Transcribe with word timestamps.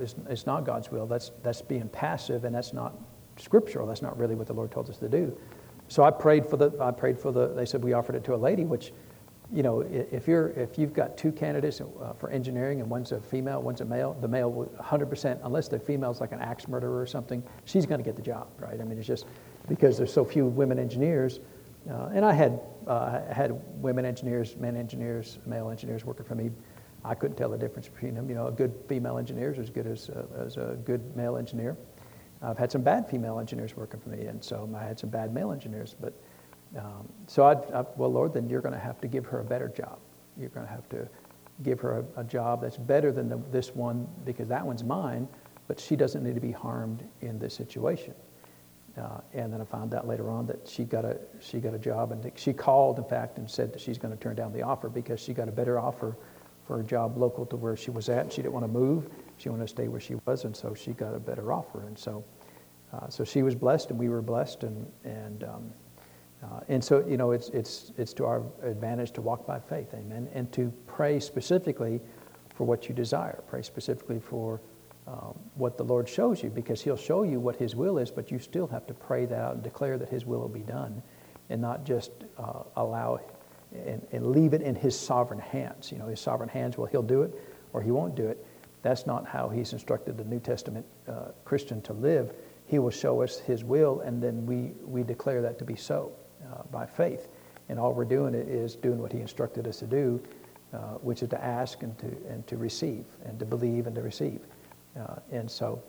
is 0.00 0.46
not 0.46 0.64
God's 0.64 0.90
will. 0.90 1.06
That's, 1.06 1.32
that's 1.42 1.62
being 1.62 1.88
passive, 1.88 2.44
and 2.44 2.54
that's 2.54 2.72
not 2.72 2.94
scriptural. 3.36 3.86
That's 3.86 4.02
not 4.02 4.18
really 4.18 4.34
what 4.34 4.46
the 4.46 4.52
Lord 4.52 4.70
told 4.70 4.88
us 4.90 4.98
to 4.98 5.08
do. 5.08 5.36
So 5.88 6.04
I 6.04 6.10
prayed 6.10 6.46
for 6.46 6.56
the, 6.56 6.72
I 6.80 6.92
prayed 6.92 7.18
for 7.18 7.32
the, 7.32 7.48
they 7.48 7.66
said 7.66 7.82
we 7.82 7.92
offered 7.92 8.14
it 8.14 8.24
to 8.24 8.34
a 8.34 8.36
lady, 8.36 8.64
which, 8.64 8.92
you 9.52 9.64
know, 9.64 9.80
if, 9.80 10.28
you're, 10.28 10.50
if 10.50 10.78
you've 10.78 10.92
got 10.92 11.16
two 11.16 11.32
candidates 11.32 11.80
uh, 11.80 12.12
for 12.12 12.30
engineering 12.30 12.80
and 12.80 12.88
one's 12.88 13.10
a 13.10 13.20
female, 13.20 13.60
one's 13.60 13.80
a 13.80 13.84
male, 13.84 14.16
the 14.20 14.28
male 14.28 14.52
will 14.52 14.66
100%, 14.66 15.40
unless 15.42 15.66
the 15.66 15.78
female's 15.78 16.20
like 16.20 16.30
an 16.30 16.38
axe 16.38 16.68
murderer 16.68 17.00
or 17.00 17.06
something, 17.06 17.42
she's 17.64 17.86
going 17.86 17.98
to 17.98 18.04
get 18.04 18.14
the 18.14 18.22
job, 18.22 18.46
right? 18.58 18.80
I 18.80 18.84
mean, 18.84 18.98
it's 18.98 19.06
just 19.06 19.26
because 19.68 19.98
there's 19.98 20.12
so 20.12 20.24
few 20.24 20.46
women 20.46 20.78
engineers. 20.78 21.40
Uh, 21.90 22.10
and 22.14 22.24
I 22.24 22.34
had, 22.34 22.60
uh, 22.86 23.20
I 23.28 23.32
had 23.32 23.60
women 23.82 24.04
engineers, 24.04 24.54
men 24.56 24.76
engineers, 24.76 25.38
male 25.44 25.70
engineers 25.70 26.04
working 26.04 26.24
for 26.24 26.36
me. 26.36 26.50
I 27.04 27.14
couldn't 27.14 27.36
tell 27.36 27.48
the 27.48 27.58
difference 27.58 27.88
between 27.88 28.14
them. 28.14 28.28
You 28.28 28.34
know, 28.34 28.46
a 28.46 28.52
good 28.52 28.74
female 28.88 29.18
engineer 29.18 29.52
is 29.52 29.58
as 29.58 29.70
good 29.70 29.86
as, 29.86 30.10
uh, 30.10 30.24
as 30.38 30.56
a 30.56 30.76
good 30.84 31.16
male 31.16 31.36
engineer. 31.36 31.76
I've 32.42 32.58
had 32.58 32.72
some 32.72 32.82
bad 32.82 33.08
female 33.08 33.38
engineers 33.38 33.76
working 33.76 34.00
for 34.00 34.08
me, 34.08 34.26
and 34.26 34.42
so 34.42 34.68
I 34.74 34.82
had 34.82 34.98
some 34.98 35.10
bad 35.10 35.34
male 35.34 35.52
engineers. 35.52 35.94
But 36.00 36.14
um, 36.78 37.08
so 37.26 37.44
I, 37.44 37.52
I, 37.78 37.84
well, 37.96 38.12
Lord, 38.12 38.32
then 38.32 38.48
you're 38.48 38.62
going 38.62 38.74
to 38.74 38.80
have 38.80 39.00
to 39.00 39.08
give 39.08 39.26
her 39.26 39.40
a 39.40 39.44
better 39.44 39.68
job. 39.68 39.98
You're 40.38 40.48
going 40.50 40.66
to 40.66 40.72
have 40.72 40.88
to 40.90 41.08
give 41.62 41.80
her 41.80 42.04
a, 42.16 42.20
a 42.20 42.24
job 42.24 42.62
that's 42.62 42.78
better 42.78 43.12
than 43.12 43.28
the, 43.28 43.38
this 43.50 43.74
one 43.74 44.06
because 44.24 44.48
that 44.48 44.64
one's 44.64 44.84
mine, 44.84 45.28
but 45.68 45.78
she 45.78 45.96
doesn't 45.96 46.22
need 46.22 46.34
to 46.34 46.40
be 46.40 46.52
harmed 46.52 47.04
in 47.20 47.38
this 47.38 47.54
situation. 47.54 48.14
Uh, 48.96 49.20
and 49.34 49.52
then 49.52 49.60
I 49.60 49.64
found 49.64 49.94
out 49.94 50.08
later 50.08 50.30
on 50.30 50.46
that 50.46 50.66
she 50.66 50.84
got 50.84 51.04
a 51.04 51.18
she 51.40 51.58
got 51.60 51.74
a 51.74 51.78
job, 51.78 52.12
and 52.12 52.32
she 52.36 52.52
called, 52.52 52.98
in 52.98 53.04
fact, 53.04 53.38
and 53.38 53.48
said 53.48 53.72
that 53.72 53.80
she's 53.80 53.98
going 53.98 54.16
to 54.16 54.20
turn 54.20 54.34
down 54.34 54.52
the 54.52 54.62
offer 54.62 54.88
because 54.88 55.20
she 55.20 55.32
got 55.32 55.48
a 55.48 55.52
better 55.52 55.78
offer 55.78 56.16
for 56.70 56.78
a 56.78 56.84
job 56.84 57.18
local 57.18 57.44
to 57.44 57.56
where 57.56 57.76
she 57.76 57.90
was 57.90 58.08
at, 58.08 58.20
and 58.20 58.32
she 58.32 58.42
didn't 58.42 58.54
want 58.54 58.62
to 58.62 58.70
move. 58.70 59.10
She 59.38 59.48
wanted 59.48 59.64
to 59.64 59.68
stay 59.68 59.88
where 59.88 59.98
she 59.98 60.14
was, 60.24 60.44
and 60.44 60.56
so 60.56 60.72
she 60.72 60.92
got 60.92 61.16
a 61.16 61.18
better 61.18 61.52
offer. 61.52 61.84
And 61.88 61.98
so, 61.98 62.24
uh, 62.92 63.08
so 63.08 63.24
she 63.24 63.42
was 63.42 63.56
blessed, 63.56 63.90
and 63.90 63.98
we 63.98 64.08
were 64.08 64.22
blessed, 64.22 64.62
and 64.62 64.86
and 65.02 65.42
um, 65.42 65.72
uh, 66.44 66.60
and 66.68 66.84
so 66.84 67.04
you 67.08 67.16
know 67.16 67.32
it's 67.32 67.48
it's 67.48 67.90
it's 67.98 68.12
to 68.12 68.24
our 68.24 68.44
advantage 68.62 69.10
to 69.14 69.20
walk 69.20 69.48
by 69.48 69.58
faith, 69.58 69.92
amen, 69.94 70.28
and 70.32 70.52
to 70.52 70.72
pray 70.86 71.18
specifically 71.18 72.00
for 72.54 72.62
what 72.68 72.88
you 72.88 72.94
desire. 72.94 73.42
Pray 73.48 73.62
specifically 73.62 74.20
for 74.20 74.60
um, 75.08 75.36
what 75.56 75.76
the 75.76 75.82
Lord 75.82 76.08
shows 76.08 76.40
you, 76.40 76.50
because 76.50 76.80
He'll 76.80 76.96
show 76.96 77.24
you 77.24 77.40
what 77.40 77.56
His 77.56 77.74
will 77.74 77.98
is, 77.98 78.12
but 78.12 78.30
you 78.30 78.38
still 78.38 78.68
have 78.68 78.86
to 78.86 78.94
pray 78.94 79.26
that 79.26 79.40
out 79.40 79.54
and 79.54 79.62
declare 79.64 79.98
that 79.98 80.08
His 80.08 80.24
will 80.24 80.38
will 80.38 80.48
be 80.48 80.60
done, 80.60 81.02
and 81.48 81.60
not 81.60 81.84
just 81.84 82.12
uh, 82.38 82.62
allow 82.76 83.18
and, 83.72 84.06
and 84.12 84.26
leave 84.32 84.54
it 84.54 84.62
in 84.62 84.74
His 84.74 84.98
sovereign 84.98 85.40
hands. 85.40 85.92
You 85.92 85.98
know, 85.98 86.06
His 86.06 86.20
sovereign 86.20 86.48
hands, 86.48 86.76
well, 86.76 86.86
He'll 86.86 87.02
do 87.02 87.22
it 87.22 87.32
or 87.72 87.82
He 87.82 87.90
won't 87.90 88.14
do 88.14 88.26
it. 88.26 88.44
That's 88.82 89.06
not 89.06 89.26
how 89.26 89.48
he's 89.48 89.72
instructed 89.72 90.16
the 90.16 90.24
New 90.24 90.40
Testament 90.40 90.86
uh, 91.08 91.28
Christian 91.44 91.82
to 91.82 91.92
live. 91.92 92.32
He 92.66 92.78
will 92.78 92.90
show 92.90 93.22
us 93.22 93.38
his 93.38 93.64
will, 93.64 94.00
and 94.00 94.22
then 94.22 94.46
we, 94.46 94.72
we 94.84 95.02
declare 95.02 95.42
that 95.42 95.58
to 95.58 95.64
be 95.64 95.76
so 95.76 96.12
uh, 96.50 96.62
by 96.70 96.86
faith. 96.86 97.28
And 97.68 97.78
all 97.78 97.92
we're 97.92 98.04
doing 98.04 98.34
is 98.34 98.76
doing 98.76 98.98
what 98.98 99.12
he 99.12 99.20
instructed 99.20 99.66
us 99.66 99.78
to 99.80 99.86
do, 99.86 100.20
uh, 100.72 100.94
which 101.02 101.22
is 101.22 101.28
to 101.30 101.44
ask 101.44 101.82
and 101.82 101.96
to, 101.98 102.06
and 102.28 102.46
to 102.46 102.56
receive, 102.56 103.04
and 103.24 103.38
to 103.38 103.44
believe 103.44 103.86
and 103.86 103.94
to 103.96 104.02
receive. 104.02 104.40
Uh, 104.98 105.16
and 105.30 105.50
so, 105.50 105.82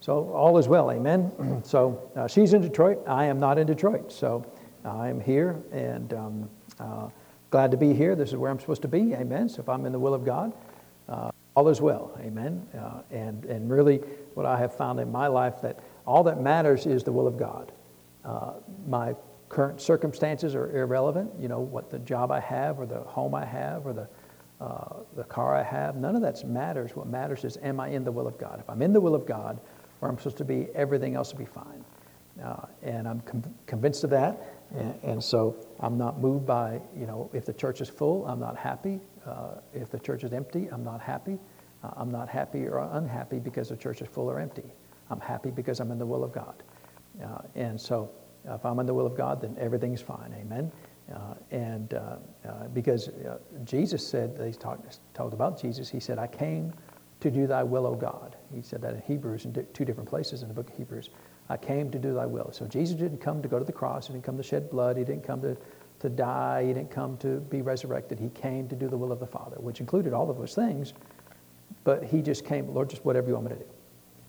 so 0.00 0.30
all 0.30 0.58
is 0.58 0.68
well, 0.68 0.90
amen. 0.90 1.62
so 1.64 2.10
uh, 2.14 2.28
she's 2.28 2.52
in 2.52 2.60
Detroit. 2.60 2.98
I 3.06 3.24
am 3.24 3.40
not 3.40 3.58
in 3.58 3.66
Detroit. 3.66 4.12
So 4.12 4.44
I 4.84 5.08
am 5.08 5.20
here 5.20 5.62
and 5.72 6.12
um, 6.14 6.50
uh, 6.78 7.08
glad 7.50 7.70
to 7.70 7.76
be 7.76 7.92
here. 7.94 8.14
This 8.14 8.30
is 8.30 8.36
where 8.36 8.50
I'm 8.50 8.60
supposed 8.60 8.82
to 8.82 8.88
be, 8.88 9.14
amen. 9.14 9.48
So 9.48 9.60
if 9.60 9.68
I'm 9.68 9.86
in 9.86 9.92
the 9.92 9.98
will 9.98 10.14
of 10.14 10.24
God, 10.24 10.52
all 11.56 11.68
is 11.68 11.80
well. 11.80 12.16
Amen. 12.20 12.66
Uh, 12.76 13.02
and, 13.10 13.44
and 13.44 13.70
really, 13.70 13.98
what 14.34 14.46
I 14.46 14.58
have 14.58 14.76
found 14.76 14.98
in 14.98 15.10
my 15.12 15.28
life 15.28 15.60
that 15.62 15.78
all 16.06 16.24
that 16.24 16.40
matters 16.40 16.86
is 16.86 17.04
the 17.04 17.12
will 17.12 17.26
of 17.26 17.38
God. 17.38 17.72
Uh, 18.24 18.54
my 18.88 19.14
current 19.48 19.80
circumstances 19.80 20.54
are 20.54 20.76
irrelevant. 20.76 21.30
You 21.38 21.48
know, 21.48 21.60
what 21.60 21.90
the 21.90 22.00
job 22.00 22.32
I 22.32 22.40
have, 22.40 22.80
or 22.80 22.86
the 22.86 23.00
home 23.00 23.34
I 23.34 23.44
have, 23.44 23.86
or 23.86 23.92
the, 23.92 24.08
uh, 24.60 24.96
the 25.16 25.24
car 25.24 25.54
I 25.54 25.62
have, 25.62 25.96
none 25.96 26.16
of 26.16 26.22
that 26.22 26.44
matters. 26.44 26.96
What 26.96 27.06
matters 27.06 27.44
is, 27.44 27.56
am 27.62 27.78
I 27.78 27.88
in 27.88 28.04
the 28.04 28.12
will 28.12 28.26
of 28.26 28.36
God? 28.36 28.58
If 28.58 28.68
I'm 28.68 28.82
in 28.82 28.92
the 28.92 29.00
will 29.00 29.14
of 29.14 29.26
God, 29.26 29.60
where 30.00 30.10
I'm 30.10 30.18
supposed 30.18 30.38
to 30.38 30.44
be, 30.44 30.68
everything 30.74 31.14
else 31.14 31.32
will 31.32 31.38
be 31.38 31.44
fine. 31.44 31.84
Uh, 32.42 32.66
and 32.82 33.06
I'm 33.06 33.20
com- 33.20 33.54
convinced 33.66 34.02
of 34.02 34.10
that. 34.10 34.56
And, 34.74 34.94
and, 35.02 35.22
so 35.22 35.56
I'm 35.80 35.96
not 35.96 36.20
moved 36.20 36.46
by, 36.46 36.80
you 36.96 37.06
know, 37.06 37.30
if 37.32 37.46
the 37.46 37.52
church 37.52 37.80
is 37.80 37.88
full, 37.88 38.26
I'm 38.26 38.40
not 38.40 38.56
happy. 38.56 39.00
Uh, 39.24 39.60
if 39.72 39.90
the 39.90 39.98
church 39.98 40.24
is 40.24 40.32
empty, 40.32 40.68
I'm 40.72 40.84
not 40.84 41.00
happy. 41.00 41.38
Uh, 41.82 41.90
I'm 41.96 42.10
not 42.10 42.28
happy 42.28 42.66
or 42.66 42.78
unhappy 42.92 43.38
because 43.38 43.68
the 43.68 43.76
church 43.76 44.02
is 44.02 44.08
full 44.08 44.30
or 44.30 44.40
empty. 44.40 44.72
I'm 45.10 45.20
happy 45.20 45.50
because 45.50 45.80
I'm 45.80 45.90
in 45.90 45.98
the 45.98 46.06
will 46.06 46.24
of 46.24 46.32
God. 46.32 46.62
Uh, 47.22 47.38
and 47.54 47.80
so 47.80 48.10
if 48.44 48.64
I'm 48.64 48.78
in 48.80 48.86
the 48.86 48.94
will 48.94 49.06
of 49.06 49.16
God, 49.16 49.40
then 49.40 49.56
everything's 49.58 50.02
fine. 50.02 50.34
Amen. 50.38 50.72
Uh, 51.12 51.34
and 51.50 51.94
uh, 51.94 52.16
uh, 52.46 52.68
because 52.72 53.10
Jesus 53.64 54.06
said, 54.06 54.36
they 54.36 54.52
talked, 54.52 55.00
talked 55.12 55.34
about 55.34 55.60
Jesus, 55.60 55.90
he 55.90 56.00
said, 56.00 56.18
I 56.18 56.26
came 56.26 56.72
to 57.20 57.30
do 57.30 57.46
thy 57.46 57.62
will, 57.62 57.86
O 57.86 57.94
God. 57.94 58.36
He 58.54 58.62
said 58.62 58.80
that 58.82 58.94
in 58.94 59.02
Hebrews, 59.02 59.44
in 59.44 59.66
two 59.72 59.84
different 59.84 60.08
places 60.08 60.42
in 60.42 60.48
the 60.48 60.54
book 60.54 60.70
of 60.70 60.76
Hebrews. 60.76 61.10
I 61.48 61.56
came 61.56 61.90
to 61.90 61.98
do 61.98 62.14
thy 62.14 62.26
will. 62.26 62.50
So 62.52 62.66
Jesus 62.66 62.96
didn't 62.96 63.18
come 63.18 63.42
to 63.42 63.48
go 63.48 63.58
to 63.58 63.64
the 63.64 63.72
cross. 63.72 64.06
He 64.06 64.12
didn't 64.12 64.24
come 64.24 64.36
to 64.36 64.42
shed 64.42 64.70
blood. 64.70 64.96
He 64.96 65.04
didn't 65.04 65.24
come 65.24 65.42
to 65.42 65.56
to 66.00 66.10
die. 66.10 66.66
He 66.66 66.74
didn't 66.74 66.90
come 66.90 67.16
to 67.18 67.40
be 67.40 67.62
resurrected. 67.62 68.20
He 68.20 68.28
came 68.30 68.68
to 68.68 68.76
do 68.76 68.88
the 68.88 68.96
will 68.96 69.10
of 69.10 69.20
the 69.20 69.26
Father, 69.26 69.56
which 69.58 69.80
included 69.80 70.12
all 70.12 70.30
of 70.30 70.36
those 70.36 70.54
things. 70.54 70.92
But 71.82 72.04
he 72.04 72.20
just 72.20 72.44
came, 72.44 72.74
Lord, 72.74 72.90
just 72.90 73.04
whatever 73.06 73.28
you 73.28 73.34
want 73.34 73.46
me 73.46 73.52
to 73.52 73.58
do. 73.58 73.64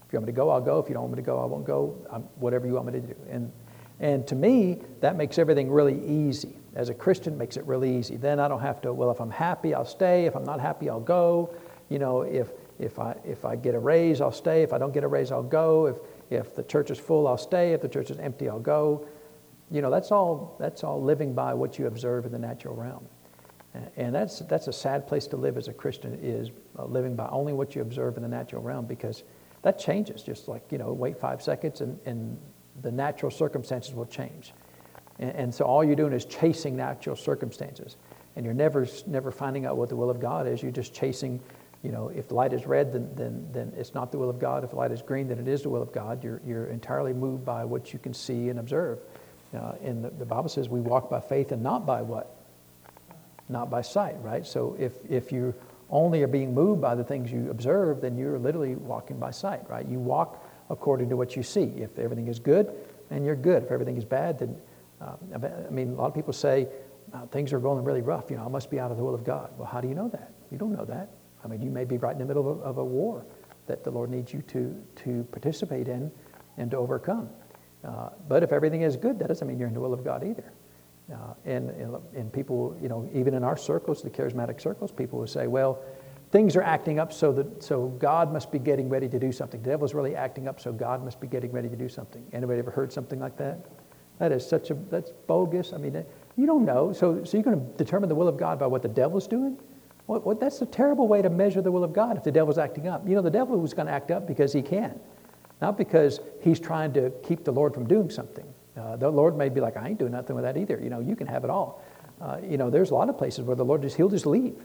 If 0.07 0.13
you 0.13 0.19
want 0.19 0.27
me 0.27 0.31
to 0.31 0.35
go, 0.35 0.49
I'll 0.49 0.61
go. 0.61 0.79
If 0.79 0.87
you 0.87 0.93
don't 0.93 1.03
want 1.03 1.15
me 1.15 1.21
to 1.21 1.25
go, 1.25 1.41
I 1.41 1.45
won't 1.45 1.65
go. 1.65 1.97
I'm, 2.09 2.21
whatever 2.39 2.65
you 2.65 2.73
want 2.73 2.85
me 2.87 2.93
to 2.93 3.01
do. 3.01 3.15
And, 3.29 3.51
and 3.99 4.25
to 4.27 4.35
me, 4.35 4.81
that 5.01 5.17
makes 5.17 5.37
everything 5.37 5.69
really 5.69 6.01
easy. 6.05 6.57
As 6.75 6.87
a 6.87 6.93
Christian, 6.93 7.37
makes 7.37 7.57
it 7.57 7.65
really 7.65 7.93
easy. 7.97 8.15
Then 8.15 8.39
I 8.39 8.47
don't 8.47 8.61
have 8.61 8.81
to, 8.81 8.93
well, 8.93 9.11
if 9.11 9.19
I'm 9.19 9.31
happy, 9.31 9.73
I'll 9.73 9.85
stay. 9.85 10.25
If 10.25 10.35
I'm 10.35 10.45
not 10.45 10.61
happy, 10.61 10.89
I'll 10.89 10.99
go. 10.99 11.53
You 11.89 11.99
know, 11.99 12.21
if, 12.21 12.51
if, 12.79 12.99
I, 12.99 13.15
if 13.25 13.43
I 13.43 13.55
get 13.55 13.75
a 13.75 13.79
raise, 13.79 14.21
I'll 14.21 14.31
stay. 14.31 14.63
If 14.63 14.71
I 14.71 14.77
don't 14.77 14.93
get 14.93 15.03
a 15.03 15.07
raise, 15.07 15.31
I'll 15.31 15.43
go. 15.43 15.87
If, 15.87 15.97
if 16.29 16.55
the 16.55 16.63
church 16.63 16.91
is 16.91 16.99
full, 16.99 17.27
I'll 17.27 17.37
stay. 17.37 17.73
If 17.73 17.81
the 17.81 17.89
church 17.89 18.09
is 18.11 18.17
empty, 18.17 18.49
I'll 18.49 18.59
go 18.59 19.07
you 19.71 19.81
know, 19.81 19.89
that's 19.89 20.11
all, 20.11 20.55
that's 20.59 20.83
all 20.83 21.01
living 21.01 21.33
by 21.33 21.53
what 21.53 21.79
you 21.79 21.87
observe 21.87 22.25
in 22.25 22.31
the 22.31 22.39
natural 22.39 22.75
realm. 22.75 23.07
And 23.97 24.15
that's, 24.15 24.39
that's 24.39 24.67
a 24.67 24.73
sad 24.73 25.05
place 25.05 25.27
to 25.27 25.37
live 25.37 25.57
as 25.57 25.67
a 25.67 25.73
Christian 25.73 26.17
is 26.21 26.49
uh, 26.79 26.85
living 26.85 27.13
by 27.15 27.27
only 27.29 27.51
what 27.51 27.75
you 27.75 27.81
observe 27.81 28.15
in 28.15 28.23
the 28.23 28.29
natural 28.29 28.61
realm 28.61 28.85
because 28.85 29.23
that 29.63 29.77
changes. 29.77 30.23
Just 30.23 30.47
like, 30.47 30.63
you 30.71 30.77
know, 30.77 30.93
wait 30.93 31.17
five 31.17 31.41
seconds 31.41 31.81
and, 31.81 31.99
and 32.05 32.37
the 32.83 32.91
natural 32.91 33.29
circumstances 33.29 33.93
will 33.93 34.05
change. 34.05 34.53
And, 35.19 35.31
and 35.31 35.53
so 35.53 35.65
all 35.65 35.83
you're 35.83 35.97
doing 35.97 36.13
is 36.13 36.23
chasing 36.23 36.77
natural 36.77 37.17
circumstances. 37.17 37.97
And 38.37 38.45
you're 38.45 38.53
never, 38.53 38.87
never 39.07 39.29
finding 39.29 39.65
out 39.65 39.75
what 39.75 39.89
the 39.89 39.95
will 39.97 40.09
of 40.09 40.21
God 40.21 40.47
is. 40.47 40.63
You're 40.63 40.71
just 40.71 40.93
chasing, 40.93 41.41
you 41.85 41.91
know, 41.91 42.09
if 42.09 42.31
light 42.31 42.51
is 42.51 42.65
red, 42.65 42.91
then, 42.91 43.07
then, 43.13 43.47
then 43.51 43.71
it's 43.77 43.93
not 43.93 44.11
the 44.11 44.17
will 44.17 44.29
of 44.29 44.39
God. 44.39 44.63
If 44.63 44.73
light 44.73 44.91
is 44.91 45.03
green, 45.03 45.27
then 45.27 45.37
it 45.37 45.47
is 45.47 45.61
the 45.61 45.69
will 45.69 45.83
of 45.83 45.93
God. 45.93 46.23
You're, 46.23 46.41
you're 46.43 46.65
entirely 46.65 47.13
moved 47.13 47.45
by 47.45 47.63
what 47.63 47.93
you 47.93 47.99
can 47.99 48.11
see 48.11 48.49
and 48.49 48.57
observe. 48.57 48.97
Uh, 49.55 49.73
and 49.83 50.03
the, 50.03 50.09
the, 50.09 50.25
Bible 50.25 50.49
says 50.49 50.67
we 50.67 50.81
walk 50.81 51.11
by 51.11 51.19
faith 51.19 51.51
and 51.51 51.61
not 51.61 51.85
by 51.85 52.01
what? 52.01 52.35
Not 53.49 53.69
by 53.69 53.83
sight, 53.83 54.15
right? 54.21 54.47
So 54.47 54.75
if, 54.79 54.93
if 55.07 55.31
you 55.31 55.53
only 55.91 56.23
are 56.23 56.27
being 56.27 56.55
moved 56.55 56.81
by 56.81 56.95
the 56.95 57.03
things 57.03 57.31
you 57.31 57.51
observe, 57.51 58.01
then 58.01 58.17
you're 58.17 58.39
literally 58.39 58.73
walking 58.73 59.19
by 59.19 59.29
sight, 59.29 59.69
right? 59.69 59.87
You 59.87 59.99
walk 59.99 60.43
according 60.71 61.09
to 61.09 61.17
what 61.17 61.35
you 61.35 61.43
see. 61.43 61.71
If 61.77 61.99
everything 61.99 62.27
is 62.27 62.39
good, 62.39 62.73
then 63.09 63.23
you're 63.23 63.35
good. 63.35 63.61
If 63.61 63.71
everything 63.71 63.95
is 63.95 64.05
bad, 64.05 64.39
then, 64.39 64.57
uh, 64.99 65.13
I 65.35 65.69
mean, 65.69 65.91
a 65.91 65.95
lot 65.95 66.07
of 66.07 66.15
people 66.15 66.33
say, 66.33 66.67
uh, 67.13 67.27
things 67.27 67.53
are 67.53 67.59
going 67.59 67.83
really 67.83 68.01
rough, 68.01 68.31
you 68.31 68.37
know, 68.37 68.45
I 68.45 68.49
must 68.49 68.71
be 68.71 68.79
out 68.79 68.89
of 68.89 68.97
the 68.97 69.03
will 69.03 69.13
of 69.13 69.23
God. 69.23 69.51
Well, 69.57 69.67
how 69.67 69.79
do 69.79 69.87
you 69.87 69.93
know 69.93 70.09
that? 70.09 70.31
You 70.51 70.57
don't 70.57 70.75
know 70.75 70.85
that. 70.85 71.09
I 71.45 71.47
mean, 71.47 71.61
you 71.61 71.69
may 71.69 71.85
be 71.85 71.97
right 71.97 72.13
in 72.13 72.19
the 72.19 72.25
middle 72.25 72.51
of 72.51 72.59
a, 72.59 72.61
of 72.63 72.77
a 72.79 72.83
war 72.83 73.25
that 73.67 73.83
the 73.83 73.91
Lord 73.91 74.09
needs 74.09 74.33
you 74.33 74.41
to, 74.43 74.83
to 75.03 75.23
participate 75.31 75.87
in 75.87 76.11
and 76.57 76.71
to 76.71 76.77
overcome. 76.77 77.29
Uh, 77.83 78.09
but 78.27 78.43
if 78.43 78.51
everything 78.51 78.81
is 78.81 78.97
good, 78.97 79.19
that 79.19 79.27
doesn't 79.27 79.47
mean 79.47 79.59
you're 79.59 79.67
in 79.67 79.73
the 79.73 79.79
will 79.79 79.93
of 79.93 80.03
God 80.03 80.23
either. 80.23 80.51
Uh, 81.13 81.35
and, 81.45 81.69
and 82.15 82.33
people, 82.33 82.75
you 82.81 82.89
know, 82.89 83.07
even 83.13 83.35
in 83.35 83.43
our 83.43 83.55
circles, 83.55 84.01
the 84.01 84.09
charismatic 84.09 84.59
circles, 84.59 84.91
people 84.91 85.19
will 85.19 85.27
say, 85.27 85.45
well, 85.45 85.83
things 86.31 86.55
are 86.55 86.63
acting 86.63 86.99
up 86.99 87.13
so 87.13 87.31
that 87.31 87.63
so 87.63 87.87
God 87.99 88.33
must 88.33 88.51
be 88.51 88.57
getting 88.57 88.89
ready 88.89 89.07
to 89.07 89.19
do 89.19 89.31
something. 89.31 89.61
The 89.61 89.69
devil's 89.69 89.93
really 89.93 90.15
acting 90.15 90.47
up, 90.47 90.59
so 90.59 90.73
God 90.73 91.03
must 91.03 91.19
be 91.19 91.27
getting 91.27 91.51
ready 91.51 91.69
to 91.69 91.75
do 91.75 91.87
something. 91.87 92.25
Anybody 92.33 92.57
ever 92.57 92.71
heard 92.71 92.91
something 92.91 93.19
like 93.19 93.37
that? 93.37 93.67
That 94.17 94.31
is 94.31 94.47
such 94.47 94.71
a 94.71 94.73
that's 94.73 95.11
bogus. 95.27 95.73
I 95.73 95.77
mean, 95.77 96.03
you 96.35 96.47
don't 96.47 96.65
know. 96.65 96.91
So 96.91 97.23
so 97.23 97.37
you're 97.37 97.43
going 97.43 97.59
to 97.59 97.77
determine 97.77 98.09
the 98.09 98.15
will 98.15 98.27
of 98.27 98.37
God 98.37 98.57
by 98.57 98.65
what 98.65 98.81
the 98.81 98.87
devil's 98.87 99.27
doing? 99.27 99.59
What, 100.07 100.39
that's 100.39 100.61
a 100.61 100.67
terrible 100.67 101.07
way 101.07 101.21
to 101.21 101.29
measure 101.29 101.61
the 101.61 101.71
will 101.71 101.83
of 101.83 101.91
God 101.91 102.15
if 102.15 102.23
the 102.23 102.31
devil's 102.31 102.59
acting 102.59 102.87
up. 102.87 103.07
You 103.07 103.15
know, 103.15 103.21
the 103.23 103.31
devil 103.31 103.57
was 103.59 103.73
going 103.73 103.87
to 103.87 103.91
act 103.93 104.11
up 104.11 104.27
because 104.27 104.53
he 104.53 104.61
can. 104.61 104.99
Not 105.61 105.77
because 105.77 106.19
he's 106.41 106.59
trying 106.59 106.93
to 106.93 107.11
keep 107.23 107.43
the 107.43 107.51
Lord 107.51 107.73
from 107.73 107.87
doing 107.87 108.09
something. 108.09 108.45
Uh, 108.77 108.97
the 108.97 109.09
Lord 109.09 109.35
may 109.35 109.49
be 109.49 109.61
like, 109.61 109.77
I 109.77 109.87
ain't 109.87 109.97
doing 109.97 110.11
nothing 110.11 110.35
with 110.35 110.43
that 110.45 110.57
either. 110.57 110.79
You 110.79 110.89
know, 110.89 110.99
you 110.99 111.15
can 111.15 111.25
have 111.27 111.43
it 111.43 111.49
all. 111.49 111.83
Uh, 112.21 112.37
you 112.43 112.57
know, 112.57 112.69
there's 112.69 112.91
a 112.91 112.93
lot 112.93 113.09
of 113.09 113.17
places 113.17 113.45
where 113.45 113.55
the 113.55 113.65
Lord 113.65 113.81
just, 113.81 113.97
he'll 113.97 114.09
just 114.09 114.25
leave. 114.25 114.55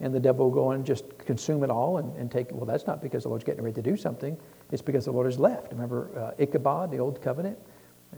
and 0.00 0.14
the 0.14 0.20
devil 0.20 0.46
will 0.46 0.54
go 0.54 0.70
and 0.72 0.84
just 0.84 1.16
consume 1.18 1.62
it 1.62 1.70
all 1.70 1.98
and, 1.98 2.14
and 2.16 2.30
take. 2.30 2.50
Well, 2.50 2.66
that's 2.66 2.86
not 2.86 3.00
because 3.00 3.22
the 3.22 3.28
Lord's 3.28 3.44
getting 3.44 3.62
ready 3.62 3.74
to 3.74 3.82
do 3.82 3.96
something. 3.96 4.36
It's 4.72 4.82
because 4.82 5.04
the 5.04 5.12
Lord 5.12 5.26
has 5.26 5.38
left. 5.38 5.72
Remember 5.72 6.10
uh, 6.16 6.42
Ichabod, 6.42 6.90
the 6.90 6.98
old 6.98 7.22
covenant, 7.22 7.58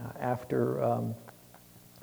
uh, 0.00 0.08
after 0.18 0.82
um, 0.82 1.14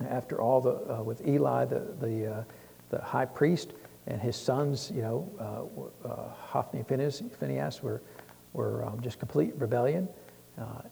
after 0.10 0.42
all 0.42 0.62
the 0.62 0.94
uh, 0.94 1.04
with 1.04 1.28
Eli, 1.28 1.66
the 1.66 1.82
the 2.00 2.28
uh, 2.28 2.44
the 2.90 3.02
high 3.02 3.26
priest 3.26 3.74
and 4.08 4.22
his 4.22 4.36
sons, 4.36 4.92
you 4.94 5.02
know, 5.02 5.30
uh, 5.40 6.08
uh, 6.08 6.30
Hophni 6.30 6.84
and 6.90 7.32
Phinehas 7.40 7.82
were 7.82 8.02
were 8.54 8.86
um, 8.86 9.02
just 9.02 9.20
complete 9.20 9.54
rebellion. 9.58 10.08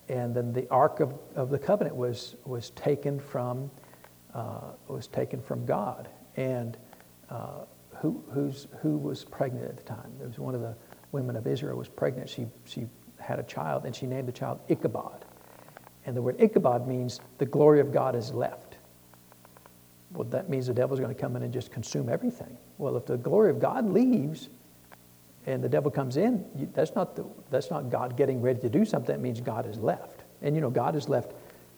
and 0.09 0.33
then 0.33 0.51
the 0.51 0.67
ark 0.69 0.99
of, 0.99 1.13
of 1.35 1.49
the 1.49 1.59
covenant 1.59 1.95
was 1.95 2.35
was 2.45 2.71
taken 2.71 3.19
from 3.19 3.69
was 4.87 5.07
taken 5.07 5.41
from 5.41 5.65
God 5.65 6.09
and 6.35 6.77
who, 8.01 8.23
who's, 8.33 8.67
who 8.81 8.97
was 8.97 9.23
pregnant 9.23 9.65
at 9.65 9.77
the 9.77 9.83
time. 9.83 10.11
There 10.17 10.27
was 10.27 10.39
one 10.39 10.55
of 10.55 10.61
the 10.61 10.75
women 11.11 11.35
of 11.35 11.45
Israel 11.45 11.77
was 11.77 11.87
pregnant. 11.87 12.29
She, 12.29 12.47
she 12.65 12.87
had 13.19 13.37
a 13.37 13.43
child, 13.43 13.85
and 13.85 13.95
she 13.95 14.07
named 14.07 14.27
the 14.27 14.33
child 14.33 14.59
Ichabod. 14.69 15.23
And 16.05 16.17
the 16.17 16.21
word 16.21 16.41
Ichabod 16.41 16.87
means 16.87 17.19
the 17.37 17.45
glory 17.45 17.79
of 17.79 17.91
God 17.91 18.15
is 18.15 18.33
left. 18.33 18.77
Well, 20.13 20.27
that 20.29 20.49
means 20.49 20.65
the 20.65 20.73
devil's 20.73 20.99
going 20.99 21.13
to 21.13 21.19
come 21.19 21.35
in 21.35 21.43
and 21.43 21.53
just 21.53 21.71
consume 21.71 22.09
everything. 22.09 22.57
Well, 22.81 22.97
if 22.97 23.05
the 23.05 23.17
glory 23.17 23.51
of 23.51 23.59
God 23.59 23.87
leaves 23.87 24.49
and 25.45 25.63
the 25.63 25.69
devil 25.69 25.91
comes 25.91 26.17
in, 26.17 26.43
that's, 26.73 26.95
not 26.95 27.15
the, 27.15 27.25
that's 27.51 27.69
not 27.69 27.91
God 27.91 28.17
getting 28.17 28.41
ready 28.41 28.59
to 28.61 28.69
do 28.69 28.85
something. 28.85 29.15
That 29.15 29.21
means 29.21 29.39
God 29.39 29.65
has 29.65 29.77
left. 29.77 30.23
And 30.41 30.55
you 30.55 30.61
know, 30.61 30.71
God 30.71 30.95
has 30.95 31.07
left, 31.07 31.33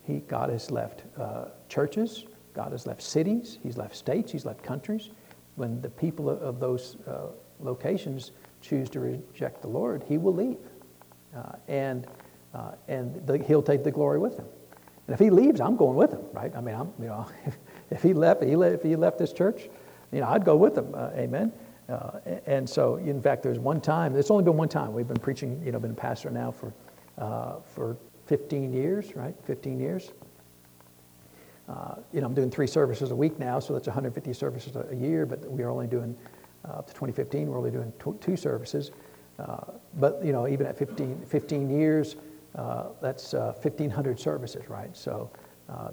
he, 0.05 0.19
God 0.19 0.50
has 0.50 0.71
left 0.71 1.03
uh, 1.19 1.47
churches, 1.67 2.23
God 2.53 2.71
has 2.71 2.88
left 2.88 3.01
cities, 3.01 3.59
He's 3.61 3.75
left 3.75 3.97
states, 3.97 4.31
He's 4.31 4.45
left 4.45 4.63
countries 4.63 5.09
when 5.55 5.81
the 5.81 5.89
people 5.89 6.29
of 6.29 6.61
those 6.61 6.95
uh, 7.06 7.27
locations 7.59 8.31
choose 8.61 8.89
to 8.91 9.01
reject 9.01 9.61
the 9.61 9.67
Lord, 9.67 10.03
he 10.07 10.17
will 10.17 10.33
leave. 10.33 10.57
Uh, 11.35 11.53
and 11.67 12.07
uh, 12.53 12.71
and 12.88 13.27
the, 13.27 13.39
he'll 13.39 13.63
take 13.63 13.83
the 13.83 13.91
glory 13.91 14.19
with 14.19 14.38
him. 14.38 14.45
And 15.07 15.13
if 15.13 15.19
he 15.19 15.31
leaves, 15.31 15.59
I'm 15.59 15.75
going 15.75 15.97
with 15.97 16.11
him, 16.11 16.21
right? 16.31 16.56
I 16.56 16.61
mean, 16.61 16.75
I'm, 16.75 16.94
you 16.99 17.07
know, 17.07 17.27
if, 17.45 17.57
if 17.89 18.03
he 18.03 18.13
left, 18.13 18.44
he 18.44 18.53
if 18.53 18.83
he 18.83 18.95
left 18.95 19.17
this 19.17 19.33
church, 19.33 19.69
you 20.13 20.21
know, 20.21 20.27
I'd 20.27 20.45
go 20.45 20.56
with 20.56 20.75
them. 20.75 20.94
Uh, 20.94 21.10
amen. 21.15 21.51
Uh, 21.89 22.19
and 22.45 22.69
so, 22.69 22.95
in 22.95 23.21
fact, 23.21 23.44
there's 23.44 23.60
one 23.60 23.81
time. 23.81 24.15
It's 24.15 24.31
only 24.31 24.44
been 24.44 24.56
one 24.56 24.69
time. 24.69 24.94
We've 24.94 25.07
been 25.07 25.19
preaching. 25.19 25.62
You 25.65 25.71
know, 25.74 25.80
been 25.80 25.92
a 25.92 25.95
pastor 25.95 26.30
now 26.30 26.51
for 26.51 26.74
uh, 27.18 27.56
for 27.75 27.98
15 28.25 28.74
years, 28.74 29.15
right? 29.15 29.36
15 29.45 29.80
years. 29.80 30.12
Uh, 31.69 31.95
you 32.12 32.21
know, 32.21 32.27
I'm 32.27 32.33
doing 32.33 32.50
three 32.50 32.68
services 32.68 33.12
a 33.12 33.15
week 33.15 33.38
now, 33.39 33.60
so 33.60 33.74
that's 33.74 33.88
150 33.88 34.33
services 34.33 34.75
a, 34.75 34.95
year, 34.95 35.25
but 35.25 35.50
we 35.50 35.63
are 35.63 35.69
only 35.69 35.88
doing, 35.88 36.16
uh, 36.68 36.80
up 36.80 36.88
to 36.88 36.94
2015, 36.94 37.48
we're 37.48 37.57
only 37.57 37.71
doing 37.71 37.94
tw- 38.00 38.19
two 38.21 38.36
services. 38.36 38.92
Uh, 39.39 39.57
but, 39.95 40.24
you 40.24 40.33
know, 40.33 40.48
even 40.48 40.66
at 40.66 40.77
15, 40.77 41.24
15 41.25 41.69
years, 41.69 42.16
that's 43.01 43.33
1,500 43.33 44.16
uh, 44.18 44.19
services, 44.19 44.69
right? 44.69 44.95
So, 44.95 45.30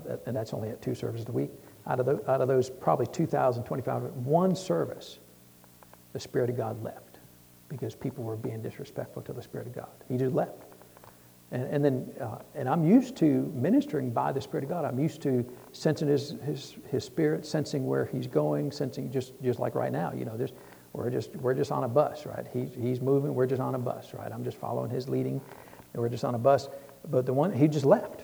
that, 0.04 0.22
and 0.26 0.34
that's 0.34 0.52
only 0.52 0.70
at 0.70 0.82
two 0.82 0.94
services 0.94 1.28
a 1.28 1.32
week. 1.32 1.50
Out 1.86 2.00
of, 2.00 2.06
the, 2.06 2.30
out 2.30 2.40
of 2.40 2.48
those, 2.48 2.68
probably 2.70 3.06
2,000, 3.06 3.62
2,500, 3.64 4.24
one 4.24 4.54
service, 4.54 5.18
the 6.12 6.20
Spirit 6.20 6.50
of 6.50 6.56
God 6.56 6.82
left 6.82 7.18
because 7.68 7.94
people 7.94 8.24
were 8.24 8.36
being 8.36 8.60
disrespectful 8.60 9.22
to 9.22 9.32
the 9.32 9.42
Spirit 9.42 9.66
of 9.66 9.74
God. 9.74 9.88
He 10.08 10.18
just 10.18 10.34
left. 10.34 10.64
And, 11.52 11.64
and 11.64 11.84
then, 11.84 12.12
uh, 12.20 12.38
and 12.54 12.68
I'm 12.68 12.84
used 12.84 13.16
to 13.16 13.50
ministering 13.54 14.10
by 14.10 14.32
the 14.32 14.40
Spirit 14.40 14.64
of 14.64 14.70
God. 14.70 14.84
I'm 14.84 14.98
used 14.98 15.22
to 15.22 15.44
sensing 15.72 16.08
His, 16.08 16.36
His, 16.44 16.76
His 16.88 17.04
Spirit, 17.04 17.46
sensing 17.46 17.86
where 17.86 18.06
He's 18.06 18.26
going, 18.26 18.70
sensing 18.70 19.10
just, 19.10 19.32
just 19.42 19.58
like 19.58 19.74
right 19.74 19.92
now, 19.92 20.12
you 20.12 20.24
know, 20.24 20.36
just, 20.36 20.54
we're 20.92 21.10
just, 21.10 21.34
we're 21.36 21.54
just 21.54 21.72
on 21.72 21.84
a 21.84 21.88
bus, 21.88 22.26
right? 22.26 22.46
He, 22.52 22.66
he's 22.66 23.00
moving, 23.00 23.34
we're 23.34 23.46
just 23.46 23.60
on 23.60 23.74
a 23.74 23.78
bus, 23.78 24.12
right? 24.14 24.30
I'm 24.32 24.44
just 24.44 24.58
following 24.58 24.90
His 24.90 25.08
leading, 25.08 25.40
and 25.92 26.02
we're 26.02 26.08
just 26.08 26.24
on 26.24 26.34
a 26.34 26.38
bus. 26.38 26.68
But 27.08 27.26
the 27.26 27.32
one, 27.32 27.52
He 27.52 27.68
just 27.68 27.84
left. 27.84 28.22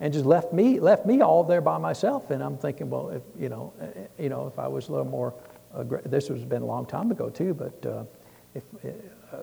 And 0.00 0.12
just 0.12 0.26
left 0.26 0.52
me, 0.52 0.78
left 0.78 1.06
me 1.06 1.22
all 1.22 1.42
there 1.42 1.60
by 1.60 1.78
myself. 1.78 2.30
And 2.30 2.42
I'm 2.42 2.58
thinking, 2.58 2.90
well, 2.90 3.08
if, 3.10 3.22
you 3.38 3.48
know, 3.48 3.72
eh, 3.80 3.84
eh, 3.84 4.22
you 4.24 4.28
know, 4.28 4.46
if 4.46 4.58
I 4.58 4.68
was 4.68 4.88
a 4.88 4.92
little 4.92 5.06
more, 5.06 5.34
this 6.04 6.28
has 6.28 6.44
been 6.44 6.62
a 6.62 6.66
long 6.66 6.86
time 6.86 7.10
ago 7.10 7.30
too, 7.30 7.54
but 7.54 7.86
uh, 7.86 8.04
if, 8.54 8.62
eh, 8.84 8.90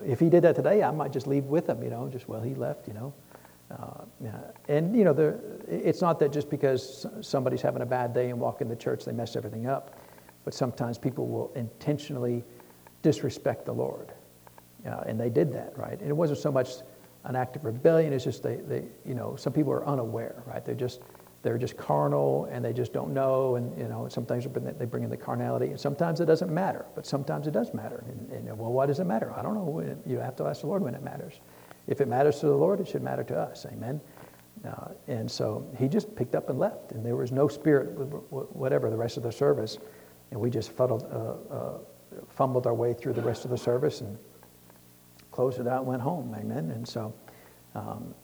if 0.04 0.20
he 0.20 0.28
did 0.28 0.42
that 0.44 0.54
today, 0.54 0.82
I 0.82 0.90
might 0.90 1.12
just 1.12 1.26
leave 1.26 1.44
with 1.44 1.68
him, 1.68 1.82
you 1.82 1.90
know, 1.90 2.08
just, 2.08 2.28
well, 2.28 2.40
he 2.40 2.54
left, 2.54 2.86
you 2.86 2.94
know. 2.94 3.12
Uh, 3.70 4.04
and, 4.68 4.94
you 4.94 5.04
know, 5.04 5.12
there, 5.12 5.40
it's 5.66 6.00
not 6.00 6.18
that 6.20 6.32
just 6.32 6.48
because 6.50 7.06
somebody's 7.20 7.62
having 7.62 7.82
a 7.82 7.86
bad 7.86 8.14
day 8.14 8.30
and 8.30 8.38
walking 8.38 8.68
the 8.68 8.76
church, 8.76 9.04
they 9.04 9.12
mess 9.12 9.36
everything 9.36 9.66
up. 9.66 9.98
But 10.44 10.54
sometimes 10.54 10.98
people 10.98 11.26
will 11.26 11.50
intentionally 11.54 12.44
disrespect 13.02 13.64
the 13.66 13.72
Lord. 13.72 14.12
Uh, 14.86 15.02
and 15.06 15.18
they 15.18 15.30
did 15.30 15.52
that, 15.54 15.76
right? 15.76 15.98
And 15.98 16.08
it 16.08 16.16
wasn't 16.16 16.38
so 16.38 16.52
much 16.52 16.74
an 17.24 17.36
act 17.36 17.56
of 17.56 17.64
rebellion, 17.64 18.12
it's 18.12 18.24
just 18.24 18.42
they, 18.42 18.56
they 18.56 18.84
you 19.04 19.14
know, 19.14 19.36
some 19.36 19.52
people 19.52 19.72
are 19.72 19.86
unaware, 19.86 20.42
right? 20.46 20.64
They're 20.64 20.74
just, 20.74 21.00
they're 21.44 21.58
just 21.58 21.76
carnal 21.76 22.48
and 22.50 22.64
they 22.64 22.72
just 22.72 22.92
don't 22.94 23.12
know 23.12 23.56
and 23.56 23.78
you 23.78 23.86
know 23.86 24.08
sometimes 24.08 24.46
they 24.78 24.86
bring 24.86 25.04
in 25.04 25.10
the 25.10 25.16
carnality 25.16 25.66
and 25.66 25.78
sometimes 25.78 26.20
it 26.20 26.24
doesn't 26.24 26.52
matter 26.52 26.86
but 26.94 27.06
sometimes 27.06 27.46
it 27.46 27.52
does 27.52 27.74
matter. 27.74 28.02
And, 28.08 28.48
and 28.48 28.58
well 28.58 28.72
why 28.72 28.86
does 28.86 28.98
it 28.98 29.04
matter? 29.04 29.30
I 29.36 29.42
don't 29.42 29.54
know. 29.54 29.96
You 30.06 30.18
have 30.18 30.34
to 30.36 30.46
ask 30.46 30.62
the 30.62 30.66
lord 30.68 30.82
when 30.82 30.94
it 30.94 31.02
matters. 31.02 31.34
If 31.86 32.00
it 32.00 32.08
matters 32.08 32.40
to 32.40 32.46
the 32.46 32.56
lord 32.56 32.80
it 32.80 32.88
should 32.88 33.02
matter 33.02 33.22
to 33.24 33.38
us. 33.38 33.66
Amen? 33.70 34.00
Uh, 34.66 34.88
and 35.06 35.30
so 35.30 35.70
he 35.78 35.86
just 35.86 36.16
picked 36.16 36.34
up 36.34 36.48
and 36.48 36.58
left 36.58 36.92
and 36.92 37.04
there 37.04 37.14
was 37.14 37.30
no 37.30 37.46
spirit 37.46 37.90
whatever 38.30 38.88
the 38.88 38.96
rest 38.96 39.18
of 39.18 39.22
the 39.22 39.32
service. 39.32 39.76
And 40.30 40.40
we 40.40 40.48
just 40.48 40.72
fuddled, 40.72 41.04
uh, 41.12 41.54
uh, 41.54 41.78
fumbled 42.30 42.66
our 42.66 42.74
way 42.74 42.94
through 42.94 43.12
the 43.12 43.22
rest 43.22 43.44
of 43.44 43.50
the 43.50 43.58
service 43.58 44.00
and 44.00 44.16
closed 45.34 45.58
it 45.58 45.66
out 45.66 45.84
went 45.84 46.00
home 46.00 46.34
amen 46.38 46.70
and 46.70 46.86
so 46.86 47.12
um, 47.74 48.14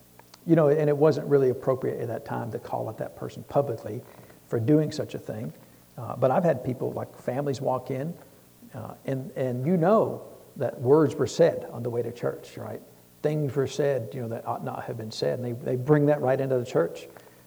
you 0.47 0.57
know, 0.57 0.69
and 0.69 0.89
it 0.89 0.97
wasn't 0.97 1.27
really 1.27 1.51
appropriate 1.51 2.01
at 2.01 2.09
that 2.09 2.25
time 2.25 2.51
to 2.53 2.59
call 2.59 2.89
out 2.89 2.99
that 2.99 3.17
person 3.17 3.45
publicly 3.49 4.01
for 4.47 4.59
doing 4.59 4.91
such 4.91 5.15
a 5.15 5.19
thing. 5.19 5.53
Uh, 5.99 6.17
but 6.17 6.31
I've 6.31 6.45
had 6.45 6.65
people, 6.65 6.93
like 6.93 7.15
families, 7.17 7.61
walk 7.61 7.91
in, 7.91 8.15
uh, 8.75 8.95
and, 9.05 9.31
and 9.37 9.67
you 9.67 9.77
know 9.77 10.23
that 10.57 10.81
words 10.81 11.15
were 11.15 11.27
said 11.27 11.67
on 11.73 11.83
the 11.83 11.91
way 11.91 12.03
to 12.03 12.11
church, 12.11 12.57
right? 12.57 12.81
Things 13.23 13.55
were 13.55 13.67
said, 13.67 14.11
you 14.15 14.23
know, 14.23 14.29
that 14.29 14.47
ought 14.47 14.65
not 14.65 14.85
have 14.85 14.97
been 14.97 15.11
said, 15.11 15.39
and 15.39 15.45
they, 15.45 15.53
they 15.53 15.77
bring 15.77 16.07
that 16.07 16.21
right 16.23 16.41
into 16.41 16.59
the 16.59 16.65
church. 16.65 17.07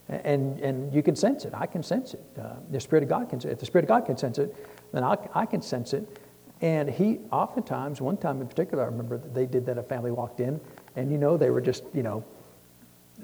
And, 0.09 0.59
and 0.59 0.93
you 0.93 1.01
can 1.01 1.15
sense 1.15 1.45
it. 1.45 1.53
I 1.55 1.65
can 1.65 1.81
sense 1.81 2.13
it. 2.13 2.23
Uh, 2.39 2.55
the 2.69 2.79
Spirit 2.79 3.03
of 3.03 3.09
God 3.09 3.29
can 3.29 3.39
If 3.49 3.59
the 3.59 3.65
Spirit 3.65 3.85
of 3.85 3.87
God 3.87 4.05
can 4.05 4.17
sense 4.17 4.37
it, 4.37 4.55
then 4.91 5.03
I, 5.03 5.17
I 5.33 5.45
can 5.45 5.61
sense 5.61 5.93
it. 5.93 6.19
And 6.63 6.89
he, 6.89 7.19
oftentimes, 7.29 7.99
one 7.99 8.15
time 8.15 8.39
in 8.39 8.47
particular, 8.47 8.83
I 8.83 8.85
remember 8.85 9.17
that 9.17 9.33
they 9.33 9.45
did 9.45 9.65
that. 9.65 9.77
A 9.77 9.83
family 9.83 10.11
walked 10.11 10.39
in, 10.39 10.61
and 10.95 11.11
you 11.11 11.17
know, 11.17 11.35
they 11.35 11.49
were 11.49 11.59
just, 11.59 11.83
you 11.93 12.03
know, 12.03 12.23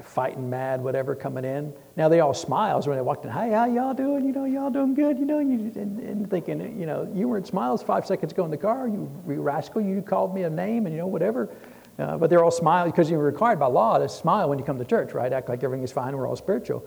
fighting 0.04 0.50
mad, 0.50 0.84
whatever, 0.84 1.16
coming 1.16 1.46
in. 1.46 1.74
Now 1.96 2.10
they 2.10 2.20
all 2.20 2.34
smiles 2.34 2.86
when 2.86 2.98
they 2.98 3.02
walked 3.02 3.24
in. 3.24 3.32
Hey, 3.32 3.52
how 3.52 3.64
y'all 3.64 3.94
doing? 3.94 4.26
You 4.26 4.34
know, 4.34 4.44
y'all 4.44 4.70
doing 4.70 4.94
good? 4.94 5.18
You 5.18 5.26
know, 5.26 5.40
you, 5.40 5.72
and, 5.76 6.00
and 6.02 6.30
thinking, 6.30 6.78
you 6.78 6.86
know, 6.86 7.10
you 7.16 7.30
weren't 7.30 7.48
smiles 7.48 7.82
five 7.82 8.06
seconds 8.06 8.34
ago 8.34 8.44
in 8.44 8.52
the 8.52 8.58
car. 8.58 8.90
You, 8.90 9.10
you 9.26 9.42
rascal, 9.42 9.82
you 9.82 10.02
called 10.02 10.36
me 10.36 10.44
a 10.44 10.50
name 10.50 10.86
and, 10.86 10.94
you 10.94 11.00
know, 11.00 11.08
whatever. 11.08 11.48
Uh, 11.98 12.18
but 12.18 12.30
they're 12.30 12.44
all 12.44 12.52
smiling 12.52 12.92
because 12.92 13.10
you're 13.10 13.24
required 13.24 13.58
by 13.58 13.68
law 13.68 13.98
to 13.98 14.10
smile 14.10 14.50
when 14.50 14.60
you 14.60 14.66
come 14.66 14.78
to 14.80 14.86
church, 14.86 15.14
right? 15.14 15.32
Act 15.32 15.48
like 15.48 15.64
everything 15.64 15.84
is 15.86 15.94
fine. 15.94 16.16
We're 16.16 16.28
all 16.28 16.36
spiritual. 16.36 16.86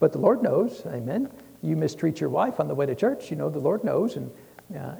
But 0.00 0.10
the 0.10 0.18
Lord 0.18 0.42
knows, 0.42 0.82
amen. 0.86 1.30
You 1.62 1.76
mistreat 1.76 2.20
your 2.20 2.30
wife 2.30 2.58
on 2.58 2.66
the 2.66 2.74
way 2.74 2.86
to 2.86 2.94
church, 2.96 3.30
you 3.30 3.36
know, 3.36 3.48
the 3.48 3.60
Lord 3.60 3.84
knows. 3.84 4.16
And, 4.16 4.32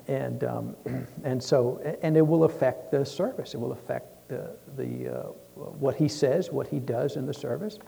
and, 0.09 0.45
um, 0.45 0.77
and 1.25 1.43
so, 1.43 1.81
and 2.03 2.17
it 2.17 2.27
will 2.27 2.45
affect 2.45 2.91
the 2.91 3.05
service. 3.05 3.55
It 3.55 3.59
will 3.59 3.73
affect 3.73 4.29
the, 4.29 4.51
the 4.77 5.09
uh, 5.09 5.23
what 5.55 5.97
he 5.97 6.09
says, 6.09 6.51
what 6.51 6.67
he 6.67 6.79
does 6.79 7.17
in 7.17 7.27
the 7.27 7.35
service. 7.35 7.79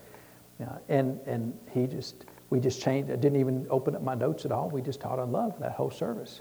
And, 0.88 1.20
and 1.26 1.58
he 1.72 1.86
just, 1.86 2.26
we 2.50 2.60
just 2.60 2.80
changed, 2.80 3.10
I 3.10 3.16
didn't 3.16 3.40
even 3.40 3.66
open 3.70 3.96
up 3.96 4.02
my 4.02 4.14
notes 4.14 4.44
at 4.44 4.52
all. 4.52 4.68
We 4.70 4.82
just 4.82 5.00
taught 5.00 5.18
on 5.18 5.32
love 5.32 5.58
that 5.60 5.72
whole 5.72 5.90
service. 5.90 6.40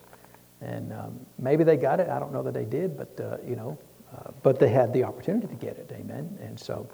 And 0.62 0.94
um, 0.94 1.20
maybe 1.40 1.64
they 1.64 1.78
got 1.78 2.00
it. 2.00 2.10
I 2.10 2.20
don't 2.20 2.32
know 2.32 2.44
that 2.44 2.54
they 2.54 2.66
did, 2.66 2.96
but, 2.96 3.20
uh, 3.20 3.38
you 3.46 3.56
know, 3.56 3.78
uh, 4.16 4.32
but 4.44 4.60
they 4.60 4.70
had 4.70 4.94
the 4.94 5.04
opportunity 5.04 5.48
to 5.48 5.56
get 5.56 5.78
it. 5.78 5.92
Amen. 5.94 6.38
And 6.42 6.60
so, 6.60 6.88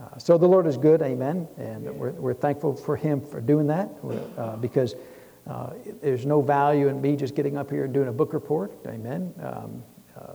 uh, 0.00 0.18
so 0.18 0.38
the 0.38 0.48
Lord 0.48 0.66
is 0.66 0.76
good. 0.76 1.02
Amen. 1.02 1.46
And 1.58 1.84
we're, 1.96 2.12
we're 2.12 2.34
thankful 2.34 2.74
for 2.74 2.96
him 2.96 3.20
for 3.20 3.40
doing 3.40 3.66
that 3.68 4.60
because 4.60 4.94
uh, 5.48 5.70
there's 6.02 6.26
no 6.26 6.40
value 6.40 6.88
in 6.88 7.00
me 7.00 7.16
just 7.16 7.34
getting 7.34 7.56
up 7.56 7.70
here 7.70 7.84
and 7.84 7.94
doing 7.94 8.08
a 8.08 8.12
book 8.12 8.32
report. 8.32 8.72
Amen. 8.86 9.32
Um, 9.42 9.82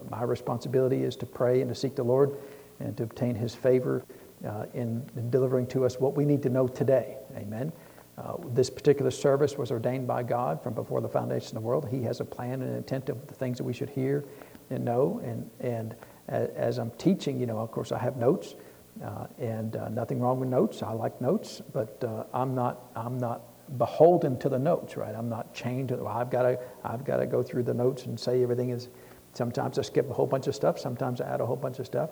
my 0.10 0.24
responsibility 0.24 1.04
is 1.04 1.16
to 1.18 1.26
pray 1.26 1.62
and 1.62 1.70
to 1.70 1.76
seek 1.76 1.96
the 1.96 2.04
Lord 2.04 2.38
and 2.80 2.96
to 2.98 3.04
obtain 3.04 3.36
his 3.36 3.54
favor 3.54 4.04
uh, 4.48 4.66
in, 4.74 5.04
in, 5.16 5.30
delivering 5.30 5.68
to 5.68 5.86
us 5.86 6.00
what 6.00 6.16
we 6.16 6.26
need 6.26 6.42
to 6.44 6.50
know 6.50 6.68
today. 6.68 7.18
Amen. 7.36 7.72
Uh, 8.18 8.34
this 8.54 8.70
particular 8.70 9.12
service 9.12 9.58
was 9.58 9.72
ordained 9.72 10.08
by 10.08 10.24
God 10.24 10.62
from 10.62 10.74
before 10.74 11.02
the 11.02 11.10
foundation 11.10 11.58
of 11.58 11.64
the 11.64 11.68
world. 11.68 11.88
He 11.90 12.04
has 12.04 12.20
a 12.20 12.26
plan 12.26 12.62
and 12.62 12.76
intent 12.76 13.10
of 13.10 13.26
the 13.28 13.34
things 13.34 13.58
that 13.58 13.64
we 13.64 13.74
should 13.74 13.90
hear 13.90 14.26
and 14.70 14.84
know. 14.84 15.22
And, 15.24 15.50
and 15.60 15.96
as 16.28 16.78
I'm 16.78 16.92
teaching, 16.92 17.40
you 17.40 17.46
know, 17.46 17.60
of 17.60 17.72
course, 17.72 17.92
I 17.92 18.00
have 18.00 18.18
notes, 18.18 18.56
uh, 19.04 19.28
and 19.40 19.76
uh, 19.76 19.90
nothing 19.90 20.20
wrong 20.20 20.40
with 20.40 20.50
notes. 20.50 20.84
I 20.84 20.92
like 20.92 21.20
notes, 21.22 21.62
but 21.74 22.04
uh, 22.04 22.26
I'm 22.34 22.54
not, 22.54 22.92
I'm 22.96 23.18
not 23.18 23.42
beholden 23.78 24.38
to 24.40 24.50
the 24.50 24.60
notes, 24.60 24.98
right? 24.98 25.16
I'm 25.16 25.30
not 25.30 25.54
chained 25.54 25.90
to. 25.90 25.98
Well, 25.98 26.08
I've 26.08 26.30
got 26.30 26.44
to. 26.44 26.60
I've 26.84 27.04
got 27.06 27.18
to 27.18 27.26
go 27.26 27.42
through 27.44 27.64
the 27.64 27.74
notes 27.74 28.06
and 28.06 28.20
say 28.20 28.44
everything 28.44 28.70
is. 28.70 28.90
Sometimes 29.34 29.80
I 29.80 29.82
skip 29.84 30.10
a 30.10 30.14
whole 30.14 30.26
bunch 30.26 30.48
of 30.48 30.56
stuff. 30.56 30.78
Sometimes 30.78 31.22
I 31.22 31.34
add 31.34 31.40
a 31.40 31.46
whole 31.46 31.56
bunch 31.56 31.80
of 31.80 31.86
stuff. 31.86 32.10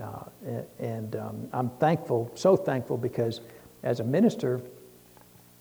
Uh, 0.00 0.24
and 0.78 1.16
um, 1.16 1.48
I'm 1.52 1.70
thankful, 1.70 2.30
so 2.34 2.56
thankful, 2.56 2.96
because 2.96 3.40
as 3.82 4.00
a 4.00 4.04
minister, 4.04 4.60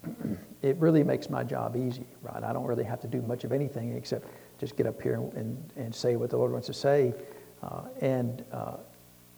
it 0.61 0.77
really 0.77 1.03
makes 1.03 1.29
my 1.29 1.43
job 1.43 1.75
easy, 1.75 2.05
right? 2.21 2.43
I 2.43 2.53
don't 2.53 2.65
really 2.65 2.83
have 2.83 2.99
to 3.01 3.07
do 3.07 3.21
much 3.21 3.43
of 3.43 3.51
anything 3.51 3.95
except 3.95 4.27
just 4.59 4.75
get 4.75 4.87
up 4.87 5.01
here 5.01 5.15
and, 5.35 5.71
and 5.75 5.93
say 5.93 6.15
what 6.15 6.29
the 6.29 6.37
Lord 6.37 6.51
wants 6.51 6.67
to 6.67 6.73
say 6.73 7.13
uh, 7.61 7.81
and, 8.01 8.43
uh, 8.51 8.77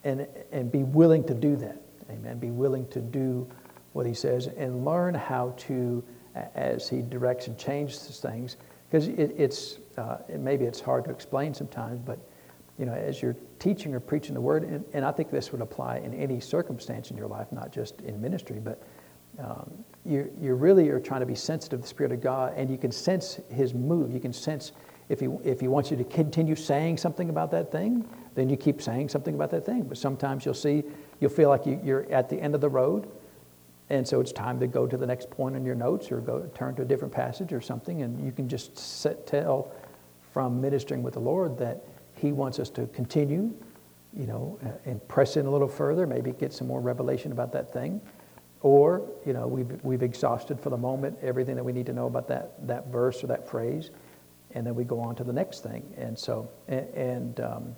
and, 0.03 0.27
and 0.51 0.71
be 0.71 0.83
willing 0.83 1.23
to 1.25 1.33
do 1.33 1.55
that. 1.57 1.81
Amen. 2.09 2.37
Be 2.37 2.51
willing 2.51 2.87
to 2.89 3.01
do 3.01 3.47
what 3.95 4.05
He 4.05 4.13
says 4.13 4.47
and 4.47 4.83
learn 4.83 5.13
how 5.13 5.53
to, 5.57 6.03
as 6.53 6.89
He 6.89 7.01
directs 7.01 7.47
and 7.47 7.57
changes 7.57 8.19
things, 8.21 8.57
because 8.89 9.07
it, 9.07 9.33
it's 9.37 9.79
uh, 9.97 10.17
it, 10.27 10.41
maybe 10.41 10.65
it's 10.65 10.81
hard 10.81 11.05
to 11.05 11.11
explain 11.11 11.53
sometimes, 11.53 11.99
but 11.99 12.19
you 12.77 12.85
know, 12.85 12.93
as 12.93 13.21
you're 13.21 13.37
teaching 13.57 13.95
or 13.95 14.01
preaching 14.01 14.33
the 14.33 14.41
word, 14.41 14.63
and, 14.63 14.83
and 14.91 15.05
I 15.05 15.13
think 15.13 15.31
this 15.31 15.53
would 15.53 15.61
apply 15.61 15.99
in 15.99 16.13
any 16.13 16.41
circumstance 16.41 17.09
in 17.09 17.15
your 17.15 17.27
life, 17.27 17.49
not 17.53 17.71
just 17.71 18.01
in 18.01 18.19
ministry, 18.19 18.59
but 18.61 18.83
um, 19.39 19.71
you, 20.03 20.29
you 20.41 20.55
really 20.55 20.89
are 20.89 20.99
trying 20.99 21.21
to 21.21 21.25
be 21.25 21.35
sensitive 21.35 21.79
to 21.79 21.83
the 21.83 21.87
Spirit 21.87 22.11
of 22.11 22.19
God, 22.19 22.53
and 22.57 22.69
you 22.69 22.77
can 22.77 22.91
sense 22.91 23.39
His 23.49 23.73
move. 23.73 24.11
You 24.11 24.19
can 24.19 24.33
sense 24.33 24.73
if 25.07 25.21
He, 25.21 25.27
if 25.45 25.61
he 25.61 25.69
wants 25.69 25.89
you 25.89 25.95
to 25.95 26.03
continue 26.03 26.55
saying 26.55 26.97
something 26.97 27.29
about 27.29 27.49
that 27.51 27.71
thing, 27.71 28.05
then 28.33 28.49
you 28.49 28.57
keep 28.57 28.81
saying 28.81 29.07
something 29.07 29.35
about 29.35 29.51
that 29.51 29.65
thing. 29.65 29.83
But 29.83 29.97
sometimes 29.97 30.43
you'll 30.43 30.53
see, 30.53 30.83
you'll 31.21 31.31
feel 31.31 31.47
like 31.47 31.65
you, 31.65 31.79
you're 31.81 32.11
at 32.11 32.27
the 32.27 32.35
end 32.35 32.55
of 32.55 32.59
the 32.59 32.69
road, 32.69 33.09
and 33.89 34.08
so 34.08 34.20
it's 34.20 34.32
time 34.32 34.60
to 34.60 34.68
go 34.68 34.88
to 34.88 34.98
the 34.98 35.06
next 35.06 35.30
point 35.30 35.56
in 35.56 35.65
your 35.65 35.75
notes 35.75 36.12
or 36.12 36.20
go 36.20 36.50
turn 36.56 36.75
to 36.75 36.82
a 36.82 36.86
different 36.86 37.13
passage 37.13 37.54
or 37.54 37.62
something, 37.62 38.01
and 38.01 38.24
you 38.25 38.32
can 38.32 38.50
just 38.50 38.77
set, 38.77 39.27
tell 39.27 39.72
from 40.34 40.60
ministering 40.60 41.04
with 41.04 41.13
the 41.13 41.20
Lord 41.20 41.58
that 41.60 41.84
He 42.15 42.32
wants 42.32 42.60
us 42.60 42.70
to 42.72 42.88
continue, 42.88 43.54
you 44.18 44.27
know, 44.27 44.60
and 44.86 45.06
press 45.08 45.38
in 45.38 45.46
a 45.46 45.50
little 45.50 45.68
further, 45.68 46.08
maybe 46.08 46.32
get 46.32 46.54
some 46.54 46.68
more 46.68 46.82
revelation 46.82 47.32
about 47.32 47.51
that 47.54 47.72
thing 47.72 48.01
or, 48.65 49.04
you 49.27 49.32
know, 49.32 49.46
we've, 49.46 49.80
we've 49.84 50.01
exhausted 50.01 50.60
for 50.60 50.72
the 50.72 50.77
moment 50.77 51.15
everything 51.22 51.54
that 51.54 51.63
we 51.63 51.72
need 51.72 51.86
to 51.86 51.94
know 51.94 52.08
about 52.08 52.27
that, 52.27 52.65
that 52.65 52.88
verse 52.88 53.24
or 53.24 53.27
that 53.27 53.48
phrase, 53.48 53.92
and 54.56 54.65
then 54.65 54.74
we 54.74 54.84
go 54.84 55.00
on 55.00 55.15
to 55.15 55.24
the 55.24 55.32
next 55.32 55.62
thing. 55.62 55.94
And 55.98 56.18
so, 56.18 56.50
and, 56.68 56.89
and, 56.96 57.39
um, 57.42 57.75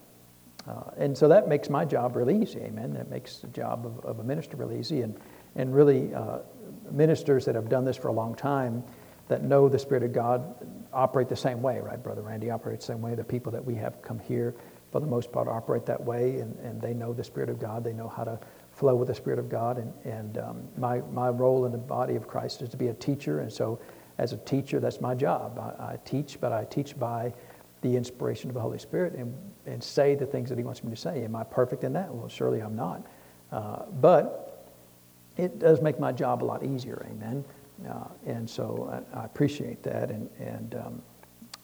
uh, 0.66 0.92
and 0.96 1.18
so 1.18 1.28
that 1.28 1.50
makes 1.50 1.70
my 1.70 1.84
job 1.84 2.16
really 2.16 2.42
easy, 2.42 2.60
amen. 2.60 2.94
That 2.94 3.10
makes 3.10 3.40
the 3.40 3.48
job 3.48 3.86
of, 3.86 4.06
of 4.06 4.20
a 4.20 4.24
minister 4.24 4.56
really 4.56 4.80
easy. 4.80 5.02
And, 5.02 5.20
and 5.58 5.76
really, 5.76 6.14
uh, 6.14 6.40
ministers 6.92 7.46
that 7.46 7.56
have 7.56 7.70
done 7.70 7.86
this 7.86 7.98
for 7.98 8.08
a 8.08 8.14
long 8.14 8.36
time, 8.36 8.84
that 9.28 9.44
know 9.44 9.68
the 9.68 9.80
Spirit 9.80 10.04
of 10.04 10.14
God, 10.14 10.56
operate 10.94 11.28
the 11.28 11.36
same 11.36 11.62
way, 11.62 11.80
right? 11.80 12.02
Brother 12.02 12.22
Randy 12.22 12.50
operates 12.50 12.88
the 12.88 12.94
same 12.94 13.02
way. 13.02 13.16
The 13.16 13.24
people 13.24 13.52
that 13.52 13.64
we 13.64 13.76
have 13.76 14.02
come 14.02 14.20
here, 14.20 14.56
for 14.92 15.02
the 15.02 15.08
most 15.08 15.32
part, 15.32 15.48
operate 15.48 15.86
that 15.86 16.02
way, 16.02 16.40
and, 16.40 16.58
and 16.60 16.82
they 16.82 16.94
know 16.94 17.14
the 17.14 17.24
Spirit 17.24 17.50
of 17.50 17.60
God. 17.60 17.84
They 17.84 17.94
know 17.94 18.08
how 18.08 18.24
to 18.24 18.40
flow 18.72 18.96
with 18.96 19.10
the 19.10 19.16
Spirit 19.16 19.40
of 19.40 19.50
God. 19.50 19.78
And, 19.78 19.94
and 20.06 20.38
um, 20.38 20.68
my, 20.78 21.02
my 21.12 21.30
role 21.30 21.66
in 21.66 21.72
the 21.72 21.78
body 21.78 22.16
of 22.16 22.28
Christ 22.28 22.62
is 22.62 22.70
to 22.70 22.78
be 22.78 22.88
a 22.88 22.94
teacher. 22.94 23.40
And 23.40 23.52
so, 23.52 23.80
as 24.18 24.34
a 24.34 24.38
teacher, 24.38 24.80
that's 24.80 25.02
my 25.02 25.14
job. 25.14 25.60
I, 25.60 25.94
I 25.94 26.00
teach, 26.06 26.40
but 26.40 26.52
I 26.52 26.64
teach 26.64 26.98
by 26.98 27.34
the 27.82 27.96
inspiration 27.96 28.50
of 28.50 28.56
the 28.56 28.62
Holy 28.62 28.80
Spirit 28.80 29.14
and, 29.14 29.36
and 29.66 29.84
say 29.84 30.16
the 30.16 30.26
things 30.26 30.50
that 30.50 30.58
He 30.58 30.64
wants 30.64 30.84
me 30.84 30.90
to 30.90 30.96
say. 30.96 31.24
Am 31.24 31.36
I 31.36 31.44
perfect 31.44 31.84
in 31.84 31.94
that? 31.94 32.14
Well, 32.14 32.30
surely 32.30 32.62
I'm 32.62 32.76
not. 32.76 33.06
Uh, 33.52 33.84
but 34.00 34.47
it 35.38 35.60
does 35.60 35.82
make 35.82 36.00
my 36.00 36.12
job 36.12 36.44
a 36.44 36.46
lot 36.46 36.63
easier. 36.63 37.06
Amen. 37.10 37.44
Uh, 37.88 38.08
and 38.25 38.50
so 38.50 39.03
I, 39.13 39.20
I, 39.20 39.25
appreciate 39.25 39.84
that. 39.84 40.10
And, 40.10 40.29
and 40.39 40.75
um, 40.75 41.01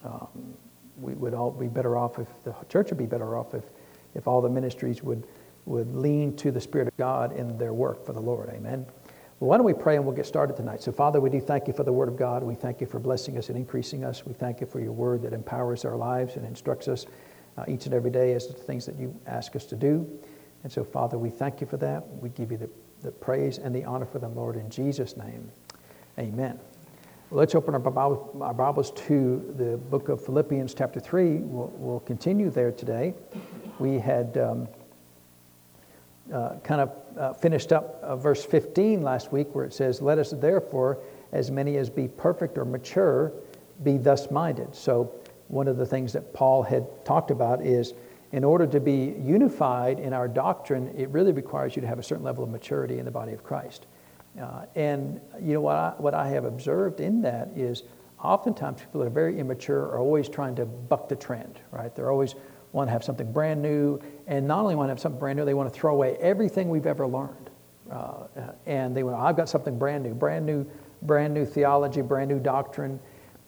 um, 0.05 0.53
we 1.01 1.13
would 1.13 1.33
all 1.33 1.49
be 1.49 1.67
better 1.67 1.97
off 1.97 2.19
if 2.19 2.27
the 2.43 2.53
church 2.69 2.91
would 2.91 2.99
be 2.99 3.07
better 3.07 3.35
off 3.35 3.55
if, 3.55 3.63
if 4.13 4.27
all 4.27 4.39
the 4.39 4.49
ministries 4.49 5.01
would 5.01 5.25
would 5.65 5.95
lean 5.95 6.35
to 6.35 6.51
the 6.51 6.59
Spirit 6.59 6.87
of 6.87 6.97
God 6.97 7.33
in 7.33 7.57
their 7.57 7.73
work 7.73 8.05
for 8.05 8.13
the 8.13 8.19
Lord. 8.19 8.49
Amen. 8.49 8.85
Well, 9.39 9.49
why 9.49 9.57
don't 9.57 9.65
we 9.65 9.73
pray 9.73 9.95
and 9.95 10.05
we'll 10.05 10.15
get 10.15 10.25
started 10.25 10.55
tonight? 10.55 10.81
So, 10.81 10.91
Father, 10.91 11.19
we 11.19 11.29
do 11.29 11.39
thank 11.39 11.67
you 11.67 11.73
for 11.73 11.83
the 11.83 11.91
Word 11.91 12.07
of 12.07 12.17
God. 12.17 12.43
We 12.43 12.55
thank 12.55 12.81
you 12.81 12.87
for 12.87 12.99
blessing 12.99 13.37
us 13.37 13.49
and 13.49 13.57
increasing 13.57 14.03
us. 14.03 14.25
We 14.25 14.33
thank 14.33 14.61
you 14.61 14.67
for 14.67 14.79
your 14.79 14.91
Word 14.91 15.21
that 15.23 15.33
empowers 15.33 15.85
our 15.85 15.95
lives 15.95 16.35
and 16.35 16.45
instructs 16.45 16.87
us 16.87 17.05
uh, 17.57 17.65
each 17.67 17.85
and 17.85 17.93
every 17.93 18.11
day 18.11 18.33
as 18.33 18.47
to 18.47 18.53
the 18.53 18.59
things 18.59 18.85
that 18.85 18.97
you 18.97 19.17
ask 19.27 19.55
us 19.55 19.65
to 19.65 19.75
do. 19.75 20.07
And 20.63 20.71
so, 20.71 20.83
Father, 20.83 21.17
we 21.17 21.29
thank 21.29 21.61
you 21.61 21.67
for 21.67 21.77
that. 21.77 22.07
We 22.21 22.29
give 22.29 22.51
you 22.51 22.57
the, 22.57 22.69
the 23.01 23.11
praise 23.11 23.57
and 23.57 23.75
the 23.75 23.83
honor 23.83 24.05
for 24.05 24.19
them, 24.19 24.35
Lord, 24.35 24.55
in 24.55 24.69
Jesus' 24.69 25.17
name. 25.17 25.51
Amen. 26.17 26.59
Well, 27.29 27.39
let's 27.39 27.53
open 27.55 27.73
our, 27.73 27.79
Bible, 27.79 28.37
our 28.41 28.53
Bibles 28.53 28.91
to 29.07 29.53
the 29.57 29.77
book 29.77 30.09
of 30.09 30.23
Philippians, 30.23 30.73
chapter 30.73 30.99
3. 30.99 31.37
We'll, 31.37 31.73
we'll 31.75 31.99
continue 32.01 32.49
there 32.49 32.71
today. 32.71 33.13
We 33.79 33.99
had. 33.99 34.37
Um, 34.37 34.67
uh, 36.31 36.57
kind 36.63 36.81
of 36.81 36.91
uh, 37.17 37.33
finished 37.33 37.73
up 37.73 37.99
uh, 38.01 38.15
verse 38.15 38.45
15 38.45 39.01
last 39.01 39.31
week 39.31 39.53
where 39.53 39.65
it 39.65 39.73
says, 39.73 40.01
Let 40.01 40.17
us 40.17 40.31
therefore, 40.31 40.99
as 41.31 41.51
many 41.51 41.77
as 41.77 41.89
be 41.89 42.07
perfect 42.07 42.57
or 42.57 42.65
mature, 42.65 43.33
be 43.83 43.97
thus 43.97 44.31
minded. 44.31 44.73
So, 44.73 45.13
one 45.49 45.67
of 45.67 45.77
the 45.77 45.85
things 45.85 46.13
that 46.13 46.33
Paul 46.33 46.63
had 46.63 46.87
talked 47.05 47.29
about 47.29 47.61
is 47.65 47.93
in 48.33 48.43
order 48.43 48.65
to 48.65 48.79
be 48.79 49.13
unified 49.21 49.99
in 49.99 50.11
our 50.11 50.27
doctrine, 50.27 50.91
it 50.97 51.07
really 51.09 51.31
requires 51.31 51.75
you 51.75 51.81
to 51.83 51.87
have 51.87 51.99
a 51.99 52.03
certain 52.03 52.23
level 52.23 52.43
of 52.43 52.49
maturity 52.49 52.97
in 52.97 53.05
the 53.05 53.11
body 53.11 53.31
of 53.31 53.43
Christ. 53.43 53.85
Uh, 54.41 54.65
and 54.75 55.21
you 55.39 55.53
know 55.53 55.61
what 55.61 55.75
I, 55.75 55.93
what 55.99 56.15
I 56.15 56.27
have 56.29 56.43
observed 56.43 56.99
in 56.99 57.21
that 57.21 57.49
is 57.55 57.83
oftentimes 58.19 58.81
people 58.81 59.01
that 59.01 59.07
are 59.07 59.11
very 59.11 59.39
immature 59.39 59.83
are 59.83 59.99
always 59.99 60.27
trying 60.27 60.55
to 60.55 60.65
buck 60.65 61.07
the 61.07 61.15
trend, 61.15 61.59
right? 61.71 61.95
They're 61.95 62.11
always 62.11 62.33
want 62.71 62.87
to 62.87 62.91
have 62.91 63.03
something 63.03 63.31
brand 63.31 63.61
new, 63.61 63.99
and 64.25 64.47
not 64.47 64.61
only 64.61 64.73
want 64.73 64.87
to 64.87 64.91
have 64.93 64.99
something 64.99 65.19
brand 65.19 65.37
new, 65.37 65.45
they 65.45 65.53
want 65.53 65.71
to 65.71 65.79
throw 65.79 65.93
away 65.93 66.17
everything 66.19 66.69
we've 66.69 66.87
ever 66.87 67.05
learned. 67.05 67.51
Uh, 67.91 68.23
and 68.65 68.97
they 68.97 69.03
want, 69.03 69.15
I've 69.15 69.37
got 69.37 69.47
something 69.47 69.77
brand 69.77 70.03
new, 70.03 70.15
brand 70.15 70.43
new, 70.43 70.65
brand 71.03 71.35
new 71.35 71.45
theology, 71.45 72.01
brand 72.01 72.31
new 72.31 72.39
doctrine. 72.39 72.99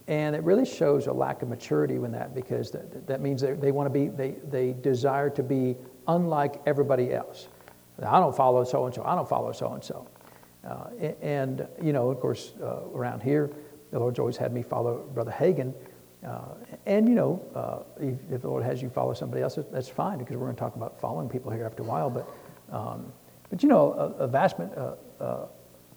And 0.07 0.35
it 0.35 0.43
really 0.43 0.65
shows 0.65 1.07
a 1.07 1.13
lack 1.13 1.41
of 1.41 1.49
maturity 1.49 1.95
in 1.95 2.11
that 2.11 2.35
because 2.35 2.69
that, 2.71 3.07
that 3.07 3.21
means 3.21 3.41
they, 3.41 3.71
want 3.71 3.87
to 3.87 3.89
be, 3.89 4.07
they, 4.07 4.35
they 4.49 4.73
desire 4.73 5.29
to 5.31 5.41
be 5.41 5.75
unlike 6.07 6.61
everybody 6.65 7.13
else. 7.13 7.47
I 8.03 8.19
don't 8.19 8.35
follow 8.35 8.63
so 8.63 8.85
and 8.85 8.93
so, 8.93 9.03
I 9.03 9.15
don't 9.15 9.27
follow 9.27 9.51
so 9.51 9.73
and 9.73 9.83
so. 9.83 10.07
And, 11.21 11.67
you 11.81 11.93
know, 11.93 12.09
of 12.09 12.19
course, 12.19 12.53
uh, 12.61 12.81
around 12.93 13.23
here, 13.23 13.51
the 13.91 13.99
Lord's 13.99 14.19
always 14.19 14.37
had 14.37 14.53
me 14.53 14.61
follow 14.61 15.09
Brother 15.13 15.31
Hagin 15.31 15.73
uh, 16.25 16.55
and, 16.85 17.07
you 17.07 17.13
know, 17.13 17.41
uh, 17.53 18.03
if, 18.03 18.15
if, 18.31 18.41
the 18.41 18.47
Lord 18.47 18.63
has 18.63 18.81
you 18.81 18.89
follow 18.89 19.13
somebody 19.13 19.43
else, 19.43 19.59
that's 19.71 19.89
fine 19.89 20.17
because 20.17 20.35
we're 20.37 20.45
going 20.45 20.55
to 20.55 20.59
talk 20.59 20.75
about 20.75 20.99
following 20.99 21.29
people 21.29 21.51
here 21.51 21.65
after 21.65 21.83
a 21.83 21.85
while. 21.85 22.09
But, 22.09 22.27
um, 22.71 23.11
but 23.49 23.61
you 23.61 23.69
know, 23.69 23.93
a, 23.93 24.23
a 24.23 24.27
vast, 24.27 24.59
uh, 24.59 24.95
uh, 25.19 25.47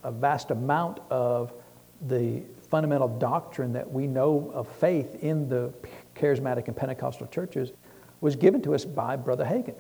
a 0.02 0.12
vast 0.12 0.50
amount 0.50 1.00
of 1.10 1.54
the 2.02 2.42
fundamental 2.68 3.08
doctrine 3.08 3.72
that 3.72 3.90
we 3.90 4.06
know 4.06 4.50
of 4.54 4.68
faith 4.68 5.22
in 5.22 5.48
the 5.48 5.72
charismatic 6.14 6.68
and 6.68 6.76
Pentecostal 6.76 7.26
churches 7.28 7.72
was 8.20 8.36
given 8.36 8.60
to 8.62 8.74
us 8.74 8.84
by 8.84 9.16
Brother 9.16 9.44
Hagin. 9.44 9.74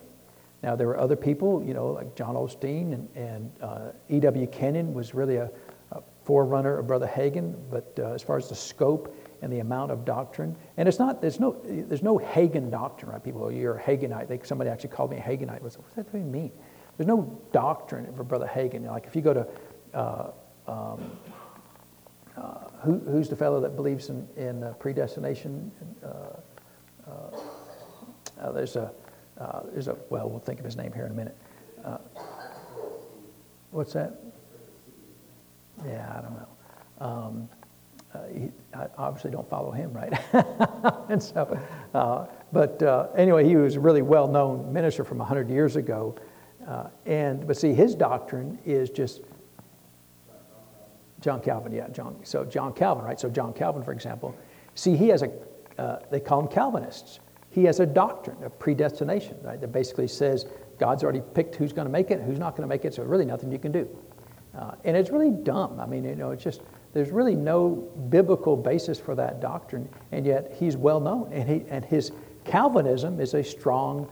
Now, 0.62 0.74
there 0.74 0.86
were 0.86 0.98
other 0.98 1.16
people, 1.16 1.62
you 1.64 1.74
know, 1.74 1.88
like 1.88 2.14
John 2.16 2.34
Osteen 2.34 2.92
and, 2.94 3.08
and 3.14 3.52
uh, 3.60 3.90
E.W. 4.08 4.46
Kenyon 4.48 4.92
was 4.92 5.14
really 5.14 5.36
a, 5.36 5.50
a, 5.92 6.02
forerunner 6.24 6.78
of 6.78 6.86
Brother 6.86 7.06
Hagin, 7.06 7.54
but 7.70 7.92
uh, 7.98 8.12
as 8.12 8.22
far 8.22 8.36
as 8.36 8.48
the 8.48 8.54
scope 8.54 9.14
and 9.40 9.52
the 9.52 9.60
amount 9.60 9.92
of 9.92 10.04
doctrine. 10.04 10.56
And 10.76 10.88
it's 10.88 10.98
not, 10.98 11.22
there's 11.22 11.38
no, 11.38 11.56
there's 11.64 12.02
no 12.02 12.18
Hagin 12.18 12.70
doctrine, 12.70 13.12
right? 13.12 13.22
People, 13.22 13.44
oh, 13.44 13.48
you're 13.48 13.76
a 13.76 13.82
Haginite. 13.82 14.26
They, 14.26 14.40
somebody 14.42 14.68
actually 14.68 14.90
called 14.90 15.10
me 15.10 15.18
a 15.18 15.20
Haginite. 15.20 15.60
What 15.62 15.74
does 15.74 15.78
that 15.94 16.06
even 16.08 16.30
mean? 16.30 16.50
There's 16.96 17.06
no 17.06 17.40
doctrine 17.52 18.12
for 18.16 18.24
Brother 18.24 18.50
Hagin. 18.52 18.84
Like 18.86 19.06
if 19.06 19.14
you 19.14 19.22
go 19.22 19.34
to, 19.34 19.46
uh, 19.94 20.30
um, 20.66 21.12
uh, 22.38 22.68
who, 22.82 22.98
who's 23.00 23.28
the 23.28 23.36
fellow 23.36 23.60
that 23.60 23.74
believes 23.76 24.08
in, 24.08 24.26
in 24.36 24.62
uh, 24.62 24.72
predestination? 24.74 25.70
Uh, 26.02 26.08
uh, 27.10 27.40
uh, 28.40 28.52
there's 28.52 28.76
a, 28.76 28.92
there's 29.72 29.88
a, 29.88 29.96
well, 30.10 30.28
we'll 30.28 30.38
think 30.38 30.58
of 30.58 30.64
his 30.64 30.76
name 30.76 30.92
here 30.92 31.06
in 31.06 31.12
a 31.12 31.14
minute. 31.14 31.36
what's 33.70 33.92
that? 33.92 34.14
Yeah, 35.86 36.14
I 36.16 36.20
don't 36.20 36.34
know. 36.34 36.48
Um, 37.00 37.48
uh, 38.14 38.20
he, 38.32 38.50
I 38.74 38.86
obviously 38.96 39.30
don't 39.30 39.48
follow 39.48 39.70
him, 39.70 39.92
right? 39.92 40.12
and 41.10 41.22
so, 41.22 41.60
uh, 41.94 42.26
but 42.52 42.82
uh, 42.82 43.08
anyway, 43.14 43.46
he 43.46 43.56
was 43.56 43.76
a 43.76 43.80
really 43.80 44.02
well-known 44.02 44.72
minister 44.72 45.04
from 45.04 45.18
100 45.18 45.50
years 45.50 45.76
ago. 45.76 46.16
Uh, 46.66 46.88
and, 47.06 47.46
but 47.46 47.56
see, 47.56 47.72
his 47.72 47.94
doctrine 47.94 48.58
is 48.64 48.90
just 48.90 49.22
John 51.20 51.40
Calvin, 51.40 51.72
yeah, 51.72 51.88
John. 51.88 52.16
So 52.22 52.44
John 52.44 52.72
Calvin, 52.72 53.04
right? 53.04 53.18
So 53.18 53.28
John 53.28 53.52
Calvin, 53.52 53.82
for 53.82 53.92
example, 53.92 54.36
see, 54.74 54.96
he 54.96 55.08
has 55.08 55.22
a, 55.22 55.30
uh, 55.78 56.00
they 56.10 56.20
call 56.20 56.40
him 56.40 56.48
Calvinists. 56.48 57.20
He 57.50 57.64
has 57.64 57.80
a 57.80 57.86
doctrine 57.86 58.42
of 58.44 58.58
predestination, 58.58 59.36
right? 59.42 59.60
That 59.60 59.72
basically 59.72 60.08
says 60.08 60.46
God's 60.78 61.02
already 61.02 61.22
picked 61.34 61.56
who's 61.56 61.72
going 61.72 61.86
to 61.86 61.92
make 61.92 62.10
it, 62.10 62.20
who's 62.20 62.38
not 62.38 62.56
going 62.56 62.62
to 62.62 62.68
make 62.68 62.84
it, 62.84 62.94
so 62.94 63.02
really 63.02 63.24
nothing 63.24 63.50
you 63.50 63.58
can 63.58 63.72
do. 63.72 63.88
Uh, 64.56 64.72
and 64.84 64.96
it's 64.96 65.10
really 65.10 65.30
dumb. 65.30 65.80
I 65.80 65.86
mean, 65.86 66.04
you 66.04 66.14
know, 66.14 66.30
it's 66.30 66.42
just 66.42 66.62
there's 66.92 67.10
really 67.10 67.34
no 67.36 67.70
biblical 68.08 68.56
basis 68.56 68.98
for 68.98 69.14
that 69.14 69.40
doctrine, 69.40 69.88
and 70.12 70.24
yet 70.24 70.54
he's 70.58 70.76
well 70.76 71.00
known. 71.00 71.32
And, 71.32 71.48
he, 71.48 71.64
and 71.68 71.84
his 71.84 72.12
Calvinism 72.44 73.20
is 73.20 73.34
a 73.34 73.44
strong 73.44 74.10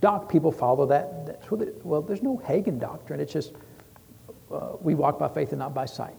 doc. 0.00 0.30
People 0.30 0.52
follow 0.52 0.86
that. 0.86 1.26
That's 1.26 1.50
well, 1.50 2.02
there's 2.02 2.22
no 2.22 2.40
Hagin 2.44 2.78
doctrine. 2.78 3.20
It's 3.20 3.32
just 3.32 3.54
uh, 4.52 4.76
we 4.80 4.94
walk 4.94 5.18
by 5.18 5.28
faith 5.28 5.50
and 5.50 5.58
not 5.58 5.74
by 5.74 5.86
sight. 5.86 6.14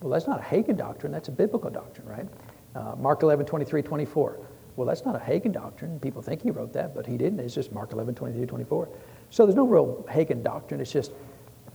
Well, 0.00 0.10
that's 0.10 0.26
not 0.26 0.40
a 0.40 0.42
Hagin 0.42 0.76
doctrine. 0.76 1.12
That's 1.12 1.28
a 1.28 1.32
biblical 1.32 1.70
doctrine, 1.70 2.06
right? 2.06 2.28
Uh, 2.74 2.94
Mark 2.96 3.22
11, 3.22 3.46
23, 3.46 3.82
24. 3.82 4.38
Well, 4.76 4.86
that's 4.86 5.04
not 5.04 5.16
a 5.16 5.18
Hagin 5.18 5.52
doctrine. 5.52 5.98
People 6.00 6.20
think 6.20 6.42
he 6.42 6.50
wrote 6.50 6.72
that, 6.74 6.94
but 6.94 7.06
he 7.06 7.16
didn't. 7.16 7.40
It's 7.40 7.54
just 7.54 7.72
Mark 7.72 7.92
11, 7.92 8.14
23, 8.14 8.46
24. 8.46 8.88
So 9.30 9.46
there's 9.46 9.56
no 9.56 9.66
real 9.66 10.04
Hagin 10.08 10.42
doctrine. 10.42 10.80
It's 10.80 10.92
just 10.92 11.12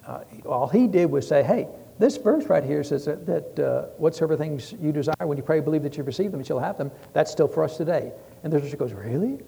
uh, 0.05 0.23
all 0.45 0.67
he 0.67 0.87
did 0.87 1.09
was 1.09 1.27
say, 1.27 1.41
hey, 1.41 1.67
this 1.97 2.17
verse 2.17 2.45
right 2.45 2.63
here 2.63 2.83
says 2.83 3.05
that, 3.05 3.25
that 3.25 3.59
uh, 3.59 3.81
whatsoever 3.97 4.37
things 4.37 4.73
you 4.79 4.91
desire, 4.91 5.13
when 5.19 5.37
you 5.37 5.43
pray, 5.43 5.59
believe 5.59 5.83
that 5.83 5.97
you 5.97 6.03
receive 6.03 6.31
them, 6.31 6.39
and 6.39 6.45
you 6.45 6.47
shall 6.47 6.59
have 6.59 6.77
them. 6.77 6.91
That's 7.13 7.31
still 7.31 7.47
for 7.47 7.63
us 7.63 7.77
today. 7.77 8.11
And 8.43 8.53
the 8.53 8.61
church 8.61 8.77
goes, 8.77 8.93
really? 8.93 9.39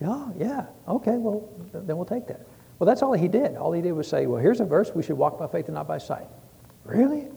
Yeah, 0.00 0.28
yeah. 0.38 0.66
Okay, 0.88 1.16
well, 1.16 1.48
then 1.72 1.96
we'll 1.96 2.06
take 2.06 2.26
that. 2.26 2.46
Well, 2.78 2.86
that's 2.86 3.02
all 3.02 3.12
he 3.12 3.28
did. 3.28 3.56
All 3.56 3.72
he 3.72 3.82
did 3.82 3.92
was 3.92 4.08
say, 4.08 4.26
well, 4.26 4.40
here's 4.40 4.60
a 4.60 4.64
verse, 4.64 4.92
we 4.94 5.02
should 5.02 5.18
walk 5.18 5.38
by 5.38 5.46
faith 5.46 5.66
and 5.66 5.74
not 5.74 5.86
by 5.86 5.98
sight. 5.98 6.26
Really? 6.84 7.28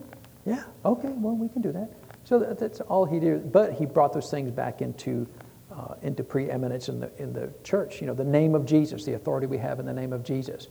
Yeah, 0.44 0.64
okay, 0.84 1.08
well, 1.08 1.34
we 1.34 1.48
can 1.48 1.62
do 1.62 1.72
that. 1.72 1.90
So 2.24 2.38
that, 2.38 2.58
that's 2.58 2.80
all 2.80 3.04
he 3.04 3.18
did. 3.18 3.52
But 3.52 3.72
he 3.72 3.86
brought 3.86 4.12
those 4.12 4.30
things 4.30 4.50
back 4.50 4.82
into, 4.82 5.26
uh, 5.72 5.94
into 6.02 6.22
preeminence 6.22 6.88
in 6.88 7.00
the, 7.00 7.10
in 7.18 7.32
the 7.32 7.52
church. 7.62 8.00
You 8.00 8.06
know, 8.06 8.14
the 8.14 8.24
name 8.24 8.54
of 8.54 8.66
Jesus, 8.66 9.04
the 9.04 9.14
authority 9.14 9.46
we 9.46 9.58
have 9.58 9.80
in 9.80 9.86
the 9.86 9.92
name 9.92 10.12
of 10.12 10.22
Jesus 10.22 10.68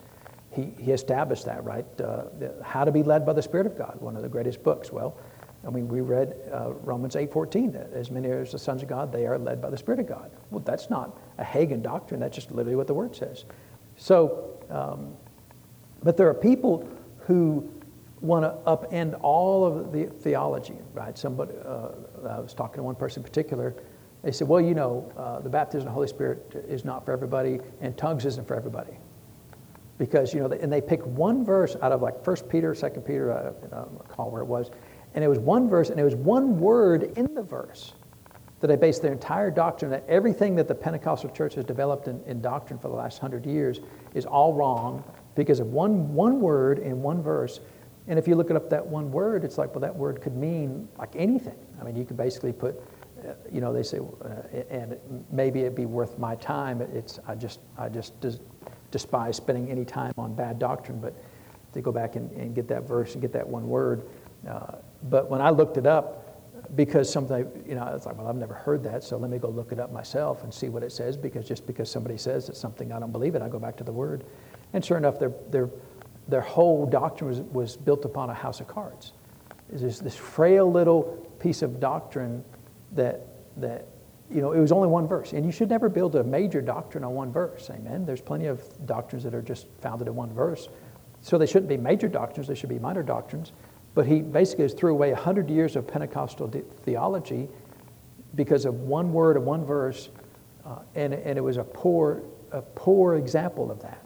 he, 0.53 0.72
he 0.80 0.92
established 0.92 1.46
that, 1.46 1.63
right? 1.63 1.86
Uh, 2.00 2.25
how 2.63 2.84
to 2.84 2.92
be 2.92 3.03
led 3.03 3.25
by 3.25 3.34
the 3.34 3.42
Spirit 3.42 3.65
of 3.65 3.77
God, 3.77 3.98
one 4.00 4.15
of 4.15 4.22
the 4.22 4.30
greatest 4.30 4.63
books. 4.63 4.92
Well, 4.92 5.18
I 5.65 5.70
mean, 5.70 5.88
we 5.88 6.01
read 6.01 6.36
uh, 6.51 6.74
Romans 6.84 7.15
8.14, 7.15 7.74
that 7.74 7.92
as 7.94 8.12
many 8.12 8.30
as 8.30 8.51
the 8.51 8.60
sons 8.60 8.84
of 8.84 8.88
God, 8.88 9.12
they 9.12 9.25
are 9.25 9.38
led 9.38 9.62
by 9.62 9.70
the 9.70 9.77
Spirit 9.77 10.00
of 10.00 10.08
God. 10.08 10.32
Well, 10.51 10.60
that's 10.60 10.89
not 10.89 11.18
a 11.38 11.44
Hagin 11.44 11.82
doctrine. 11.82 12.20
That's 12.20 12.36
just 12.36 12.51
literally 12.51 12.75
what 12.75 12.88
the 12.88 12.94
Word 12.94 13.15
says. 13.15 13.46
So, 13.96 14.60
um, 14.70 15.13
but 16.03 16.18
there 16.18 16.27
are 16.27 16.34
people 16.34 16.88
who 17.20 17.72
want 18.24 18.44
to 18.44 18.72
upend 18.72 19.20
all 19.22 19.65
of 19.65 19.92
the 19.92 20.06
theology, 20.06 20.77
right? 20.94 21.18
Somebody, 21.18 21.51
uh, 21.65 21.89
I 22.27 22.39
was 22.39 22.53
talking 22.53 22.77
to 22.77 22.84
one 22.84 22.96
person 22.96 23.22
in 23.22 23.24
particular. 23.24 23.75
They 24.24 24.32
said, 24.32 24.48
well, 24.48 24.62
you 24.62 24.74
know, 24.74 25.12
uh, 25.18 25.42
the 25.42 25.50
baptism 25.50 25.82
of 25.82 25.86
the 25.86 25.92
Holy 25.92 26.08
Spirit 26.08 26.65
is 26.68 26.86
not 26.86 27.06
for 27.06 27.12
everybody, 27.12 27.60
and 27.82 27.98
tongues 27.98 28.25
isn't 28.25 28.48
for 28.48 28.56
everybody 28.56 28.98
because 29.98 30.34
you 30.34 30.39
know 30.39 30.48
and 30.48 30.72
they 30.72 30.82
picked 30.82 31.06
one 31.06 31.46
verse 31.46 31.75
out 31.82 31.92
of 31.92 32.01
like 32.01 32.24
First 32.24 32.50
Peter, 32.50 32.74
Second 32.74 33.03
Peter, 33.03 33.32
I 33.32 33.44
don't 33.75 34.00
recall 34.00 34.32
where 34.32 34.42
it 34.42 34.48
was, 34.48 34.72
and 35.13 35.24
it 35.24 35.27
was 35.27 35.39
one 35.39 35.70
verse 35.70 35.89
and 35.89 36.00
it 36.00 36.03
was 36.03 36.15
one 36.15 36.60
word 36.60 37.18
in 37.18 37.34
the 37.34 37.44
verse 37.44 37.94
that 38.60 38.68
they 38.68 38.75
based 38.75 39.01
their 39.01 39.12
entire 39.12 39.51
doctrine 39.51 39.92
that 39.92 40.06
everything 40.08 40.56
that 40.56 40.68
the 40.68 40.75
Pentecostal 40.75 41.30
church 41.32 41.56
has 41.56 41.65
developed 41.65 42.08
in, 42.08 42.22
in 42.25 42.42
doctrine 42.42 42.80
for 42.80 42.88
the 42.88 42.94
last 42.94 43.20
hundred 43.20 43.46
years 43.46 43.82
is 44.13 44.25
all 44.25 44.53
wrong 44.53 45.03
because 45.36 45.60
of 45.60 45.68
one 45.68 46.13
one 46.13 46.39
word 46.39 46.80
in 46.80 47.01
one 47.01 47.22
verse. 47.22 47.60
And 48.07 48.19
if 48.19 48.27
you 48.27 48.36
look 48.36 48.50
it 48.50 48.55
up 48.55 48.69
that 48.69 48.86
one 48.86 49.12
word, 49.12 49.43
it's 49.43 49.57
like 49.57 49.72
well 49.72 49.81
that 49.81 49.95
word 49.95 50.22
could 50.22 50.36
mean 50.36 50.88
like 50.98 51.15
anything. 51.15 51.57
I 51.79 51.83
mean 51.83 51.95
you 51.95 52.05
could 52.05 52.17
basically 52.17 52.53
put 52.53 52.81
you 53.51 53.62
know, 53.62 53.72
they 53.72 53.83
say, 53.83 54.00
uh, 54.00 54.57
and 54.69 54.98
maybe 55.31 55.62
it'd 55.62 55.75
be 55.75 55.86
worth 55.86 56.17
my 56.17 56.36
time. 56.36 56.81
It's 56.81 57.19
I 57.27 57.36
just 57.36 57.60
I 57.77 57.89
just 57.89 58.13
despise 58.91 59.38
spending 59.38 59.69
any 59.72 59.86
time 59.86 60.13
on 60.17 60.36
bad 60.36 60.60
doctrine, 60.60 61.00
but 61.00 61.13
to 61.74 61.81
go 61.81 61.91
back 61.91 62.15
and, 62.15 62.31
and 62.31 62.53
get 62.53 62.67
that 62.67 62.88
verse 62.88 63.13
and 63.13 63.22
get 63.22 63.33
that 63.33 63.48
one 63.48 63.67
word. 63.67 64.07
Uh, 64.48 64.75
but 65.03 65.29
when 65.29 65.41
I 65.41 65.50
looked 65.50 65.77
it 65.77 65.88
up, 65.88 66.19
because 66.75 67.12
something, 67.12 67.50
you 67.67 67.75
know, 67.75 67.83
I 67.83 67.93
was 67.93 68.05
like, 68.05 68.17
well, 68.17 68.27
I've 68.27 68.36
never 68.36 68.53
heard 68.53 68.83
that, 68.83 69.03
so 69.03 69.17
let 69.17 69.29
me 69.29 69.38
go 69.38 69.50
look 69.50 69.72
it 69.72 69.79
up 69.79 69.91
myself 69.91 70.43
and 70.43 70.53
see 70.53 70.69
what 70.69 70.83
it 70.83 70.91
says, 70.91 71.17
because 71.17 71.48
just 71.48 71.65
because 71.65 71.89
somebody 71.89 72.17
says 72.17 72.50
it's 72.50 72.60
something, 72.60 72.91
I 72.91 73.00
don't 73.00 73.12
believe 73.12 73.36
it, 73.36 73.41
I 73.41 73.50
go 73.50 73.60
back 73.60 73.75
to 73.77 73.83
the 73.83 73.91
word. 73.91 74.24
And 74.74 74.83
sure 74.83 74.98
enough, 74.98 75.19
their, 75.19 75.33
their, 75.50 75.69
their 76.27 76.42
whole 76.42 76.86
doctrine 76.86 77.30
was, 77.30 77.42
was 77.42 77.77
built 77.77 78.06
upon 78.06 78.30
a 78.30 78.34
house 78.34 78.60
of 78.60 78.67
cards. 78.67 79.13
It's 79.71 79.82
this, 79.82 80.00
this 80.00 80.15
frail 80.15 80.71
little 80.71 81.04
piece 81.39 81.62
of 81.62 81.80
doctrine 81.80 82.43
that, 82.93 83.28
that 83.58 83.88
you 84.30 84.41
know, 84.41 84.52
it 84.52 84.60
was 84.60 84.71
only 84.71 84.88
one 84.88 85.08
verse. 85.08 85.34
And 85.34 85.45
you 85.45 85.52
should 85.52 85.69
never 85.69 85.89
build 85.89 86.15
a 86.15 86.24
major 86.24 86.62
doctrine 86.62 87.04
on 87.04 87.13
one 87.13 87.32
verse. 87.32 87.69
Amen. 87.69 88.06
There's 88.06 88.21
plenty 88.21 88.45
of 88.45 88.63
doctrines 88.86 89.24
that 89.24 89.36
are 89.36 89.41
just 89.41 89.67
founded 89.82 90.08
in 90.08 90.15
one 90.15 90.34
verse. 90.34 90.69
So 91.21 91.38
they 91.38 91.45
shouldn't 91.45 91.69
be 91.69 91.78
major 91.78 92.08
doctrines, 92.08 92.47
they 92.47 92.56
should 92.56 92.69
be 92.69 92.80
minor 92.80 93.04
doctrines. 93.04 93.54
But 93.95 94.08
he 94.08 94.21
basically 94.21 94.67
threw 94.69 94.91
away 94.91 95.12
100 95.12 95.50
years 95.50 95.76
of 95.76 95.88
Pentecostal 95.88 96.47
de- 96.47 96.62
theology 96.62 97.47
because 98.36 98.65
of 98.65 98.74
one 98.82 99.13
word 99.13 99.38
of 99.38 99.43
one 99.43 99.63
verse, 99.63 100.10
uh, 100.65 100.80
and, 100.95 101.13
and 101.13 101.38
it 101.38 101.41
was 101.41 101.58
a 101.58 101.63
poor, 101.63 102.24
a 102.52 102.62
poor 102.62 103.15
example 103.15 103.69
of 103.71 103.80
that. 103.82 104.03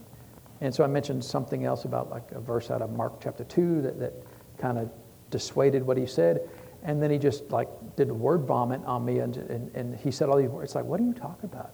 And 0.62 0.74
so 0.74 0.84
I 0.84 0.88
mentioned 0.88 1.24
something 1.24 1.66
else 1.66 1.86
about 1.86 2.10
like 2.10 2.32
a 2.32 2.40
verse 2.40 2.72
out 2.72 2.82
of 2.82 2.92
Mark 2.92 3.22
chapter 3.22 3.44
2 3.44 3.82
that, 3.84 4.00
that 4.00 4.14
kind 4.58 4.78
of 4.78 4.90
dissuaded 5.30 5.84
what 5.84 5.98
he 5.98 6.06
said. 6.06 6.50
And 6.84 7.02
then 7.02 7.12
he 7.12 7.18
just 7.18 7.52
like 7.52 7.68
did 7.96 8.10
a 8.10 8.14
word 8.14 8.46
vomit 8.46 8.82
on 8.86 9.06
me 9.06 9.20
and, 9.20 9.38
and, 9.38 9.76
and 9.76 9.96
he 9.96 10.12
said 10.12 10.30
all 10.30 10.38
these 10.38 10.50
words. 10.50 10.70
It's 10.70 10.76
like, 10.76 10.86
what 10.86 11.00
are 11.00 11.04
you 11.04 11.14
talking 11.14 11.46
about? 11.46 11.72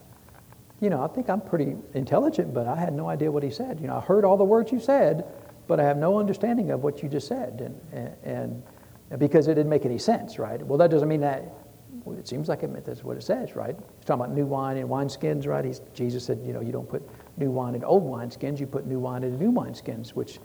You 0.82 0.90
know, 0.90 1.02
I 1.02 1.08
think 1.08 1.30
I'm 1.30 1.42
pretty 1.42 1.76
intelligent, 1.94 2.54
but 2.54 2.68
I 2.68 2.76
had 2.76 2.94
no 2.94 3.08
idea 3.08 3.32
what 3.32 3.44
he 3.44 3.52
said. 3.52 3.80
You 3.80 3.88
know, 3.88 3.98
I 3.98 4.02
heard 4.02 4.26
all 4.26 4.38
the 4.38 4.44
words 4.44 4.72
you 4.72 4.80
said, 4.80 5.26
but 5.68 5.80
I 5.80 5.84
have 5.84 5.98
no 5.98 6.20
understanding 6.20 6.72
of 6.72 6.84
what 6.84 7.02
you 7.02 7.08
just 7.08 7.28
said. 7.28 7.62
And, 7.94 8.16
and, 8.24 8.64
and 9.12 9.20
because 9.20 9.48
it 9.48 9.56
didn't 9.56 9.70
make 9.70 9.86
any 9.86 9.98
sense, 9.98 10.40
right? 10.40 10.62
Well, 10.62 10.78
that 10.80 10.92
doesn't 10.92 11.08
mean 11.08 11.22
that 11.22 11.44
it 12.12 12.28
seems 12.28 12.50
like 12.50 12.64
it 12.64 12.70
meant 12.70 12.86
that's 12.86 13.04
what 13.04 13.18
it 13.18 13.24
says, 13.24 13.56
right? 13.56 13.76
He's 13.76 14.06
talking 14.06 14.26
about 14.26 14.36
new 14.36 14.46
wine 14.46 14.78
and 14.78 14.90
wineskins, 14.90 15.48
right? 15.48 15.64
He's, 15.64 15.82
Jesus 15.94 16.26
said, 16.26 16.42
you 16.44 16.54
know, 16.54 16.62
you 16.62 16.72
don't 16.72 16.88
put 16.88 17.08
new 17.38 17.52
wine 17.52 17.76
in 17.76 17.84
old 17.84 18.04
wineskins, 18.04 18.60
you 18.60 18.68
put 18.68 18.86
new 18.86 19.00
wine 19.00 19.24
in 19.24 19.38
new 19.38 19.52
wineskins, 19.52 20.10
which 20.10 20.40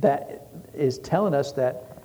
that 0.00 0.48
is 0.74 0.98
telling 0.98 1.34
us 1.34 1.52
that 1.52 1.96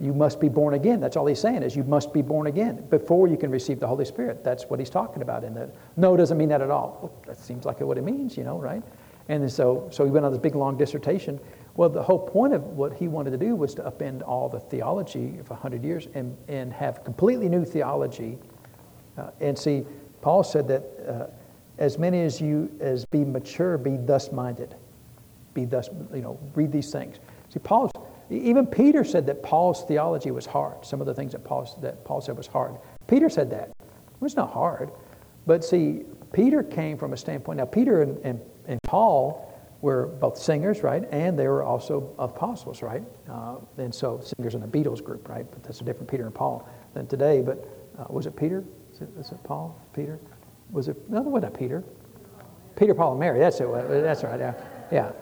you 0.00 0.14
must 0.14 0.40
be 0.40 0.48
born 0.48 0.74
again. 0.74 1.00
That's 1.00 1.16
all 1.16 1.26
he's 1.26 1.40
saying 1.40 1.62
is 1.62 1.74
you 1.74 1.84
must 1.84 2.12
be 2.12 2.22
born 2.22 2.46
again 2.46 2.84
before 2.88 3.26
you 3.26 3.36
can 3.36 3.50
receive 3.50 3.80
the 3.80 3.86
Holy 3.86 4.04
Spirit. 4.04 4.44
That's 4.44 4.64
what 4.64 4.78
he's 4.78 4.90
talking 4.90 5.22
about. 5.22 5.42
In 5.42 5.54
the 5.54 5.70
no, 5.96 6.16
doesn't 6.16 6.38
mean 6.38 6.48
that 6.50 6.60
at 6.60 6.70
all. 6.70 6.98
Well, 7.02 7.22
that 7.26 7.38
seems 7.38 7.64
like 7.64 7.80
what 7.80 7.98
it 7.98 8.04
means, 8.04 8.36
you 8.36 8.44
know, 8.44 8.58
right? 8.58 8.82
And 9.28 9.50
so, 9.50 9.88
so 9.90 10.04
he 10.04 10.10
went 10.10 10.24
on 10.24 10.32
this 10.32 10.40
big 10.40 10.54
long 10.54 10.76
dissertation. 10.76 11.38
Well, 11.74 11.88
the 11.88 12.02
whole 12.02 12.18
point 12.18 12.54
of 12.54 12.62
what 12.64 12.94
he 12.94 13.08
wanted 13.08 13.30
to 13.32 13.36
do 13.36 13.54
was 13.54 13.74
to 13.74 13.82
upend 13.82 14.26
all 14.26 14.48
the 14.48 14.60
theology 14.60 15.36
of 15.38 15.50
100 15.50 15.84
years 15.84 16.08
and, 16.14 16.36
and 16.48 16.72
have 16.72 17.04
completely 17.04 17.48
new 17.48 17.64
theology. 17.64 18.38
Uh, 19.16 19.30
and 19.40 19.58
see, 19.58 19.84
Paul 20.22 20.42
said 20.44 20.66
that 20.68 20.82
uh, 21.06 21.26
as 21.78 21.98
many 21.98 22.22
as 22.22 22.40
you 22.40 22.70
as 22.80 23.04
be 23.04 23.24
mature, 23.24 23.78
be 23.78 23.96
thus 23.96 24.32
minded. 24.32 24.74
Be 25.54 25.64
thus, 25.64 25.88
you 26.12 26.22
know, 26.22 26.38
read 26.54 26.72
these 26.72 26.90
things. 26.90 27.18
See, 27.48 27.58
Paul's 27.58 27.90
even 28.30 28.66
Peter 28.66 29.04
said 29.04 29.26
that 29.26 29.42
Paul's 29.42 29.84
theology 29.84 30.30
was 30.30 30.44
hard. 30.44 30.84
Some 30.84 31.00
of 31.00 31.06
the 31.06 31.14
things 31.14 31.32
that 31.32 31.44
Paul, 31.44 31.78
that 31.80 32.04
Paul 32.04 32.20
said 32.20 32.36
was 32.36 32.46
hard. 32.46 32.76
Peter 33.06 33.30
said 33.30 33.50
that. 33.50 33.70
Well, 34.20 34.26
it's 34.26 34.36
not 34.36 34.52
hard. 34.52 34.90
But 35.46 35.64
see, 35.64 36.02
Peter 36.32 36.62
came 36.62 36.98
from 36.98 37.14
a 37.14 37.16
standpoint. 37.16 37.56
Now, 37.56 37.64
Peter 37.64 38.02
and, 38.02 38.18
and, 38.24 38.40
and 38.66 38.78
Paul 38.82 39.44
were 39.80 40.06
both 40.06 40.36
singers, 40.36 40.82
right? 40.82 41.08
And 41.10 41.38
they 41.38 41.48
were 41.48 41.62
also 41.62 42.12
apostles, 42.18 42.82
right? 42.82 43.02
Uh, 43.30 43.56
and 43.78 43.94
so 43.94 44.20
singers 44.20 44.54
in 44.54 44.60
the 44.60 44.66
Beatles 44.66 45.02
group, 45.02 45.28
right? 45.28 45.46
But 45.50 45.62
that's 45.62 45.80
a 45.80 45.84
different 45.84 46.10
Peter 46.10 46.26
and 46.26 46.34
Paul 46.34 46.68
than 46.92 47.06
today. 47.06 47.40
But 47.40 47.66
uh, 47.98 48.04
was 48.10 48.26
it 48.26 48.36
Peter? 48.36 48.62
Is 48.92 49.00
it, 49.00 49.08
is 49.18 49.30
it 49.30 49.42
Paul? 49.44 49.80
Peter? 49.94 50.18
Was 50.70 50.88
it? 50.88 51.10
No, 51.10 51.22
was 51.22 51.42
not 51.42 51.54
Peter. 51.54 51.84
Peter, 52.76 52.94
Paul, 52.94 53.12
and 53.12 53.20
Mary. 53.20 53.38
That's 53.38 53.60
it. 53.60 53.68
That's 53.88 54.22
right. 54.22 54.38
Yeah. 54.38 54.54
Yeah. 54.92 55.12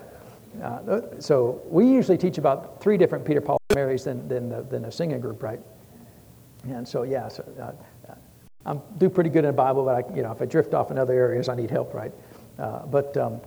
Uh, 0.63 1.01
so 1.19 1.61
we 1.69 1.87
usually 1.87 2.19
teach 2.19 2.39
about 2.39 2.81
three 2.81 2.97
different 2.97 3.25
Peter, 3.25 3.41
Paul, 3.41 3.59
and 3.71 3.77
Marys 3.77 4.05
than, 4.05 4.27
than, 4.29 4.49
the, 4.49 4.63
than 4.63 4.87
a 4.87 4.93
singing 4.93 5.21
group, 5.21 5.43
right? 5.43 5.61
And 6.65 6.87
so, 6.87 7.03
yeah, 7.03 7.29
so, 7.29 7.45
uh, 7.61 7.73
I'm 8.65 8.83
do 8.99 9.09
pretty 9.09 9.31
good 9.31 9.45
in 9.45 9.51
the 9.51 9.53
Bible, 9.53 9.85
but 9.85 9.95
I, 9.95 10.17
you 10.17 10.23
know, 10.23 10.33
if 10.33 10.43
I 10.43 10.45
drift 10.45 10.75
off 10.75 10.91
in 10.91 10.99
other 10.99 11.15
areas, 11.15 11.49
I 11.49 11.55
need 11.55 11.71
help, 11.71 11.95
right? 11.95 12.13
Uh, 12.59 12.85
but, 12.87 13.17
um, 13.17 13.41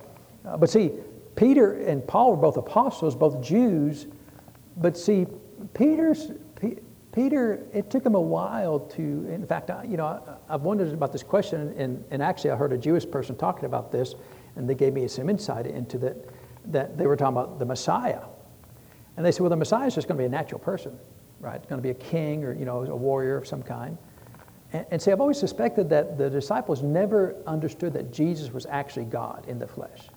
uh, 0.46 0.56
but 0.56 0.70
see, 0.70 0.92
Peter 1.36 1.74
and 1.82 2.06
Paul 2.06 2.30
were 2.30 2.36
both 2.36 2.56
apostles, 2.56 3.14
both 3.14 3.42
Jews. 3.42 4.06
But 4.78 4.96
see, 4.96 5.26
Peter's, 5.74 6.30
Peter, 7.12 7.66
it 7.72 7.90
took 7.90 8.06
him 8.06 8.14
a 8.14 8.20
while 8.20 8.78
to, 8.78 9.02
in 9.02 9.44
fact, 9.46 9.70
I, 9.70 9.82
you 9.84 9.96
know, 9.96 10.38
I, 10.48 10.52
have 10.52 10.62
wondered 10.62 10.92
about 10.92 11.12
this 11.12 11.24
question, 11.24 11.74
and, 11.76 12.04
and 12.10 12.22
actually 12.22 12.50
I 12.50 12.56
heard 12.56 12.72
a 12.72 12.78
Jewish 12.78 13.08
person 13.10 13.36
talking 13.36 13.64
about 13.64 13.90
this, 13.90 14.14
and 14.56 14.68
they 14.68 14.74
gave 14.74 14.92
me 14.92 15.08
some 15.08 15.28
insight 15.28 15.66
into 15.66 15.98
that 15.98 16.16
that 16.66 16.96
they 16.96 17.06
were 17.06 17.16
talking 17.16 17.36
about 17.36 17.58
the 17.58 17.64
Messiah. 17.64 18.22
And 19.16 19.24
they 19.24 19.32
said, 19.32 19.40
well, 19.40 19.50
the 19.50 19.56
Messiah 19.56 19.86
is 19.86 19.94
just 19.94 20.08
going 20.08 20.16
to 20.16 20.22
be 20.22 20.26
a 20.26 20.30
natural 20.30 20.60
person, 20.60 20.98
right? 21.40 21.56
It's 21.56 21.66
going 21.66 21.78
to 21.78 21.82
be 21.82 21.90
a 21.90 21.94
king 21.94 22.44
or, 22.44 22.54
you 22.54 22.64
know, 22.64 22.84
a 22.84 22.96
warrior 22.96 23.36
of 23.36 23.46
some 23.46 23.62
kind. 23.62 23.98
And, 24.72 24.86
and 24.90 25.02
see, 25.02 25.10
I've 25.10 25.20
always 25.20 25.38
suspected 25.38 25.88
that 25.90 26.16
the 26.16 26.30
disciples 26.30 26.82
never 26.82 27.36
understood 27.46 27.92
that 27.94 28.12
Jesus 28.12 28.52
was 28.52 28.66
actually 28.66 29.06
God 29.06 29.44
in 29.48 29.58
the 29.58 29.66
flesh. 29.66 30.09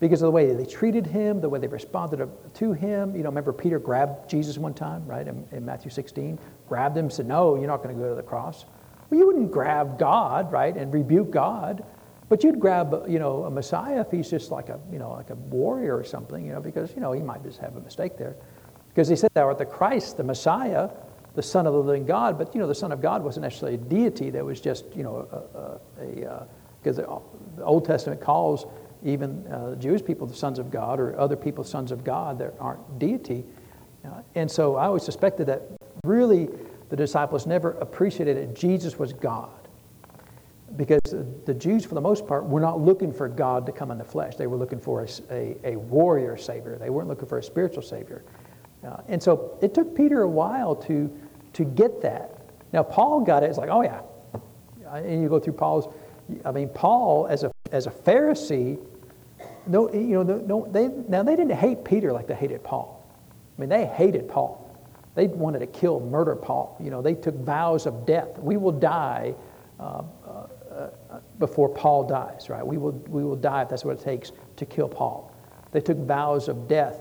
Because 0.00 0.22
of 0.22 0.26
the 0.26 0.30
way 0.30 0.52
they 0.52 0.64
treated 0.64 1.06
him, 1.06 1.40
the 1.40 1.48
way 1.48 1.58
they 1.58 1.66
responded 1.66 2.28
to 2.54 2.72
him. 2.72 3.16
You 3.16 3.22
know, 3.22 3.28
remember 3.28 3.52
Peter 3.52 3.78
grabbed 3.78 4.30
Jesus 4.30 4.56
one 4.58 4.74
time, 4.74 5.04
right, 5.06 5.26
in, 5.26 5.46
in 5.50 5.64
Matthew 5.64 5.90
16, 5.90 6.38
grabbed 6.68 6.96
him, 6.96 7.10
said, 7.10 7.26
No, 7.26 7.56
you're 7.56 7.66
not 7.66 7.82
going 7.82 7.94
to 7.94 8.00
go 8.00 8.08
to 8.08 8.14
the 8.14 8.22
cross. 8.22 8.64
Well, 9.10 9.18
you 9.18 9.26
wouldn't 9.26 9.50
grab 9.50 9.98
God, 9.98 10.52
right, 10.52 10.76
and 10.76 10.92
rebuke 10.92 11.30
God, 11.30 11.84
but 12.28 12.44
you'd 12.44 12.60
grab, 12.60 13.04
you 13.08 13.18
know, 13.18 13.44
a 13.44 13.50
Messiah 13.50 14.00
if 14.00 14.10
he's 14.10 14.30
just 14.30 14.50
like 14.50 14.68
a, 14.68 14.78
you 14.92 14.98
know, 14.98 15.12
like 15.12 15.30
a 15.30 15.34
warrior 15.34 15.96
or 15.96 16.04
something, 16.04 16.44
you 16.44 16.52
know, 16.52 16.60
because, 16.60 16.94
you 16.94 17.00
know, 17.00 17.12
he 17.12 17.22
might 17.22 17.42
just 17.42 17.58
have 17.58 17.76
a 17.76 17.80
mistake 17.80 18.18
there. 18.18 18.36
Because 18.90 19.08
he 19.08 19.16
said, 19.16 19.30
Thou 19.34 19.46
art 19.46 19.58
the 19.58 19.66
Christ, 19.66 20.16
the 20.16 20.24
Messiah, 20.24 20.90
the 21.34 21.42
Son 21.42 21.66
of 21.66 21.72
the 21.72 21.80
living 21.80 22.04
God, 22.04 22.38
but, 22.38 22.54
you 22.54 22.60
know, 22.60 22.66
the 22.66 22.74
Son 22.74 22.92
of 22.92 23.00
God 23.00 23.24
wasn't 23.24 23.44
necessarily 23.44 23.74
a 23.74 23.80
deity 23.80 24.30
that 24.30 24.44
was 24.44 24.60
just, 24.60 24.84
you 24.94 25.02
know, 25.02 25.80
a, 25.98 26.02
a, 26.02 26.28
a 26.28 26.48
because 26.80 26.96
the 26.96 27.64
Old 27.64 27.84
Testament 27.84 28.20
calls 28.20 28.66
even 29.04 29.46
uh, 29.46 29.74
Jewish 29.76 30.04
people 30.04 30.26
the 30.26 30.34
sons 30.34 30.58
of 30.58 30.70
God 30.70 31.00
or 31.00 31.18
other 31.18 31.36
people 31.36 31.64
sons 31.64 31.92
of 31.92 32.04
God 32.04 32.38
that 32.38 32.54
aren't 32.58 32.98
deity. 32.98 33.44
Uh, 34.04 34.22
and 34.34 34.50
so 34.50 34.76
I 34.76 34.86
always 34.86 35.04
suspected 35.04 35.46
that 35.46 35.62
really 36.04 36.48
the 36.88 36.96
disciples 36.96 37.46
never 37.46 37.72
appreciated 37.72 38.36
that 38.36 38.54
Jesus 38.54 38.98
was 38.98 39.12
God. 39.12 39.50
Because 40.76 41.00
the 41.46 41.54
Jews, 41.54 41.86
for 41.86 41.94
the 41.94 42.00
most 42.00 42.26
part, 42.26 42.44
were 42.44 42.60
not 42.60 42.78
looking 42.78 43.10
for 43.10 43.26
God 43.26 43.64
to 43.66 43.72
come 43.72 43.90
in 43.90 43.96
the 43.96 44.04
flesh. 44.04 44.36
They 44.36 44.46
were 44.46 44.56
looking 44.56 44.78
for 44.78 45.02
a, 45.02 45.08
a, 45.30 45.56
a 45.64 45.76
warrior 45.76 46.36
savior. 46.36 46.76
They 46.78 46.90
weren't 46.90 47.08
looking 47.08 47.26
for 47.26 47.38
a 47.38 47.42
spiritual 47.42 47.82
savior. 47.82 48.22
Uh, 48.86 48.98
and 49.08 49.22
so 49.22 49.58
it 49.62 49.72
took 49.72 49.96
Peter 49.96 50.22
a 50.22 50.28
while 50.28 50.76
to, 50.76 51.10
to 51.54 51.64
get 51.64 52.02
that. 52.02 52.38
Now, 52.72 52.82
Paul 52.82 53.20
got 53.20 53.42
it. 53.42 53.46
It's 53.46 53.58
like, 53.58 53.70
oh, 53.70 53.82
yeah. 53.82 54.02
And 54.92 55.22
you 55.22 55.28
go 55.28 55.40
through 55.40 55.54
Paul's, 55.54 55.92
I 56.44 56.52
mean, 56.52 56.68
Paul, 56.68 57.26
as 57.28 57.44
a, 57.44 57.50
as 57.72 57.86
a 57.86 57.90
Pharisee, 57.90 58.78
no, 59.66 59.92
you 59.92 60.24
know, 60.24 60.38
no, 60.38 60.68
they, 60.70 60.88
now 61.08 61.22
they 61.22 61.36
didn't 61.36 61.56
hate 61.56 61.84
Peter 61.84 62.12
like 62.12 62.26
they 62.26 62.34
hated 62.34 62.64
Paul. 62.64 63.06
I 63.56 63.60
mean, 63.60 63.68
they 63.68 63.86
hated 63.86 64.28
Paul. 64.28 64.64
They 65.14 65.26
wanted 65.26 65.58
to 65.60 65.66
kill, 65.66 66.00
murder 66.00 66.36
Paul. 66.36 66.76
You 66.80 66.90
know, 66.90 67.02
they 67.02 67.14
took 67.14 67.34
vows 67.34 67.86
of 67.86 68.06
death. 68.06 68.38
We 68.38 68.56
will 68.56 68.72
die 68.72 69.34
uh, 69.78 70.02
uh, 70.26 70.46
uh, 70.70 71.20
before 71.38 71.68
Paul 71.68 72.06
dies, 72.06 72.48
right? 72.48 72.66
We 72.66 72.78
will, 72.78 72.92
we 72.92 73.24
will 73.24 73.36
die 73.36 73.62
if 73.62 73.68
that's 73.68 73.84
what 73.84 73.98
it 73.98 74.04
takes 74.04 74.32
to 74.56 74.64
kill 74.64 74.88
Paul. 74.88 75.34
They 75.72 75.80
took 75.80 75.98
vows 75.98 76.48
of 76.48 76.68
death 76.68 77.00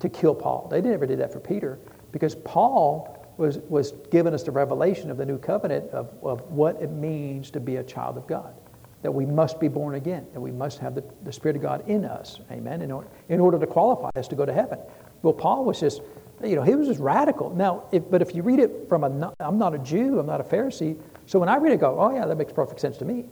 to 0.00 0.08
kill 0.08 0.34
Paul. 0.34 0.68
They 0.70 0.80
never 0.80 1.06
did 1.06 1.20
that 1.20 1.32
for 1.32 1.40
Peter 1.40 1.78
because 2.10 2.34
Paul 2.34 3.34
was, 3.38 3.58
was 3.68 3.92
giving 4.10 4.34
us 4.34 4.42
the 4.42 4.50
revelation 4.50 5.10
of 5.10 5.16
the 5.16 5.24
new 5.24 5.38
covenant 5.38 5.88
of, 5.90 6.12
of 6.22 6.42
what 6.50 6.82
it 6.82 6.90
means 6.90 7.50
to 7.52 7.60
be 7.60 7.76
a 7.76 7.82
child 7.82 8.18
of 8.18 8.26
God 8.26 8.54
that 9.02 9.12
we 9.12 9.26
must 9.26 9.60
be 9.60 9.68
born 9.68 9.96
again, 9.96 10.26
that 10.32 10.40
we 10.40 10.52
must 10.52 10.78
have 10.78 10.94
the, 10.94 11.04
the 11.24 11.32
Spirit 11.32 11.56
of 11.56 11.62
God 11.62 11.88
in 11.88 12.04
us, 12.04 12.40
amen, 12.50 12.82
in 12.82 12.90
order, 12.90 13.08
in 13.28 13.40
order 13.40 13.58
to 13.58 13.66
qualify 13.66 14.10
us 14.16 14.28
to 14.28 14.36
go 14.36 14.46
to 14.46 14.52
heaven. 14.52 14.78
Well, 15.22 15.32
Paul 15.32 15.64
was 15.64 15.80
just, 15.80 16.02
you 16.42 16.56
know, 16.56 16.62
he 16.62 16.74
was 16.74 16.88
just 16.88 17.00
radical. 17.00 17.50
Now, 17.50 17.84
if, 17.92 18.08
but 18.10 18.22
if 18.22 18.34
you 18.34 18.42
read 18.42 18.60
it 18.60 18.86
from 18.88 19.04
a, 19.04 19.34
I'm 19.40 19.58
not 19.58 19.74
a 19.74 19.78
Jew, 19.78 20.18
I'm 20.18 20.26
not 20.26 20.40
a 20.40 20.44
Pharisee, 20.44 20.96
so 21.26 21.38
when 21.38 21.48
I 21.48 21.56
read 21.56 21.72
it, 21.72 21.74
I 21.74 21.78
go, 21.78 21.98
oh 21.98 22.14
yeah, 22.14 22.26
that 22.26 22.36
makes 22.36 22.52
perfect 22.52 22.80
sense 22.80 22.96
to 22.98 23.04
me. 23.04 23.26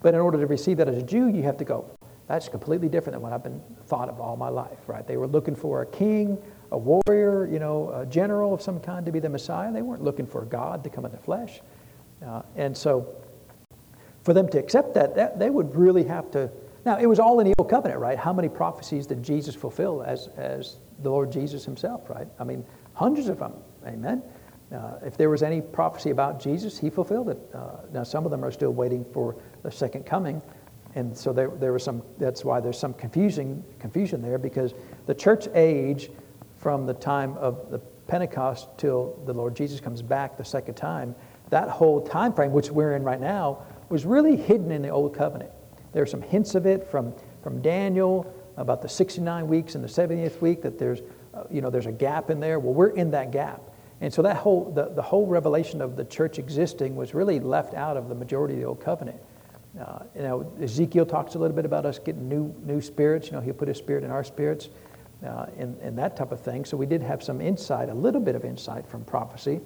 But 0.00 0.14
in 0.14 0.20
order 0.20 0.38
to 0.38 0.46
receive 0.46 0.76
that 0.78 0.88
as 0.88 0.98
a 0.98 1.02
Jew, 1.02 1.28
you 1.28 1.42
have 1.44 1.56
to 1.58 1.64
go, 1.64 1.88
that's 2.26 2.48
completely 2.48 2.88
different 2.88 3.14
than 3.14 3.22
what 3.22 3.32
I've 3.32 3.42
been 3.42 3.60
thought 3.86 4.08
of 4.08 4.20
all 4.20 4.36
my 4.36 4.48
life, 4.48 4.78
right? 4.88 5.06
They 5.06 5.16
were 5.16 5.26
looking 5.26 5.54
for 5.54 5.82
a 5.82 5.86
king, 5.86 6.38
a 6.72 6.78
warrior, 6.78 7.46
you 7.46 7.58
know, 7.58 7.92
a 7.94 8.06
general 8.06 8.54
of 8.54 8.62
some 8.62 8.80
kind 8.80 9.04
to 9.06 9.12
be 9.12 9.20
the 9.20 9.28
Messiah. 9.28 9.72
They 9.72 9.82
weren't 9.82 10.02
looking 10.02 10.26
for 10.26 10.44
God 10.44 10.82
to 10.84 10.90
come 10.90 11.04
in 11.04 11.12
the 11.12 11.18
flesh. 11.18 11.60
Uh, 12.24 12.42
and 12.56 12.76
so 12.76 13.14
for 14.22 14.32
them 14.32 14.48
to 14.48 14.58
accept 14.58 14.94
that, 14.94 15.14
that, 15.16 15.38
they 15.38 15.50
would 15.50 15.74
really 15.74 16.04
have 16.04 16.30
to. 16.32 16.50
Now, 16.84 16.98
it 16.98 17.06
was 17.06 17.18
all 17.18 17.40
in 17.40 17.46
the 17.46 17.54
Old 17.58 17.70
Covenant, 17.70 18.00
right? 18.00 18.18
How 18.18 18.32
many 18.32 18.48
prophecies 18.48 19.06
did 19.06 19.22
Jesus 19.22 19.54
fulfill 19.54 20.02
as, 20.02 20.28
as 20.36 20.78
the 21.02 21.10
Lord 21.10 21.30
Jesus 21.30 21.64
himself, 21.64 22.08
right? 22.08 22.26
I 22.38 22.44
mean, 22.44 22.64
hundreds 22.94 23.28
of 23.28 23.38
them, 23.38 23.54
amen? 23.86 24.22
Uh, 24.72 24.94
if 25.04 25.16
there 25.16 25.28
was 25.28 25.42
any 25.42 25.60
prophecy 25.60 26.10
about 26.10 26.40
Jesus, 26.40 26.78
he 26.78 26.88
fulfilled 26.88 27.28
it. 27.28 27.38
Uh, 27.54 27.76
now, 27.92 28.02
some 28.02 28.24
of 28.24 28.30
them 28.30 28.44
are 28.44 28.50
still 28.50 28.72
waiting 28.72 29.04
for 29.12 29.36
the 29.62 29.70
second 29.70 30.06
coming. 30.06 30.40
And 30.94 31.16
so 31.16 31.32
there, 31.32 31.48
there 31.48 31.72
was 31.72 31.82
some, 31.82 32.02
that's 32.18 32.44
why 32.44 32.60
there's 32.60 32.78
some 32.78 32.94
confusing, 32.94 33.62
confusion 33.78 34.22
there 34.22 34.38
because 34.38 34.74
the 35.06 35.14
church 35.14 35.48
age 35.54 36.10
from 36.56 36.86
the 36.86 36.94
time 36.94 37.36
of 37.38 37.70
the 37.70 37.78
Pentecost 38.06 38.68
till 38.76 39.18
the 39.26 39.32
Lord 39.32 39.56
Jesus 39.56 39.80
comes 39.80 40.02
back 40.02 40.36
the 40.36 40.44
second 40.44 40.74
time, 40.74 41.14
that 41.50 41.68
whole 41.68 42.00
time 42.00 42.32
frame, 42.32 42.52
which 42.52 42.70
we're 42.70 42.94
in 42.94 43.02
right 43.02 43.20
now, 43.20 43.64
was 43.92 44.06
really 44.06 44.36
hidden 44.36 44.70
in 44.70 44.80
the 44.80 44.88
Old 44.88 45.14
Covenant. 45.14 45.50
There 45.92 46.02
are 46.02 46.06
some 46.06 46.22
hints 46.22 46.54
of 46.54 46.64
it 46.64 46.90
from, 46.90 47.12
from 47.42 47.60
Daniel 47.60 48.32
about 48.56 48.80
the 48.80 48.88
69 48.88 49.46
weeks 49.46 49.74
and 49.74 49.84
the 49.84 49.88
70th 49.88 50.40
week 50.40 50.62
that 50.62 50.78
there's, 50.78 51.00
uh, 51.34 51.44
you 51.50 51.60
know, 51.60 51.68
there's 51.68 51.84
a 51.84 51.92
gap 51.92 52.30
in 52.30 52.40
there. 52.40 52.58
Well, 52.58 52.72
we're 52.72 52.88
in 52.88 53.10
that 53.10 53.32
gap. 53.32 53.60
And 54.00 54.12
so 54.12 54.22
that 54.22 54.38
whole, 54.38 54.72
the, 54.72 54.88
the 54.94 55.02
whole 55.02 55.26
revelation 55.26 55.82
of 55.82 55.96
the 55.96 56.06
church 56.06 56.38
existing 56.38 56.96
was 56.96 57.12
really 57.12 57.38
left 57.38 57.74
out 57.74 57.98
of 57.98 58.08
the 58.08 58.14
majority 58.14 58.54
of 58.54 58.60
the 58.60 58.66
Old 58.66 58.80
Covenant. 58.80 59.20
Uh, 59.78 59.98
you 60.16 60.22
know, 60.22 60.50
Ezekiel 60.62 61.04
talks 61.04 61.34
a 61.34 61.38
little 61.38 61.54
bit 61.54 61.66
about 61.66 61.84
us 61.84 61.98
getting 61.98 62.26
new, 62.26 62.54
new 62.64 62.80
spirits. 62.80 63.26
You 63.26 63.34
know, 63.34 63.40
he'll 63.42 63.52
put 63.52 63.68
his 63.68 63.76
spirit 63.76 64.04
in 64.04 64.10
our 64.10 64.24
spirits 64.24 64.70
uh, 65.22 65.46
and, 65.58 65.76
and 65.82 65.98
that 65.98 66.16
type 66.16 66.32
of 66.32 66.40
thing. 66.40 66.64
So 66.64 66.78
we 66.78 66.86
did 66.86 67.02
have 67.02 67.22
some 67.22 67.42
insight, 67.42 67.90
a 67.90 67.94
little 67.94 68.22
bit 68.22 68.36
of 68.36 68.44
insight 68.46 68.86
from 68.86 69.04
prophecy 69.04 69.60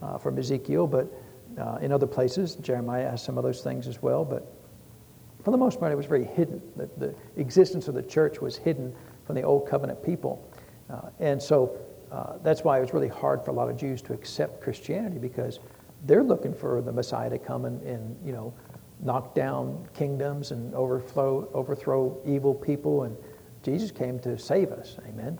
uh, 0.00 0.18
from 0.18 0.38
Ezekiel, 0.38 0.86
but 0.86 1.12
uh, 1.58 1.78
in 1.80 1.92
other 1.92 2.06
places. 2.06 2.56
Jeremiah 2.56 3.10
has 3.10 3.22
some 3.22 3.38
of 3.38 3.44
those 3.44 3.62
things 3.62 3.86
as 3.86 4.02
well, 4.02 4.24
but 4.24 4.52
for 5.42 5.50
the 5.50 5.56
most 5.56 5.80
part, 5.80 5.92
it 5.92 5.96
was 5.96 6.06
very 6.06 6.24
hidden. 6.24 6.62
The, 6.76 6.88
the 6.98 7.14
existence 7.36 7.88
of 7.88 7.94
the 7.94 8.02
church 8.02 8.40
was 8.40 8.56
hidden 8.56 8.94
from 9.26 9.34
the 9.34 9.42
old 9.42 9.68
covenant 9.68 10.02
people. 10.02 10.48
Uh, 10.88 11.08
and 11.18 11.42
so 11.42 11.76
uh, 12.10 12.34
that's 12.42 12.62
why 12.62 12.78
it 12.78 12.80
was 12.80 12.92
really 12.92 13.08
hard 13.08 13.44
for 13.44 13.50
a 13.50 13.54
lot 13.54 13.68
of 13.68 13.76
Jews 13.76 14.02
to 14.02 14.12
accept 14.12 14.60
Christianity 14.60 15.18
because 15.18 15.58
they're 16.04 16.22
looking 16.22 16.54
for 16.54 16.80
the 16.80 16.92
Messiah 16.92 17.30
to 17.30 17.38
come 17.38 17.64
and, 17.64 17.82
and 17.82 18.16
you 18.24 18.32
know, 18.32 18.54
knock 19.00 19.34
down 19.34 19.88
kingdoms 19.94 20.52
and 20.52 20.74
overthrow, 20.74 21.48
overthrow 21.54 22.20
evil 22.24 22.54
people. 22.54 23.04
And 23.04 23.16
Jesus 23.62 23.90
came 23.90 24.18
to 24.20 24.38
save 24.38 24.70
us. 24.70 24.96
Amen. 25.08 25.38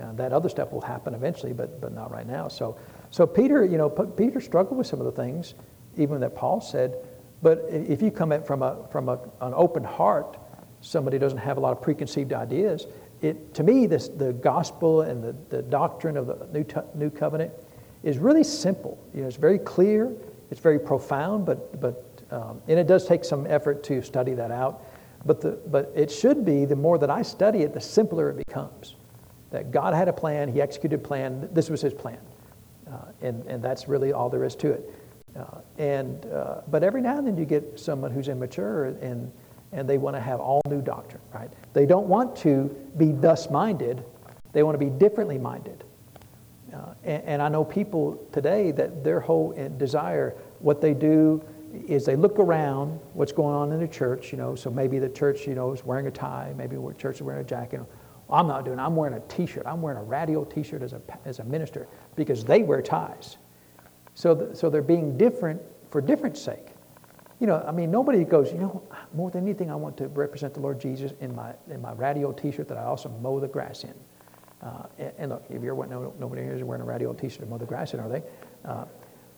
Uh, 0.00 0.12
that 0.12 0.32
other 0.32 0.48
stuff 0.48 0.72
will 0.72 0.80
happen 0.80 1.14
eventually, 1.14 1.52
but, 1.52 1.80
but 1.80 1.92
not 1.92 2.10
right 2.10 2.26
now. 2.26 2.48
So 2.48 2.78
so 3.12 3.26
Peter, 3.26 3.62
you 3.62 3.76
know, 3.76 3.90
Peter 3.90 4.40
struggled 4.40 4.78
with 4.78 4.86
some 4.86 4.98
of 4.98 5.04
the 5.04 5.12
things, 5.12 5.54
even 5.98 6.18
that 6.20 6.34
Paul 6.34 6.62
said. 6.62 6.96
But 7.42 7.66
if 7.68 8.00
you 8.00 8.10
come 8.10 8.32
at 8.32 8.46
from, 8.46 8.62
a, 8.62 8.88
from 8.90 9.10
a, 9.10 9.18
an 9.42 9.52
open 9.54 9.84
heart, 9.84 10.38
somebody 10.80 11.18
doesn't 11.18 11.38
have 11.38 11.58
a 11.58 11.60
lot 11.60 11.72
of 11.72 11.82
preconceived 11.82 12.32
ideas. 12.32 12.86
It, 13.20 13.52
to 13.54 13.62
me, 13.62 13.86
this, 13.86 14.08
the 14.08 14.32
gospel 14.32 15.02
and 15.02 15.22
the, 15.22 15.36
the 15.50 15.60
doctrine 15.60 16.16
of 16.16 16.26
the 16.26 16.46
new, 16.52 16.64
new 16.94 17.10
covenant 17.10 17.52
is 18.02 18.16
really 18.16 18.44
simple. 18.44 18.98
You 19.14 19.20
know, 19.20 19.26
it's 19.28 19.36
very 19.36 19.58
clear, 19.58 20.10
it's 20.50 20.60
very 20.60 20.78
profound, 20.78 21.44
but, 21.44 21.78
but 21.80 22.24
um, 22.30 22.62
and 22.66 22.78
it 22.78 22.86
does 22.86 23.06
take 23.06 23.26
some 23.26 23.46
effort 23.46 23.84
to 23.84 24.00
study 24.00 24.32
that 24.32 24.50
out. 24.50 24.86
But, 25.26 25.42
the, 25.42 25.58
but 25.66 25.92
it 25.94 26.10
should 26.10 26.46
be, 26.46 26.64
the 26.64 26.76
more 26.76 26.96
that 26.96 27.10
I 27.10 27.20
study 27.20 27.58
it, 27.58 27.74
the 27.74 27.80
simpler 27.80 28.30
it 28.30 28.38
becomes. 28.38 28.96
That 29.50 29.70
God 29.70 29.92
had 29.92 30.08
a 30.08 30.14
plan, 30.14 30.50
He 30.50 30.62
executed 30.62 31.00
a 31.00 31.02
plan, 31.02 31.50
this 31.52 31.68
was 31.68 31.82
His 31.82 31.92
plan. 31.92 32.18
Uh, 32.92 32.96
and, 33.22 33.44
and 33.46 33.62
that's 33.62 33.88
really 33.88 34.12
all 34.12 34.28
there 34.28 34.44
is 34.44 34.54
to 34.56 34.72
it. 34.72 34.94
Uh, 35.38 35.58
and, 35.78 36.26
uh, 36.26 36.60
but 36.68 36.82
every 36.82 37.00
now 37.00 37.16
and 37.16 37.26
then 37.26 37.36
you 37.36 37.46
get 37.46 37.78
someone 37.80 38.10
who's 38.10 38.28
immature 38.28 38.84
and, 38.84 39.32
and 39.72 39.88
they 39.88 39.96
want 39.96 40.14
to 40.14 40.20
have 40.20 40.40
all 40.40 40.60
new 40.68 40.82
doctrine, 40.82 41.22
right? 41.32 41.50
They 41.72 41.86
don't 41.86 42.06
want 42.06 42.36
to 42.38 42.64
be 42.98 43.12
thus 43.12 43.50
minded, 43.50 44.04
they 44.52 44.62
want 44.62 44.74
to 44.74 44.84
be 44.84 44.90
differently 44.90 45.38
minded. 45.38 45.84
Uh, 46.72 46.94
and, 47.04 47.22
and, 47.24 47.42
I 47.42 47.48
know 47.48 47.64
people 47.64 48.26
today 48.32 48.70
that 48.72 49.04
their 49.04 49.20
whole 49.20 49.52
desire, 49.76 50.34
what 50.60 50.80
they 50.80 50.94
do 50.94 51.42
is 51.86 52.06
they 52.06 52.16
look 52.16 52.38
around 52.38 52.98
what's 53.12 53.32
going 53.32 53.54
on 53.54 53.72
in 53.72 53.80
the 53.80 53.88
church, 53.88 54.32
you 54.32 54.38
know, 54.38 54.54
so 54.54 54.70
maybe 54.70 54.98
the 54.98 55.08
church, 55.08 55.46
you 55.46 55.54
know, 55.54 55.72
is 55.72 55.84
wearing 55.84 56.06
a 56.06 56.10
tie, 56.10 56.54
maybe 56.56 56.76
the 56.76 56.94
church 56.94 57.16
is 57.16 57.22
wearing 57.22 57.42
a 57.42 57.48
jacket. 57.48 57.80
I'm 58.32 58.46
not 58.46 58.64
doing. 58.64 58.78
I'm 58.78 58.96
wearing 58.96 59.14
a 59.14 59.20
t-shirt. 59.20 59.66
I'm 59.66 59.82
wearing 59.82 59.98
a 59.98 60.04
radio 60.04 60.44
t-shirt 60.44 60.82
as 60.82 60.92
a, 60.92 61.02
as 61.24 61.38
a 61.38 61.44
minister 61.44 61.86
because 62.16 62.44
they 62.44 62.62
wear 62.62 62.80
ties. 62.80 63.36
So, 64.14 64.50
so 64.54 64.70
they're 64.70 64.82
being 64.82 65.16
different 65.16 65.60
for 65.90 66.00
different 66.00 66.36
sake. 66.36 66.68
You 67.40 67.46
know, 67.46 67.64
I 67.66 67.72
mean, 67.72 67.90
nobody 67.90 68.24
goes, 68.24 68.52
you 68.52 68.58
know, 68.58 68.82
more 69.14 69.30
than 69.30 69.42
anything, 69.42 69.70
I 69.70 69.74
want 69.74 69.96
to 69.98 70.08
represent 70.08 70.54
the 70.54 70.60
Lord 70.60 70.80
Jesus 70.80 71.12
in 71.20 71.34
my, 71.34 71.52
in 71.70 71.80
my 71.82 71.92
radio 71.92 72.32
t-shirt 72.32 72.68
that 72.68 72.78
I 72.78 72.84
also 72.84 73.08
mow 73.20 73.40
the 73.40 73.48
grass 73.48 73.84
in. 73.84 73.94
Uh, 74.62 74.86
and, 74.98 75.12
and, 75.18 75.30
look, 75.32 75.44
if 75.50 75.60
you're 75.60 75.74
what, 75.74 75.90
no, 75.90 76.14
nobody 76.20 76.42
here 76.42 76.54
is 76.54 76.62
wearing 76.62 76.82
a 76.82 76.84
radio 76.86 77.12
t-shirt 77.12 77.40
to 77.40 77.46
mow 77.46 77.58
the 77.58 77.66
grass 77.66 77.94
in, 77.94 78.00
are 78.00 78.08
they? 78.08 78.22
Uh, 78.64 78.84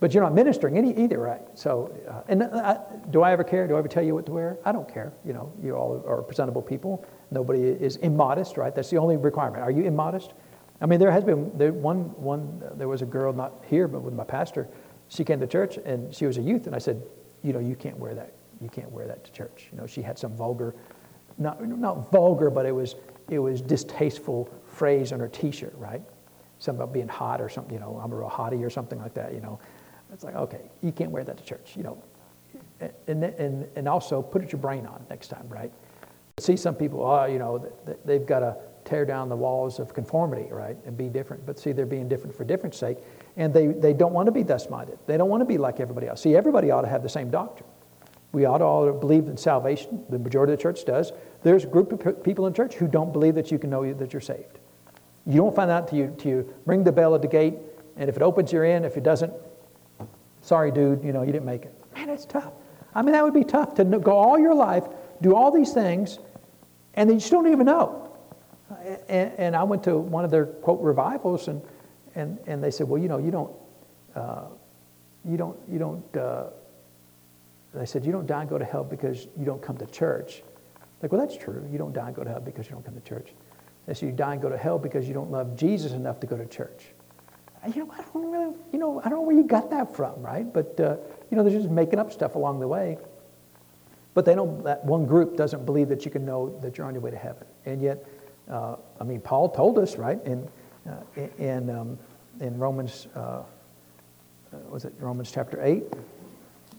but 0.00 0.12
you're 0.12 0.22
not 0.22 0.34
ministering 0.34 0.76
any 0.76 0.94
either, 1.02 1.18
right? 1.18 1.40
So, 1.54 1.96
uh, 2.06 2.20
and 2.28 2.42
uh, 2.42 2.78
do 3.10 3.22
I 3.22 3.32
ever 3.32 3.42
care? 3.42 3.66
Do 3.66 3.76
I 3.76 3.78
ever 3.78 3.88
tell 3.88 4.02
you 4.02 4.14
what 4.14 4.26
to 4.26 4.32
wear? 4.32 4.58
I 4.64 4.70
don't 4.70 4.92
care. 4.92 5.14
You 5.24 5.32
know, 5.32 5.50
you 5.62 5.74
all 5.74 6.04
are 6.06 6.20
presentable 6.20 6.60
people. 6.60 7.06
Nobody 7.34 7.62
is 7.62 7.96
immodest, 7.96 8.56
right? 8.56 8.74
That's 8.74 8.90
the 8.90 8.98
only 8.98 9.16
requirement. 9.16 9.62
Are 9.62 9.70
you 9.70 9.82
immodest? 9.82 10.32
I 10.80 10.86
mean, 10.86 11.00
there 11.00 11.10
has 11.10 11.24
been 11.24 11.50
there, 11.58 11.72
one, 11.72 12.04
one, 12.20 12.62
there 12.76 12.88
was 12.88 13.02
a 13.02 13.06
girl, 13.06 13.32
not 13.32 13.64
here, 13.66 13.88
but 13.88 14.02
with 14.02 14.14
my 14.14 14.24
pastor. 14.24 14.68
She 15.08 15.24
came 15.24 15.40
to 15.40 15.46
church 15.46 15.76
and 15.78 16.14
she 16.14 16.26
was 16.26 16.38
a 16.38 16.40
youth, 16.40 16.66
and 16.66 16.74
I 16.74 16.78
said, 16.78 17.02
you 17.42 17.52
know, 17.52 17.58
you 17.58 17.74
can't 17.74 17.98
wear 17.98 18.14
that. 18.14 18.34
You 18.60 18.68
can't 18.68 18.90
wear 18.90 19.06
that 19.06 19.24
to 19.24 19.32
church. 19.32 19.68
You 19.72 19.78
know, 19.78 19.86
she 19.86 20.00
had 20.00 20.18
some 20.18 20.36
vulgar, 20.36 20.74
not, 21.38 21.60
not 21.66 22.10
vulgar, 22.12 22.50
but 22.50 22.66
it 22.66 22.72
was, 22.72 22.94
it 23.28 23.38
was 23.38 23.60
distasteful 23.60 24.48
phrase 24.66 25.12
on 25.12 25.20
her 25.20 25.28
T-shirt, 25.28 25.74
right? 25.76 26.02
Something 26.58 26.82
about 26.82 26.94
being 26.94 27.08
hot 27.08 27.40
or 27.40 27.48
something, 27.48 27.74
you 27.74 27.80
know, 27.80 28.00
I'm 28.02 28.12
a 28.12 28.16
real 28.16 28.30
hottie 28.30 28.64
or 28.64 28.70
something 28.70 28.98
like 29.00 29.14
that, 29.14 29.34
you 29.34 29.40
know. 29.40 29.58
It's 30.12 30.22
like, 30.22 30.36
okay, 30.36 30.70
you 30.82 30.92
can't 30.92 31.10
wear 31.10 31.24
that 31.24 31.36
to 31.36 31.44
church, 31.44 31.72
you 31.76 31.82
know. 31.82 32.02
And, 33.08 33.24
and, 33.24 33.68
and 33.74 33.88
also 33.88 34.22
put 34.22 34.52
your 34.52 34.60
brain 34.60 34.86
on 34.86 35.04
next 35.10 35.28
time, 35.28 35.48
right? 35.48 35.72
See 36.38 36.56
some 36.56 36.74
people, 36.74 37.04
oh, 37.04 37.26
you 37.26 37.38
know, 37.38 37.72
they've 38.04 38.26
got 38.26 38.40
to 38.40 38.56
tear 38.84 39.04
down 39.04 39.28
the 39.28 39.36
walls 39.36 39.78
of 39.78 39.94
conformity, 39.94 40.48
right, 40.50 40.76
and 40.84 40.96
be 40.96 41.08
different. 41.08 41.46
But 41.46 41.58
see, 41.58 41.72
they're 41.72 41.86
being 41.86 42.08
different 42.08 42.36
for 42.36 42.44
different 42.44 42.74
sake, 42.74 42.98
and 43.36 43.54
they, 43.54 43.68
they 43.68 43.92
don't 43.92 44.12
want 44.12 44.26
to 44.26 44.32
be 44.32 44.42
thus 44.42 44.68
minded. 44.68 44.98
They 45.06 45.16
don't 45.16 45.28
want 45.28 45.40
to 45.42 45.46
be 45.46 45.58
like 45.58 45.80
everybody 45.80 46.08
else. 46.08 46.22
See, 46.22 46.36
everybody 46.36 46.70
ought 46.70 46.82
to 46.82 46.88
have 46.88 47.02
the 47.02 47.08
same 47.08 47.30
doctrine. 47.30 47.68
We 48.32 48.46
ought 48.46 48.58
to 48.58 48.64
all 48.64 48.92
believe 48.92 49.28
in 49.28 49.36
salvation. 49.36 50.04
The 50.10 50.18
majority 50.18 50.52
of 50.52 50.58
the 50.58 50.62
church 50.62 50.84
does. 50.84 51.12
There's 51.44 51.64
a 51.64 51.68
group 51.68 51.92
of 51.92 52.24
people 52.24 52.46
in 52.48 52.52
church 52.52 52.74
who 52.74 52.88
don't 52.88 53.12
believe 53.12 53.36
that 53.36 53.52
you 53.52 53.58
can 53.58 53.70
know 53.70 53.92
that 53.92 54.12
you're 54.12 54.20
saved. 54.20 54.58
You 55.26 55.36
don't 55.36 55.54
find 55.54 55.70
out 55.70 55.88
till 55.88 55.98
you, 55.98 56.16
you 56.24 56.54
ring 56.66 56.82
the 56.82 56.92
bell 56.92 57.14
at 57.14 57.22
the 57.22 57.28
gate, 57.28 57.54
and 57.96 58.10
if 58.10 58.16
it 58.16 58.22
opens, 58.22 58.52
you're 58.52 58.64
in. 58.64 58.84
If 58.84 58.96
it 58.96 59.04
doesn't, 59.04 59.32
sorry, 60.40 60.72
dude, 60.72 61.04
you 61.04 61.12
know, 61.12 61.22
you 61.22 61.32
didn't 61.32 61.46
make 61.46 61.62
it. 61.62 61.74
Man, 61.94 62.08
it's 62.10 62.26
tough. 62.26 62.52
I 62.94 63.02
mean, 63.02 63.12
that 63.12 63.22
would 63.24 63.34
be 63.34 63.44
tough 63.44 63.74
to 63.76 63.84
go 63.84 64.12
all 64.12 64.38
your 64.38 64.54
life, 64.54 64.84
do 65.20 65.34
all 65.34 65.50
these 65.50 65.72
things, 65.72 66.18
and 66.94 67.08
they 67.08 67.14
just 67.14 67.30
don't 67.30 67.50
even 67.50 67.66
know. 67.66 68.00
And, 69.08 69.32
and, 69.38 69.56
I 69.56 69.62
went 69.62 69.84
to 69.84 69.96
one 69.98 70.24
of 70.24 70.30
their 70.30 70.46
quote 70.46 70.80
revivals, 70.80 71.48
and, 71.48 71.62
and, 72.14 72.38
and 72.46 72.62
they 72.62 72.70
said, 72.70 72.88
well, 72.88 73.00
you 73.00 73.08
know, 73.08 73.18
you 73.18 73.30
don't, 73.30 73.52
uh, 74.14 74.44
you 75.24 75.36
don't, 75.36 75.58
you 75.70 75.78
don't, 75.78 76.16
uh, 76.16 76.44
they 77.74 77.86
said, 77.86 78.04
you 78.04 78.12
don't 78.12 78.26
die 78.26 78.42
and 78.42 78.50
go 78.50 78.58
to 78.58 78.64
hell 78.64 78.84
because 78.84 79.26
you 79.38 79.44
don't 79.44 79.62
come 79.62 79.76
to 79.78 79.86
church. 79.86 80.42
Like, 81.02 81.12
well, 81.12 81.20
that's 81.20 81.36
true. 81.36 81.66
You 81.70 81.78
don't 81.78 81.92
die 81.92 82.06
and 82.06 82.16
go 82.16 82.24
to 82.24 82.30
hell 82.30 82.40
because 82.40 82.66
you 82.66 82.72
don't 82.72 82.84
come 82.84 82.94
to 82.94 83.00
church. 83.00 83.32
They 83.86 83.94
said, 83.94 84.06
you 84.06 84.12
die 84.12 84.34
and 84.34 84.42
go 84.42 84.48
to 84.48 84.56
hell 84.56 84.78
because 84.78 85.06
you 85.06 85.14
don't 85.14 85.30
love 85.30 85.56
Jesus 85.56 85.92
enough 85.92 86.20
to 86.20 86.26
go 86.26 86.36
to 86.36 86.46
church. 86.46 86.86
You 87.74 87.84
know, 87.84 87.92
I 87.96 88.02
don't 88.12 88.30
really, 88.30 88.54
you 88.72 88.78
know, 88.78 89.00
I 89.00 89.08
don't 89.08 89.20
know 89.20 89.22
where 89.22 89.36
you 89.36 89.44
got 89.44 89.70
that 89.70 89.96
from, 89.96 90.20
right? 90.22 90.50
But, 90.50 90.78
uh, 90.78 90.96
you 91.30 91.36
know, 91.36 91.42
they're 91.42 91.58
just 91.58 91.70
making 91.70 91.98
up 91.98 92.12
stuff 92.12 92.34
along 92.34 92.60
the 92.60 92.68
way. 92.68 92.98
But 94.14 94.24
they 94.24 94.36
don't, 94.36 94.62
that 94.62 94.84
one 94.84 95.06
group 95.06 95.36
doesn't 95.36 95.66
believe 95.66 95.88
that 95.88 96.04
you 96.04 96.10
can 96.10 96.24
know 96.24 96.56
that 96.60 96.78
you're 96.78 96.86
on 96.86 96.94
your 96.94 97.02
way 97.02 97.10
to 97.10 97.18
heaven. 97.18 97.46
And 97.66 97.82
yet, 97.82 98.06
uh, 98.48 98.76
I 99.00 99.04
mean, 99.04 99.20
Paul 99.20 99.48
told 99.48 99.78
us, 99.78 99.96
right, 99.96 100.24
in, 100.24 100.48
uh, 100.88 101.02
in, 101.38 101.68
um, 101.68 101.98
in 102.40 102.56
Romans, 102.58 103.08
uh, 103.16 103.18
uh, 103.18 103.42
was 104.70 104.84
it 104.84 104.94
Romans 105.00 105.32
chapter 105.32 105.60
8? 105.62 105.82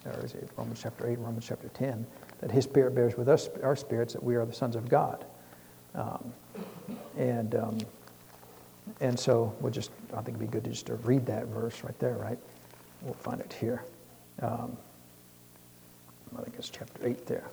Or 0.05 0.23
is 0.23 0.33
it 0.33 0.49
Romans 0.55 0.79
chapter 0.81 1.07
8, 1.07 1.19
Romans 1.19 1.45
chapter 1.45 1.67
10? 1.69 2.05
That 2.39 2.51
his 2.51 2.63
spirit 2.63 2.95
bears 2.95 3.17
with 3.17 3.27
us, 3.27 3.49
our 3.63 3.75
spirits, 3.75 4.13
that 4.13 4.23
we 4.23 4.35
are 4.35 4.45
the 4.45 4.53
sons 4.53 4.75
of 4.75 4.87
God. 4.87 5.25
Um, 5.93 6.33
and, 7.17 7.55
um, 7.55 7.77
and 9.01 9.19
so 9.19 9.53
we'll 9.59 9.71
just, 9.71 9.91
I 10.13 10.17
think 10.17 10.29
it'd 10.29 10.39
be 10.39 10.47
good 10.47 10.63
to 10.65 10.69
just 10.69 10.89
read 11.03 11.25
that 11.25 11.47
verse 11.47 11.83
right 11.83 11.97
there, 11.99 12.15
right? 12.15 12.37
We'll 13.01 13.13
find 13.15 13.41
it 13.41 13.51
here. 13.59 13.83
I 16.37 16.43
think 16.43 16.55
it's 16.57 16.69
chapter 16.69 17.07
8 17.07 17.25
there. 17.25 17.45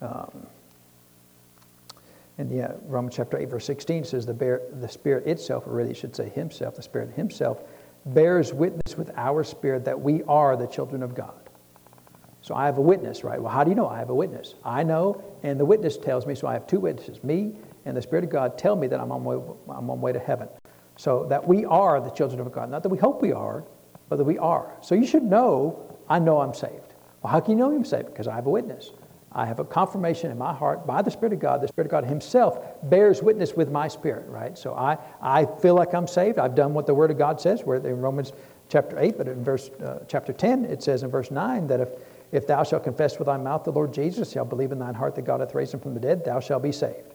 Um, 0.00 0.46
and 2.38 2.50
yeah, 2.50 2.72
Romans 2.86 3.16
chapter 3.16 3.38
8, 3.38 3.50
verse 3.50 3.66
16 3.66 4.04
says, 4.04 4.24
the, 4.24 4.32
bear, 4.32 4.62
the 4.80 4.88
Spirit 4.88 5.26
itself, 5.26 5.66
or 5.66 5.72
really 5.72 5.92
should 5.92 6.16
say 6.16 6.28
Himself, 6.30 6.74
the 6.74 6.82
Spirit 6.82 7.10
Himself, 7.14 7.62
bears 8.06 8.52
witness 8.52 8.96
with 8.96 9.10
our 9.16 9.44
spirit 9.44 9.84
that 9.84 10.00
we 10.00 10.22
are 10.22 10.56
the 10.56 10.66
children 10.66 11.02
of 11.02 11.14
God. 11.14 11.34
So 12.42 12.54
I 12.54 12.64
have 12.64 12.78
a 12.78 12.82
witness, 12.82 13.22
right? 13.22 13.40
Well, 13.40 13.52
how 13.52 13.62
do 13.62 13.70
you 13.70 13.76
know 13.76 13.88
I 13.88 13.98
have 13.98 14.08
a 14.08 14.14
witness? 14.14 14.54
I 14.64 14.82
know, 14.82 15.22
and 15.42 15.60
the 15.60 15.64
witness 15.64 15.98
tells 15.98 16.26
me, 16.26 16.34
so 16.34 16.46
I 16.46 16.54
have 16.54 16.66
two 16.66 16.80
witnesses. 16.80 17.22
Me 17.22 17.52
and 17.84 17.96
the 17.96 18.02
Spirit 18.02 18.24
of 18.24 18.30
God 18.30 18.56
tell 18.56 18.74
me 18.74 18.86
that 18.86 18.98
I'm 18.98 19.12
on 19.12 19.22
way, 19.22 19.36
I'm 19.68 19.90
on 19.90 19.98
my 19.98 20.02
way 20.02 20.12
to 20.12 20.18
heaven. 20.18 20.48
So 20.96 21.26
that 21.28 21.46
we 21.46 21.64
are 21.66 22.00
the 22.00 22.10
children 22.10 22.40
of 22.40 22.50
God. 22.52 22.70
Not 22.70 22.82
that 22.82 22.88
we 22.88 22.98
hope 22.98 23.20
we 23.20 23.32
are, 23.32 23.64
but 24.08 24.16
that 24.16 24.24
we 24.24 24.38
are. 24.38 24.74
So 24.80 24.94
you 24.94 25.06
should 25.06 25.22
know, 25.22 25.98
I 26.08 26.18
know 26.18 26.40
I'm 26.40 26.54
saved. 26.54 26.89
Well, 27.22 27.32
how 27.32 27.40
can 27.40 27.52
you 27.52 27.58
know 27.58 27.74
I'm 27.74 27.84
saved? 27.84 28.06
Because 28.06 28.26
I 28.26 28.34
have 28.34 28.46
a 28.46 28.50
witness. 28.50 28.92
I 29.32 29.46
have 29.46 29.60
a 29.60 29.64
confirmation 29.64 30.30
in 30.30 30.38
my 30.38 30.52
heart 30.52 30.86
by 30.86 31.02
the 31.02 31.10
Spirit 31.10 31.32
of 31.32 31.38
God. 31.38 31.60
The 31.60 31.68
Spirit 31.68 31.86
of 31.86 31.90
God 31.90 32.04
Himself 32.04 32.58
bears 32.82 33.22
witness 33.22 33.54
with 33.54 33.70
my 33.70 33.86
spirit, 33.86 34.28
right? 34.28 34.58
So 34.58 34.74
I, 34.74 34.98
I 35.22 35.46
feel 35.46 35.74
like 35.74 35.94
I'm 35.94 36.08
saved. 36.08 36.38
I've 36.38 36.56
done 36.56 36.74
what 36.74 36.86
the 36.86 36.94
Word 36.94 37.12
of 37.12 37.18
God 37.18 37.40
says. 37.40 37.62
We're 37.62 37.76
in 37.76 38.00
Romans 38.00 38.32
chapter 38.68 38.98
8, 38.98 39.16
but 39.16 39.28
in 39.28 39.44
verse 39.44 39.70
uh, 39.84 40.00
chapter 40.08 40.32
10, 40.32 40.64
it 40.64 40.82
says 40.82 41.04
in 41.04 41.10
verse 41.10 41.30
9 41.30 41.68
that 41.68 41.80
if, 41.80 41.88
if 42.32 42.46
thou 42.46 42.64
shalt 42.64 42.82
confess 42.82 43.18
with 43.18 43.26
thy 43.26 43.36
mouth 43.36 43.62
the 43.62 43.72
Lord 43.72 43.94
Jesus, 43.94 44.32
shalt 44.32 44.48
believe 44.48 44.72
in 44.72 44.80
thine 44.80 44.94
heart 44.94 45.14
that 45.14 45.22
God 45.22 45.40
hath 45.40 45.54
raised 45.54 45.74
him 45.74 45.80
from 45.80 45.94
the 45.94 46.00
dead, 46.00 46.24
thou 46.24 46.40
shalt 46.40 46.62
be 46.62 46.72
saved. 46.72 47.14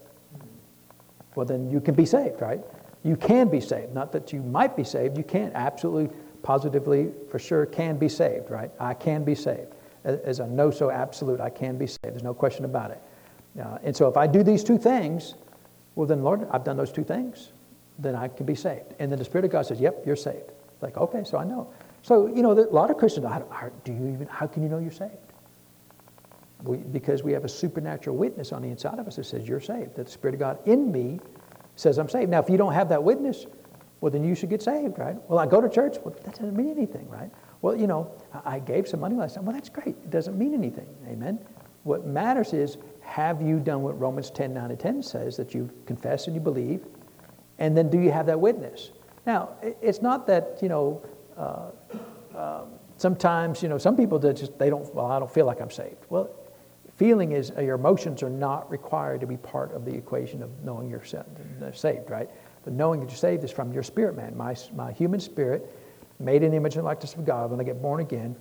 Well, 1.35 1.45
then 1.45 1.69
you 1.69 1.81
can 1.81 1.95
be 1.95 2.05
saved, 2.05 2.41
right? 2.41 2.61
You 3.03 3.17
can 3.17 3.49
be 3.49 3.59
saved. 3.59 3.93
Not 3.93 4.13
that 4.13 4.31
you 4.31 4.41
might 4.41 4.77
be 4.77 4.85
saved. 4.85 5.17
You 5.17 5.23
can 5.25 5.51
absolutely, 5.53 6.15
positively, 6.43 7.11
for 7.29 7.39
sure, 7.39 7.65
can 7.65 7.97
be 7.97 8.07
saved, 8.07 8.49
right? 8.49 8.71
I 8.79 8.93
can 8.93 9.25
be 9.25 9.35
saved 9.35 9.74
as 10.05 10.39
a 10.39 10.47
no 10.47 10.71
so 10.71 10.89
absolute. 10.91 11.41
I 11.41 11.49
can 11.49 11.77
be 11.77 11.87
saved. 11.87 11.99
There's 12.03 12.23
no 12.23 12.33
question 12.33 12.65
about 12.65 12.91
it. 12.91 13.01
Uh, 13.59 13.77
and 13.83 13.95
so 13.95 14.07
if 14.07 14.17
I 14.17 14.27
do 14.27 14.43
these 14.43 14.63
two 14.63 14.77
things, 14.77 15.35
well, 15.95 16.07
then, 16.07 16.23
Lord, 16.23 16.47
I've 16.51 16.63
done 16.63 16.77
those 16.77 16.91
two 16.91 17.03
things. 17.03 17.51
Then 17.97 18.15
I 18.15 18.27
can 18.27 18.45
be 18.45 18.55
saved. 18.55 18.93
And 18.99 19.11
then 19.11 19.17
the 19.17 19.25
Spirit 19.25 19.45
of 19.45 19.51
God 19.51 19.65
says, 19.65 19.79
Yep, 19.79 20.03
you're 20.05 20.15
saved. 20.15 20.51
Like, 20.81 20.97
okay, 20.97 21.23
so 21.23 21.37
I 21.37 21.45
know. 21.45 21.73
So, 22.01 22.27
you 22.27 22.43
know, 22.43 22.51
a 22.51 22.69
lot 22.69 22.91
of 22.91 22.97
Christians, 22.97 23.25
how, 23.25 23.71
do 23.83 23.91
you 23.93 24.09
even, 24.13 24.27
how 24.27 24.45
can 24.45 24.61
you 24.61 24.69
know 24.69 24.77
you're 24.77 24.91
saved? 24.91 25.13
We, 26.63 26.77
because 26.77 27.23
we 27.23 27.31
have 27.31 27.45
a 27.45 27.49
supernatural 27.49 28.15
witness 28.15 28.51
on 28.51 28.61
the 28.61 28.69
inside 28.69 28.99
of 28.99 29.07
us 29.07 29.15
that 29.15 29.25
says 29.25 29.47
you're 29.47 29.61
saved, 29.61 29.95
that 29.95 30.05
the 30.05 30.11
Spirit 30.11 30.35
of 30.35 30.39
God 30.39 30.59
in 30.67 30.91
me 30.91 31.19
says 31.75 31.97
I'm 31.97 32.09
saved. 32.09 32.29
Now, 32.29 32.39
if 32.39 32.49
you 32.49 32.57
don't 32.57 32.73
have 32.73 32.89
that 32.89 33.03
witness, 33.03 33.45
well, 34.01 34.11
then 34.11 34.23
you 34.23 34.35
should 34.35 34.49
get 34.49 34.61
saved, 34.61 34.99
right? 34.99 35.17
Well, 35.29 35.39
I 35.39 35.47
go 35.47 35.61
to 35.61 35.69
church. 35.69 35.97
Well, 36.03 36.15
that 36.23 36.35
doesn't 36.35 36.55
mean 36.55 36.69
anything, 36.69 37.09
right? 37.09 37.31
Well, 37.65 37.75
you 37.75 37.87
know, 37.87 38.11
I 38.45 38.59
gave 38.59 38.87
some 38.87 38.99
money 38.99 39.15
last 39.15 39.33
time. 39.33 39.45
Well, 39.45 39.55
that's 39.55 39.69
great. 39.69 39.87
It 39.87 40.11
doesn't 40.11 40.37
mean 40.37 40.53
anything. 40.53 40.85
Amen. 41.07 41.39
What 41.81 42.05
matters 42.05 42.53
is 42.53 42.77
have 43.01 43.41
you 43.41 43.57
done 43.57 43.81
what 43.81 43.99
Romans 43.99 44.29
10 44.29 44.53
9 44.53 44.69
and 44.69 44.79
10 44.79 45.01
says 45.01 45.35
that 45.37 45.55
you 45.55 45.71
confess 45.87 46.27
and 46.27 46.35
you 46.35 46.39
believe? 46.39 46.85
And 47.57 47.75
then 47.75 47.89
do 47.89 47.99
you 47.99 48.11
have 48.11 48.27
that 48.27 48.39
witness? 48.39 48.91
Now, 49.25 49.49
it's 49.63 50.03
not 50.03 50.27
that, 50.27 50.59
you 50.61 50.69
know, 50.69 51.03
uh, 51.35 51.71
uh, 52.37 52.65
sometimes, 52.97 53.63
you 53.63 53.69
know, 53.69 53.79
some 53.79 53.97
people 53.97 54.19
just, 54.19 54.59
they 54.59 54.69
don't, 54.69 54.93
well, 54.93 55.07
I 55.07 55.17
don't 55.17 55.33
feel 55.33 55.47
like 55.47 55.59
I'm 55.59 55.71
saved. 55.71 56.05
Well, 56.11 56.29
feeling 56.97 57.31
is, 57.31 57.49
uh, 57.57 57.61
your 57.61 57.77
emotions 57.77 58.21
are 58.21 58.29
not 58.29 58.69
required 58.69 59.21
to 59.21 59.27
be 59.27 59.37
part 59.37 59.71
of 59.71 59.85
the 59.85 59.95
equation 59.95 60.43
of 60.43 60.51
knowing 60.63 60.87
you're 60.87 61.03
saved, 61.03 62.11
right? 62.11 62.29
But 62.63 62.73
knowing 62.73 62.99
that 62.99 63.09
you're 63.09 63.17
saved 63.17 63.43
is 63.43 63.49
from 63.49 63.73
your 63.73 63.81
spirit, 63.81 64.15
man. 64.15 64.37
My, 64.37 64.55
my 64.75 64.91
human 64.91 65.19
spirit 65.19 65.67
made 66.19 66.43
in 66.43 66.51
the 66.51 66.57
image 66.57 66.75
and 66.75 66.85
likeness 66.85 67.13
of 67.13 67.25
God 67.25 67.51
when 67.51 67.59
I 67.59 67.63
get 67.63 67.81
born 67.81 67.99
again, 67.99 68.35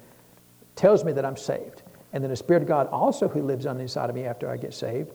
tells 0.76 1.04
me 1.04 1.12
that 1.12 1.24
I'm 1.24 1.36
saved. 1.36 1.82
And 2.12 2.22
then 2.22 2.30
the 2.30 2.36
Spirit 2.36 2.62
of 2.62 2.68
God 2.68 2.86
also 2.88 3.28
who 3.28 3.42
lives 3.42 3.66
on 3.66 3.76
the 3.76 3.82
inside 3.82 4.08
of 4.08 4.16
me 4.16 4.24
after 4.24 4.48
I 4.48 4.56
get 4.56 4.72
saved 4.72 5.12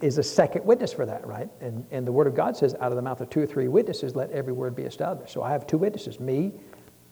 is 0.00 0.18
a 0.18 0.22
second 0.22 0.64
witness 0.64 0.92
for 0.92 1.06
that, 1.06 1.26
right? 1.26 1.48
And, 1.60 1.84
and 1.90 2.06
the 2.06 2.12
Word 2.12 2.26
of 2.26 2.34
God 2.34 2.56
says, 2.56 2.74
out 2.80 2.92
of 2.92 2.96
the 2.96 3.02
mouth 3.02 3.20
of 3.20 3.30
two 3.30 3.40
or 3.40 3.46
three 3.46 3.68
witnesses, 3.68 4.14
let 4.14 4.30
every 4.30 4.52
word 4.52 4.74
be 4.74 4.82
established. 4.82 5.32
So 5.32 5.42
I 5.42 5.50
have 5.50 5.66
two 5.66 5.78
witnesses, 5.78 6.20
me 6.20 6.52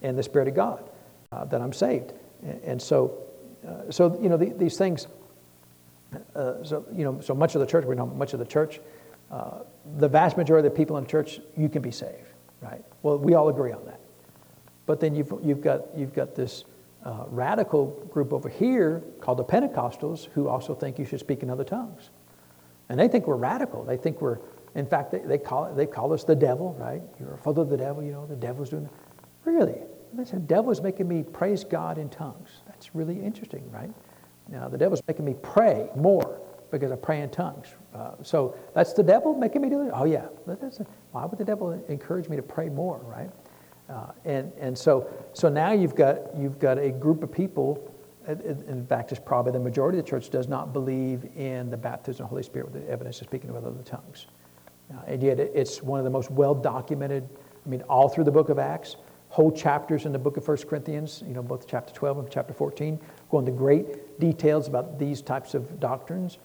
and 0.02 0.16
the 0.16 0.22
Spirit 0.22 0.48
of 0.48 0.54
God, 0.54 0.90
uh, 1.32 1.44
that 1.46 1.60
I'm 1.60 1.72
saved. 1.72 2.12
And, 2.42 2.62
and 2.62 2.82
so, 2.82 3.22
uh, 3.66 3.90
so, 3.90 4.18
you 4.20 4.28
know, 4.28 4.36
the, 4.36 4.50
these 4.50 4.76
things, 4.76 5.08
uh, 6.34 6.62
so, 6.62 6.84
you 6.92 7.04
know, 7.04 7.20
so 7.20 7.34
much 7.34 7.54
of 7.54 7.60
the 7.60 7.66
church, 7.66 7.84
we 7.84 7.96
know 7.96 8.06
much 8.06 8.32
of 8.32 8.38
the 8.38 8.46
church, 8.46 8.80
uh, 9.30 9.60
the 9.98 10.08
vast 10.08 10.36
majority 10.36 10.66
of 10.66 10.72
the 10.72 10.76
people 10.76 10.96
in 10.96 11.04
the 11.04 11.10
church, 11.10 11.40
you 11.56 11.68
can 11.68 11.82
be 11.82 11.90
saved, 11.90 12.28
right? 12.60 12.84
Well, 13.02 13.18
we 13.18 13.34
all 13.34 13.48
agree 13.48 13.72
on 13.72 13.84
that. 13.86 14.00
But 14.86 15.00
then 15.00 15.14
you've, 15.14 15.32
you've, 15.42 15.60
got, 15.60 15.82
you've 15.96 16.14
got 16.14 16.34
this 16.34 16.64
uh, 17.04 17.24
radical 17.28 17.86
group 18.10 18.32
over 18.32 18.48
here 18.48 19.02
called 19.20 19.38
the 19.38 19.44
Pentecostals 19.44 20.26
who 20.32 20.48
also 20.48 20.74
think 20.74 20.98
you 20.98 21.04
should 21.04 21.20
speak 21.20 21.42
in 21.42 21.50
other 21.50 21.64
tongues. 21.64 22.10
And 22.88 22.98
they 22.98 23.08
think 23.08 23.26
we're 23.26 23.36
radical. 23.36 23.84
They 23.84 23.96
think 23.96 24.20
we're, 24.20 24.38
in 24.74 24.86
fact, 24.86 25.12
they, 25.12 25.18
they, 25.18 25.38
call, 25.38 25.66
it, 25.66 25.76
they 25.76 25.86
call 25.86 26.12
us 26.12 26.24
the 26.24 26.36
devil, 26.36 26.74
right? 26.78 27.02
You're 27.18 27.36
full 27.38 27.58
of 27.60 27.68
the 27.68 27.76
devil, 27.76 28.02
you 28.02 28.12
know, 28.12 28.26
the 28.26 28.36
devil's 28.36 28.70
doing 28.70 28.84
that. 28.84 28.92
Really? 29.44 29.80
The 30.14 30.24
devil 30.40 30.70
is 30.70 30.80
making 30.80 31.08
me 31.08 31.22
praise 31.22 31.64
God 31.64 31.98
in 31.98 32.08
tongues. 32.08 32.62
That's 32.66 32.94
really 32.94 33.20
interesting, 33.20 33.68
right? 33.70 33.90
Now, 34.48 34.68
the 34.68 34.78
devil's 34.78 35.02
making 35.06 35.24
me 35.24 35.34
pray 35.42 35.88
more 35.96 36.40
because 36.70 36.92
I 36.92 36.96
pray 36.96 37.20
in 37.20 37.30
tongues. 37.30 37.68
Uh, 37.94 38.12
so 38.22 38.56
that's 38.74 38.92
the 38.92 39.02
devil 39.02 39.34
making 39.34 39.62
me 39.62 39.68
do 39.68 39.82
it? 39.82 39.90
Oh, 39.92 40.04
yeah. 40.04 40.26
Why 41.12 41.24
would 41.24 41.38
the 41.38 41.44
devil 41.44 41.72
encourage 41.88 42.28
me 42.28 42.36
to 42.36 42.42
pray 42.42 42.68
more, 42.68 42.98
right? 43.04 43.30
Uh, 43.88 44.12
and, 44.24 44.52
and 44.58 44.76
so, 44.76 45.08
so 45.32 45.48
now 45.48 45.72
you've 45.72 45.94
got, 45.94 46.36
you've 46.36 46.58
got 46.58 46.78
a 46.78 46.90
group 46.90 47.22
of 47.22 47.30
people, 47.30 47.92
in 48.28 48.84
fact, 48.86 49.12
it's 49.12 49.20
probably 49.20 49.52
the 49.52 49.60
majority 49.60 49.98
of 49.98 50.04
the 50.04 50.10
church 50.10 50.30
does 50.30 50.48
not 50.48 50.72
believe 50.72 51.24
in 51.36 51.70
the 51.70 51.76
baptism 51.76 52.24
of 52.24 52.28
the 52.28 52.30
Holy 52.30 52.42
Spirit 52.42 52.72
with 52.72 52.82
the 52.82 52.90
evidence 52.90 53.20
of 53.20 53.28
speaking 53.28 53.52
with 53.52 53.64
other 53.64 53.82
tongues. 53.84 54.26
Uh, 54.92 55.00
and 55.06 55.22
yet 55.22 55.38
it's 55.38 55.82
one 55.82 55.98
of 56.00 56.04
the 56.04 56.10
most 56.10 56.30
well 56.30 56.54
documented, 56.54 57.28
I 57.64 57.68
mean, 57.68 57.82
all 57.82 58.08
through 58.08 58.24
the 58.24 58.32
book 58.32 58.48
of 58.48 58.58
Acts, 58.58 58.96
whole 59.28 59.52
chapters 59.52 60.06
in 60.06 60.12
the 60.12 60.18
book 60.18 60.36
of 60.36 60.46
1 60.46 60.56
Corinthians, 60.68 61.22
you 61.26 61.34
know, 61.34 61.42
both 61.42 61.68
chapter 61.68 61.92
12 61.92 62.18
and 62.18 62.30
chapter 62.30 62.52
14, 62.52 62.98
go 63.30 63.38
into 63.38 63.52
great 63.52 64.18
details 64.18 64.68
about 64.68 64.98
these 64.98 65.20
types 65.22 65.54
of 65.54 65.78
doctrines. 65.78 66.38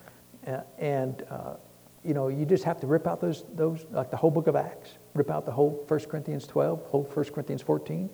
Uh, 0.47 0.61
and, 0.77 1.23
uh, 1.29 1.55
you 2.03 2.13
know, 2.13 2.27
you 2.27 2.45
just 2.45 2.63
have 2.63 2.79
to 2.79 2.87
rip 2.87 3.07
out 3.07 3.21
those, 3.21 3.45
those, 3.53 3.85
like 3.91 4.09
the 4.09 4.17
whole 4.17 4.31
book 4.31 4.47
of 4.47 4.55
Acts, 4.55 4.97
rip 5.13 5.29
out 5.29 5.45
the 5.45 5.51
whole 5.51 5.83
1 5.87 5.99
Corinthians 6.01 6.47
12, 6.47 6.85
whole 6.85 7.03
1 7.03 7.25
Corinthians 7.25 7.61
14, 7.61 8.09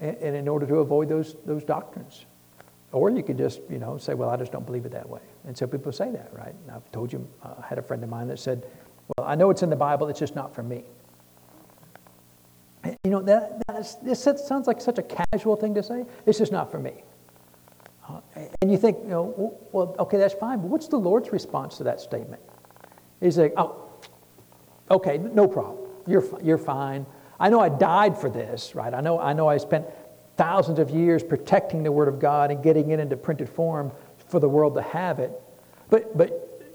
and, 0.00 0.16
and 0.16 0.36
in 0.36 0.48
order 0.48 0.66
to 0.66 0.76
avoid 0.76 1.08
those, 1.08 1.36
those 1.44 1.64
doctrines. 1.64 2.26
Or 2.92 3.10
you 3.10 3.22
could 3.22 3.36
just, 3.36 3.60
you 3.68 3.78
know, 3.78 3.98
say, 3.98 4.14
well, 4.14 4.30
I 4.30 4.36
just 4.36 4.52
don't 4.52 4.64
believe 4.64 4.86
it 4.86 4.92
that 4.92 5.08
way. 5.08 5.20
And 5.46 5.56
so 5.56 5.66
people 5.66 5.92
say 5.92 6.10
that, 6.10 6.30
right? 6.32 6.54
And 6.62 6.70
I've 6.70 6.90
told 6.92 7.12
you, 7.12 7.28
uh, 7.42 7.54
I 7.62 7.66
had 7.66 7.78
a 7.78 7.82
friend 7.82 8.02
of 8.02 8.10
mine 8.10 8.28
that 8.28 8.38
said, 8.38 8.66
well, 9.16 9.26
I 9.26 9.34
know 9.34 9.50
it's 9.50 9.62
in 9.62 9.70
the 9.70 9.76
Bible, 9.76 10.08
it's 10.08 10.18
just 10.18 10.34
not 10.34 10.54
for 10.54 10.62
me. 10.62 10.84
You 13.04 13.10
know, 13.10 13.22
that, 13.22 13.60
that 13.66 13.80
is, 13.80 13.96
this 14.02 14.22
sounds 14.22 14.66
like 14.66 14.80
such 14.80 14.98
a 14.98 15.02
casual 15.02 15.56
thing 15.56 15.74
to 15.74 15.82
say. 15.82 16.04
It's 16.24 16.38
just 16.38 16.52
not 16.52 16.70
for 16.70 16.78
me. 16.78 17.02
Uh, 18.08 18.20
and 18.62 18.70
you 18.70 18.78
think, 18.78 18.98
you 19.02 19.10
know, 19.10 19.58
well, 19.72 19.94
okay, 19.98 20.16
that's 20.16 20.34
fine, 20.34 20.60
but 20.60 20.68
what's 20.68 20.86
the 20.86 20.96
Lord's 20.96 21.32
response 21.32 21.76
to 21.78 21.84
that 21.84 22.00
statement? 22.00 22.40
He's 23.20 23.38
like, 23.38 23.52
oh, 23.56 23.88
okay, 24.90 25.18
no 25.18 25.48
problem. 25.48 25.85
You're, 26.06 26.24
you're 26.42 26.58
fine. 26.58 27.06
I 27.38 27.50
know 27.50 27.60
I 27.60 27.68
died 27.68 28.18
for 28.18 28.30
this, 28.30 28.74
right? 28.74 28.92
I 28.92 29.00
know, 29.00 29.20
I 29.20 29.32
know 29.32 29.48
I 29.48 29.58
spent 29.58 29.86
thousands 30.36 30.78
of 30.78 30.90
years 30.90 31.22
protecting 31.22 31.82
the 31.82 31.92
Word 31.92 32.08
of 32.08 32.18
God 32.18 32.50
and 32.50 32.62
getting 32.62 32.90
it 32.90 33.00
into 33.00 33.16
printed 33.16 33.48
form 33.48 33.92
for 34.28 34.40
the 34.40 34.48
world 34.48 34.74
to 34.74 34.82
have 34.82 35.18
it. 35.18 35.32
But, 35.90 36.16
but 36.16 36.74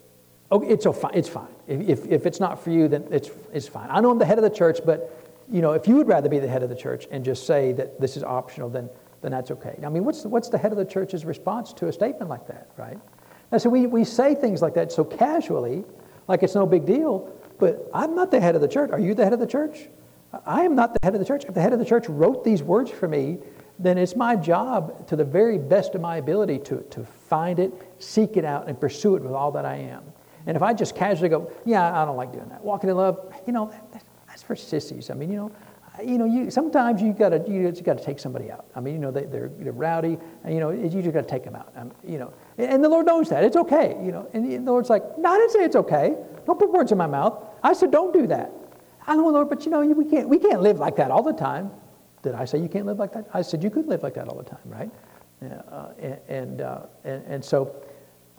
okay, 0.51 0.67
it's, 0.67 0.85
it's 1.13 1.29
fine. 1.29 1.47
If, 1.67 1.81
if, 1.81 2.05
if 2.07 2.25
it's 2.25 2.39
not 2.39 2.63
for 2.63 2.71
you, 2.71 2.87
then 2.87 3.05
it's, 3.11 3.29
it's 3.53 3.67
fine. 3.67 3.87
I 3.89 3.99
know 4.01 4.11
I'm 4.11 4.19
the 4.19 4.25
head 4.25 4.37
of 4.37 4.43
the 4.43 4.49
church, 4.49 4.79
but 4.85 5.17
you 5.49 5.61
know, 5.61 5.73
if 5.73 5.87
you 5.87 5.95
would 5.95 6.07
rather 6.07 6.29
be 6.29 6.39
the 6.39 6.47
head 6.47 6.63
of 6.63 6.69
the 6.69 6.75
church 6.75 7.07
and 7.11 7.25
just 7.25 7.45
say 7.45 7.73
that 7.73 7.99
this 7.99 8.15
is 8.15 8.23
optional, 8.23 8.69
then, 8.69 8.89
then 9.21 9.31
that's 9.31 9.51
okay. 9.51 9.77
I 9.83 9.89
mean, 9.89 10.05
what's, 10.05 10.23
what's 10.25 10.49
the 10.49 10.57
head 10.57 10.71
of 10.71 10.77
the 10.77 10.85
church's 10.85 11.25
response 11.25 11.73
to 11.73 11.87
a 11.87 11.93
statement 11.93 12.29
like 12.29 12.47
that, 12.47 12.71
right? 12.77 12.97
And 13.51 13.61
so 13.61 13.69
we, 13.69 13.85
we 13.85 14.05
say 14.05 14.33
things 14.33 14.61
like 14.61 14.75
that 14.75 14.91
so 14.91 15.03
casually, 15.03 15.83
like 16.27 16.41
it's 16.43 16.55
no 16.55 16.65
big 16.65 16.85
deal, 16.85 17.33
but 17.61 17.91
I'm 17.93 18.15
not 18.15 18.31
the 18.31 18.39
head 18.39 18.55
of 18.55 18.61
the 18.61 18.67
church. 18.67 18.89
Are 18.89 18.99
you 18.99 19.13
the 19.13 19.23
head 19.23 19.33
of 19.33 19.39
the 19.39 19.45
church? 19.45 19.87
I 20.47 20.63
am 20.63 20.75
not 20.75 20.93
the 20.93 20.99
head 21.03 21.13
of 21.13 21.19
the 21.19 21.25
church. 21.25 21.45
If 21.45 21.53
the 21.53 21.61
head 21.61 21.73
of 21.73 21.79
the 21.79 21.85
church 21.85 22.09
wrote 22.09 22.43
these 22.43 22.63
words 22.63 22.89
for 22.89 23.07
me, 23.07 23.37
then 23.77 23.99
it's 23.99 24.15
my 24.15 24.35
job 24.35 25.07
to 25.07 25.15
the 25.15 25.23
very 25.23 25.59
best 25.59 25.93
of 25.93 26.01
my 26.01 26.17
ability 26.17 26.57
to, 26.57 26.83
to 26.89 27.05
find 27.05 27.59
it, 27.59 27.71
seek 27.99 28.35
it 28.35 28.45
out, 28.45 28.67
and 28.67 28.79
pursue 28.79 29.15
it 29.15 29.21
with 29.21 29.33
all 29.33 29.51
that 29.51 29.63
I 29.63 29.75
am. 29.75 30.01
And 30.47 30.57
if 30.57 30.63
I 30.63 30.73
just 30.73 30.95
casually 30.95 31.29
go, 31.29 31.51
yeah, 31.63 32.01
I 32.01 32.03
don't 32.03 32.17
like 32.17 32.33
doing 32.33 32.49
that, 32.49 32.63
walking 32.63 32.89
in 32.89 32.97
love, 32.97 33.31
you 33.45 33.53
know, 33.53 33.71
that, 33.93 34.03
that's 34.27 34.41
for 34.41 34.55
sissies. 34.55 35.11
I 35.11 35.13
mean, 35.13 35.29
you 35.29 35.37
know, 35.37 35.51
you 36.03 36.17
know, 36.17 36.25
you, 36.25 36.49
sometimes 36.49 37.01
you 37.01 37.13
gotta 37.13 37.43
you 37.47 37.69
just 37.69 37.83
gotta 37.83 38.03
take 38.03 38.19
somebody 38.19 38.49
out. 38.49 38.65
I 38.75 38.79
mean, 38.79 38.93
you 38.93 38.99
know, 38.99 39.11
they, 39.11 39.23
are 39.25 39.51
they're 39.59 39.71
rowdy, 39.71 40.17
and 40.43 40.53
you 40.53 40.59
know, 40.59 40.69
you 40.71 40.89
just 40.89 41.13
gotta 41.13 41.27
take 41.27 41.43
them 41.43 41.55
out. 41.55 41.71
Um, 41.75 41.91
you 42.03 42.17
know, 42.17 42.33
and 42.57 42.83
the 42.83 42.89
Lord 42.89 43.05
knows 43.05 43.29
that 43.29 43.43
it's 43.43 43.57
okay. 43.57 43.97
You 44.03 44.11
know, 44.11 44.27
and 44.33 44.45
the 44.45 44.71
Lord's 44.71 44.89
like, 44.89 45.03
no, 45.17 45.29
I 45.29 45.37
didn't 45.37 45.51
say 45.51 45.63
it's 45.63 45.75
okay. 45.75 46.15
Don't 46.45 46.57
put 46.57 46.71
words 46.71 46.91
in 46.91 46.97
my 46.97 47.07
mouth. 47.07 47.43
I 47.63 47.73
said, 47.73 47.91
don't 47.91 48.13
do 48.13 48.27
that. 48.27 48.51
I 49.05 49.15
know, 49.15 49.27
Lord, 49.27 49.49
but 49.49 49.65
you 49.65 49.71
know, 49.71 49.81
we 49.81 50.05
can't 50.05 50.29
we 50.29 50.39
can't 50.39 50.61
live 50.61 50.79
like 50.79 50.95
that 50.95 51.11
all 51.11 51.23
the 51.23 51.33
time. 51.33 51.71
Did 52.23 52.35
I 52.35 52.45
say 52.45 52.59
you 52.59 52.69
can't 52.69 52.85
live 52.85 52.99
like 52.99 53.13
that? 53.13 53.27
I 53.33 53.41
said 53.41 53.63
you 53.63 53.69
could 53.69 53.87
live 53.87 54.03
like 54.03 54.13
that 54.13 54.27
all 54.27 54.37
the 54.37 54.49
time, 54.49 54.59
right? 54.65 54.91
Uh, 55.41 55.87
and, 56.27 56.61
uh, 56.61 56.81
and, 57.03 57.23
and 57.25 57.43
so, 57.43 57.75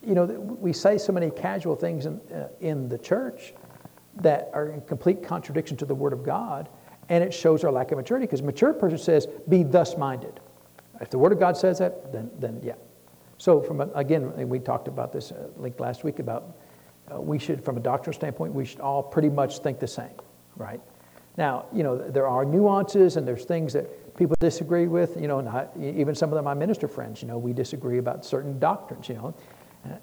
you 0.06 0.14
know, 0.14 0.24
we 0.24 0.72
say 0.72 0.96
so 0.96 1.12
many 1.12 1.30
casual 1.30 1.74
things 1.74 2.06
in, 2.06 2.20
uh, 2.32 2.48
in 2.60 2.88
the 2.88 2.98
church 2.98 3.54
that 4.16 4.50
are 4.52 4.68
in 4.68 4.80
complete 4.82 5.20
contradiction 5.20 5.76
to 5.76 5.84
the 5.84 5.94
Word 5.94 6.12
of 6.12 6.22
God, 6.22 6.68
and 7.08 7.22
it 7.22 7.32
shows 7.34 7.64
our 7.64 7.72
lack 7.72 7.90
of 7.92 7.98
maturity 7.98 8.26
because 8.26 8.42
mature 8.42 8.72
person 8.72 8.98
says, 8.98 9.26
be 9.48 9.62
thus 9.62 9.96
minded. 9.96 10.40
If 11.00 11.10
the 11.10 11.18
Word 11.18 11.32
of 11.32 11.40
God 11.40 11.56
says 11.56 11.78
that, 11.78 12.12
then, 12.12 12.30
then 12.38 12.60
yeah. 12.62 12.74
So, 13.38 13.60
from 13.60 13.80
a, 13.80 13.88
again, 13.94 14.48
we 14.48 14.60
talked 14.60 14.86
about 14.86 15.12
this 15.12 15.32
uh, 15.32 15.48
link 15.56 15.80
last 15.80 16.04
week 16.04 16.20
about 16.20 16.56
uh, 17.12 17.20
we 17.20 17.38
should, 17.38 17.64
from 17.64 17.76
a 17.76 17.80
doctrinal 17.80 18.14
standpoint, 18.14 18.54
we 18.54 18.64
should 18.64 18.80
all 18.80 19.02
pretty 19.02 19.28
much 19.28 19.58
think 19.58 19.80
the 19.80 19.88
same, 19.88 20.14
right? 20.56 20.80
Now, 21.36 21.66
you 21.72 21.82
know, 21.82 21.96
there 21.96 22.28
are 22.28 22.44
nuances 22.44 23.16
and 23.16 23.26
there's 23.26 23.44
things 23.44 23.72
that 23.72 24.16
people 24.16 24.36
disagree 24.38 24.86
with, 24.86 25.16
you 25.20 25.26
know, 25.26 25.40
not, 25.40 25.72
even 25.80 26.14
some 26.14 26.30
of 26.30 26.36
them, 26.36 26.44
my 26.44 26.54
minister 26.54 26.86
friends, 26.86 27.22
you 27.22 27.28
know, 27.28 27.38
we 27.38 27.52
disagree 27.52 27.98
about 27.98 28.24
certain 28.24 28.58
doctrines, 28.58 29.08
you 29.08 29.14
know. 29.14 29.34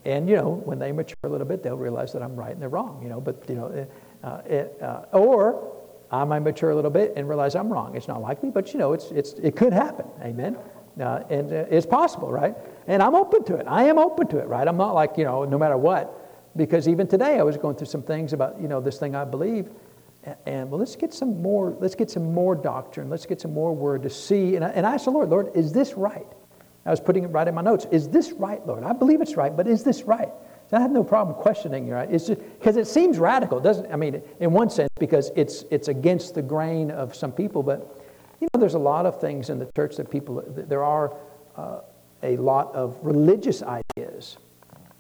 And, 0.03 0.27
you 0.27 0.35
know, 0.35 0.61
when 0.65 0.77
they 0.77 0.91
mature 0.91 1.15
a 1.23 1.29
little 1.29 1.47
bit, 1.47 1.63
they'll 1.63 1.77
realize 1.77 2.11
that 2.11 2.21
I'm 2.21 2.35
right 2.35 2.51
and 2.51 2.61
they're 2.61 2.67
wrong, 2.67 2.99
you 3.01 3.07
know. 3.07 3.21
But, 3.21 3.45
you 3.47 3.55
know, 3.55 3.87
uh, 4.23 4.41
it, 4.45 4.77
uh, 4.81 5.05
or 5.13 5.78
I 6.11 6.23
might 6.23 6.39
mature 6.39 6.71
a 6.71 6.75
little 6.75 6.91
bit 6.91 7.13
and 7.15 7.27
realize 7.27 7.55
I'm 7.55 7.71
wrong. 7.71 7.95
It's 7.95 8.07
not 8.07 8.21
likely, 8.21 8.49
but, 8.49 8.73
you 8.73 8.79
know, 8.79 8.93
it's, 8.93 9.11
it's, 9.11 9.33
it 9.33 9.55
could 9.55 9.73
happen. 9.73 10.05
Amen. 10.21 10.57
Uh, 10.99 11.23
and 11.29 11.53
uh, 11.53 11.65
it's 11.69 11.85
possible, 11.85 12.31
right? 12.31 12.55
And 12.87 13.01
I'm 13.01 13.15
open 13.15 13.43
to 13.45 13.55
it. 13.55 13.65
I 13.67 13.83
am 13.83 13.99
open 13.99 14.27
to 14.29 14.39
it, 14.39 14.47
right? 14.47 14.67
I'm 14.67 14.77
not 14.77 14.93
like, 14.93 15.17
you 15.17 15.23
know, 15.23 15.45
no 15.45 15.57
matter 15.57 15.77
what. 15.77 16.15
Because 16.57 16.87
even 16.87 17.07
today 17.07 17.39
I 17.39 17.43
was 17.43 17.57
going 17.57 17.75
through 17.75 17.87
some 17.87 18.01
things 18.01 18.33
about, 18.33 18.59
you 18.59 18.67
know, 18.67 18.81
this 18.81 18.97
thing 18.97 19.15
I 19.15 19.23
believe. 19.23 19.69
And, 20.45 20.69
well, 20.69 20.79
let's 20.79 20.95
get 20.95 21.13
some 21.13 21.41
more, 21.41 21.77
let's 21.79 21.95
get 21.95 22.09
some 22.09 22.33
more 22.33 22.55
doctrine. 22.55 23.09
Let's 23.09 23.25
get 23.25 23.39
some 23.39 23.53
more 23.53 23.73
word 23.73 24.03
to 24.03 24.09
see. 24.09 24.55
And 24.55 24.65
I, 24.65 24.69
and 24.69 24.85
I 24.85 24.95
asked 24.95 25.05
the 25.05 25.11
Lord, 25.11 25.29
Lord, 25.29 25.55
is 25.55 25.71
this 25.71 25.93
right? 25.93 26.27
I 26.85 26.89
was 26.89 26.99
putting 26.99 27.23
it 27.23 27.27
right 27.27 27.47
in 27.47 27.53
my 27.53 27.61
notes. 27.61 27.85
Is 27.91 28.09
this 28.09 28.31
right, 28.31 28.65
Lord? 28.65 28.83
I 28.83 28.93
believe 28.93 29.21
it's 29.21 29.35
right, 29.35 29.55
but 29.55 29.67
is 29.67 29.83
this 29.83 30.03
right? 30.03 30.29
I 30.71 30.79
have 30.79 30.91
no 30.91 31.03
problem 31.03 31.35
questioning 31.35 31.87
you, 31.87 31.93
right? 31.93 32.09
It's 32.11 32.27
just 32.27 32.41
because 32.59 32.77
it 32.77 32.87
seems 32.87 33.17
radical, 33.17 33.59
doesn't 33.59 33.91
I 33.91 33.95
mean, 33.95 34.21
in 34.39 34.51
one 34.51 34.69
sense, 34.69 34.89
because 34.99 35.31
it's 35.35 35.65
it's 35.71 35.87
against 35.87 36.35
the 36.35 36.41
grain 36.41 36.91
of 36.91 37.15
some 37.15 37.31
people, 37.31 37.63
but 37.63 37.99
you 38.39 38.47
know, 38.53 38.59
there's 38.59 38.75
a 38.75 38.79
lot 38.79 39.05
of 39.05 39.19
things 39.19 39.49
in 39.49 39.59
the 39.59 39.69
church 39.75 39.95
that 39.97 40.09
people 40.09 40.43
there 40.47 40.83
are 40.83 41.15
uh, 41.55 41.79
a 42.23 42.37
lot 42.37 42.73
of 42.75 42.97
religious 43.01 43.63
ideas 43.63 44.37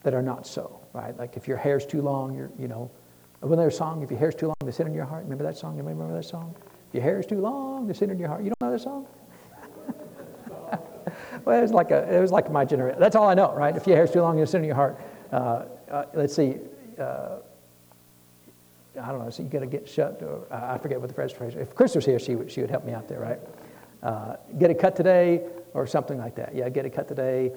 that 0.03 0.13
are 0.13 0.21
not 0.21 0.47
so, 0.47 0.79
right? 0.93 1.17
Like 1.17 1.35
if 1.37 1.47
your 1.47 1.57
hair's 1.57 1.85
too 1.85 2.01
long, 2.01 2.35
you're, 2.35 2.51
you 2.57 2.67
know, 2.67 2.89
when 3.41 3.57
there's 3.57 3.75
a 3.75 3.77
song, 3.77 4.01
if 4.01 4.09
your 4.09 4.19
hair's 4.19 4.35
too 4.35 4.47
long, 4.47 4.55
they 4.63 4.71
sit 4.71 4.87
in 4.87 4.93
your 4.93 5.05
heart. 5.05 5.23
Remember 5.23 5.43
that 5.43 5.57
song? 5.57 5.77
You 5.77 5.83
remember 5.83 6.13
that 6.13 6.23
song? 6.23 6.55
If 6.89 6.95
your 6.95 7.03
hair 7.03 7.19
is 7.19 7.25
too 7.25 7.39
long, 7.39 7.87
they 7.87 7.93
sit 7.93 8.09
in 8.09 8.17
your 8.19 8.27
heart. 8.27 8.43
You 8.43 8.49
don't 8.49 8.61
know 8.61 8.71
that 8.71 8.81
song? 8.81 9.07
well, 11.45 11.57
it 11.57 11.61
was 11.61 11.71
like 11.71 11.91
a, 11.91 12.13
it 12.13 12.19
was 12.19 12.31
like 12.31 12.51
my 12.51 12.65
generation. 12.65 12.99
That's 12.99 13.15
all 13.15 13.27
I 13.29 13.33
know, 13.33 13.53
right? 13.53 13.75
If 13.75 13.87
your 13.87 13.95
hair's 13.95 14.11
too 14.11 14.21
long, 14.21 14.37
you 14.37 14.45
sit 14.45 14.57
in 14.57 14.65
your 14.65 14.75
heart. 14.75 14.99
Uh, 15.31 15.65
uh, 15.91 16.05
let's 16.13 16.35
see. 16.35 16.55
Uh, 16.99 17.37
I 19.01 19.07
don't 19.11 19.23
know. 19.23 19.29
So 19.29 19.43
you 19.43 19.49
got 19.49 19.59
to 19.59 19.67
get 19.67 19.87
shut. 19.87 20.21
Or, 20.21 20.45
I 20.51 20.77
forget 20.77 20.99
what 20.99 21.07
the 21.07 21.13
phrase 21.13 21.31
is. 21.31 21.55
If 21.55 21.75
Chris 21.75 21.95
was 21.95 22.05
here, 22.05 22.19
she 22.19 22.35
would, 22.35 22.51
she 22.51 22.61
would 22.61 22.69
help 22.69 22.85
me 22.85 22.93
out 22.93 23.07
there, 23.07 23.19
right? 23.19 23.39
Uh, 24.01 24.35
get 24.57 24.71
it 24.71 24.79
cut 24.79 24.95
today, 24.95 25.41
or 25.73 25.85
something 25.85 26.17
like 26.17 26.35
that. 26.35 26.55
Yeah, 26.55 26.69
get 26.69 26.85
it 26.85 26.91
cut 26.91 27.07
today. 27.07 27.51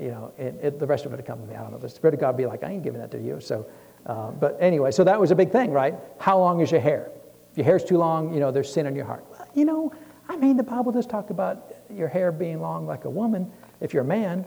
You 0.00 0.08
know, 0.08 0.32
and 0.38 0.58
it, 0.60 0.78
the 0.78 0.86
rest 0.86 1.04
of 1.04 1.12
it 1.12 1.16
would 1.16 1.26
come 1.26 1.40
to 1.40 1.46
me. 1.46 1.54
I 1.54 1.60
don't 1.60 1.72
know. 1.72 1.78
The 1.78 1.88
Spirit 1.88 2.14
of 2.14 2.20
God 2.20 2.28
would 2.28 2.38
be 2.38 2.46
like, 2.46 2.64
I 2.64 2.70
ain't 2.70 2.82
giving 2.82 3.00
that 3.00 3.10
to 3.10 3.20
you. 3.20 3.38
So, 3.40 3.66
but 4.04 4.56
anyway, 4.60 4.90
so 4.90 5.04
that 5.04 5.20
was 5.20 5.30
a 5.30 5.34
big 5.34 5.50
thing, 5.50 5.72
right? 5.72 5.94
How 6.18 6.38
long 6.38 6.60
is 6.60 6.70
your 6.70 6.80
hair? 6.80 7.10
If 7.52 7.58
your 7.58 7.64
hair's 7.64 7.84
too 7.84 7.98
long, 7.98 8.32
you 8.32 8.40
know, 8.40 8.50
there's 8.50 8.72
sin 8.72 8.86
in 8.86 8.96
your 8.96 9.04
heart. 9.04 9.24
Well, 9.30 9.46
you 9.54 9.64
know, 9.66 9.92
I 10.28 10.36
mean, 10.36 10.56
the 10.56 10.62
Bible 10.62 10.92
does 10.92 11.06
talk 11.06 11.30
about 11.30 11.74
your 11.90 12.08
hair 12.08 12.32
being 12.32 12.60
long 12.60 12.86
like 12.86 13.04
a 13.04 13.10
woman 13.10 13.50
if 13.80 13.92
you're 13.92 14.04
a 14.04 14.06
man, 14.06 14.44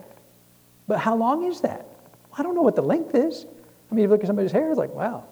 but 0.88 1.00
how 1.00 1.16
long 1.16 1.46
is 1.46 1.62
that? 1.62 1.86
I 2.38 2.44
don't 2.44 2.56
know 2.56 2.62
what 2.62 2.76
the 2.76 2.82
length 2.82 3.16
is. 3.16 3.46
I 3.92 3.96
mean, 3.96 4.06
if 4.06 4.08
you 4.08 4.12
look 4.12 4.22
at 4.22 4.28
somebody's 4.28 4.52
hair, 4.52 4.70
it's 4.70 4.78
like, 4.78 4.94
wow, 4.94 5.26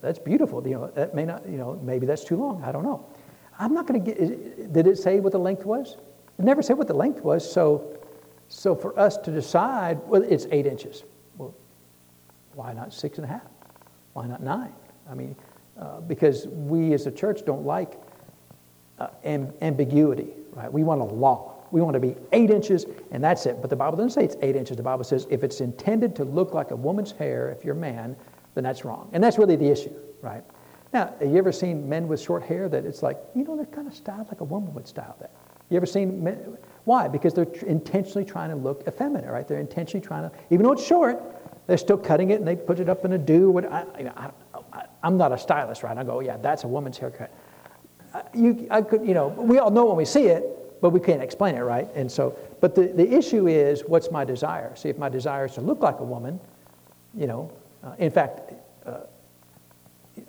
that's 0.00 0.18
beautiful. 0.18 0.66
You 0.66 0.74
know, 0.74 0.86
that 0.88 1.14
may 1.14 1.24
not, 1.24 1.48
you 1.48 1.56
know, 1.56 1.80
maybe 1.82 2.06
that's 2.06 2.24
too 2.24 2.36
long. 2.36 2.62
I 2.62 2.72
don't 2.72 2.84
know. 2.84 3.06
I'm 3.58 3.74
not 3.74 3.86
going 3.86 4.02
to 4.02 4.12
get, 4.12 4.72
did 4.72 4.86
it 4.86 4.98
say 4.98 5.20
what 5.20 5.32
the 5.32 5.38
length 5.38 5.64
was? 5.64 5.96
It 6.38 6.44
never 6.44 6.62
said 6.62 6.78
what 6.78 6.88
the 6.88 6.94
length 6.94 7.22
was. 7.22 7.50
So, 7.50 7.98
so 8.48 8.74
for 8.74 8.98
us 8.98 9.16
to 9.18 9.30
decide, 9.30 10.00
well, 10.06 10.22
it's 10.22 10.46
eight 10.50 10.66
inches. 10.66 11.04
Well, 11.38 11.54
why 12.54 12.72
not 12.72 12.92
six 12.92 13.18
and 13.18 13.24
a 13.24 13.28
half? 13.28 13.46
Why 14.12 14.26
not 14.26 14.42
nine? 14.42 14.72
I 15.10 15.14
mean, 15.14 15.36
uh, 15.78 16.00
because 16.00 16.46
we 16.48 16.92
as 16.92 17.06
a 17.06 17.10
church 17.10 17.44
don't 17.44 17.64
like 17.64 17.98
uh, 18.98 19.08
amb- 19.24 19.54
ambiguity, 19.62 20.28
right? 20.52 20.70
We 20.72 20.84
want 20.84 21.00
a 21.00 21.04
law. 21.04 21.51
We 21.72 21.80
want 21.80 21.94
to 21.94 22.00
be 22.00 22.14
eight 22.32 22.50
inches, 22.50 22.86
and 23.10 23.24
that's 23.24 23.46
it. 23.46 23.60
But 23.60 23.70
the 23.70 23.76
Bible 23.76 23.96
doesn't 23.96 24.10
say 24.10 24.24
it's 24.24 24.36
eight 24.42 24.56
inches. 24.56 24.76
The 24.76 24.82
Bible 24.82 25.04
says 25.04 25.26
if 25.30 25.42
it's 25.42 25.60
intended 25.60 26.14
to 26.16 26.24
look 26.24 26.52
like 26.52 26.70
a 26.70 26.76
woman's 26.76 27.12
hair, 27.12 27.50
if 27.50 27.64
you're 27.64 27.74
a 27.74 27.78
man, 27.78 28.14
then 28.54 28.62
that's 28.62 28.84
wrong. 28.84 29.08
And 29.12 29.24
that's 29.24 29.38
really 29.38 29.56
the 29.56 29.68
issue, 29.68 29.94
right? 30.20 30.44
Now, 30.92 31.14
have 31.18 31.30
you 31.30 31.38
ever 31.38 31.50
seen 31.50 31.88
men 31.88 32.06
with 32.06 32.20
short 32.20 32.42
hair 32.42 32.68
that 32.68 32.84
it's 32.84 33.02
like, 33.02 33.18
you 33.34 33.44
know, 33.44 33.56
they're 33.56 33.64
kind 33.64 33.88
of 33.88 33.94
styled 33.94 34.28
like 34.28 34.42
a 34.42 34.44
woman 34.44 34.74
would 34.74 34.86
style 34.86 35.16
that? 35.20 35.30
You 35.70 35.78
ever 35.78 35.86
seen 35.86 36.22
men? 36.22 36.58
Why? 36.84 37.08
Because 37.08 37.32
they're 37.32 37.46
tr- 37.46 37.64
intentionally 37.64 38.26
trying 38.26 38.50
to 38.50 38.56
look 38.56 38.86
effeminate, 38.86 39.30
right? 39.30 39.48
They're 39.48 39.58
intentionally 39.58 40.06
trying 40.06 40.28
to, 40.28 40.36
even 40.50 40.66
though 40.66 40.72
it's 40.72 40.84
short, 40.84 41.22
they're 41.66 41.78
still 41.78 41.96
cutting 41.96 42.30
it 42.30 42.38
and 42.40 42.46
they 42.46 42.56
put 42.56 42.78
it 42.80 42.90
up 42.90 43.06
in 43.06 43.14
a 43.14 43.18
do. 43.18 43.50
What, 43.50 43.72
I, 43.72 43.86
you 43.96 44.04
know, 44.04 44.32
I, 44.74 44.84
am 45.02 45.16
not 45.16 45.32
a 45.32 45.38
stylist, 45.38 45.82
right? 45.82 45.96
I 45.96 46.04
go, 46.04 46.18
oh, 46.18 46.20
yeah, 46.20 46.36
that's 46.36 46.64
a 46.64 46.68
woman's 46.68 46.98
haircut. 46.98 47.32
I, 48.12 48.24
you, 48.34 48.66
I 48.70 48.82
could, 48.82 49.06
you 49.06 49.14
know, 49.14 49.28
we 49.28 49.58
all 49.58 49.70
know 49.70 49.86
when 49.86 49.96
we 49.96 50.04
see 50.04 50.26
it, 50.26 50.44
but 50.82 50.90
we 50.90 50.98
can't 50.98 51.22
explain 51.22 51.54
it, 51.54 51.60
right? 51.60 51.88
And 51.94 52.10
so, 52.10 52.36
but 52.60 52.74
the, 52.74 52.88
the 52.88 53.08
issue 53.10 53.46
is, 53.46 53.82
what's 53.86 54.10
my 54.10 54.24
desire? 54.24 54.74
See, 54.74 54.88
if 54.88 54.98
my 54.98 55.08
desire 55.08 55.46
is 55.46 55.54
to 55.54 55.60
look 55.60 55.80
like 55.80 56.00
a 56.00 56.04
woman, 56.04 56.40
you 57.14 57.28
know, 57.28 57.52
uh, 57.84 57.94
in 57.98 58.10
fact, 58.10 58.52
uh, 58.84 58.98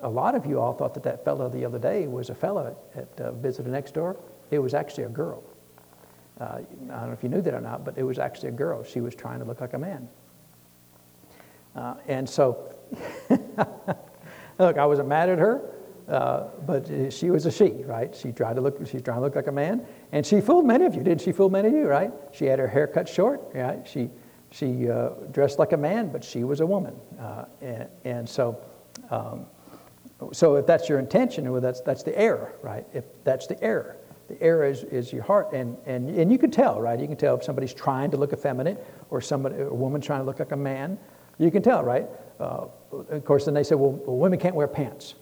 a 0.04 0.10
lot 0.10 0.36
of 0.36 0.46
you 0.46 0.60
all 0.60 0.72
thought 0.72 0.94
that 0.94 1.04
that 1.04 1.26
fellow 1.26 1.50
the 1.50 1.66
other 1.66 1.80
day 1.80 2.08
was 2.08 2.30
a 2.30 2.36
fellow 2.36 2.78
at 2.96 3.20
uh, 3.20 3.32
Visitor 3.32 3.70
Next 3.70 3.96
Door. 3.96 4.16
It 4.52 4.60
was 4.60 4.76
actually 4.76 5.06
a 5.06 5.10
girl. 5.10 5.44
Uh, 6.40 6.44
I 6.44 6.66
don't 6.86 6.88
know 6.88 7.12
if 7.14 7.24
you 7.24 7.30
knew 7.30 7.42
that 7.42 7.54
or 7.54 7.62
not, 7.62 7.84
but 7.84 7.98
it 7.98 8.04
was 8.04 8.20
actually 8.20 8.50
a 8.50 8.54
girl. 8.54 8.84
She 8.84 9.02
was 9.02 9.16
trying 9.16 9.40
to 9.40 9.46
look 9.46 9.60
like 9.60 9.74
a 9.74 9.80
man. 9.80 10.08
Uh, 11.76 11.96
and 12.08 12.30
so, 12.30 12.72
look, 14.60 14.78
I 14.78 14.86
wasn't 14.86 15.08
mad 15.08 15.30
at 15.30 15.40
her, 15.40 15.62
uh, 16.08 16.48
but 16.66 17.14
she 17.14 17.30
was 17.30 17.46
a 17.46 17.52
she, 17.52 17.84
right? 17.86 18.16
She 18.16 18.32
tried 18.32 18.56
to 18.56 18.62
look, 18.62 18.78
she's 18.86 19.02
trying 19.02 19.18
to 19.18 19.22
look 19.22 19.36
like 19.36 19.48
a 19.48 19.52
man, 19.52 19.86
and 20.12 20.26
she 20.26 20.42
fooled 20.42 20.66
many 20.66 20.86
of 20.86 20.96
you, 20.96 21.04
didn't 21.04 21.22
she? 21.22 21.32
Fool 21.32 21.50
many 21.50 21.70
of 21.70 21.74
you, 21.74 21.88
right? 21.88 22.12
She 22.32 22.46
had 22.46 22.60
her 22.60 22.68
hair 22.68 22.88
cut 22.88 23.08
short, 23.08 23.42
right? 23.54 23.88
She 23.88 24.10
she 24.52 24.88
uh, 24.88 25.10
dressed 25.32 25.58
like 25.58 25.72
a 25.72 25.78
man, 25.78 26.12
but 26.12 26.24
she 26.24 26.44
was 26.44 26.60
a 26.60 26.66
woman, 26.66 26.94
uh, 27.20 27.46
and, 27.62 27.88
and, 28.06 28.30
so. 28.30 28.62
Um, 29.10 29.48
so 30.32 30.56
if 30.56 30.66
that's 30.66 30.88
your 30.88 31.00
intention, 31.00 31.52
well, 31.52 31.60
that's, 31.60 31.82
that's 31.82 32.04
the 32.04 32.18
error, 32.18 32.54
right? 32.62 32.86
If 32.94 33.04
that's 33.24 33.48
the 33.48 33.62
error. 33.64 33.98
The 34.30 34.42
error 34.42 34.66
is, 34.66 34.84
is 34.86 35.12
your 35.12 35.24
heart, 35.24 35.52
and, 35.54 35.76
and, 35.86 36.10
and 36.10 36.32
you 36.32 36.38
can 36.38 36.50
tell, 36.50 36.80
right? 36.80 37.00
You 37.00 37.08
can 37.08 37.18
tell 37.18 37.36
if 37.36 37.44
somebody's 37.44 37.74
trying 37.74 38.12
to 38.12 38.18
look 38.18 38.32
effeminate 38.32 38.84
or 39.10 39.20
somebody, 39.20 39.60
a 39.60 39.74
woman 39.74 40.00
trying 40.00 40.22
to 40.22 40.26
look 40.26 40.40
like 40.40 40.54
a 40.54 40.58
man. 40.58 40.98
You 41.40 41.52
can 41.52 41.62
tell, 41.62 41.84
right? 41.84 42.08
Uh, 42.40 42.68
of 42.92 43.26
course, 43.26 43.46
then 43.46 43.54
they 43.54 43.64
say, 43.64 43.76
well, 43.76 43.92
well, 43.92 44.18
women 44.18 44.40
can't 44.40 44.56
wear 44.56 44.68
pants. 44.68 45.16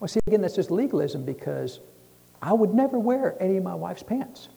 Well, 0.00 0.08
see, 0.08 0.20
again, 0.26 0.40
that's 0.40 0.54
just 0.54 0.70
legalism 0.70 1.24
because 1.24 1.80
I 2.40 2.52
would 2.52 2.72
never 2.72 2.98
wear 2.98 3.36
any 3.40 3.56
of 3.56 3.64
my 3.64 3.74
wife's 3.74 4.02
pants 4.02 4.48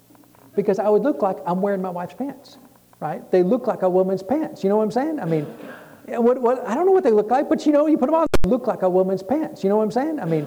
because 0.55 0.79
I 0.79 0.89
would 0.89 1.01
look 1.01 1.21
like 1.21 1.37
I'm 1.45 1.61
wearing 1.61 1.81
my 1.81 1.89
wife's 1.89 2.13
pants, 2.13 2.57
right? 2.99 3.29
They 3.31 3.43
look 3.43 3.67
like 3.67 3.81
a 3.81 3.89
woman's 3.89 4.23
pants. 4.23 4.63
You 4.63 4.69
know 4.69 4.77
what 4.77 4.83
I'm 4.83 4.91
saying? 4.91 5.19
I 5.19 5.25
mean, 5.25 5.45
what, 6.07 6.41
what, 6.41 6.65
I 6.67 6.75
don't 6.75 6.85
know 6.85 6.91
what 6.91 7.03
they 7.03 7.11
look 7.11 7.31
like, 7.31 7.49
but 7.49 7.65
you 7.65 7.71
know, 7.71 7.87
you 7.87 7.97
put 7.97 8.07
them 8.07 8.15
on, 8.15 8.27
they 8.43 8.49
look 8.49 8.67
like 8.67 8.81
a 8.83 8.89
woman's 8.89 9.23
pants. 9.23 9.63
You 9.63 9.69
know 9.69 9.77
what 9.77 9.83
I'm 9.83 9.91
saying? 9.91 10.19
I 10.19 10.25
mean, 10.25 10.45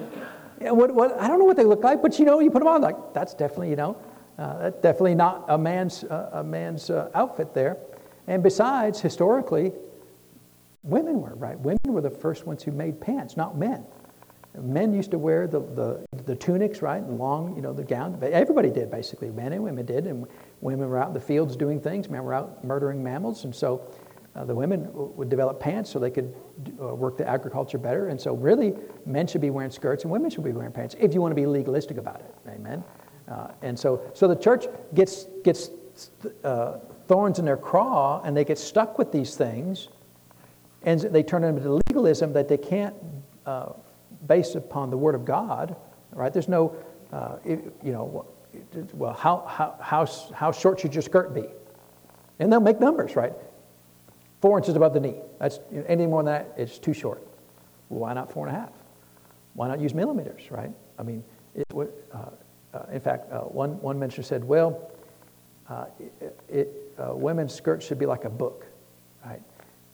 what, 0.61 0.95
what, 0.95 1.18
I 1.20 1.26
don't 1.26 1.38
know 1.38 1.45
what 1.45 1.57
they 1.57 1.64
look 1.64 1.82
like, 1.82 2.03
but 2.03 2.18
you 2.18 2.24
know, 2.24 2.40
you 2.40 2.51
put 2.51 2.61
them 2.61 2.68
on, 2.68 2.80
like, 2.80 2.97
that's 3.12 3.34
definitely, 3.34 3.70
you 3.70 3.76
know, 3.76 3.97
uh, 4.38 4.59
that's 4.59 4.80
definitely 4.80 5.14
not 5.14 5.45
a 5.49 5.59
man's, 5.59 6.05
uh, 6.05 6.30
a 6.32 6.45
man's 6.45 6.90
uh, 6.90 7.11
outfit 7.14 7.55
there. 7.55 7.78
And 8.26 8.42
besides, 8.42 9.01
historically, 9.01 9.72
women 10.82 11.20
were, 11.20 11.34
right? 11.34 11.59
Women 11.59 11.78
were 11.86 12.01
the 12.01 12.11
first 12.11 12.47
ones 12.47 12.62
who 12.62 12.72
made 12.72 13.01
pants, 13.01 13.36
not 13.36 13.57
men. 13.57 13.84
Men 14.57 14.92
used 14.92 15.11
to 15.11 15.18
wear 15.18 15.48
the, 15.48 15.61
the, 15.61 16.07
the 16.26 16.36
tunics, 16.36 16.80
right, 16.80 17.02
and 17.02 17.18
long, 17.18 17.57
you 17.57 17.62
know, 17.62 17.72
the 17.72 17.82
gown. 17.82 18.18
Everybody 18.22 18.70
did, 18.70 18.90
basically. 18.90 19.30
Men 19.30 19.52
and 19.52 19.62
women 19.62 19.84
did, 19.84 20.07
and 20.07 20.26
women 20.61 20.88
were 20.88 20.98
out 20.98 21.09
in 21.09 21.14
the 21.14 21.20
fields 21.20 21.57
doing 21.57 21.80
things. 21.80 22.09
Men 22.09 22.22
were 22.22 22.34
out 22.34 22.62
murdering 22.62 23.02
mammals, 23.02 23.44
and 23.44 23.55
so 23.55 23.90
uh, 24.36 24.44
the 24.44 24.55
women 24.55 24.88
would 24.92 25.28
develop 25.28 25.61
pants 25.61 25.90
so 25.90 25.98
they 25.98 26.11
could 26.11 26.34
uh, 26.80 26.94
work 26.94 27.16
the 27.16 27.28
agriculture 27.28 27.78
better. 27.78 28.09
And 28.09 28.20
so, 28.20 28.34
really, 28.34 28.74
men 29.07 29.26
should 29.26 29.40
be 29.40 29.50
wearing 29.50 29.70
skirts 29.70 30.05
and 30.05 30.11
women 30.11 30.30
should 30.30 30.44
be 30.44 30.52
wearing 30.52 30.72
pants 30.72 30.96
if 30.98 31.14
you 31.14 31.20
want 31.20 31.32
to 31.32 31.36
be 31.36 31.46
legalistic 31.46 31.98
about 31.98 32.20
it. 32.20 32.34
Amen. 32.48 32.82
Uh, 33.28 33.48
and 33.62 33.78
so, 33.78 34.02
so 34.12 34.28
the 34.28 34.36
church 34.36 34.66
gets 34.94 35.26
gets 35.44 35.70
uh, 36.42 36.78
thorns 37.07 37.38
in 37.38 37.44
their 37.44 37.57
craw, 37.57 38.20
and 38.24 38.36
they 38.36 38.44
get 38.44 38.59
stuck 38.59 38.98
with 38.98 39.12
these 39.12 39.36
things, 39.36 39.88
and 40.82 41.00
they 41.00 41.22
turn 41.22 41.42
them 41.42 41.57
into 41.57 41.80
legalism 41.88 42.32
that 42.32 42.48
they 42.48 42.59
can't 42.59 42.94
uh, 43.46 43.72
based 44.26 44.54
upon 44.54 44.90
the 44.90 44.96
Word 44.96 45.14
of 45.14 45.24
God, 45.24 45.76
right? 46.12 46.32
There's 46.32 46.48
no, 46.48 46.76
uh, 47.12 47.36
it, 47.44 47.60
you 47.82 47.92
know, 47.92 48.26
well, 48.92 49.12
how, 49.12 49.44
how, 49.46 49.76
how, 49.80 50.06
how 50.32 50.52
short 50.52 50.80
should 50.80 50.94
your 50.94 51.02
skirt 51.02 51.34
be? 51.34 51.44
And 52.38 52.52
they'll 52.52 52.60
make 52.60 52.80
numbers, 52.80 53.16
right? 53.16 53.32
Four 54.40 54.58
inches 54.58 54.74
above 54.74 54.94
the 54.94 55.00
knee. 55.00 55.16
That's 55.38 55.60
you 55.70 55.78
know, 55.78 55.84
anything 55.88 56.10
more 56.10 56.22
than 56.22 56.32
that, 56.32 56.54
it's 56.56 56.78
too 56.78 56.94
short. 56.94 57.26
Why 57.88 58.12
not 58.12 58.32
four 58.32 58.46
and 58.46 58.56
a 58.56 58.60
half? 58.60 58.72
Why 59.54 59.68
not 59.68 59.80
use 59.80 59.94
millimeters, 59.94 60.50
right? 60.50 60.70
I 60.98 61.02
mean, 61.02 61.24
it, 61.54 61.64
uh, 61.72 62.18
uh, 62.72 62.86
in 62.92 63.00
fact, 63.00 63.30
uh, 63.32 63.40
one, 63.40 63.80
one 63.80 63.98
minister 63.98 64.22
said, 64.22 64.42
well, 64.42 64.90
uh, 65.68 65.86
it, 66.48 66.92
uh, 66.98 67.14
women's 67.14 67.54
skirts 67.54 67.86
should 67.86 67.98
be 67.98 68.06
like 68.06 68.24
a 68.24 68.30
book, 68.30 68.66
right? 69.24 69.40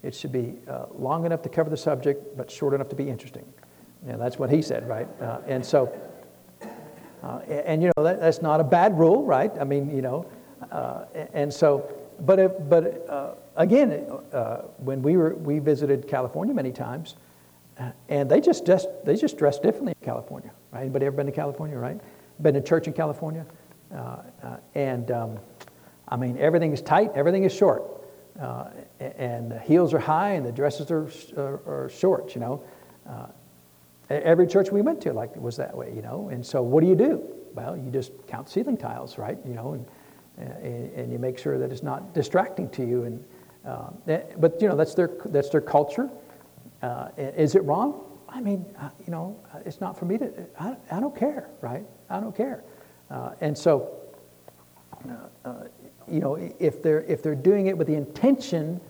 It 0.02 0.14
should 0.14 0.32
be 0.32 0.54
long 0.96 1.26
enough 1.26 1.42
to 1.42 1.50
cover 1.50 1.68
the 1.68 1.76
subject, 1.76 2.36
but 2.36 2.50
short 2.50 2.72
enough 2.72 2.88
to 2.88 2.96
be 2.96 3.08
interesting. 3.08 3.44
Yeah, 4.06 4.16
that's 4.16 4.38
what 4.38 4.50
he 4.50 4.62
said, 4.62 4.88
right? 4.88 5.06
Uh, 5.20 5.40
and 5.46 5.64
so, 5.64 5.92
uh, 7.22 7.40
and, 7.44 7.60
and, 7.60 7.82
you 7.82 7.92
know, 7.96 8.04
that, 8.04 8.20
that's 8.20 8.40
not 8.40 8.60
a 8.60 8.64
bad 8.64 8.98
rule, 8.98 9.24
right? 9.24 9.52
I 9.60 9.64
mean, 9.64 9.94
you 9.94 10.00
know, 10.00 10.26
uh, 10.72 11.04
and 11.34 11.52
so, 11.52 11.92
but 12.20 12.38
if, 12.38 12.52
but 12.68 13.06
uh, 13.08 13.34
again, 13.56 14.06
uh, 14.32 14.62
when 14.78 15.02
we 15.02 15.16
were 15.16 15.34
we 15.34 15.58
visited 15.58 16.08
California 16.08 16.54
many 16.54 16.72
times, 16.72 17.16
uh, 17.78 17.90
and 18.08 18.30
they 18.30 18.40
just 18.40 18.66
just 18.66 18.88
they 19.04 19.16
just 19.16 19.36
dress 19.38 19.58
differently 19.58 19.94
in 20.00 20.04
California, 20.04 20.50
right? 20.72 20.82
Anybody 20.82 21.06
ever 21.06 21.16
been 21.16 21.26
to 21.26 21.32
California, 21.32 21.78
right? 21.78 21.98
Been 22.40 22.54
to 22.54 22.60
church 22.60 22.86
in 22.86 22.92
California, 22.92 23.46
and 24.74 25.10
um, 25.10 25.38
I 26.08 26.16
mean, 26.16 26.36
everything 26.38 26.72
is 26.72 26.82
tight, 26.82 27.12
everything 27.14 27.44
is 27.44 27.54
short, 27.54 27.82
and 28.98 29.50
the 29.50 29.58
heels 29.58 29.94
are 29.94 29.98
high, 29.98 30.32
and 30.32 30.44
the 30.44 30.52
dresses 30.52 30.90
are, 30.90 31.08
are, 31.36 31.84
are 31.84 31.90
short, 31.90 32.34
you 32.34 32.40
know. 32.40 32.62
Every 34.10 34.46
church 34.46 34.72
we 34.72 34.82
went 34.82 35.00
to 35.02 35.12
like 35.12 35.34
was 35.36 35.56
that 35.56 35.76
way, 35.76 35.92
you 35.94 36.02
know. 36.02 36.28
And 36.30 36.44
so, 36.44 36.62
what 36.62 36.82
do 36.82 36.88
you 36.88 36.96
do? 36.96 37.22
Well, 37.54 37.76
you 37.76 37.90
just 37.90 38.12
count 38.26 38.48
ceiling 38.48 38.76
tiles, 38.76 39.18
right? 39.18 39.38
You 39.46 39.54
know, 39.54 39.74
and 39.74 39.86
and, 40.40 40.92
and 40.94 41.12
you 41.12 41.18
make 41.18 41.38
sure 41.38 41.58
that 41.58 41.70
it's 41.70 41.82
not 41.82 42.14
distracting 42.14 42.68
to 42.70 42.84
you. 42.84 43.04
And 43.04 43.24
uh, 43.64 43.90
eh, 44.08 44.22
but 44.38 44.60
you 44.60 44.68
know, 44.68 44.76
that's 44.76 44.94
their 44.94 45.10
that's 45.26 45.50
their 45.50 45.60
culture. 45.60 46.10
Uh, 46.82 47.08
is 47.16 47.54
it 47.54 47.62
wrong? 47.64 48.04
I 48.28 48.40
mean, 48.40 48.64
uh, 48.78 48.90
you 49.04 49.10
know, 49.10 49.38
it's 49.66 49.80
not 49.80 49.98
for 49.98 50.06
me 50.06 50.18
to. 50.18 50.32
I, 50.58 50.76
I 50.90 51.00
don't 51.00 51.14
care, 51.14 51.50
right? 51.60 51.84
I 52.08 52.20
don't 52.20 52.34
care. 52.34 52.64
Uh, 53.10 53.32
and 53.40 53.56
so, 53.56 53.90
uh, 55.08 55.48
uh, 55.48 55.64
you 56.08 56.20
know, 56.20 56.36
if 56.58 56.82
they're 56.82 57.02
if 57.02 57.22
they're 57.22 57.34
doing 57.34 57.66
it 57.66 57.76
with 57.76 57.86
the 57.86 57.94
intention 57.94 58.80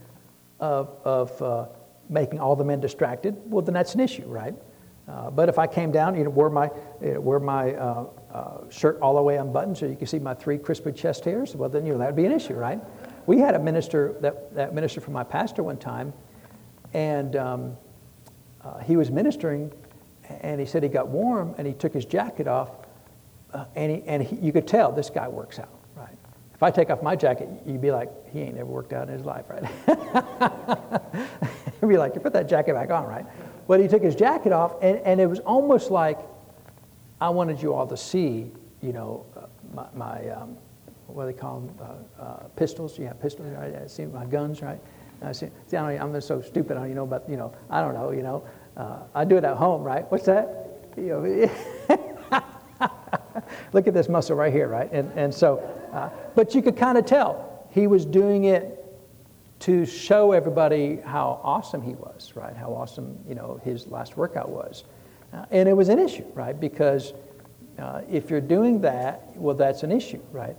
of 0.60 0.90
of 1.04 1.68
making 2.08 2.40
all 2.40 2.56
the 2.56 2.64
men 2.64 2.80
distracted, 2.80 3.36
well, 3.46 3.62
then 3.62 3.74
that's 3.74 3.94
an 3.94 4.00
issue, 4.00 4.26
right? 4.26 4.54
Uh, 5.10 5.28
but 5.28 5.48
if 5.48 5.58
I 5.58 5.66
came 5.66 5.90
down, 5.90 6.16
you 6.16 6.22
know, 6.22 6.30
wore 6.30 6.50
my, 6.50 6.70
you 7.02 7.14
know, 7.14 7.20
wore 7.20 7.40
my 7.40 7.74
uh, 7.74 8.06
uh, 8.32 8.70
shirt 8.70 9.00
all 9.00 9.16
the 9.16 9.22
way 9.22 9.38
unbuttoned 9.38 9.76
so 9.76 9.86
you 9.86 9.96
can 9.96 10.06
see 10.06 10.20
my 10.20 10.34
three 10.34 10.56
crispy 10.56 10.92
chest 10.92 11.24
hairs, 11.24 11.56
well, 11.56 11.68
then, 11.68 11.84
you 11.84 11.92
know, 11.92 11.98
that 11.98 12.06
would 12.06 12.16
be 12.16 12.26
an 12.26 12.32
issue, 12.32 12.54
right? 12.54 12.80
We 13.26 13.38
had 13.38 13.54
a 13.54 13.58
minister, 13.58 14.14
that, 14.20 14.54
that 14.54 14.72
minister 14.72 15.00
from 15.00 15.14
my 15.14 15.24
pastor 15.24 15.64
one 15.64 15.78
time, 15.78 16.12
and 16.94 17.34
um, 17.34 17.76
uh, 18.62 18.78
he 18.78 18.96
was 18.96 19.10
ministering, 19.10 19.72
and 20.42 20.60
he 20.60 20.66
said 20.66 20.82
he 20.82 20.88
got 20.88 21.08
warm, 21.08 21.54
and 21.58 21.66
he 21.66 21.72
took 21.72 21.92
his 21.92 22.04
jacket 22.04 22.46
off, 22.46 22.70
uh, 23.52 23.64
and, 23.74 23.90
he, 23.90 24.02
and 24.06 24.22
he, 24.22 24.36
you 24.36 24.52
could 24.52 24.68
tell 24.68 24.92
this 24.92 25.10
guy 25.10 25.26
works 25.26 25.58
out, 25.58 25.74
right? 25.96 26.16
If 26.54 26.62
I 26.62 26.70
take 26.70 26.88
off 26.88 27.02
my 27.02 27.16
jacket, 27.16 27.48
you'd 27.66 27.80
be 27.80 27.90
like, 27.90 28.10
he 28.32 28.42
ain't 28.42 28.54
never 28.54 28.70
worked 28.70 28.92
out 28.92 29.08
in 29.08 29.14
his 29.14 29.24
life, 29.24 29.46
right? 29.48 29.64
you'd 31.82 31.88
be 31.88 31.96
like, 31.96 32.14
you 32.14 32.20
put 32.20 32.32
that 32.34 32.48
jacket 32.48 32.74
back 32.74 32.90
on, 32.90 33.06
right? 33.06 33.26
But 33.70 33.78
he 33.78 33.86
took 33.86 34.02
his 34.02 34.16
jacket 34.16 34.50
off, 34.52 34.74
and, 34.82 34.98
and 35.04 35.20
it 35.20 35.28
was 35.28 35.38
almost 35.38 35.92
like 35.92 36.18
I 37.20 37.28
wanted 37.28 37.62
you 37.62 37.72
all 37.72 37.86
to 37.86 37.96
see, 37.96 38.50
you 38.82 38.92
know, 38.92 39.24
uh, 39.36 39.46
my, 39.72 39.86
my 39.94 40.28
um, 40.30 40.56
what 41.06 41.26
do 41.26 41.32
they 41.32 41.38
call 41.38 41.60
them? 41.60 41.78
Uh, 41.80 42.20
uh, 42.20 42.36
pistols. 42.56 42.98
Yeah, 42.98 43.12
pistols. 43.12 43.46
Right? 43.56 43.72
I 43.76 43.86
see 43.86 44.06
my 44.06 44.26
guns, 44.26 44.60
right? 44.60 44.80
I 45.22 45.30
see, 45.30 45.50
see 45.68 45.76
I 45.76 45.92
am 45.92 46.12
just 46.12 46.26
so 46.26 46.42
stupid. 46.42 46.78
I 46.78 46.80
don't 46.80 46.88
you 46.88 46.96
know 46.96 47.04
about, 47.04 47.30
you 47.30 47.36
know, 47.36 47.54
I 47.70 47.80
don't 47.80 47.94
know, 47.94 48.10
you 48.10 48.24
know. 48.24 48.44
Uh, 48.76 49.04
I 49.14 49.24
do 49.24 49.36
it 49.36 49.44
at 49.44 49.56
home, 49.56 49.84
right? 49.84 50.04
What's 50.10 50.24
that? 50.24 50.90
You 50.96 51.06
know, 51.06 52.42
look 53.72 53.86
at 53.86 53.94
this 53.94 54.08
muscle 54.08 54.34
right 54.34 54.52
here, 54.52 54.66
right? 54.66 54.90
And, 54.90 55.12
and 55.14 55.32
so, 55.32 55.58
uh, 55.92 56.10
but 56.34 56.56
you 56.56 56.62
could 56.62 56.76
kind 56.76 56.98
of 56.98 57.06
tell 57.06 57.68
he 57.70 57.86
was 57.86 58.04
doing 58.04 58.46
it 58.46 58.79
to 59.60 59.84
show 59.84 60.32
everybody 60.32 60.96
how 61.04 61.38
awesome 61.42 61.82
he 61.82 61.92
was, 61.92 62.32
right? 62.34 62.56
How 62.56 62.72
awesome, 62.72 63.18
you 63.28 63.34
know, 63.34 63.60
his 63.62 63.86
last 63.88 64.16
workout 64.16 64.48
was. 64.48 64.84
Uh, 65.32 65.44
and 65.50 65.68
it 65.68 65.76
was 65.76 65.90
an 65.90 65.98
issue, 65.98 66.24
right? 66.34 66.58
Because 66.58 67.12
uh, 67.78 68.00
if 68.10 68.30
you're 68.30 68.40
doing 68.40 68.80
that, 68.80 69.36
well, 69.36 69.54
that's 69.54 69.82
an 69.82 69.92
issue, 69.92 70.20
right? 70.32 70.56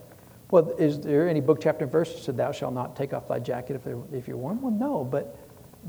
Well, 0.52 0.70
is 0.78 1.00
there 1.00 1.28
any 1.28 1.42
book, 1.42 1.60
chapter, 1.62 1.86
and 1.86 1.92
verse 1.92 2.14
that 2.14 2.22
said, 2.22 2.38
Thou 2.38 2.52
shalt 2.52 2.74
not 2.74 2.96
take 2.96 3.14
off 3.14 3.28
thy 3.28 3.40
jacket 3.40 3.76
if, 3.76 4.14
if 4.14 4.28
you're 4.28 4.38
warm? 4.38 4.62
Well, 4.62 4.72
no, 4.72 5.04
but, 5.04 5.38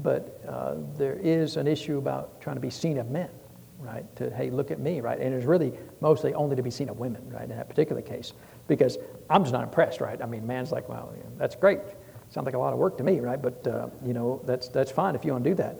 but 0.03 0.41
uh, 0.49 0.77
there 0.97 1.19
is 1.21 1.57
an 1.57 1.67
issue 1.67 1.99
about 1.99 2.41
trying 2.41 2.57
to 2.57 2.61
be 2.61 2.71
seen 2.71 2.97
of 2.97 3.11
men, 3.11 3.29
right? 3.79 4.05
To, 4.17 4.31
hey, 4.31 4.51
look 4.51 4.71
at 4.71 4.81
me, 4.81 5.01
right? 5.01 5.21
And 5.21 5.35
it's 5.35 5.45
really 5.45 5.75
mostly 6.01 6.33
only 6.33 6.57
to 6.57 6.63
be 6.63 6.71
seen 6.71 6.89
of 6.89 6.99
women, 6.99 7.29
right, 7.29 7.43
in 7.43 7.51
that 7.51 7.69
particular 7.69 8.01
case. 8.01 8.33
Because 8.69 8.97
I'm 9.29 9.43
just 9.43 9.53
not 9.53 9.65
impressed, 9.65 10.01
right? 10.01 10.21
I 10.23 10.27
mean, 10.27 10.47
man's 10.47 10.73
like, 10.73 10.89
well, 10.89 11.13
that's 11.37 11.57
great. 11.57 11.81
Sounds 12.33 12.47
like 12.47 12.55
a 12.55 12.59
lot 12.59 12.73
of 12.73 12.79
work 12.79 12.97
to 12.97 13.05
me, 13.05 13.21
right? 13.21 13.41
But, 13.41 13.67
uh, 13.67 13.89
you 14.03 14.15
know, 14.15 14.41
that's, 14.47 14.69
that's 14.69 14.91
fine 14.91 15.15
if 15.15 15.23
you 15.23 15.33
want 15.33 15.45
to 15.45 15.51
do 15.51 15.55
that. 15.57 15.77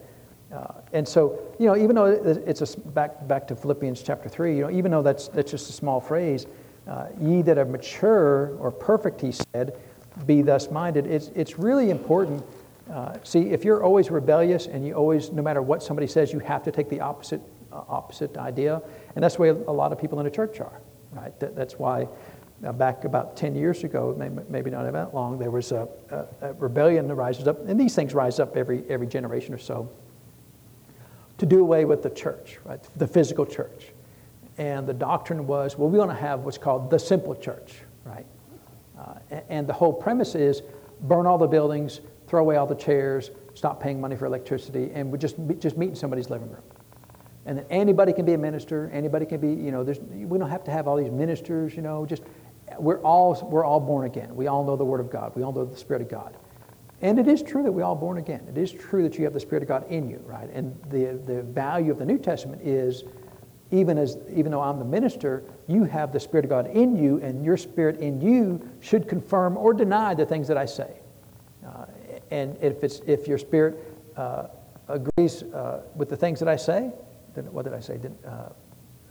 Uh, 0.53 0.81
and 0.93 1.07
so, 1.07 1.39
you 1.57 1.65
know, 1.65 1.75
even 1.75 1.95
though 1.95 2.05
it's 2.05 2.61
a, 2.61 2.79
back, 2.91 3.27
back 3.27 3.47
to 3.47 3.55
Philippians 3.55 4.03
chapter 4.03 4.29
3, 4.29 4.55
you 4.55 4.61
know, 4.61 4.69
even 4.69 4.91
though 4.91 5.01
that's, 5.01 5.29
that's 5.29 5.49
just 5.49 5.67
a 5.71 5.73
small 5.73 5.99
phrase, 5.99 6.45
uh, 6.87 7.07
ye 7.19 7.41
that 7.41 7.57
are 7.57 7.65
mature 7.65 8.55
or 8.59 8.69
perfect, 8.69 9.19
he 9.19 9.31
said, 9.31 9.75
be 10.27 10.43
thus 10.43 10.69
minded. 10.69 11.07
It's, 11.07 11.29
it's 11.29 11.57
really 11.57 11.89
important. 11.89 12.43
Uh, 12.91 13.15
see, 13.23 13.49
if 13.49 13.65
you're 13.65 13.83
always 13.83 14.11
rebellious 14.11 14.67
and 14.67 14.85
you 14.85 14.93
always, 14.93 15.31
no 15.31 15.41
matter 15.41 15.63
what 15.63 15.81
somebody 15.81 16.05
says, 16.05 16.31
you 16.31 16.37
have 16.37 16.61
to 16.65 16.71
take 16.71 16.87
the 16.87 16.99
opposite, 16.99 17.41
uh, 17.71 17.81
opposite 17.89 18.37
idea. 18.37 18.79
And 19.15 19.23
that's 19.23 19.37
the 19.37 19.41
way 19.41 19.49
a 19.49 19.53
lot 19.53 19.91
of 19.91 19.99
people 19.99 20.19
in 20.19 20.27
a 20.27 20.31
church 20.31 20.59
are, 20.59 20.81
right? 21.13 21.37
That, 21.39 21.55
that's 21.55 21.79
why 21.79 22.07
now, 22.63 22.71
back 22.71 23.03
about 23.03 23.35
10 23.35 23.55
years 23.55 23.83
ago, 23.83 24.15
maybe 24.47 24.71
not 24.71 24.89
that 24.89 25.13
long, 25.13 25.37
there 25.37 25.51
was 25.51 25.73
a, 25.73 25.85
a, 26.09 26.47
a, 26.47 26.53
rebellion 26.53 27.09
that 27.09 27.15
rises 27.15 27.45
up, 27.45 27.67
and 27.67 27.77
these 27.77 27.93
things 27.93 28.13
rise 28.13 28.39
up 28.39 28.55
every, 28.55 28.85
every 28.87 29.05
generation 29.05 29.53
or 29.53 29.57
so, 29.57 29.89
to 31.39 31.45
do 31.45 31.59
away 31.59 31.83
with 31.83 32.01
the 32.01 32.09
church, 32.09 32.59
right? 32.63 32.79
The 32.95 33.05
physical 33.05 33.45
church. 33.45 33.87
And 34.57 34.87
the 34.87 34.93
doctrine 34.93 35.45
was, 35.45 35.77
well, 35.77 35.89
we 35.89 35.99
want 35.99 36.11
to 36.11 36.15
have 36.15 36.45
what's 36.45 36.57
called 36.57 36.89
the 36.89 36.97
simple 36.97 37.35
church, 37.35 37.73
right? 38.05 38.25
Uh, 38.97 39.15
and 39.49 39.67
the 39.67 39.73
whole 39.73 39.91
premise 39.91 40.33
is 40.33 40.61
burn 41.01 41.25
all 41.25 41.37
the 41.37 41.47
buildings, 41.47 41.99
throw 42.27 42.39
away 42.39 42.55
all 42.55 42.65
the 42.65 42.75
chairs, 42.75 43.31
stop 43.55 43.83
paying 43.83 43.99
money 43.99 44.15
for 44.15 44.25
electricity, 44.25 44.89
and 44.93 45.11
we 45.11 45.17
just, 45.17 45.35
just 45.59 45.77
meet 45.77 45.89
in 45.89 45.95
somebody's 45.97 46.29
living 46.29 46.49
room. 46.49 46.63
And 47.45 47.57
then 47.57 47.65
anybody 47.69 48.13
can 48.13 48.25
be 48.25 48.33
a 48.33 48.37
minister, 48.37 48.89
anybody 48.93 49.25
can 49.25 49.41
be, 49.41 49.49
you 49.49 49.71
know, 49.71 49.81
we 49.83 50.39
don't 50.39 50.49
have 50.49 50.63
to 50.63 50.71
have 50.71 50.87
all 50.87 50.95
these 50.95 51.11
ministers, 51.11 51.75
you 51.75 51.81
know, 51.81 52.05
just, 52.05 52.23
we're 52.79 53.01
all, 53.01 53.47
we're 53.49 53.65
all 53.65 53.79
born 53.79 54.05
again. 54.05 54.35
We 54.35 54.47
all 54.47 54.63
know 54.63 54.75
the 54.75 54.85
Word 54.85 54.99
of 54.99 55.09
God. 55.09 55.33
We 55.35 55.43
all 55.43 55.51
know 55.51 55.65
the 55.65 55.77
Spirit 55.77 56.01
of 56.01 56.09
God. 56.09 56.35
And 57.01 57.19
it 57.19 57.27
is 57.27 57.43
true 57.43 57.63
that 57.63 57.71
we're 57.71 57.83
all 57.83 57.95
born 57.95 58.17
again. 58.17 58.45
It 58.47 58.57
is 58.57 58.71
true 58.71 59.03
that 59.03 59.17
you 59.17 59.25
have 59.25 59.33
the 59.33 59.39
Spirit 59.39 59.63
of 59.63 59.67
God 59.67 59.89
in 59.89 60.09
you, 60.09 60.21
right? 60.25 60.49
And 60.53 60.79
the, 60.89 61.19
the 61.25 61.43
value 61.43 61.91
of 61.91 61.99
the 61.99 62.05
New 62.05 62.17
Testament 62.17 62.61
is 62.63 63.03
even, 63.71 63.97
as, 63.97 64.17
even 64.33 64.51
though 64.51 64.61
I'm 64.61 64.79
the 64.79 64.85
minister, 64.85 65.43
you 65.67 65.83
have 65.83 66.13
the 66.13 66.19
Spirit 66.19 66.45
of 66.45 66.49
God 66.49 66.67
in 66.67 66.95
you, 66.95 67.19
and 67.21 67.43
your 67.43 67.57
Spirit 67.57 67.99
in 67.99 68.21
you 68.21 68.61
should 68.79 69.09
confirm 69.09 69.57
or 69.57 69.73
deny 69.73 70.13
the 70.13 70.25
things 70.25 70.47
that 70.47 70.57
I 70.57 70.65
say. 70.65 70.93
Uh, 71.65 71.85
and 72.31 72.55
if, 72.61 72.83
it's, 72.83 73.01
if 73.05 73.27
your 73.27 73.37
Spirit 73.37 73.77
uh, 74.15 74.47
agrees 74.87 75.43
uh, 75.43 75.81
with 75.95 76.09
the 76.09 76.17
things 76.17 76.39
that 76.39 76.47
I 76.47 76.55
say, 76.55 76.91
then 77.35 77.51
what 77.51 77.65
did 77.65 77.73
I 77.73 77.79
say? 77.79 77.97
Did, 77.97 78.15
uh, 78.25 78.49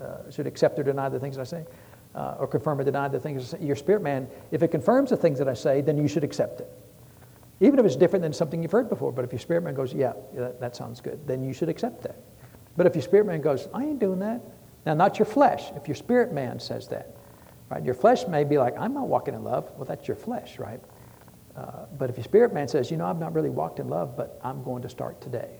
uh, 0.02 0.30
should 0.30 0.46
accept 0.46 0.78
or 0.78 0.82
deny 0.82 1.08
the 1.08 1.20
things 1.20 1.36
that 1.36 1.42
I 1.42 1.44
say, 1.44 1.64
uh, 2.14 2.36
or 2.38 2.46
confirm 2.46 2.80
or 2.80 2.84
deny 2.84 3.08
the 3.08 3.20
things. 3.20 3.54
Your 3.60 3.76
spirit 3.76 4.02
man, 4.02 4.28
if 4.50 4.62
it 4.62 4.68
confirms 4.68 5.10
the 5.10 5.16
things 5.16 5.38
that 5.38 5.48
I 5.48 5.54
say, 5.54 5.80
then 5.80 5.96
you 5.96 6.08
should 6.08 6.24
accept 6.24 6.60
it. 6.60 6.70
Even 7.60 7.78
if 7.78 7.86
it's 7.86 7.96
different 7.96 8.22
than 8.22 8.32
something 8.32 8.62
you've 8.62 8.72
heard 8.72 8.88
before, 8.88 9.12
but 9.12 9.24
if 9.24 9.32
your 9.32 9.38
spirit 9.38 9.62
man 9.62 9.74
goes, 9.74 9.94
yeah, 9.94 10.12
that, 10.34 10.60
that 10.60 10.76
sounds 10.76 11.00
good, 11.00 11.26
then 11.26 11.44
you 11.44 11.52
should 11.52 11.68
accept 11.68 12.02
that. 12.02 12.16
But 12.76 12.86
if 12.86 12.94
your 12.94 13.02
spirit 13.02 13.26
man 13.26 13.40
goes, 13.40 13.68
I 13.72 13.84
ain't 13.84 14.00
doing 14.00 14.18
that, 14.18 14.40
now 14.84 14.94
not 14.94 15.18
your 15.18 15.26
flesh, 15.26 15.70
if 15.76 15.86
your 15.86 15.94
spirit 15.94 16.32
man 16.32 16.58
says 16.58 16.88
that, 16.88 17.16
right? 17.70 17.84
Your 17.84 17.94
flesh 17.94 18.26
may 18.26 18.44
be 18.44 18.58
like, 18.58 18.76
I'm 18.78 18.94
not 18.94 19.06
walking 19.06 19.34
in 19.34 19.44
love. 19.44 19.70
Well, 19.76 19.84
that's 19.84 20.08
your 20.08 20.16
flesh, 20.16 20.58
right? 20.58 20.80
Uh, 21.56 21.86
but 21.98 22.10
if 22.10 22.16
your 22.16 22.24
spirit 22.24 22.52
man 22.52 22.66
says, 22.66 22.90
you 22.90 22.96
know, 22.96 23.06
I've 23.06 23.20
not 23.20 23.34
really 23.34 23.50
walked 23.50 23.78
in 23.78 23.88
love, 23.88 24.16
but 24.16 24.40
I'm 24.42 24.64
going 24.64 24.82
to 24.82 24.88
start 24.88 25.20
today, 25.20 25.50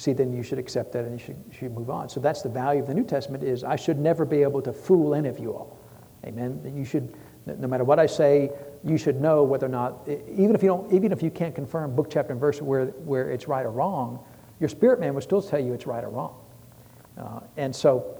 see, 0.00 0.12
then 0.12 0.32
you 0.32 0.42
should 0.42 0.58
accept 0.58 0.92
that 0.92 1.04
and 1.04 1.18
you 1.18 1.24
should, 1.24 1.36
you 1.48 1.56
should 1.56 1.72
move 1.72 1.88
on. 1.88 2.08
So 2.08 2.18
that's 2.20 2.42
the 2.42 2.48
value 2.48 2.80
of 2.80 2.88
the 2.88 2.94
New 2.94 3.04
Testament 3.04 3.44
is 3.44 3.62
I 3.62 3.76
should 3.76 3.98
never 3.98 4.24
be 4.24 4.42
able 4.42 4.60
to 4.62 4.72
fool 4.72 5.14
any 5.14 5.28
of 5.28 5.38
you 5.38 5.52
all. 5.52 5.78
Amen. 6.24 6.72
You 6.76 6.84
should, 6.84 7.14
no 7.46 7.68
matter 7.68 7.84
what 7.84 7.98
I 7.98 8.06
say, 8.06 8.50
you 8.82 8.98
should 8.98 9.20
know 9.20 9.44
whether 9.44 9.66
or 9.66 9.70
not, 9.70 10.08
even 10.08 10.54
if 10.54 10.62
you 10.62 10.68
don't, 10.68 10.92
even 10.92 11.12
if 11.12 11.22
you 11.22 11.30
can't 11.30 11.54
confirm 11.54 11.94
book, 11.94 12.10
chapter, 12.10 12.32
and 12.32 12.40
verse 12.40 12.60
where, 12.60 12.86
where 12.86 13.30
it's 13.30 13.46
right 13.46 13.64
or 13.64 13.70
wrong, 13.70 14.18
your 14.58 14.68
spirit 14.68 15.00
man 15.00 15.14
will 15.14 15.20
still 15.20 15.42
tell 15.42 15.60
you 15.60 15.72
it's 15.72 15.86
right 15.86 16.02
or 16.02 16.10
wrong. 16.10 16.34
Uh, 17.16 17.40
and 17.56 17.74
so, 17.74 18.18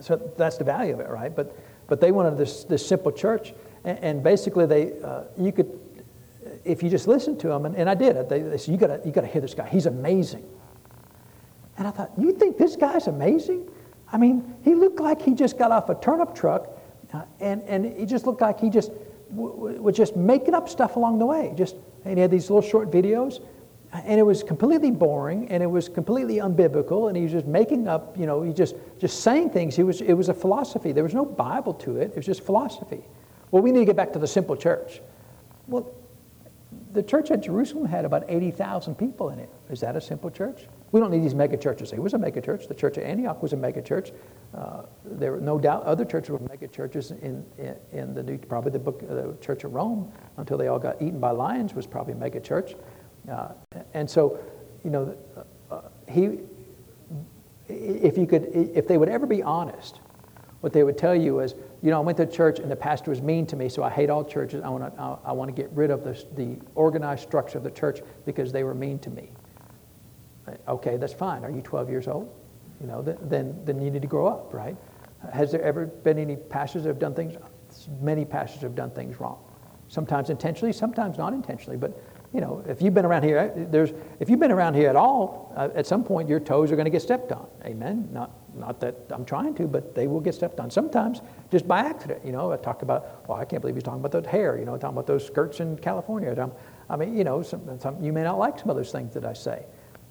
so 0.00 0.16
that's 0.36 0.56
the 0.56 0.64
value 0.64 0.94
of 0.94 1.00
it, 1.00 1.08
right? 1.08 1.34
But, 1.34 1.56
but 1.86 2.00
they 2.00 2.12
wanted 2.12 2.38
this, 2.38 2.64
this 2.64 2.86
simple 2.86 3.12
church, 3.12 3.52
and, 3.84 3.98
and 3.98 4.22
basically 4.22 4.64
they, 4.64 4.92
uh, 5.02 5.24
you 5.36 5.52
could, 5.52 5.78
if 6.64 6.82
you 6.82 6.88
just 6.88 7.08
listen 7.08 7.36
to 7.38 7.48
them, 7.48 7.66
and, 7.66 7.76
and 7.76 7.90
I 7.90 7.94
did, 7.94 8.28
they, 8.28 8.40
they 8.40 8.56
said, 8.56 8.72
you 8.72 8.78
gotta, 8.78 9.00
you 9.04 9.12
gotta 9.12 9.26
hear 9.26 9.42
this 9.42 9.54
guy. 9.54 9.68
He's 9.68 9.86
amazing. 9.86 10.48
And 11.78 11.86
I 11.86 11.90
thought, 11.92 12.10
you 12.18 12.32
think 12.32 12.58
this 12.58 12.76
guy's 12.76 13.06
amazing? 13.06 13.70
I 14.12 14.18
mean, 14.18 14.56
he 14.64 14.74
looked 14.74 15.00
like 15.00 15.22
he 15.22 15.32
just 15.32 15.56
got 15.56 15.70
off 15.70 15.88
a 15.88 15.94
turnip 15.94 16.34
truck, 16.34 16.68
uh, 17.12 17.22
and, 17.40 17.62
and 17.62 17.96
he 17.96 18.04
just 18.04 18.26
looked 18.26 18.40
like 18.40 18.58
he 18.58 18.68
just 18.68 18.90
w- 19.34 19.80
was 19.80 19.96
just 19.96 20.16
making 20.16 20.54
up 20.54 20.68
stuff 20.68 20.96
along 20.96 21.18
the 21.18 21.26
way. 21.26 21.52
Just, 21.56 21.76
and 22.04 22.14
he 22.14 22.20
had 22.20 22.30
these 22.30 22.50
little 22.50 22.68
short 22.68 22.90
videos, 22.90 23.40
and 23.92 24.18
it 24.18 24.24
was 24.24 24.42
completely 24.42 24.90
boring, 24.90 25.48
and 25.50 25.62
it 25.62 25.66
was 25.66 25.88
completely 25.88 26.36
unbiblical, 26.36 27.08
and 27.08 27.16
he 27.16 27.22
was 27.22 27.32
just 27.32 27.46
making 27.46 27.86
up, 27.86 28.18
you 28.18 28.26
know, 28.26 28.42
he 28.42 28.52
just, 28.52 28.74
just 28.98 29.20
saying 29.22 29.50
things. 29.50 29.76
He 29.76 29.84
was, 29.84 30.00
it 30.00 30.14
was 30.14 30.28
a 30.28 30.34
philosophy. 30.34 30.90
There 30.90 31.04
was 31.04 31.14
no 31.14 31.24
Bible 31.24 31.74
to 31.74 31.98
it. 31.98 32.10
It 32.10 32.16
was 32.16 32.26
just 32.26 32.42
philosophy. 32.42 33.04
Well, 33.52 33.62
we 33.62 33.70
need 33.70 33.80
to 33.80 33.86
get 33.86 33.96
back 33.96 34.12
to 34.14 34.18
the 34.18 34.26
simple 34.26 34.56
church. 34.56 35.00
Well, 35.68 35.90
the 36.92 37.02
church 37.02 37.30
at 37.30 37.42
Jerusalem 37.42 37.86
had 37.86 38.04
about 38.04 38.24
80,000 38.28 38.96
people 38.96 39.30
in 39.30 39.38
it. 39.38 39.48
Is 39.70 39.80
that 39.80 39.96
a 39.96 40.00
simple 40.00 40.30
church? 40.30 40.66
We 40.90 41.00
don't 41.00 41.10
need 41.10 41.22
these 41.22 41.34
mega 41.34 41.56
churches. 41.56 41.92
It 41.92 42.02
was 42.02 42.14
a 42.14 42.18
mega 42.18 42.40
church. 42.40 42.66
The 42.66 42.74
church 42.74 42.96
of 42.96 43.04
Antioch 43.04 43.42
was 43.42 43.52
a 43.52 43.56
mega 43.56 43.82
church. 43.82 44.12
Uh, 44.54 44.82
there 45.04 45.32
were 45.32 45.40
no 45.40 45.58
doubt 45.58 45.82
other 45.84 46.04
churches 46.04 46.30
were 46.30 46.38
mega 46.48 46.66
churches 46.66 47.10
in, 47.10 47.44
in, 47.58 47.76
in, 47.92 48.14
the 48.14 48.22
new, 48.22 48.38
probably 48.38 48.72
the 48.72 48.78
book, 48.78 49.00
the 49.00 49.36
Church 49.40 49.64
of 49.64 49.74
Rome, 49.74 50.10
until 50.38 50.56
they 50.56 50.68
all 50.68 50.78
got 50.78 51.00
eaten 51.02 51.20
by 51.20 51.30
lions, 51.30 51.74
was 51.74 51.86
probably 51.86 52.14
a 52.14 52.16
mega 52.16 52.40
church. 52.40 52.74
Uh, 53.30 53.48
and 53.92 54.08
so, 54.08 54.38
you 54.82 54.90
know, 54.90 55.14
uh, 55.70 55.82
he, 56.08 56.38
if 57.68 58.16
you 58.16 58.26
could, 58.26 58.48
if 58.54 58.88
they 58.88 58.96
would 58.96 59.10
ever 59.10 59.26
be 59.26 59.42
honest, 59.42 60.00
what 60.60 60.72
they 60.72 60.84
would 60.84 60.96
tell 60.96 61.14
you 61.14 61.40
is, 61.40 61.54
you 61.82 61.90
know, 61.90 61.98
I 61.98 62.00
went 62.00 62.16
to 62.18 62.26
church 62.26 62.58
and 62.58 62.70
the 62.70 62.76
pastor 62.76 63.10
was 63.10 63.20
mean 63.20 63.46
to 63.46 63.56
me, 63.56 63.68
so 63.68 63.82
I 63.82 63.90
hate 63.90 64.08
all 64.08 64.24
churches. 64.24 64.62
I 64.64 64.68
want 64.70 64.96
to, 64.96 65.00
I, 65.00 65.18
I 65.26 65.32
want 65.32 65.54
to 65.54 65.62
get 65.62 65.70
rid 65.72 65.90
of 65.90 66.02
the, 66.02 66.24
the 66.34 66.58
organized 66.74 67.22
structure 67.22 67.58
of 67.58 67.64
the 67.64 67.70
church 67.70 68.00
because 68.24 68.52
they 68.52 68.64
were 68.64 68.74
mean 68.74 68.98
to 69.00 69.10
me. 69.10 69.30
Okay, 70.68 70.96
that's 70.96 71.12
fine. 71.12 71.44
Are 71.44 71.50
you 71.50 71.62
12 71.62 71.90
years 71.90 72.08
old? 72.08 72.32
You 72.80 72.86
know, 72.86 73.02
then, 73.02 73.58
then 73.64 73.80
you 73.80 73.90
need 73.90 74.02
to 74.02 74.08
grow 74.08 74.26
up, 74.26 74.54
right? 74.54 74.76
Has 75.32 75.50
there 75.50 75.62
ever 75.62 75.86
been 75.86 76.18
any 76.18 76.36
pastors 76.36 76.84
that 76.84 76.90
have 76.90 76.98
done 76.98 77.14
things? 77.14 77.34
Many 78.00 78.24
pastors 78.24 78.62
have 78.62 78.74
done 78.74 78.90
things 78.90 79.18
wrong. 79.20 79.38
Sometimes 79.88 80.30
intentionally, 80.30 80.72
sometimes 80.72 81.18
not 81.18 81.32
intentionally. 81.32 81.76
But, 81.76 82.00
you 82.32 82.40
know, 82.40 82.62
if 82.68 82.80
you've 82.80 82.94
been 82.94 83.06
around 83.06 83.24
here, 83.24 83.52
there's, 83.70 83.92
if 84.20 84.30
you've 84.30 84.38
been 84.38 84.52
around 84.52 84.74
here 84.74 84.88
at 84.88 84.96
all, 84.96 85.52
uh, 85.56 85.70
at 85.74 85.86
some 85.86 86.04
point 86.04 86.28
your 86.28 86.40
toes 86.40 86.70
are 86.70 86.76
going 86.76 86.84
to 86.84 86.90
get 86.90 87.02
stepped 87.02 87.32
on. 87.32 87.48
Amen? 87.64 88.08
Not, 88.12 88.30
not 88.54 88.80
that 88.80 88.96
I'm 89.10 89.24
trying 89.24 89.54
to, 89.56 89.66
but 89.66 89.94
they 89.94 90.06
will 90.06 90.20
get 90.20 90.34
stepped 90.34 90.60
on. 90.60 90.70
Sometimes 90.70 91.20
just 91.50 91.66
by 91.66 91.80
accident. 91.80 92.24
You 92.24 92.32
know, 92.32 92.52
I 92.52 92.58
talked 92.58 92.82
about, 92.82 93.26
well, 93.28 93.38
I 93.38 93.44
can't 93.44 93.62
believe 93.62 93.76
he's 93.76 93.82
talking 93.82 94.04
about 94.04 94.22
the 94.22 94.28
hair, 94.28 94.58
you 94.58 94.66
know, 94.66 94.76
talking 94.76 94.96
about 94.96 95.06
those 95.06 95.26
skirts 95.26 95.60
in 95.60 95.78
California. 95.78 96.50
I 96.90 96.96
mean, 96.96 97.16
you 97.16 97.24
know, 97.24 97.42
some, 97.42 97.80
some, 97.80 98.02
you 98.02 98.12
may 98.12 98.22
not 98.22 98.38
like 98.38 98.58
some 98.58 98.70
of 98.70 98.76
those 98.76 98.92
things 98.92 99.14
that 99.14 99.24
I 99.24 99.32
say. 99.32 99.64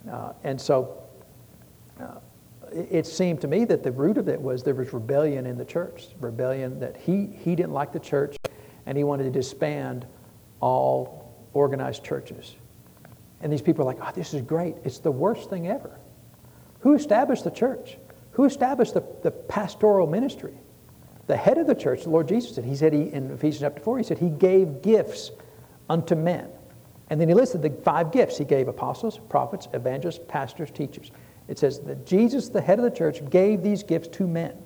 Uh, 0.10 0.34
and 0.43 0.60
so 0.60 1.03
uh, 1.99 2.20
it, 2.72 3.05
seemed 3.05 3.41
to 3.41 3.47
me 3.47 3.66
that 3.66 3.84
the 3.84 3.91
root 3.91 4.18
of 4.18 4.30
it 4.30 4.39
was 4.39 4.64
there 4.64 4.76
was 4.76 4.93
rebellion 4.93 5.45
in 5.45 5.58
the 5.58 5.66
church, 5.66 6.10
rebellion 6.20 6.80
that 6.80 6.97
he, 6.97 7.28
he 7.43 7.55
didn't 7.55 7.74
like 7.74 7.91
the 7.91 7.99
church 7.99 8.38
and 8.86 8.97
he 8.97 9.03
wanted 9.03 9.24
to 9.24 9.32
disband 9.32 10.05
all 10.60 11.34
organized 11.53 12.03
churches. 12.03 12.55
And 13.41 13.51
these 13.51 13.62
people 13.62 13.84
are 13.84 13.86
like, 13.86 13.99
oh, 14.01 14.12
this 14.16 14.34
is 14.34 14.41
great. 14.41 14.76
It's 14.84 14.99
the 14.99 15.12
worst 15.12 15.49
thing 15.49 15.68
ever. 15.68 15.99
Who 16.80 16.93
established 16.93 17.43
the 17.43 17.51
church? 17.51 17.97
Who 18.32 18.45
established 18.45 18.93
the, 18.93 19.03
the 19.24 19.32
pastoral 19.32 20.08
ministry? 20.08 20.53
The 21.28 21.36
head 21.36 21.58
of 21.58 21.68
the 21.68 21.76
church, 21.76 22.03
the 22.03 22.10
Lord 22.10 22.28
Jesus, 22.28 22.55
said, 22.55 22.64
he 22.64 22.76
said 22.76 22.93
he, 22.93 23.12
in 23.12 23.32
Ephesians 23.32 23.62
chapter 23.62 23.82
4, 23.82 23.97
he 23.97 24.03
said 24.03 24.18
he 24.18 24.30
gave 24.30 24.82
gifts 24.82 25.32
unto 25.89 26.16
men. 26.16 26.49
And 27.10 27.22
then 27.22 27.28
he 27.28 27.34
listed 27.34 27.62
the 27.62 27.70
five 27.70 28.12
gifts. 28.12 28.38
He 28.38 28.45
gave 28.45 28.68
apostles, 28.68 29.20
prophets, 29.30 29.68
evangelists, 29.74 30.20
pastors, 30.28 30.72
teachers. 30.72 31.12
It 31.47 31.58
says 31.58 31.80
that 31.82 32.05
Jesus, 32.05 32.49
the 32.49 32.62
head 32.62 32.80
of 32.80 32.84
the 32.84 32.91
church, 32.91 33.28
gave 33.30 33.64
these 33.64 33.84
gifts 33.84 34.10
to 34.10 34.28
men. 34.28 34.58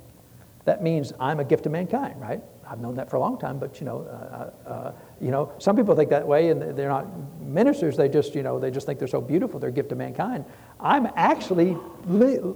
That 0.66 0.84
means 0.84 1.14
I'm 1.20 1.40
a 1.40 1.44
gift 1.44 1.64
to 1.64 1.70
mankind, 1.70 2.20
right? 2.20 2.42
I've 2.68 2.80
known 2.80 2.96
that 2.96 3.10
for 3.10 3.18
a 3.18 3.20
long 3.20 3.38
time, 3.38 3.60
but 3.60 3.80
you 3.80 3.86
know, 3.86 4.02
uh, 4.02 4.70
uh, 4.70 4.70
uh 4.70 4.92
you 5.20 5.30
know, 5.30 5.52
some 5.58 5.76
people 5.76 5.96
think 5.96 6.10
that 6.12 6.26
way, 6.26 6.50
and 6.50 6.76
they're 6.78 6.90
not 6.90 7.06
ministers. 7.42 7.98
They 7.98 8.08
just, 8.10 8.34
you 8.34 8.44
know, 8.44 8.60
they 8.60 8.72
just 8.72 8.86
think 8.86 8.98
they're 8.98 9.08
so 9.08 9.22
beautiful. 9.22 9.60
They're 9.60 9.70
a 9.70 9.74
gift 9.74 9.90
to 9.90 9.96
mankind. 9.96 10.46
I'm 10.80 11.08
actually, 11.16 11.78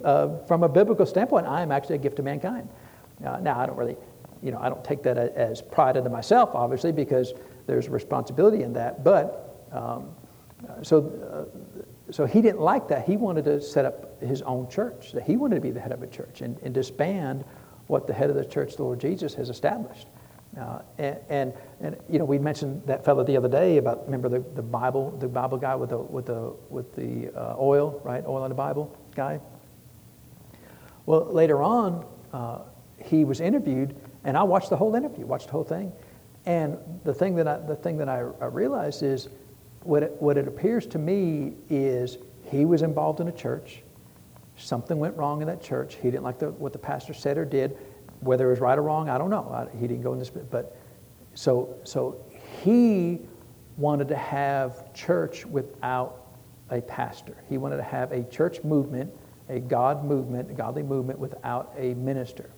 uh, 0.04 0.38
from 0.48 0.64
a 0.64 0.70
biblical 0.70 1.06
standpoint, 1.06 1.48
I 1.48 1.62
am 1.62 1.72
actually 1.72 1.96
a 1.96 2.00
gift 2.00 2.16
to 2.18 2.24
mankind. 2.24 2.70
Uh, 3.24 3.38
now, 3.40 3.60
I 3.60 3.66
don't 3.66 3.78
really, 3.78 3.98
you 4.42 4.52
know, 4.52 4.60
I 4.60 4.70
don't 4.70 4.84
take 4.84 5.04
that 5.04 5.18
as 5.18 5.62
pride 5.62 5.98
into 5.98 6.10
myself, 6.10 6.52
obviously, 6.54 6.92
because 6.92 7.34
there's 7.68 7.90
responsibility 7.90 8.64
in 8.64 8.74
that. 8.74 9.04
But 9.04 9.45
um, 9.76 10.10
so, 10.84 11.48
uh, 12.08 12.12
so 12.12 12.26
he 12.26 12.42
didn't 12.42 12.62
like 12.62 12.88
that. 12.88 13.06
He 13.06 13.18
wanted 13.18 13.46
to 13.46 13.62
set 13.62 13.86
up 13.86 14.22
his 14.22 14.42
own 14.44 14.70
church. 14.70 15.12
That 15.12 15.24
he 15.24 15.38
wanted 15.38 15.56
to 15.56 15.62
be 15.62 15.72
the 15.72 15.80
head 15.80 15.92
of 15.92 16.02
a 16.02 16.08
church 16.08 16.42
and, 16.42 16.58
and 16.64 16.74
disband 16.74 17.44
what 17.88 18.08
the 18.08 18.14
head 18.14 18.30
of 18.30 18.36
the 18.36 18.46
church, 18.46 18.76
the 18.76 18.84
Lord 18.84 19.00
Jesus, 19.00 19.34
has 19.36 19.50
established. 19.50 20.08
Uh, 20.60 20.80
and, 20.98 21.18
and, 21.30 21.54
and, 21.82 21.98
you 22.10 22.18
know 22.18 22.24
we 22.24 22.40
mentioned 22.40 22.82
that 22.86 23.04
fellow 23.04 23.26
the 23.26 23.36
other 23.36 23.50
day 23.50 23.76
about 23.76 24.06
remember 24.06 24.30
the, 24.30 24.40
the 24.56 24.62
Bible 24.62 25.12
the 25.20 25.28
Bible 25.28 25.58
guy 25.58 25.76
with 25.76 25.90
the 25.90 25.98
with 25.98 26.28
the 26.28 26.54
with 26.70 26.96
the 26.96 27.30
uh, 27.38 27.56
oil 27.60 28.00
right 28.06 28.24
oil 28.26 28.46
in 28.46 28.50
the 28.50 28.56
Bible 28.56 28.96
guy. 29.16 29.42
Well, 31.06 31.26
later 31.26 31.62
on, 31.62 32.06
uh, 32.32 32.60
he 33.04 33.26
was 33.26 33.42
interviewed, 33.42 33.98
and 34.24 34.38
I 34.38 34.44
watched 34.44 34.70
the 34.70 34.78
whole 34.78 34.96
interview, 34.96 35.26
watched 35.26 35.48
the 35.48 35.52
whole 35.52 35.66
thing, 35.66 35.92
and 36.46 36.78
the 37.04 37.14
thing 37.14 37.36
that 37.36 37.50
I, 37.50 37.58
the 37.58 37.76
thing 37.76 37.98
that 37.98 38.08
I, 38.08 38.20
I 38.40 38.46
realized 38.46 39.04
is 39.04 39.28
what 39.86 40.04
it, 40.04 40.16
what 40.20 40.38
it 40.38 40.48
appears 40.48 40.86
to 40.88 41.00
me 41.00 41.54
is 41.70 42.18
he 42.44 42.66
was 42.66 42.82
involved 42.82 43.20
in 43.20 43.28
a 43.28 43.32
church. 43.32 43.82
Something 44.58 45.00
went 45.00 45.16
wrong 45.18 45.42
in 45.42 45.48
that 45.48 45.62
church. 45.62 45.96
He 45.96 46.10
didn't 46.10 46.24
like 46.24 46.40
the, 46.40 46.52
what 46.52 46.74
the 46.74 46.80
pastor 46.80 47.14
said 47.14 47.38
or 47.38 47.46
did. 47.46 47.78
Whether 48.22 48.48
it 48.48 48.52
was 48.52 48.60
right 48.60 48.78
or 48.78 48.82
wrong, 48.82 49.10
I 49.10 49.18
don't 49.18 49.30
know. 49.30 49.50
I, 49.52 49.78
he 49.78 49.88
didn't 49.88 50.04
go 50.04 50.14
in 50.14 50.20
this, 50.20 50.30
but 50.30 50.78
so 51.34 51.76
so 51.84 52.24
he 52.64 53.20
wanted 53.78 54.08
to 54.08 54.16
have 54.16 54.94
church 54.94 55.46
without 55.46 56.28
a 56.70 56.82
pastor. 56.82 57.36
He 57.50 57.58
wanted 57.58 57.78
to 57.78 57.84
have 57.84 58.12
a 58.14 58.24
church 58.24 58.64
movement 58.64 59.12
a 59.50 59.60
God 59.60 60.04
movement, 60.04 60.50
a 60.50 60.54
godly 60.54 60.84
movement 60.84 61.20
without 61.20 61.74
a 61.78 61.94
minister. 61.96 62.50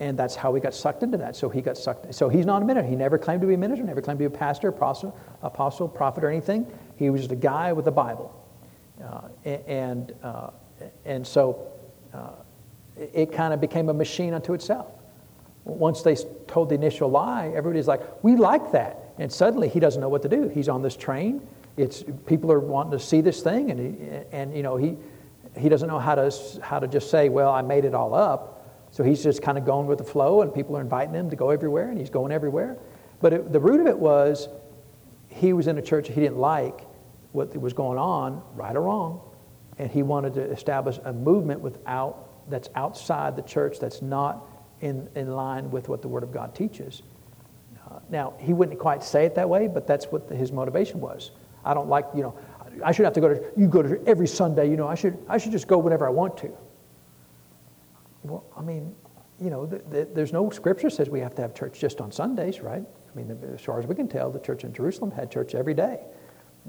And 0.00 0.18
that's 0.18 0.34
how 0.34 0.52
he 0.54 0.60
got 0.60 0.74
sucked 0.74 1.02
into 1.02 1.16
that. 1.18 1.36
So 1.36 1.48
he 1.48 1.60
got 1.60 1.78
sucked. 1.78 2.14
So 2.14 2.28
he's 2.28 2.46
not 2.46 2.62
a 2.62 2.64
minister. 2.64 2.88
He 2.88 2.96
never 2.96 3.16
claimed 3.16 3.40
to 3.42 3.46
be 3.46 3.54
a 3.54 3.58
minister, 3.58 3.84
never 3.84 4.02
claimed 4.02 4.18
to 4.18 4.28
be 4.28 4.34
a 4.34 4.38
pastor, 4.38 4.68
apostle, 4.68 5.16
apostle 5.42 5.88
prophet, 5.88 6.24
or 6.24 6.30
anything. 6.30 6.66
He 6.96 7.10
was 7.10 7.20
just 7.22 7.32
a 7.32 7.36
guy 7.36 7.72
with 7.72 7.86
a 7.86 7.92
Bible. 7.92 8.34
Uh, 9.02 9.28
and, 9.44 10.12
uh, 10.22 10.50
and 11.04 11.26
so 11.26 11.68
uh, 12.12 12.30
it 12.96 13.32
kind 13.32 13.54
of 13.54 13.60
became 13.60 13.88
a 13.88 13.94
machine 13.94 14.34
unto 14.34 14.52
itself. 14.52 14.88
Once 15.64 16.02
they 16.02 16.16
told 16.46 16.68
the 16.68 16.74
initial 16.74 17.08
lie, 17.08 17.52
everybody's 17.54 17.88
like, 17.88 18.02
we 18.22 18.36
like 18.36 18.72
that. 18.72 18.98
And 19.18 19.32
suddenly 19.32 19.68
he 19.68 19.80
doesn't 19.80 20.00
know 20.00 20.08
what 20.08 20.22
to 20.22 20.28
do. 20.28 20.48
He's 20.48 20.68
on 20.68 20.82
this 20.82 20.96
train. 20.96 21.46
It's, 21.76 22.04
people 22.26 22.52
are 22.52 22.60
wanting 22.60 22.92
to 22.92 23.00
see 23.00 23.20
this 23.20 23.42
thing, 23.42 23.70
and, 23.70 23.80
he, 23.80 24.08
and 24.30 24.56
you 24.56 24.62
know, 24.62 24.76
he, 24.76 24.96
he 25.56 25.68
doesn't 25.68 25.88
know 25.88 25.98
how 25.98 26.14
to, 26.14 26.32
how 26.62 26.78
to 26.78 26.86
just 26.86 27.10
say, 27.10 27.28
well, 27.28 27.52
I 27.52 27.62
made 27.62 27.84
it 27.84 27.94
all 27.94 28.14
up. 28.14 28.63
So 28.94 29.02
he's 29.02 29.24
just 29.24 29.42
kind 29.42 29.58
of 29.58 29.64
going 29.64 29.88
with 29.88 29.98
the 29.98 30.04
flow, 30.04 30.42
and 30.42 30.54
people 30.54 30.76
are 30.76 30.80
inviting 30.80 31.14
him 31.14 31.28
to 31.30 31.34
go 31.34 31.50
everywhere, 31.50 31.88
and 31.88 31.98
he's 31.98 32.10
going 32.10 32.30
everywhere. 32.30 32.78
But 33.20 33.32
it, 33.32 33.52
the 33.52 33.58
root 33.58 33.80
of 33.80 33.88
it 33.88 33.98
was 33.98 34.48
he 35.26 35.52
was 35.52 35.66
in 35.66 35.76
a 35.78 35.82
church 35.82 36.06
he 36.06 36.14
didn't 36.14 36.38
like 36.38 36.82
what 37.32 37.56
was 37.56 37.72
going 37.72 37.98
on, 37.98 38.40
right 38.54 38.76
or 38.76 38.82
wrong, 38.82 39.20
and 39.78 39.90
he 39.90 40.04
wanted 40.04 40.34
to 40.34 40.42
establish 40.42 41.00
a 41.04 41.12
movement 41.12 41.60
without 41.60 42.48
that's 42.48 42.68
outside 42.76 43.34
the 43.34 43.42
church 43.42 43.80
that's 43.80 44.00
not 44.00 44.46
in, 44.80 45.08
in 45.16 45.32
line 45.32 45.72
with 45.72 45.88
what 45.88 46.00
the 46.00 46.06
Word 46.06 46.22
of 46.22 46.30
God 46.30 46.54
teaches. 46.54 47.02
Uh, 47.90 47.98
now, 48.10 48.34
he 48.38 48.52
wouldn't 48.52 48.78
quite 48.78 49.02
say 49.02 49.26
it 49.26 49.34
that 49.34 49.48
way, 49.48 49.66
but 49.66 49.88
that's 49.88 50.06
what 50.06 50.28
the, 50.28 50.36
his 50.36 50.52
motivation 50.52 51.00
was. 51.00 51.32
I 51.64 51.74
don't 51.74 51.88
like, 51.88 52.06
you 52.14 52.22
know, 52.22 52.38
I 52.84 52.92
should 52.92 53.06
have 53.06 53.14
to 53.14 53.20
go 53.20 53.28
to, 53.34 53.42
you 53.56 53.66
go 53.66 53.82
to 53.82 54.00
every 54.06 54.28
Sunday, 54.28 54.70
you 54.70 54.76
know, 54.76 54.86
I 54.86 54.94
should, 54.94 55.18
I 55.28 55.38
should 55.38 55.50
just 55.50 55.66
go 55.66 55.78
whenever 55.78 56.06
I 56.06 56.10
want 56.10 56.36
to. 56.38 56.56
Well, 58.24 58.44
I 58.56 58.62
mean, 58.62 58.94
you 59.40 59.50
know, 59.50 59.66
the, 59.66 59.78
the, 59.90 60.08
there's 60.12 60.32
no 60.32 60.48
scripture 60.50 60.90
says 60.90 61.10
we 61.10 61.20
have 61.20 61.34
to 61.36 61.42
have 61.42 61.54
church 61.54 61.78
just 61.78 62.00
on 62.00 62.10
Sundays, 62.10 62.60
right? 62.60 62.82
I 62.82 63.16
mean, 63.16 63.38
as 63.54 63.60
far 63.60 63.78
as 63.78 63.86
we 63.86 63.94
can 63.94 64.08
tell, 64.08 64.30
the 64.30 64.40
church 64.40 64.64
in 64.64 64.72
Jerusalem 64.72 65.10
had 65.10 65.30
church 65.30 65.54
every 65.54 65.74
day. 65.74 66.00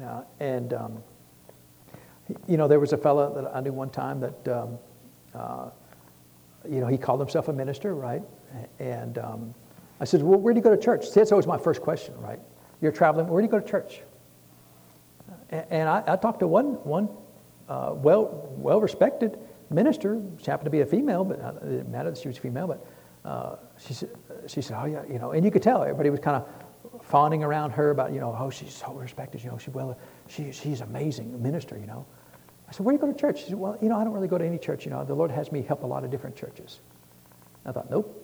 Uh, 0.03 0.21
and, 0.39 0.73
um, 0.73 1.03
you 2.47 2.57
know, 2.57 2.67
there 2.67 2.79
was 2.79 2.91
a 2.91 2.97
fellow 2.97 3.33
that 3.33 3.55
I 3.55 3.61
knew 3.61 3.71
one 3.71 3.89
time 3.89 4.19
that, 4.19 4.47
um, 4.47 4.77
uh, 5.33 5.69
you 6.69 6.81
know, 6.81 6.87
he 6.87 6.97
called 6.97 7.19
himself 7.19 7.47
a 7.47 7.53
minister, 7.53 7.95
right? 7.95 8.21
And 8.79 9.17
um, 9.17 9.55
I 9.99 10.05
said, 10.05 10.21
well, 10.21 10.39
where 10.39 10.53
do 10.53 10.59
you 10.59 10.63
go 10.63 10.75
to 10.75 10.81
church? 10.81 11.07
See, 11.07 11.19
that's 11.19 11.31
always 11.31 11.47
my 11.47 11.57
first 11.57 11.81
question, 11.81 12.15
right? 12.19 12.39
You're 12.81 12.91
traveling, 12.91 13.27
where 13.27 13.41
do 13.41 13.45
you 13.45 13.51
go 13.51 13.59
to 13.59 13.67
church? 13.67 14.01
And, 15.49 15.65
and 15.69 15.89
I, 15.89 16.03
I, 16.05 16.15
talked 16.17 16.39
to 16.39 16.47
one, 16.47 16.73
one 16.83 17.09
uh, 17.69 17.91
well, 17.93 18.49
well-respected 18.57 19.39
minister, 19.69 20.21
she 20.37 20.51
happened 20.51 20.65
to 20.65 20.71
be 20.71 20.81
a 20.81 20.85
female, 20.85 21.23
but 21.23 21.39
uh, 21.41 21.53
it 21.61 21.69
didn't 21.69 21.91
matter 21.91 22.11
that 22.11 22.19
she 22.19 22.27
was 22.27 22.37
female, 22.37 22.67
but 22.67 22.85
uh, 23.29 23.55
she, 23.77 23.93
said, 23.93 24.09
she 24.47 24.61
said, 24.61 24.77
oh 24.79 24.85
yeah, 24.85 25.03
you 25.11 25.19
know, 25.19 25.31
and 25.31 25.43
you 25.43 25.51
could 25.51 25.63
tell 25.63 25.81
everybody 25.81 26.09
was 26.09 26.19
kind 26.19 26.37
of 26.37 26.47
fawning 27.03 27.43
around 27.43 27.71
her 27.71 27.91
about, 27.91 28.13
you 28.13 28.19
know, 28.19 28.35
oh, 28.39 28.49
she's 28.49 28.73
so 28.73 28.93
respected, 28.93 29.43
you 29.43 29.49
know, 29.49 29.57
she, 29.57 29.71
well, 29.71 29.97
she, 30.27 30.51
she's 30.51 30.81
amazing 30.81 31.41
minister, 31.41 31.77
you 31.77 31.87
know. 31.87 32.05
I 32.67 32.71
said, 32.71 32.85
where 32.85 32.93
do 32.93 32.99
you 32.99 33.07
go 33.07 33.11
to 33.11 33.19
church? 33.19 33.39
She 33.39 33.49
said, 33.49 33.55
well, 33.55 33.77
you 33.81 33.89
know, 33.89 33.97
I 33.97 34.03
don't 34.03 34.13
really 34.13 34.27
go 34.27 34.37
to 34.37 34.45
any 34.45 34.57
church. 34.57 34.85
You 34.85 34.91
know, 34.91 35.03
the 35.05 35.13
Lord 35.13 35.29
has 35.31 35.51
me 35.51 35.61
help 35.61 35.83
a 35.83 35.85
lot 35.85 36.03
of 36.03 36.09
different 36.09 36.35
churches. 36.35 36.79
I 37.65 37.71
thought, 37.71 37.89
nope. 37.89 38.21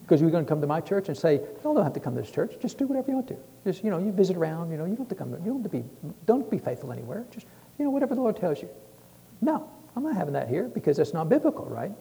Because 0.00 0.20
you're 0.20 0.30
going 0.30 0.44
to 0.44 0.48
come 0.48 0.60
to 0.60 0.66
my 0.66 0.80
church 0.80 1.08
and 1.08 1.16
say, 1.16 1.40
no, 1.64 1.74
don't 1.74 1.84
have 1.84 1.92
to 1.94 2.00
come 2.00 2.14
to 2.14 2.20
this 2.20 2.30
church. 2.30 2.56
Just 2.60 2.76
do 2.76 2.86
whatever 2.86 3.10
you 3.10 3.14
want 3.14 3.28
to. 3.28 3.36
Just, 3.64 3.84
you 3.84 3.90
know, 3.90 3.98
you 3.98 4.12
visit 4.12 4.36
around. 4.36 4.70
You 4.70 4.76
know, 4.76 4.84
you 4.84 4.96
don't 4.96 5.08
have 5.08 5.08
to 5.08 5.14
come. 5.14 5.30
You 5.30 5.38
don't 5.38 5.62
have 5.62 5.70
to 5.70 5.78
be, 5.78 5.84
don't 6.26 6.50
be 6.50 6.58
faithful 6.58 6.92
anywhere. 6.92 7.24
Just, 7.30 7.46
you 7.78 7.84
know, 7.84 7.90
whatever 7.90 8.14
the 8.14 8.20
Lord 8.20 8.36
tells 8.36 8.60
you. 8.60 8.68
No, 9.40 9.70
I'm 9.96 10.02
not 10.02 10.16
having 10.16 10.34
that 10.34 10.48
here 10.48 10.68
because 10.68 10.96
that's 10.96 11.14
not 11.14 11.28
biblical, 11.28 11.64
right? 11.66 11.92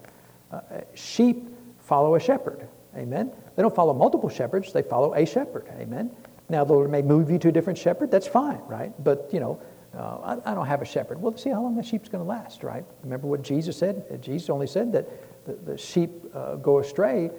Uh, 0.51 0.61
sheep 0.93 1.47
follow 1.79 2.15
a 2.15 2.19
shepherd. 2.19 2.67
Amen. 2.95 3.31
They 3.55 3.61
don't 3.61 3.75
follow 3.75 3.93
multiple 3.93 4.29
shepherds. 4.29 4.71
They 4.71 4.81
follow 4.81 5.13
a 5.13 5.25
shepherd. 5.25 5.67
Amen. 5.79 6.11
Now, 6.49 6.63
the 6.63 6.73
Lord 6.73 6.91
may 6.91 7.01
move 7.01 7.31
you 7.31 7.39
to 7.39 7.49
a 7.49 7.51
different 7.51 7.79
shepherd. 7.79 8.11
That's 8.11 8.27
fine, 8.27 8.61
right? 8.67 8.91
But, 9.03 9.29
you 9.31 9.39
know, 9.39 9.61
uh, 9.97 10.37
I, 10.45 10.51
I, 10.51 10.55
don't 10.55 10.65
have 10.65 10.81
a 10.81 10.85
shepherd. 10.85 11.21
Well, 11.21 11.35
see 11.37 11.49
how 11.49 11.61
long 11.61 11.75
the 11.75 11.83
sheep's 11.83 12.09
going 12.09 12.23
to 12.23 12.27
last, 12.27 12.63
right? 12.63 12.83
Remember 13.03 13.27
what 13.27 13.41
Jesus 13.41 13.77
said? 13.77 14.05
Uh, 14.11 14.17
Jesus 14.17 14.49
only 14.49 14.67
said 14.67 14.91
that 14.91 15.07
the, 15.45 15.53
the 15.71 15.77
sheep 15.77 16.11
uh, 16.33 16.55
go 16.55 16.79
astray 16.79 17.31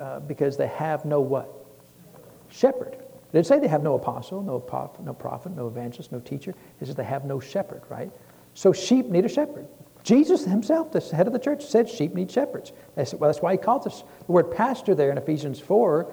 uh, 0.00 0.20
because 0.20 0.56
they 0.56 0.66
have 0.68 1.04
no 1.04 1.20
what? 1.20 1.50
Shepherd. 2.48 2.94
It 2.94 3.32
didn't 3.32 3.46
say 3.46 3.58
they 3.58 3.68
have 3.68 3.82
no 3.82 3.94
apostle, 3.94 4.42
no 4.42 4.60
prophet, 4.60 5.04
no 5.04 5.14
prophet, 5.14 5.52
no 5.56 5.66
evangelist, 5.66 6.12
no 6.12 6.20
teacher. 6.20 6.54
It 6.80 6.86
says 6.86 6.94
they 6.94 7.04
have 7.04 7.24
no 7.24 7.40
shepherd, 7.40 7.82
right? 7.88 8.10
So 8.52 8.74
sheep 8.74 9.06
need 9.06 9.24
a 9.24 9.28
shepherd. 9.28 9.66
Jesus 10.02 10.44
himself, 10.44 10.90
the 10.90 11.00
head 11.00 11.26
of 11.26 11.32
the 11.32 11.38
church, 11.38 11.64
said 11.64 11.88
sheep 11.88 12.14
need 12.14 12.30
shepherds. 12.30 12.72
That's, 12.96 13.14
well, 13.14 13.28
that's 13.28 13.42
why 13.42 13.52
he 13.52 13.58
calls 13.58 13.86
us. 13.86 14.02
The 14.26 14.32
word 14.32 14.50
pastor 14.50 14.94
there 14.94 15.10
in 15.10 15.18
Ephesians 15.18 15.60
4 15.60 16.10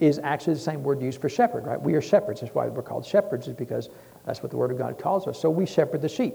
is 0.00 0.20
actually 0.22 0.54
the 0.54 0.60
same 0.60 0.82
word 0.82 1.00
used 1.00 1.20
for 1.20 1.28
shepherd, 1.28 1.66
right? 1.66 1.80
We 1.80 1.94
are 1.94 2.00
shepherds. 2.00 2.40
That's 2.40 2.54
why 2.54 2.68
we're 2.68 2.82
called 2.82 3.04
shepherds, 3.04 3.48
is 3.48 3.54
because 3.54 3.88
that's 4.26 4.42
what 4.42 4.50
the 4.50 4.56
Word 4.56 4.70
of 4.70 4.78
God 4.78 4.98
calls 4.98 5.26
us. 5.26 5.40
So 5.40 5.50
we 5.50 5.66
shepherd 5.66 6.00
the 6.00 6.08
sheep. 6.08 6.34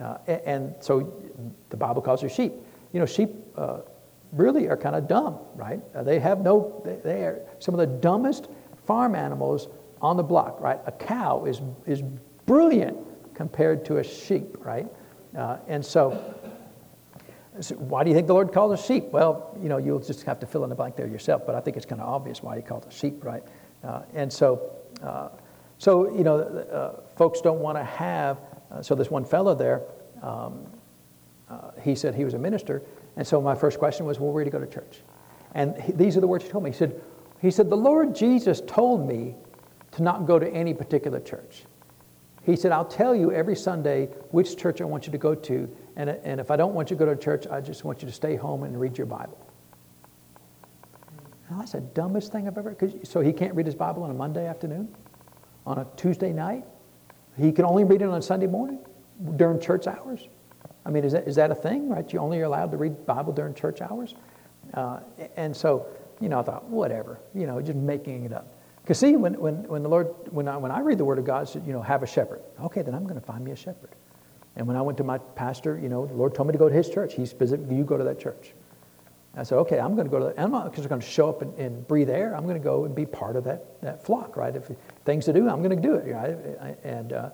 Uh, 0.00 0.18
and, 0.26 0.40
and, 0.44 0.74
so 0.80 1.12
the 1.70 1.76
Bible 1.76 2.02
calls 2.02 2.22
us 2.22 2.34
sheep. 2.34 2.52
You 2.92 3.00
know, 3.00 3.06
sheep 3.06 3.30
uh, 3.56 3.78
really 4.32 4.68
are 4.68 4.76
kind 4.76 4.96
of 4.96 5.08
dumb, 5.08 5.38
right? 5.54 5.80
Uh, 5.94 6.02
they 6.02 6.18
have 6.20 6.40
no, 6.40 6.82
they, 6.84 6.96
they, 6.96 7.22
are 7.22 7.40
some 7.58 7.74
of 7.74 7.78
the 7.78 7.86
dumbest 7.98 8.48
farm 8.84 9.14
animals 9.14 9.68
on 10.00 10.16
the 10.16 10.22
block, 10.22 10.60
right? 10.60 10.80
A 10.86 10.92
cow 10.92 11.44
is, 11.44 11.60
is 11.86 12.02
brilliant 12.44 12.96
compared 13.34 13.84
to 13.86 13.98
a 13.98 14.04
sheep, 14.04 14.56
right? 14.64 14.86
Uh, 15.36 15.58
and 15.68 15.84
so, 15.84 16.34
so, 17.60 17.74
why 17.76 18.04
do 18.04 18.10
you 18.10 18.16
think 18.16 18.26
the 18.26 18.32
Lord 18.32 18.52
called 18.52 18.72
us 18.72 18.84
sheep? 18.84 19.04
Well, 19.04 19.56
you 19.62 19.68
know, 19.68 19.76
you'll 19.76 20.00
just 20.00 20.22
have 20.24 20.40
to 20.40 20.46
fill 20.46 20.64
in 20.64 20.70
the 20.70 20.74
blank 20.74 20.96
there 20.96 21.06
yourself, 21.06 21.42
but 21.44 21.54
I 21.54 21.60
think 21.60 21.76
it's 21.76 21.86
kind 21.86 22.00
of 22.00 22.08
obvious 22.08 22.42
why 22.42 22.56
he 22.56 22.62
called 22.62 22.86
us 22.86 22.94
sheep, 22.94 23.24
right? 23.24 23.42
Uh, 23.84 24.02
and 24.14 24.32
so, 24.32 24.70
uh, 25.02 25.28
so 25.78 26.14
you 26.16 26.24
know, 26.24 26.38
uh, 26.38 27.00
folks 27.16 27.40
don't 27.40 27.60
want 27.60 27.76
to 27.76 27.84
have. 27.84 28.38
Uh, 28.70 28.82
so 28.82 28.94
this 28.94 29.10
one 29.10 29.24
fellow 29.24 29.54
there, 29.54 29.82
um, 30.22 30.66
uh, 31.50 31.70
he 31.82 31.94
said 31.94 32.14
he 32.14 32.24
was 32.24 32.34
a 32.34 32.38
minister, 32.38 32.82
and 33.16 33.26
so 33.26 33.40
my 33.40 33.54
first 33.54 33.78
question 33.78 34.06
was, 34.06 34.18
well, 34.18 34.32
where 34.32 34.42
do 34.42 34.48
you 34.48 34.52
go 34.52 34.58
to 34.58 34.66
church? 34.66 35.00
And 35.54 35.80
he, 35.80 35.92
these 35.92 36.16
are 36.16 36.20
the 36.20 36.26
words 36.26 36.44
he 36.44 36.50
told 36.50 36.64
me. 36.64 36.70
He 36.70 36.76
said, 36.76 37.00
he 37.40 37.50
said, 37.50 37.70
the 37.70 37.76
Lord 37.76 38.14
Jesus 38.14 38.62
told 38.66 39.06
me 39.06 39.34
to 39.92 40.02
not 40.02 40.26
go 40.26 40.38
to 40.38 40.48
any 40.48 40.74
particular 40.74 41.20
church. 41.20 41.64
He 42.46 42.54
said, 42.54 42.70
I'll 42.70 42.84
tell 42.84 43.12
you 43.12 43.32
every 43.32 43.56
Sunday 43.56 44.06
which 44.30 44.56
church 44.56 44.80
I 44.80 44.84
want 44.84 45.04
you 45.04 45.10
to 45.10 45.18
go 45.18 45.34
to. 45.34 45.68
And, 45.96 46.08
and 46.08 46.40
if 46.40 46.52
I 46.52 46.56
don't 46.56 46.74
want 46.74 46.90
you 46.90 46.96
to 46.96 47.04
go 47.04 47.12
to 47.12 47.20
church, 47.20 47.44
I 47.48 47.60
just 47.60 47.84
want 47.84 48.02
you 48.02 48.06
to 48.06 48.14
stay 48.14 48.36
home 48.36 48.62
and 48.62 48.80
read 48.80 48.96
your 48.96 49.08
Bible. 49.08 49.36
Now, 51.50 51.58
that's 51.58 51.72
the 51.72 51.80
dumbest 51.80 52.30
thing 52.30 52.46
I've 52.46 52.56
ever. 52.56 52.76
So 53.02 53.20
he 53.20 53.32
can't 53.32 53.52
read 53.56 53.66
his 53.66 53.74
Bible 53.74 54.04
on 54.04 54.10
a 54.10 54.14
Monday 54.14 54.46
afternoon, 54.46 54.94
on 55.66 55.78
a 55.78 55.86
Tuesday 55.96 56.32
night. 56.32 56.64
He 57.36 57.50
can 57.50 57.64
only 57.64 57.82
read 57.82 58.00
it 58.00 58.08
on 58.08 58.22
Sunday 58.22 58.46
morning 58.46 58.78
during 59.34 59.58
church 59.58 59.88
hours. 59.88 60.28
I 60.84 60.90
mean, 60.90 61.02
is 61.02 61.12
that, 61.12 61.26
is 61.26 61.34
that 61.34 61.50
a 61.50 61.54
thing, 61.54 61.88
right? 61.88 62.10
You 62.12 62.20
only 62.20 62.40
are 62.40 62.44
allowed 62.44 62.70
to 62.70 62.76
read 62.76 63.04
Bible 63.06 63.32
during 63.32 63.54
church 63.54 63.80
hours? 63.80 64.14
Uh, 64.72 65.00
and 65.36 65.56
so, 65.56 65.88
you 66.20 66.28
know, 66.28 66.38
I 66.38 66.42
thought, 66.44 66.64
whatever, 66.66 67.18
you 67.34 67.48
know, 67.48 67.60
just 67.60 67.76
making 67.76 68.24
it 68.24 68.32
up. 68.32 68.55
Because 68.86 69.00
see, 69.00 69.16
when, 69.16 69.34
when, 69.40 69.64
when 69.64 69.82
the 69.82 69.88
Lord, 69.88 70.14
when 70.30 70.46
I, 70.46 70.56
when 70.58 70.70
I 70.70 70.78
read 70.78 70.96
the 70.96 71.04
Word 71.04 71.18
of 71.18 71.24
God, 71.24 71.48
said, 71.48 71.66
you 71.66 71.72
know, 71.72 71.82
have 71.82 72.04
a 72.04 72.06
shepherd. 72.06 72.40
Okay, 72.62 72.82
then 72.82 72.94
I'm 72.94 73.02
going 73.02 73.18
to 73.18 73.26
find 73.26 73.44
me 73.44 73.50
a 73.50 73.56
shepherd. 73.56 73.90
And 74.54 74.64
when 74.64 74.76
I 74.76 74.82
went 74.82 74.96
to 74.98 75.04
my 75.04 75.18
pastor, 75.18 75.76
you 75.76 75.88
know, 75.88 76.06
the 76.06 76.14
Lord 76.14 76.36
told 76.36 76.46
me 76.46 76.52
to 76.52 76.58
go 76.58 76.68
to 76.68 76.74
his 76.74 76.88
church. 76.88 77.14
He's 77.14 77.28
specific, 77.28 77.68
you 77.68 77.82
go 77.82 77.96
to 77.96 78.04
that 78.04 78.20
church. 78.20 78.52
I 79.34 79.42
said, 79.42 79.58
okay, 79.58 79.80
I'm 79.80 79.96
going 79.96 80.06
to 80.06 80.10
go 80.10 80.20
to 80.20 80.24
that. 80.26 80.36
And 80.36 80.44
I'm 80.44 80.52
not 80.52 80.72
just 80.72 80.88
going 80.88 81.00
to 81.00 81.06
show 81.06 81.28
up 81.28 81.42
and, 81.42 81.52
and, 81.58 81.88
breathe 81.88 82.08
air. 82.08 82.36
I'm 82.36 82.44
going 82.44 82.54
to 82.56 82.62
go 82.62 82.84
and 82.84 82.94
be 82.94 83.06
part 83.06 83.34
of 83.34 83.42
that, 83.42 83.82
that 83.82 84.04
flock, 84.04 84.36
right? 84.36 84.54
If 84.54 84.70
things 85.04 85.24
to 85.24 85.32
do, 85.32 85.48
I'm 85.48 85.64
going 85.64 85.74
to 85.74 85.82
do 85.82 85.96
it, 85.96 86.14
right? 86.14 86.78
And, 86.84 87.12
uh, 87.12 87.30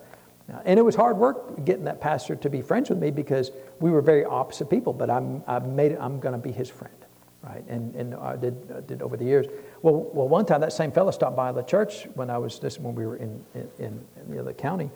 and 0.64 0.78
it 0.78 0.82
was 0.82 0.94
hard 0.94 1.18
work 1.18 1.66
getting 1.66 1.84
that 1.84 2.00
pastor 2.00 2.34
to 2.34 2.48
be 2.48 2.62
friends 2.62 2.88
with 2.88 2.98
me 2.98 3.11
because 3.11 3.50
we 3.78 3.90
were 3.90 4.00
very 4.00 4.24
opposite 4.24 4.70
people, 4.70 4.94
but 4.94 5.11
I'm, 5.11 5.44
I 5.46 5.59
made 5.59 5.92
it, 5.92 5.98
I'm 6.00 6.18
going 6.18 6.32
to 6.32 6.40
be 6.40 6.50
his 6.50 6.70
friend 6.70 6.94
right? 7.42 7.64
And, 7.68 7.94
and 7.94 8.14
I 8.14 8.36
did, 8.36 8.86
did 8.86 9.03
over 9.03 9.16
the 9.16 9.24
years. 9.24 9.46
Well, 9.83 10.11
well, 10.12 10.28
one 10.28 10.47
time 10.47 10.61
that 10.61 10.72
same 10.72 10.93
fellow 10.93 11.11
stopped 11.11 11.35
by 11.35 11.51
the 11.51 11.62
church 11.62 12.07
when 12.14 12.30
I 12.30 12.39
was 12.39 12.61
this 12.61 12.78
when 12.78 12.95
we 12.95 13.05
were 13.05 13.16
in 13.16 13.45
in, 13.55 13.68
in 13.80 14.30
the 14.30 14.39
other 14.39 14.53
county 14.53 14.91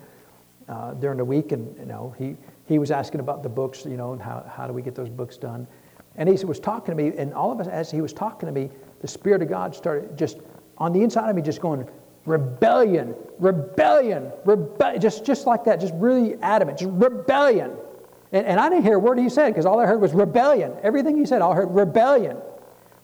uh, 0.69 0.93
during 0.93 1.17
the 1.17 1.25
week, 1.25 1.51
and 1.51 1.77
you 1.77 1.85
know 1.85 2.15
he 2.17 2.37
he 2.65 2.79
was 2.79 2.89
asking 2.89 3.19
about 3.19 3.43
the 3.43 3.49
books, 3.49 3.85
you 3.85 3.97
know, 3.97 4.13
and 4.13 4.21
how 4.21 4.49
how 4.49 4.65
do 4.65 4.71
we 4.71 4.81
get 4.81 4.95
those 4.95 5.09
books 5.09 5.35
done? 5.35 5.67
And 6.15 6.29
he 6.29 6.45
was 6.45 6.59
talking 6.59 6.95
to 6.95 7.03
me, 7.03 7.17
and 7.17 7.33
all 7.33 7.51
of 7.51 7.59
us 7.59 7.67
as 7.67 7.91
he 7.91 8.01
was 8.01 8.13
talking 8.13 8.47
to 8.47 8.53
me, 8.53 8.69
the 9.01 9.07
Spirit 9.07 9.41
of 9.41 9.49
God 9.49 9.75
started 9.75 10.17
just 10.17 10.37
on 10.77 10.93
the 10.93 11.03
inside 11.03 11.29
of 11.29 11.35
me, 11.35 11.41
just 11.41 11.61
going 11.61 11.85
rebellion, 12.25 13.13
rebellion, 13.39 14.31
rebellion, 14.45 15.01
just 15.01 15.25
just 15.25 15.45
like 15.45 15.65
that, 15.65 15.81
just 15.81 15.93
really 15.95 16.35
adamant, 16.41 16.79
just 16.79 16.91
rebellion. 16.93 17.71
And, 18.31 18.45
and 18.45 18.59
I 18.59 18.69
didn't 18.69 18.83
hear 18.83 18.95
a 18.95 18.99
word 18.99 19.19
he 19.19 19.27
said 19.27 19.49
because 19.49 19.65
all 19.65 19.79
I 19.79 19.85
heard 19.85 19.99
was 19.99 20.13
rebellion. 20.13 20.73
Everything 20.81 21.17
he 21.17 21.25
said, 21.25 21.41
I 21.41 21.53
heard 21.53 21.71
rebellion. 21.71 22.37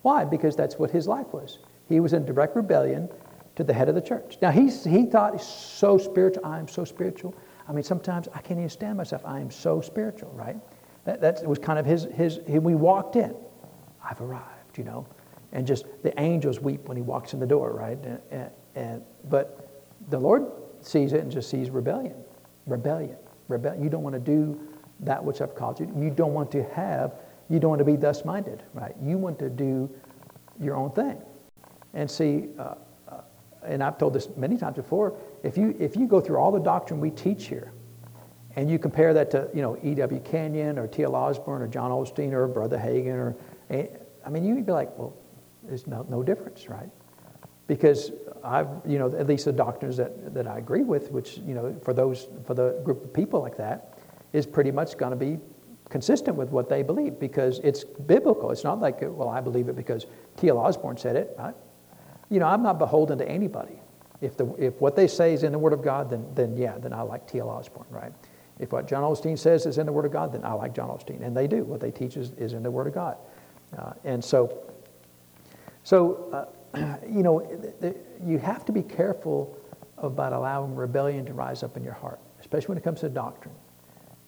Why? 0.01 0.25
Because 0.25 0.55
that's 0.55 0.77
what 0.77 0.91
his 0.91 1.07
life 1.07 1.27
was. 1.33 1.59
He 1.93 1.99
was 1.99 2.13
in 2.13 2.25
direct 2.25 2.55
rebellion 2.55 3.07
to 3.55 3.63
the 3.63 3.71
head 3.71 3.87
of 3.87 3.93
the 3.93 4.01
church. 4.01 4.39
Now, 4.41 4.49
he's, 4.49 4.83
he 4.83 5.05
thought 5.05 5.33
he's 5.33 5.45
so 5.45 5.99
spiritual. 5.99 6.43
I 6.43 6.57
am 6.57 6.67
so 6.67 6.83
spiritual. 6.83 7.35
I 7.69 7.71
mean, 7.71 7.83
sometimes 7.83 8.27
I 8.33 8.39
can't 8.39 8.59
even 8.59 8.69
stand 8.69 8.97
myself. 8.97 9.21
I 9.23 9.39
am 9.39 9.51
so 9.51 9.79
spiritual, 9.79 10.31
right? 10.31 10.57
That, 11.05 11.21
that 11.21 11.45
was 11.45 11.59
kind 11.59 11.77
of 11.77 11.85
his, 11.85 12.05
his, 12.15 12.39
we 12.47 12.73
walked 12.73 13.15
in. 13.15 13.35
I've 14.03 14.19
arrived, 14.21 14.75
you 14.75 14.83
know. 14.83 15.05
And 15.51 15.67
just 15.67 15.85
the 16.01 16.19
angels 16.19 16.59
weep 16.59 16.87
when 16.87 16.97
he 16.97 17.03
walks 17.03 17.33
in 17.33 17.39
the 17.39 17.45
door, 17.45 17.71
right? 17.73 18.03
And, 18.03 18.19
and, 18.31 18.51
and, 18.73 19.03
but 19.29 19.85
the 20.09 20.17
Lord 20.17 20.47
sees 20.81 21.13
it 21.13 21.21
and 21.21 21.31
just 21.31 21.47
sees 21.47 21.69
rebellion. 21.69 22.15
Rebellion. 22.65 23.17
Rebellion. 23.49 23.83
You 23.83 23.91
don't 23.91 24.01
want 24.01 24.15
to 24.15 24.19
do 24.19 24.59
that 25.01 25.23
which 25.23 25.41
I've 25.41 25.53
called 25.53 25.79
you. 25.79 25.93
You 25.95 26.09
don't 26.09 26.33
want 26.33 26.51
to 26.53 26.63
have, 26.69 27.13
you 27.49 27.59
don't 27.59 27.69
want 27.69 27.81
to 27.81 27.85
be 27.85 27.97
thus 27.97 28.25
minded, 28.25 28.63
right? 28.73 28.95
You 28.99 29.19
want 29.19 29.37
to 29.37 29.49
do 29.51 29.91
your 30.59 30.75
own 30.75 30.89
thing. 30.93 31.21
And 31.93 32.09
see, 32.09 32.49
uh, 32.57 32.75
uh, 33.07 33.21
and 33.63 33.83
I've 33.83 33.97
told 33.97 34.13
this 34.13 34.29
many 34.35 34.57
times 34.57 34.75
before, 34.75 35.17
if 35.43 35.57
you, 35.57 35.75
if 35.79 35.95
you 35.95 36.07
go 36.07 36.19
through 36.19 36.37
all 36.37 36.51
the 36.51 36.59
doctrine 36.59 36.99
we 36.99 37.11
teach 37.11 37.47
here, 37.47 37.71
and 38.55 38.69
you 38.69 38.77
compare 38.77 39.13
that 39.13 39.31
to, 39.31 39.49
you 39.53 39.61
know, 39.61 39.77
E.W. 39.83 40.21
Kenyon 40.21 40.77
or 40.77 40.87
T.L. 40.87 41.15
Osborn 41.15 41.61
or 41.61 41.67
John 41.67 41.91
Osteen 41.91 42.33
or 42.33 42.47
Brother 42.47 42.77
Hagin 42.77 43.15
or, 43.15 43.35
I 44.25 44.29
mean, 44.29 44.43
you'd 44.45 44.65
be 44.65 44.71
like, 44.71 44.95
well, 44.97 45.15
there's 45.63 45.87
no, 45.87 46.05
no 46.09 46.23
difference, 46.23 46.69
right? 46.69 46.89
Because 47.67 48.11
I've, 48.43 48.67
you 48.85 48.99
know, 48.99 49.07
at 49.15 49.27
least 49.27 49.45
the 49.45 49.51
doctrines 49.51 49.97
that, 49.97 50.33
that 50.33 50.47
I 50.47 50.57
agree 50.57 50.83
with, 50.83 51.11
which, 51.11 51.37
you 51.39 51.55
know, 51.55 51.75
for 51.81 51.93
those, 51.93 52.27
for 52.45 52.53
the 52.53 52.79
group 52.83 53.03
of 53.03 53.13
people 53.13 53.41
like 53.41 53.57
that, 53.57 53.97
is 54.33 54.45
pretty 54.45 54.71
much 54.71 54.97
going 54.97 55.11
to 55.11 55.17
be 55.17 55.39
consistent 55.89 56.35
with 56.35 56.49
what 56.49 56.69
they 56.69 56.83
believe 56.83 57.19
because 57.19 57.59
it's 57.63 57.83
biblical. 57.83 58.51
It's 58.51 58.63
not 58.63 58.79
like, 58.79 58.99
well, 59.01 59.29
I 59.29 59.41
believe 59.41 59.69
it 59.69 59.75
because 59.75 60.05
T.L. 60.37 60.57
Osborn 60.57 60.97
said 60.97 61.15
it. 61.15 61.37
You 62.33 62.39
know, 62.39 62.47
I'm 62.47 62.63
not 62.63 62.79
beholden 62.79 63.19
to 63.19 63.29
anybody. 63.29 63.79
If, 64.19 64.37
the, 64.37 64.51
if 64.57 64.81
what 64.81 64.95
they 64.95 65.07
say 65.07 65.35
is 65.35 65.43
in 65.43 65.51
the 65.51 65.59
Word 65.59 65.71
of 65.71 65.83
God, 65.83 66.09
then, 66.09 66.25
then 66.33 66.57
yeah, 66.57 66.79
then 66.79 66.91
I 66.91 67.03
like 67.03 67.27
T.L. 67.27 67.47
Osborn, 67.47 67.85
right? 67.91 68.11
If 68.57 68.71
what 68.71 68.87
John 68.87 69.03
Osteen 69.03 69.37
says 69.37 69.67
is 69.67 69.77
in 69.77 69.85
the 69.85 69.91
Word 69.91 70.05
of 70.05 70.11
God, 70.11 70.33
then 70.33 70.43
I 70.43 70.53
like 70.53 70.73
John 70.73 70.89
Osteen. 70.89 71.23
And 71.23 71.37
they 71.37 71.45
do. 71.45 71.63
What 71.63 71.79
they 71.79 71.91
teach 71.91 72.17
is, 72.17 72.31
is 72.31 72.53
in 72.53 72.63
the 72.63 72.71
Word 72.71 72.87
of 72.87 72.95
God. 72.95 73.17
Uh, 73.77 73.93
and 74.03 74.25
so, 74.25 74.73
so 75.83 76.47
uh, 76.73 76.97
you 77.07 77.21
know, 77.21 77.47
you 78.25 78.39
have 78.39 78.65
to 78.65 78.71
be 78.71 78.81
careful 78.81 79.55
about 79.99 80.33
allowing 80.33 80.73
rebellion 80.73 81.27
to 81.27 81.33
rise 81.33 81.61
up 81.61 81.77
in 81.77 81.83
your 81.83 81.93
heart, 81.93 82.19
especially 82.39 82.69
when 82.69 82.79
it 82.79 82.83
comes 82.83 83.01
to 83.01 83.09
doctrine. 83.09 83.53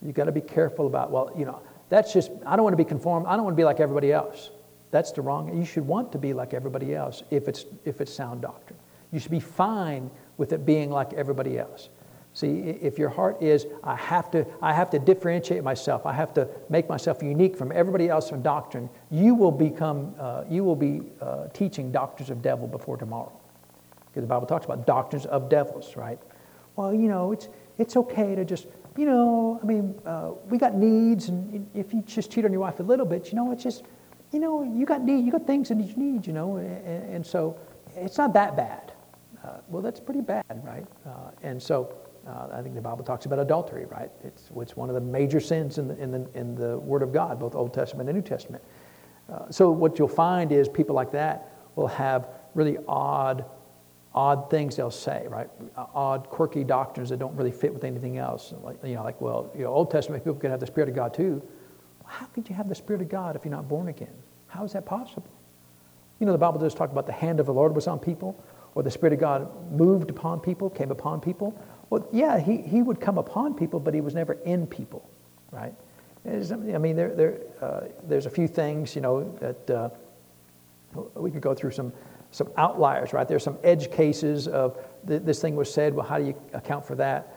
You've 0.03 0.13
got 0.13 0.25
to 0.25 0.31
be 0.31 0.41
careful 0.41 0.85
about, 0.85 1.09
well, 1.09 1.31
you 1.35 1.45
know, 1.45 1.59
that's 1.89 2.13
just, 2.13 2.29
I 2.45 2.55
don't 2.55 2.63
want 2.65 2.73
to 2.73 2.83
be 2.83 2.87
conformed. 2.87 3.25
I 3.25 3.35
don't 3.35 3.45
want 3.45 3.55
to 3.55 3.59
be 3.59 3.65
like 3.65 3.79
everybody 3.79 4.11
else. 4.11 4.51
That's 4.91 5.11
the 5.11 5.21
wrong. 5.21 5.57
You 5.57 5.65
should 5.65 5.85
want 5.85 6.11
to 6.13 6.17
be 6.17 6.33
like 6.33 6.53
everybody 6.53 6.95
else 6.95 7.23
if 7.31 7.47
it's, 7.47 7.65
if 7.83 8.01
it's 8.01 8.13
sound 8.13 8.41
doctrine. 8.41 8.79
You 9.11 9.19
should 9.19 9.31
be 9.31 9.39
fine 9.39 10.09
with 10.37 10.53
it 10.53 10.65
being 10.65 10.89
like 10.89 11.13
everybody 11.13 11.57
else. 11.57 11.89
See, 12.33 12.59
if 12.59 12.99
your 12.99 13.07
heart 13.07 13.41
is, 13.41 13.65
I 13.81 13.95
have 13.95 14.29
to, 14.31 14.45
I 14.61 14.73
have 14.73 14.89
to 14.89 14.99
differentiate 14.99 15.63
myself, 15.63 16.05
I 16.05 16.11
have 16.11 16.33
to 16.33 16.49
make 16.69 16.89
myself 16.89 17.23
unique 17.23 17.55
from 17.55 17.71
everybody 17.71 18.09
else 18.09 18.31
in 18.31 18.41
doctrine, 18.41 18.89
you 19.09 19.33
will 19.35 19.53
become, 19.53 20.13
uh, 20.19 20.43
you 20.49 20.65
will 20.65 20.75
be 20.75 21.01
uh, 21.21 21.47
teaching 21.53 21.93
doctrines 21.93 22.29
of 22.29 22.41
devil 22.41 22.67
before 22.67 22.97
tomorrow. 22.97 23.31
Because 24.07 24.23
the 24.23 24.27
Bible 24.27 24.47
talks 24.47 24.65
about 24.65 24.85
doctrines 24.85 25.25
of 25.27 25.47
devils, 25.47 25.95
right? 25.95 26.19
Well, 26.75 26.93
you 26.93 27.07
know, 27.07 27.31
it's, 27.31 27.47
it's 27.77 27.95
okay 27.95 28.35
to 28.35 28.43
just, 28.43 28.67
you 28.97 29.05
know, 29.05 29.57
I 29.63 29.65
mean, 29.65 29.95
uh, 30.05 30.31
we 30.49 30.57
got 30.57 30.75
needs, 30.75 31.29
and 31.29 31.69
if 31.73 31.93
you 31.93 32.01
just 32.01 32.31
cheat 32.31 32.43
on 32.43 32.51
your 32.51 32.61
wife 32.61 32.81
a 32.81 32.83
little 32.83 33.05
bit, 33.05 33.29
you 33.29 33.35
know, 33.35 33.53
it's 33.53 33.63
just, 33.63 33.83
you 34.35 34.41
know, 34.41 34.63
you 34.63 34.85
got 34.85 35.01
need, 35.01 35.25
you 35.25 35.31
got 35.31 35.47
things 35.47 35.69
that 35.69 35.77
you 35.77 35.95
need, 35.95 36.27
you 36.27 36.33
know, 36.33 36.57
and, 36.57 37.09
and 37.09 37.25
so 37.25 37.57
it's 37.95 38.17
not 38.17 38.33
that 38.33 38.57
bad. 38.57 38.91
Uh, 39.41 39.59
well, 39.69 39.81
that's 39.81 40.01
pretty 40.01 40.19
bad, 40.19 40.43
right? 40.61 40.85
Uh, 41.07 41.31
and 41.41 41.61
so, 41.61 41.95
uh, 42.27 42.49
I 42.51 42.61
think 42.61 42.75
the 42.75 42.81
Bible 42.81 43.05
talks 43.05 43.25
about 43.25 43.39
adultery, 43.39 43.85
right? 43.85 44.11
It's, 44.25 44.49
it's 44.57 44.75
one 44.75 44.89
of 44.89 44.95
the 44.95 44.99
major 45.01 45.39
sins 45.39 45.77
in 45.77 45.87
the, 45.87 45.97
in, 45.97 46.11
the, 46.11 46.27
in 46.33 46.53
the 46.55 46.77
Word 46.79 47.01
of 47.01 47.13
God, 47.13 47.39
both 47.39 47.55
Old 47.55 47.73
Testament 47.73 48.09
and 48.09 48.17
New 48.17 48.21
Testament. 48.21 48.61
Uh, 49.31 49.49
so 49.49 49.71
what 49.71 49.97
you'll 49.97 50.09
find 50.09 50.51
is 50.51 50.67
people 50.67 50.95
like 50.95 51.13
that 51.13 51.53
will 51.75 51.87
have 51.87 52.27
really 52.55 52.77
odd, 52.89 53.45
odd 54.13 54.49
things 54.49 54.75
they'll 54.75 54.91
say, 54.91 55.27
right? 55.29 55.49
Odd, 55.77 56.27
quirky 56.29 56.65
doctrines 56.65 57.09
that 57.09 57.19
don't 57.19 57.35
really 57.37 57.51
fit 57.53 57.73
with 57.73 57.85
anything 57.85 58.17
else. 58.17 58.53
Like, 58.63 58.83
you 58.83 58.95
know, 58.95 59.03
like 59.03 59.21
well, 59.21 59.49
you 59.55 59.63
know, 59.63 59.69
Old 59.69 59.91
Testament 59.91 60.25
people 60.25 60.39
can 60.39 60.51
have 60.51 60.59
the 60.59 60.67
Spirit 60.67 60.89
of 60.89 60.95
God 60.95 61.13
too. 61.13 61.41
How 62.05 62.25
could 62.27 62.49
you 62.49 62.55
have 62.55 62.67
the 62.67 62.75
Spirit 62.75 63.01
of 63.01 63.07
God 63.07 63.37
if 63.37 63.45
you're 63.45 63.51
not 63.53 63.69
born 63.69 63.87
again? 63.87 64.13
How 64.55 64.63
is 64.63 64.71
that 64.73 64.85
possible? 64.85 65.29
You 66.19 66.25
know, 66.25 66.31
the 66.31 66.37
Bible 66.37 66.59
does 66.59 66.73
talk 66.73 66.89
about 66.91 67.05
the 67.05 67.11
hand 67.11 67.41
of 67.41 67.45
the 67.45 67.53
Lord 67.53 67.75
was 67.75 67.87
on 67.87 67.99
people, 67.99 68.41
or 68.73 68.83
the 68.83 68.91
Spirit 68.91 69.13
of 69.13 69.19
God 69.19 69.71
moved 69.71 70.09
upon 70.09 70.39
people, 70.39 70.69
came 70.69 70.91
upon 70.91 71.19
people. 71.19 71.59
Well, 71.89 72.07
yeah, 72.13 72.39
he, 72.39 72.57
he 72.57 72.81
would 72.81 73.01
come 73.01 73.17
upon 73.17 73.53
people, 73.55 73.81
but 73.81 73.93
he 73.93 73.99
was 73.99 74.15
never 74.15 74.33
in 74.45 74.65
people, 74.65 75.09
right? 75.51 75.73
I 76.25 76.77
mean, 76.77 76.95
there, 76.95 77.13
there, 77.13 77.37
uh, 77.61 77.81
there's 78.07 78.25
a 78.25 78.29
few 78.29 78.47
things, 78.47 78.95
you 78.95 79.01
know, 79.01 79.29
that 79.41 79.69
uh, 79.69 79.89
we 81.15 81.31
could 81.31 81.41
go 81.41 81.53
through 81.53 81.71
some, 81.71 81.91
some 82.31 82.49
outliers, 82.57 83.11
right? 83.11 83.27
There's 83.27 83.43
some 83.43 83.57
edge 83.61 83.91
cases 83.91 84.47
of 84.47 84.79
th- 85.05 85.21
this 85.23 85.41
thing 85.41 85.55
was 85.55 85.71
said. 85.71 85.93
Well, 85.93 86.05
how 86.05 86.17
do 86.17 86.25
you 86.25 86.35
account 86.53 86.85
for 86.85 86.95
that? 86.95 87.34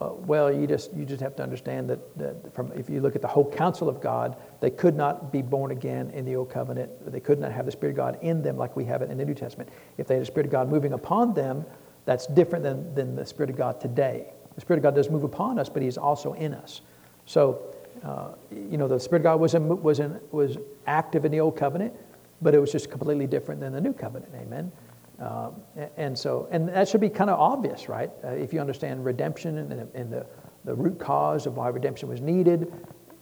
Uh, 0.00 0.12
well, 0.14 0.50
you 0.50 0.66
just, 0.66 0.94
you 0.94 1.04
just 1.04 1.20
have 1.20 1.36
to 1.36 1.42
understand 1.42 1.88
that, 1.90 2.18
that 2.18 2.54
from, 2.54 2.72
if 2.72 2.88
you 2.88 3.00
look 3.00 3.14
at 3.14 3.20
the 3.20 3.28
whole 3.28 3.50
counsel 3.50 3.86
of 3.86 4.00
God, 4.00 4.36
they 4.60 4.70
could 4.70 4.96
not 4.96 5.30
be 5.30 5.42
born 5.42 5.72
again 5.72 6.10
in 6.10 6.24
the 6.24 6.36
Old 6.36 6.48
Covenant. 6.48 6.90
They 7.12 7.20
could 7.20 7.38
not 7.38 7.52
have 7.52 7.66
the 7.66 7.72
Spirit 7.72 7.92
of 7.92 7.96
God 7.96 8.18
in 8.22 8.40
them 8.40 8.56
like 8.56 8.76
we 8.76 8.84
have 8.86 9.02
it 9.02 9.10
in 9.10 9.18
the 9.18 9.24
New 9.24 9.34
Testament. 9.34 9.68
If 9.98 10.06
they 10.06 10.14
had 10.14 10.22
the 10.22 10.26
Spirit 10.26 10.46
of 10.46 10.52
God 10.52 10.70
moving 10.70 10.94
upon 10.94 11.34
them, 11.34 11.66
that's 12.06 12.26
different 12.26 12.64
than, 12.64 12.94
than 12.94 13.14
the 13.14 13.26
Spirit 13.26 13.50
of 13.50 13.56
God 13.56 13.78
today. 13.78 14.32
The 14.54 14.60
Spirit 14.62 14.78
of 14.78 14.84
God 14.84 14.94
does 14.94 15.10
move 15.10 15.24
upon 15.24 15.58
us, 15.58 15.68
but 15.68 15.82
He's 15.82 15.98
also 15.98 16.32
in 16.32 16.54
us. 16.54 16.80
So, 17.26 17.62
uh, 18.02 18.28
you 18.50 18.78
know, 18.78 18.88
the 18.88 18.98
Spirit 18.98 19.20
of 19.20 19.24
God 19.24 19.40
was, 19.40 19.54
in, 19.54 19.82
was, 19.82 20.00
in, 20.00 20.18
was 20.30 20.56
active 20.86 21.26
in 21.26 21.32
the 21.32 21.40
Old 21.40 21.58
Covenant, 21.58 21.94
but 22.40 22.54
it 22.54 22.58
was 22.58 22.72
just 22.72 22.90
completely 22.90 23.26
different 23.26 23.60
than 23.60 23.74
the 23.74 23.80
New 23.82 23.92
Covenant. 23.92 24.32
Amen. 24.34 24.72
Uh, 25.20 25.50
and 25.96 26.18
so, 26.18 26.48
and 26.50 26.68
that 26.68 26.88
should 26.88 27.00
be 27.00 27.10
kind 27.10 27.28
of 27.28 27.38
obvious, 27.38 27.88
right? 27.88 28.10
Uh, 28.24 28.28
if 28.28 28.52
you 28.52 28.60
understand 28.60 29.04
redemption 29.04 29.58
and, 29.58 29.88
and, 29.94 30.10
the, 30.10 30.26
the 30.64 30.74
root 30.74 30.98
cause 30.98 31.46
of 31.46 31.56
why 31.56 31.68
redemption 31.68 32.08
was 32.08 32.20
needed, 32.20 32.72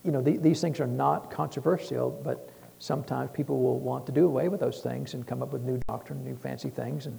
you 0.05 0.13
know, 0.13 0.23
the, 0.23 0.37
these 0.37 0.61
things 0.61 0.79
are 0.79 0.87
not 0.87 1.31
controversial, 1.31 2.11
but 2.23 2.51
sometimes 2.79 3.31
people 3.33 3.61
will 3.61 3.81
want 3.81 4.07
to 4.07 4.13
do 4.13 4.27
away 4.27 4.49
with 4.49 4.61
those 4.61 4.81
things 4.81 5.15
and 5.15 5.27
come 5.27 5.43
up 5.43 5.53
with 5.53 5.63
new 5.63 5.81
doctrine, 5.89 6.23
new 6.25 6.37
fancy 6.37 6.71
things, 6.71 7.07
and 7.07 7.19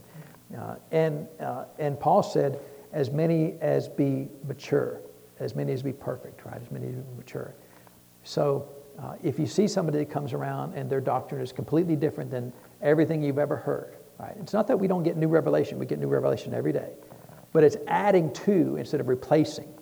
uh, 0.57 0.75
and, 0.91 1.27
uh, 1.39 1.65
and 1.77 1.99
Paul 1.99 2.23
said, 2.23 2.59
as 2.91 3.11
many 3.11 3.55
as 3.61 3.87
be 3.87 4.29
mature, 4.47 5.01
as 5.39 5.55
many 5.55 5.71
as 5.73 5.83
be 5.83 5.93
perfect, 5.93 6.43
right? 6.45 6.59
As 6.59 6.71
many 6.71 6.87
as 6.87 6.95
be 6.95 7.17
mature. 7.17 7.53
So 8.23 8.67
uh, 8.99 9.13
if 9.23 9.37
you 9.37 9.45
see 9.45 9.67
somebody 9.67 9.99
that 9.99 10.09
comes 10.09 10.33
around 10.33 10.73
and 10.73 10.89
their 10.89 11.01
doctrine 11.01 11.41
is 11.41 11.51
completely 11.51 11.95
different 11.95 12.31
than 12.31 12.51
everything 12.81 13.21
you've 13.21 13.37
ever 13.37 13.55
heard, 13.55 13.97
right? 14.19 14.35
It's 14.39 14.53
not 14.53 14.67
that 14.67 14.77
we 14.77 14.87
don't 14.87 15.03
get 15.03 15.17
new 15.17 15.27
revelation, 15.27 15.79
we 15.79 15.85
get 15.85 15.99
new 15.99 16.07
revelation 16.07 16.53
every 16.53 16.73
day, 16.73 16.91
but 17.53 17.63
it's 17.63 17.77
adding 17.87 18.31
to 18.33 18.75
instead 18.77 18.99
of 18.99 19.07
replacing. 19.07 19.73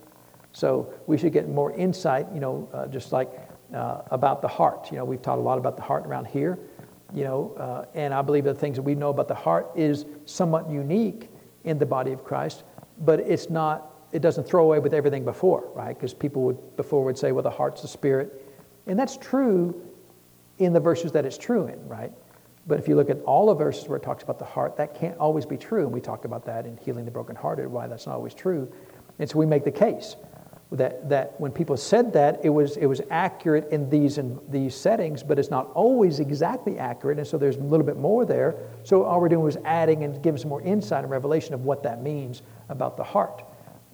So 0.52 0.94
we 1.08 1.18
should 1.18 1.34
get 1.34 1.50
more 1.50 1.74
insight, 1.74 2.28
you 2.34 2.40
know, 2.40 2.70
uh, 2.74 2.88
just 2.88 3.12
like 3.12 3.30
uh, 3.74 4.02
about 4.12 4.42
the 4.42 4.48
heart. 4.48 4.92
You 4.92 4.98
know, 4.98 5.06
we've 5.06 5.22
taught 5.22 5.38
a 5.38 5.42
lot 5.42 5.58
about 5.58 5.76
the 5.76 5.84
heart 5.84 6.06
around 6.06 6.26
here 6.28 6.58
you 7.14 7.24
know, 7.24 7.54
uh, 7.58 7.86
and 7.94 8.14
I 8.14 8.22
believe 8.22 8.44
the 8.44 8.54
things 8.54 8.76
that 8.76 8.82
we 8.82 8.96
know 8.96 9.10
about 9.10 9.28
the 9.28 9.36
heart 9.36 9.72
is 9.76 10.06
somewhat 10.26 10.70
unique 10.70 11.30
in 11.64 11.78
the 11.78 11.86
body 11.86 12.12
of 12.12 12.24
Christ, 12.24 12.64
but 13.00 13.20
it's 13.20 13.50
not, 13.50 13.94
it 14.12 14.22
doesn't 14.22 14.46
throw 14.46 14.64
away 14.64 14.80
with 14.80 14.94
everything 14.94 15.24
before, 15.24 15.70
right? 15.74 15.96
Because 15.96 16.14
people 16.14 16.44
would 16.44 16.78
before 16.78 17.04
would 17.06 17.18
say, 17.18 17.32
well, 17.32 17.44
the 17.44 17.50
heart's 17.50 17.82
the 17.82 17.88
spirit. 17.88 18.46
And 18.88 18.98
that's 19.00 19.18
true 19.18 19.82
in 20.58 20.74
the 20.74 20.80
verses 20.80 21.12
that 21.14 21.26
it's 21.26 21.38
true 21.38 21.68
in, 21.68 21.88
right? 21.88 22.12
But 22.68 22.80
if 22.80 22.88
you 22.88 22.96
look 22.96 23.10
at 23.10 23.22
all 23.22 23.48
the 23.48 23.56
verses 23.56 23.88
where 23.88 23.98
it 23.98 24.04
talks 24.04 24.24
about 24.24 24.40
the 24.40 24.46
heart, 24.46 24.76
that 24.78 24.94
can't 24.94 25.18
always 25.18 25.46
be 25.46 25.58
true. 25.58 25.84
And 25.84 25.92
we 25.92 26.02
talk 26.02 26.26
about 26.26 26.46
that 26.46 26.66
in 26.66 26.78
Healing 26.78 27.06
the 27.06 27.12
Brokenhearted, 27.12 27.68
why 27.68 27.88
that's 27.88 28.06
not 28.06 28.16
always 28.16 28.34
true. 28.34 28.72
And 29.20 29.30
so 29.30 29.38
we 29.38 29.46
make 29.46 29.64
the 29.64 29.72
case 29.72 30.18
that, 30.74 31.08
that 31.08 31.40
when 31.40 31.52
people 31.52 31.78
said 31.78 32.12
that, 32.14 32.42
it 32.44 32.50
was, 32.50 32.76
it 32.76 32.86
was 32.86 33.02
accurate 33.10 33.70
in 33.72 33.90
these, 33.90 34.18
in 34.18 34.38
these 34.50 34.76
settings, 34.76 35.24
but 35.24 35.40
it's 35.40 35.50
not 35.50 35.72
always 35.74 36.20
exactly 36.20 36.78
accurate, 36.78 37.18
and 37.18 37.26
so 37.26 37.38
there's 37.38 37.56
a 37.56 37.62
little 37.62 37.86
bit 37.86 37.98
more 37.98 38.26
there. 38.26 38.56
So 38.84 39.04
all 39.04 39.22
we're 39.22 39.30
doing 39.30 39.44
was 39.44 39.58
adding 39.64 40.04
and 40.04 40.22
giving 40.22 40.38
some 40.38 40.50
more 40.50 40.62
insight 40.62 41.04
and 41.04 41.10
revelation 41.10 41.54
of 41.54 41.64
what 41.64 41.84
that 41.84 42.02
means 42.02 42.42
about 42.68 42.98
the 42.98 43.04
heart. 43.04 43.44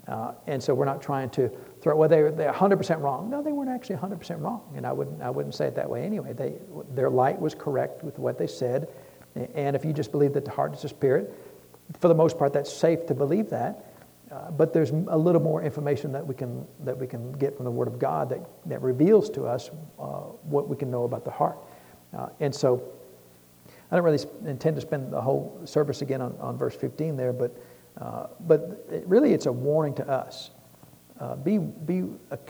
Uh, 0.07 0.33
and 0.47 0.61
so 0.61 0.73
we're 0.73 0.85
not 0.85 1.01
trying 1.01 1.29
to 1.29 1.49
throw, 1.83 1.95
well, 1.97 2.07
they're, 2.07 2.31
they're 2.31 2.51
100% 2.51 3.01
wrong. 3.01 3.29
No, 3.29 3.43
they 3.43 3.51
weren't 3.51 3.69
actually 3.69 3.97
100% 3.97 4.41
wrong, 4.41 4.61
and 4.75 4.87
I 4.87 4.93
wouldn't, 4.93 5.21
I 5.21 5.29
wouldn't 5.29 5.53
say 5.53 5.67
it 5.67 5.75
that 5.75 5.89
way 5.89 6.03
anyway. 6.03 6.31
They, 6.33 6.55
their 6.95 7.09
light 7.09 7.39
was 7.39 7.53
correct 7.53 8.03
with 8.03 8.17
what 8.17 8.37
they 8.37 8.47
said, 8.47 8.87
and 9.53 9.75
if 9.75 9.83
you 9.83 9.91
just 9.91 10.11
believe 10.11 10.33
that 10.33 10.45
the 10.45 10.51
heart 10.51 10.73
is 10.73 10.83
a 10.85 10.89
spirit, 10.89 11.33
for 11.99 12.07
the 12.07 12.15
most 12.15 12.39
part, 12.39 12.53
that's 12.53 12.71
safe 12.71 13.05
to 13.07 13.13
believe 13.13 13.49
that. 13.49 13.93
Uh, 14.31 14.49
but 14.49 14.73
there's 14.73 14.89
a 14.89 15.17
little 15.17 15.41
more 15.41 15.61
information 15.61 16.11
that 16.13 16.25
we 16.25 16.33
can, 16.33 16.65
that 16.79 16.97
we 16.97 17.05
can 17.05 17.33
get 17.33 17.55
from 17.55 17.65
the 17.65 17.71
Word 17.71 17.87
of 17.87 17.99
God 17.99 18.29
that, 18.29 18.39
that 18.65 18.81
reveals 18.81 19.29
to 19.31 19.45
us 19.45 19.69
uh, 19.99 20.03
what 20.43 20.67
we 20.67 20.75
can 20.75 20.89
know 20.89 21.03
about 21.03 21.23
the 21.23 21.31
heart. 21.31 21.57
Uh, 22.17 22.29
and 22.39 22.55
so 22.55 22.81
I 23.91 23.95
don't 23.95 24.05
really 24.05 24.23
intend 24.45 24.75
to 24.77 24.81
spend 24.81 25.11
the 25.13 25.21
whole 25.21 25.61
service 25.65 26.01
again 26.01 26.21
on, 26.21 26.35
on 26.39 26.57
verse 26.57 26.75
15 26.75 27.15
there, 27.15 27.31
but, 27.31 27.55
uh, 28.01 28.27
but 28.39 28.87
it 28.91 29.03
really 29.05 29.33
it's 29.33 29.45
a 29.45 29.51
warning 29.51 29.93
to 29.95 30.09
us. 30.09 30.49
Uh, 31.23 31.35
be 31.37 31.57
be 31.57 32.03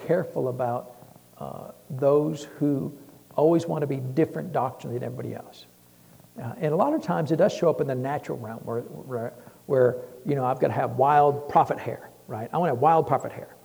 careful 0.08 0.48
about 0.48 0.96
uh, 1.38 1.68
those 1.92 2.46
who 2.58 2.92
always 3.36 3.68
want 3.68 3.82
to 3.82 3.88
be 3.88 3.98
different 3.98 4.52
doctrinally 4.52 4.98
than 4.98 5.06
everybody 5.06 5.36
else. 5.36 5.68
Uh, 6.42 6.54
and 6.58 6.74
a 6.74 6.76
lot 6.76 6.92
of 6.92 7.04
times 7.04 7.32
it 7.32 7.36
does 7.36 7.54
show 7.54 7.70
up 7.70 7.82
in 7.82 7.88
the 7.88 7.94
natural 7.94 8.40
realm 8.40 8.58
where, 8.64 8.80
where, 8.82 9.34
where, 9.68 9.98
you 10.26 10.34
know, 10.34 10.44
I've 10.44 10.60
got 10.60 10.68
to 10.68 10.74
have 10.74 10.94
wild 10.94 11.50
prophet 11.50 11.78
hair, 11.78 12.10
right? 12.28 12.50
I 12.52 12.58
want 12.58 12.70
to 12.72 12.74
have 12.74 12.82
wild 12.82 13.06
prophet 13.06 13.32
hair. 13.32 13.56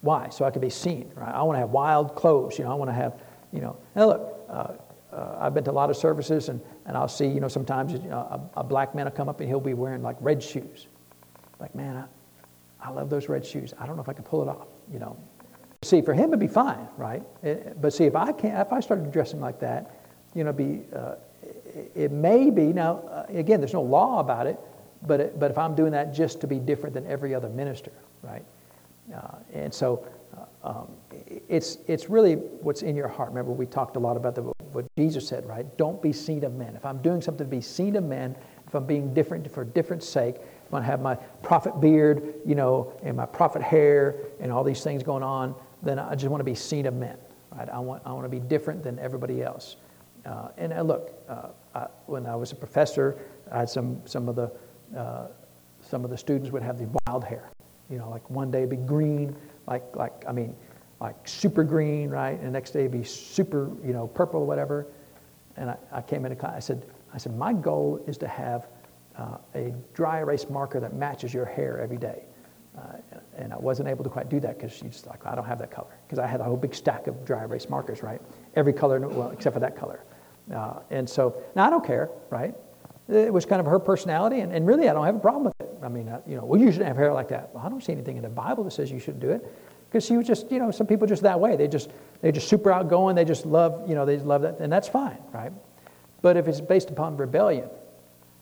Why? 0.00 0.30
So 0.30 0.46
I 0.46 0.50
can 0.50 0.62
be 0.62 0.70
seen, 0.70 1.12
right? 1.14 1.34
I 1.34 1.42
want 1.42 1.56
to 1.56 1.60
have 1.60 1.70
wild 1.70 2.14
clothes, 2.14 2.58
you 2.58 2.64
know, 2.64 2.70
I 2.70 2.74
want 2.74 2.88
to 2.88 2.94
have, 2.94 3.20
you 3.52 3.60
know. 3.60 3.76
Now 3.94 4.06
look, 4.06 4.46
uh, 4.48 4.68
uh, 5.12 5.36
I've 5.38 5.52
been 5.52 5.64
to 5.64 5.70
a 5.70 5.72
lot 5.72 5.90
of 5.90 5.98
services 5.98 6.48
and, 6.48 6.62
and 6.86 6.96
I'll 6.96 7.08
see, 7.08 7.26
you 7.26 7.40
know, 7.40 7.48
sometimes 7.48 7.92
know, 7.92 8.48
a, 8.56 8.60
a, 8.60 8.64
black 8.64 8.94
man 8.94 9.04
will 9.04 9.12
come 9.12 9.28
up 9.28 9.40
and 9.40 9.48
he'll 9.50 9.60
be 9.60 9.74
wearing 9.74 10.02
like 10.02 10.16
red 10.20 10.42
shoes. 10.42 10.88
Like, 11.60 11.74
man, 11.74 11.96
I, 11.96 12.04
I 12.84 12.90
love 12.90 13.08
those 13.08 13.28
red 13.28 13.44
shoes. 13.44 13.72
I 13.78 13.86
don't 13.86 13.96
know 13.96 14.02
if 14.02 14.08
I 14.08 14.12
can 14.12 14.24
pull 14.24 14.42
it 14.42 14.48
off, 14.48 14.68
you 14.92 14.98
know. 14.98 15.16
See, 15.82 16.02
for 16.02 16.12
him 16.12 16.28
it'd 16.28 16.40
be 16.40 16.46
fine, 16.46 16.86
right? 16.96 17.22
It, 17.42 17.80
but 17.80 17.92
see, 17.92 18.04
if 18.04 18.14
I 18.14 18.30
can't, 18.32 18.58
if 18.58 18.72
I 18.72 18.80
started 18.80 19.10
dressing 19.10 19.40
like 19.40 19.58
that, 19.60 20.00
you 20.34 20.44
know, 20.44 20.52
be, 20.52 20.82
uh, 20.94 21.14
it, 21.42 21.92
it, 21.94 22.12
may 22.12 22.50
be, 22.50 22.72
now, 22.72 22.98
uh, 23.08 23.26
again, 23.28 23.60
there's 23.60 23.72
no 23.72 23.82
law 23.82 24.20
about 24.20 24.46
it, 24.46 24.58
but, 25.06 25.20
it, 25.20 25.40
but 25.40 25.50
if 25.50 25.58
I'm 25.58 25.74
doing 25.74 25.92
that 25.92 26.14
just 26.14 26.40
to 26.42 26.46
be 26.46 26.58
different 26.58 26.94
than 26.94 27.06
every 27.06 27.34
other 27.34 27.48
minister, 27.48 27.92
right? 28.22 28.44
Uh, 29.14 29.36
and 29.52 29.72
so 29.72 30.06
uh, 30.64 30.68
um, 30.70 30.88
it's, 31.48 31.78
it's 31.86 32.08
really 32.08 32.34
what's 32.34 32.82
in 32.82 32.96
your 32.96 33.08
heart. 33.08 33.30
Remember, 33.30 33.52
we 33.52 33.66
talked 33.66 33.96
a 33.96 34.00
lot 34.00 34.16
about 34.16 34.34
the, 34.34 34.42
what 34.72 34.86
Jesus 34.96 35.26
said, 35.26 35.46
right? 35.46 35.66
Don't 35.76 36.00
be 36.02 36.12
seen 36.12 36.44
of 36.44 36.54
men. 36.54 36.76
If 36.76 36.84
I'm 36.84 36.98
doing 37.02 37.20
something 37.20 37.46
to 37.46 37.50
be 37.50 37.60
seen 37.60 37.96
of 37.96 38.04
men, 38.04 38.36
if 38.66 38.74
I'm 38.74 38.86
being 38.86 39.12
different 39.12 39.50
for 39.50 39.64
different 39.64 40.02
sake, 40.02 40.36
if 40.76 40.84
to 40.84 40.90
have 40.90 41.00
my 41.00 41.14
prophet 41.42 41.80
beard, 41.80 42.34
you 42.44 42.54
know, 42.54 42.92
and 43.02 43.16
my 43.16 43.26
prophet 43.26 43.62
hair 43.62 44.16
and 44.40 44.50
all 44.50 44.64
these 44.64 44.82
things 44.82 45.02
going 45.02 45.22
on, 45.22 45.54
then 45.82 45.98
I 45.98 46.14
just 46.14 46.30
want 46.30 46.40
to 46.40 46.44
be 46.44 46.54
seen 46.54 46.86
of 46.86 46.94
men, 46.94 47.16
right? 47.52 47.68
I 47.68 47.78
want, 47.78 48.02
I 48.04 48.12
want 48.12 48.24
to 48.24 48.28
be 48.28 48.40
different 48.40 48.82
than 48.82 48.98
everybody 48.98 49.42
else. 49.42 49.76
Uh, 50.24 50.48
and 50.56 50.72
uh, 50.72 50.80
look, 50.82 51.12
uh, 51.28 51.48
I, 51.74 51.86
when 52.06 52.26
I 52.26 52.34
was 52.34 52.52
a 52.52 52.56
professor, 52.56 53.18
I 53.52 53.60
had 53.60 53.68
some, 53.68 54.00
some, 54.06 54.28
of 54.28 54.36
the, 54.36 54.50
uh, 54.96 55.28
some 55.80 56.04
of 56.04 56.10
the 56.10 56.16
students 56.16 56.50
would 56.50 56.62
have 56.62 56.78
the 56.78 56.88
wild 57.06 57.24
hair. 57.24 57.50
You 57.90 57.98
know, 57.98 58.08
like 58.08 58.28
one 58.30 58.50
day 58.50 58.58
it'd 58.58 58.70
be 58.70 58.76
green, 58.76 59.36
like, 59.66 59.94
like 59.94 60.24
I 60.26 60.32
mean, 60.32 60.56
like 61.00 61.16
super 61.28 61.64
green, 61.64 62.08
right? 62.08 62.38
And 62.38 62.46
the 62.46 62.50
next 62.50 62.70
day 62.70 62.80
it'd 62.80 62.92
be 62.92 63.04
super, 63.04 63.70
you 63.84 63.92
know, 63.92 64.06
purple 64.06 64.40
or 64.40 64.46
whatever. 64.46 64.86
And 65.56 65.70
I, 65.70 65.76
I 65.92 66.00
came 66.00 66.24
into 66.24 66.36
class, 66.36 66.54
I 66.56 66.60
said, 66.60 66.86
I 67.12 67.18
said, 67.18 67.36
my 67.36 67.52
goal 67.52 68.02
is 68.06 68.16
to 68.18 68.28
have 68.28 68.68
uh, 69.18 69.38
a 69.54 69.72
dry 69.94 70.18
erase 70.20 70.48
marker 70.50 70.80
that 70.80 70.94
matches 70.94 71.32
your 71.32 71.44
hair 71.44 71.80
every 71.80 71.96
day. 71.96 72.24
Uh, 72.76 72.96
and 73.36 73.52
I 73.52 73.56
wasn't 73.56 73.88
able 73.88 74.02
to 74.02 74.10
quite 74.10 74.28
do 74.28 74.40
that 74.40 74.58
because 74.58 74.72
she's 74.72 75.06
like, 75.06 75.24
I 75.24 75.34
don't 75.34 75.44
have 75.44 75.58
that 75.60 75.70
color. 75.70 75.96
Because 76.06 76.18
I 76.18 76.26
had 76.26 76.40
a 76.40 76.44
whole 76.44 76.56
big 76.56 76.74
stack 76.74 77.06
of 77.06 77.24
dry 77.24 77.44
erase 77.44 77.68
markers, 77.68 78.02
right? 78.02 78.20
Every 78.56 78.72
color, 78.72 78.98
well, 79.00 79.30
except 79.30 79.54
for 79.54 79.60
that 79.60 79.76
color. 79.76 80.02
Uh, 80.52 80.80
and 80.90 81.08
so, 81.08 81.40
now 81.54 81.66
I 81.66 81.70
don't 81.70 81.86
care, 81.86 82.10
right? 82.30 82.54
It 83.08 83.32
was 83.32 83.46
kind 83.46 83.60
of 83.60 83.66
her 83.66 83.78
personality, 83.78 84.40
and, 84.40 84.52
and 84.52 84.66
really 84.66 84.88
I 84.88 84.92
don't 84.94 85.04
have 85.04 85.14
a 85.14 85.20
problem 85.20 85.44
with 85.44 85.54
it. 85.60 85.78
I 85.82 85.88
mean, 85.88 86.08
uh, 86.08 86.20
you 86.26 86.36
know, 86.36 86.44
well, 86.44 86.60
you 86.60 86.72
shouldn't 86.72 86.88
have 86.88 86.96
hair 86.96 87.12
like 87.12 87.28
that. 87.28 87.54
Well, 87.54 87.64
I 87.64 87.68
don't 87.68 87.82
see 87.82 87.92
anything 87.92 88.16
in 88.16 88.22
the 88.22 88.28
Bible 88.28 88.64
that 88.64 88.72
says 88.72 88.90
you 88.90 88.98
shouldn't 88.98 89.20
do 89.20 89.30
it. 89.30 89.46
Because 89.88 90.04
she 90.04 90.16
was 90.16 90.26
just, 90.26 90.50
you 90.50 90.58
know, 90.58 90.72
some 90.72 90.88
people 90.88 91.06
just 91.06 91.22
that 91.22 91.38
way. 91.38 91.56
They 91.56 91.68
just, 91.68 91.90
they're 92.20 92.32
just 92.32 92.48
super 92.48 92.72
outgoing. 92.72 93.14
They 93.14 93.24
just 93.24 93.46
love, 93.46 93.88
you 93.88 93.94
know, 93.94 94.04
they 94.04 94.16
love 94.18 94.42
that, 94.42 94.58
and 94.58 94.72
that's 94.72 94.88
fine, 94.88 95.18
right? 95.32 95.52
But 96.22 96.36
if 96.36 96.48
it's 96.48 96.60
based 96.60 96.90
upon 96.90 97.16
rebellion, 97.16 97.68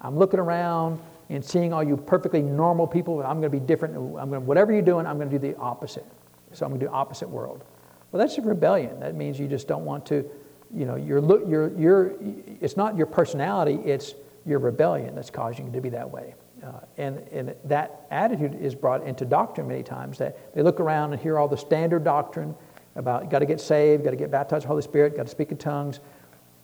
I'm 0.02 0.18
looking 0.18 0.40
around 0.40 1.00
and 1.30 1.42
seeing 1.44 1.72
all 1.72 1.82
you 1.82 1.96
perfectly 1.96 2.42
normal 2.42 2.86
people, 2.86 3.20
I'm 3.22 3.40
going 3.40 3.50
to 3.50 3.50
be 3.50 3.60
different. 3.60 3.96
I'm 3.96 4.28
going 4.28 4.32
to, 4.32 4.40
whatever 4.40 4.72
you're 4.72 4.82
doing, 4.82 5.06
I'm 5.06 5.16
going 5.16 5.30
to 5.30 5.38
do 5.38 5.52
the 5.52 5.56
opposite. 5.56 6.04
So 6.52 6.66
I'm 6.66 6.72
going 6.72 6.80
to 6.80 6.86
do 6.86 6.92
opposite 6.92 7.28
world. 7.28 7.64
Well, 8.10 8.20
that's 8.20 8.36
a 8.36 8.42
rebellion. 8.42 9.00
That 9.00 9.14
means 9.14 9.40
you 9.40 9.48
just 9.48 9.66
don't 9.66 9.86
want 9.86 10.04
to, 10.06 10.28
you 10.74 10.84
know, 10.84 10.96
you're, 10.96 11.20
you're, 11.48 11.78
you're, 11.78 12.12
it's 12.60 12.76
not 12.76 12.96
your 12.96 13.06
personality, 13.06 13.76
it's 13.84 14.14
your 14.44 14.58
rebellion 14.58 15.14
that's 15.14 15.30
causing 15.30 15.66
you 15.66 15.72
to 15.72 15.80
be 15.80 15.88
that 15.90 16.10
way. 16.10 16.34
Uh, 16.62 16.80
and, 16.98 17.18
and 17.32 17.54
that 17.64 18.06
attitude 18.10 18.54
is 18.60 18.74
brought 18.74 19.04
into 19.04 19.24
doctrine 19.24 19.66
many 19.66 19.82
times 19.82 20.18
that 20.18 20.54
they 20.54 20.62
look 20.62 20.78
around 20.80 21.12
and 21.12 21.22
hear 21.22 21.38
all 21.38 21.48
the 21.48 21.56
standard 21.56 22.04
doctrine 22.04 22.54
about 22.94 23.30
got 23.30 23.38
to 23.38 23.46
get 23.46 23.60
saved, 23.60 24.04
got 24.04 24.10
to 24.10 24.16
get 24.16 24.30
baptized 24.30 24.58
with 24.58 24.64
the 24.64 24.68
Holy 24.68 24.82
Spirit, 24.82 25.16
got 25.16 25.24
to 25.24 25.30
speak 25.30 25.50
in 25.50 25.56
tongues. 25.56 26.00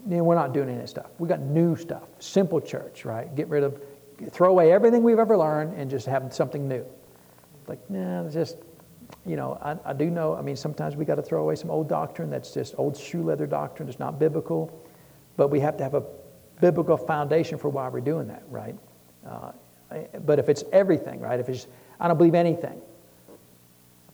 We're 0.04 0.34
not 0.34 0.54
doing 0.54 0.68
any 0.68 0.86
stuff. 0.86 1.10
We 1.18 1.28
got 1.28 1.40
new 1.40 1.76
stuff. 1.76 2.04
Simple 2.18 2.60
church, 2.60 3.04
right? 3.04 3.34
Get 3.34 3.48
rid 3.48 3.62
of, 3.62 3.80
throw 4.30 4.50
away 4.50 4.72
everything 4.72 5.02
we've 5.02 5.18
ever 5.18 5.36
learned 5.36 5.74
and 5.76 5.90
just 5.90 6.06
have 6.06 6.32
something 6.32 6.66
new. 6.66 6.84
Like, 7.66 7.78
nah, 7.90 8.24
it's 8.24 8.34
just, 8.34 8.56
you 9.26 9.36
know, 9.36 9.58
I, 9.60 9.90
I 9.90 9.92
do 9.92 10.10
know, 10.10 10.34
I 10.34 10.42
mean, 10.42 10.56
sometimes 10.56 10.96
we 10.96 11.04
got 11.04 11.16
to 11.16 11.22
throw 11.22 11.42
away 11.42 11.56
some 11.56 11.70
old 11.70 11.88
doctrine 11.88 12.30
that's 12.30 12.54
just 12.54 12.74
old 12.78 12.96
shoe 12.96 13.22
leather 13.22 13.46
doctrine. 13.46 13.88
It's 13.88 13.98
not 13.98 14.18
biblical. 14.18 14.84
But 15.36 15.48
we 15.48 15.60
have 15.60 15.76
to 15.76 15.82
have 15.84 15.94
a 15.94 16.02
biblical 16.60 16.96
foundation 16.96 17.58
for 17.58 17.68
why 17.68 17.88
we're 17.88 18.00
doing 18.00 18.26
that, 18.28 18.42
right? 18.48 18.76
Uh, 19.26 19.52
but 20.24 20.38
if 20.38 20.48
it's 20.48 20.64
everything, 20.72 21.20
right? 21.20 21.38
If 21.38 21.48
it's, 21.48 21.66
I 22.00 22.08
don't 22.08 22.18
believe 22.18 22.34
anything, 22.34 22.80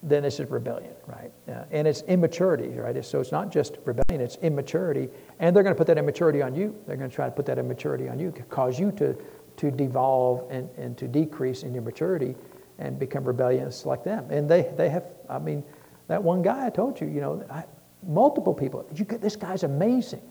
then 0.05 0.23
this 0.23 0.39
is 0.39 0.51
rebellion, 0.51 0.93
right? 1.07 1.33
Uh, 1.49 1.65
and 1.71 1.89
it's 1.89 2.03
immaturity, 2.03 2.69
right? 2.69 3.03
So 3.05 3.21
it's 3.21 3.33
not 3.33 3.51
just 3.51 3.79
rebellion, 3.87 4.21
it's 4.21 4.37
immaturity. 4.37 5.09
And 5.41 5.57
they're 5.57 5.63
going 5.63 5.75
to 5.75 5.79
put 5.79 5.87
that 5.87 5.97
immaturity 5.97 6.43
on 6.43 6.55
you. 6.55 6.77
They're 6.87 6.97
going 6.97 7.09
to 7.09 7.15
try 7.15 7.25
to 7.25 7.33
put 7.33 7.47
that 7.47 7.59
immaturity 7.59 8.09
on 8.09 8.19
you, 8.19 8.31
cause 8.51 8.79
you 8.79 8.93
to, 8.93 9.17
to 9.57 9.71
devolve 9.71 10.51
and, 10.51 10.69
and 10.77 10.97
to 10.99 11.09
decrease 11.09 11.63
in 11.63 11.73
your 11.73 11.83
maturity 11.83 12.37
and 12.79 12.99
become 12.99 13.25
rebellious 13.25 13.87
like 13.87 14.05
them. 14.05 14.31
And 14.31 14.49
they, 14.49 14.73
they 14.77 14.91
have, 14.91 15.05
I 15.29 15.39
mean, 15.39 15.65
that 16.09 16.23
one 16.23 16.43
guy 16.43 16.67
I 16.67 16.71
told 16.71 17.01
you, 17.01 17.07
you 17.07 17.23
know, 17.23 17.43
I, 17.51 17.65
multiple 18.07 18.53
people, 18.53 18.87
you 18.95 19.07
get, 19.07 19.23
this 19.23 19.37
guy's 19.37 19.63
amazing. 19.63 20.23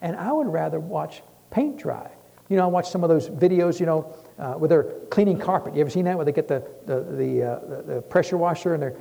And 0.00 0.16
I 0.16 0.32
would 0.32 0.46
rather 0.46 0.80
watch 0.80 1.22
paint 1.50 1.76
dry. 1.76 2.10
You 2.48 2.56
know, 2.56 2.64
I 2.64 2.66
watch 2.66 2.88
some 2.88 3.04
of 3.04 3.10
those 3.10 3.28
videos, 3.28 3.78
you 3.78 3.84
know, 3.84 4.14
uh, 4.40 4.54
where 4.54 4.68
they're 4.68 4.84
cleaning 5.10 5.38
carpet. 5.38 5.74
You 5.74 5.82
ever 5.82 5.90
seen 5.90 6.06
that? 6.06 6.16
Where 6.16 6.24
they 6.24 6.32
get 6.32 6.48
the, 6.48 6.66
the, 6.86 7.02
the, 7.02 7.42
uh, 7.42 7.58
the, 7.68 7.94
the 7.94 8.02
pressure 8.02 8.38
washer 8.38 8.72
and 8.72 8.82
they're, 8.82 8.96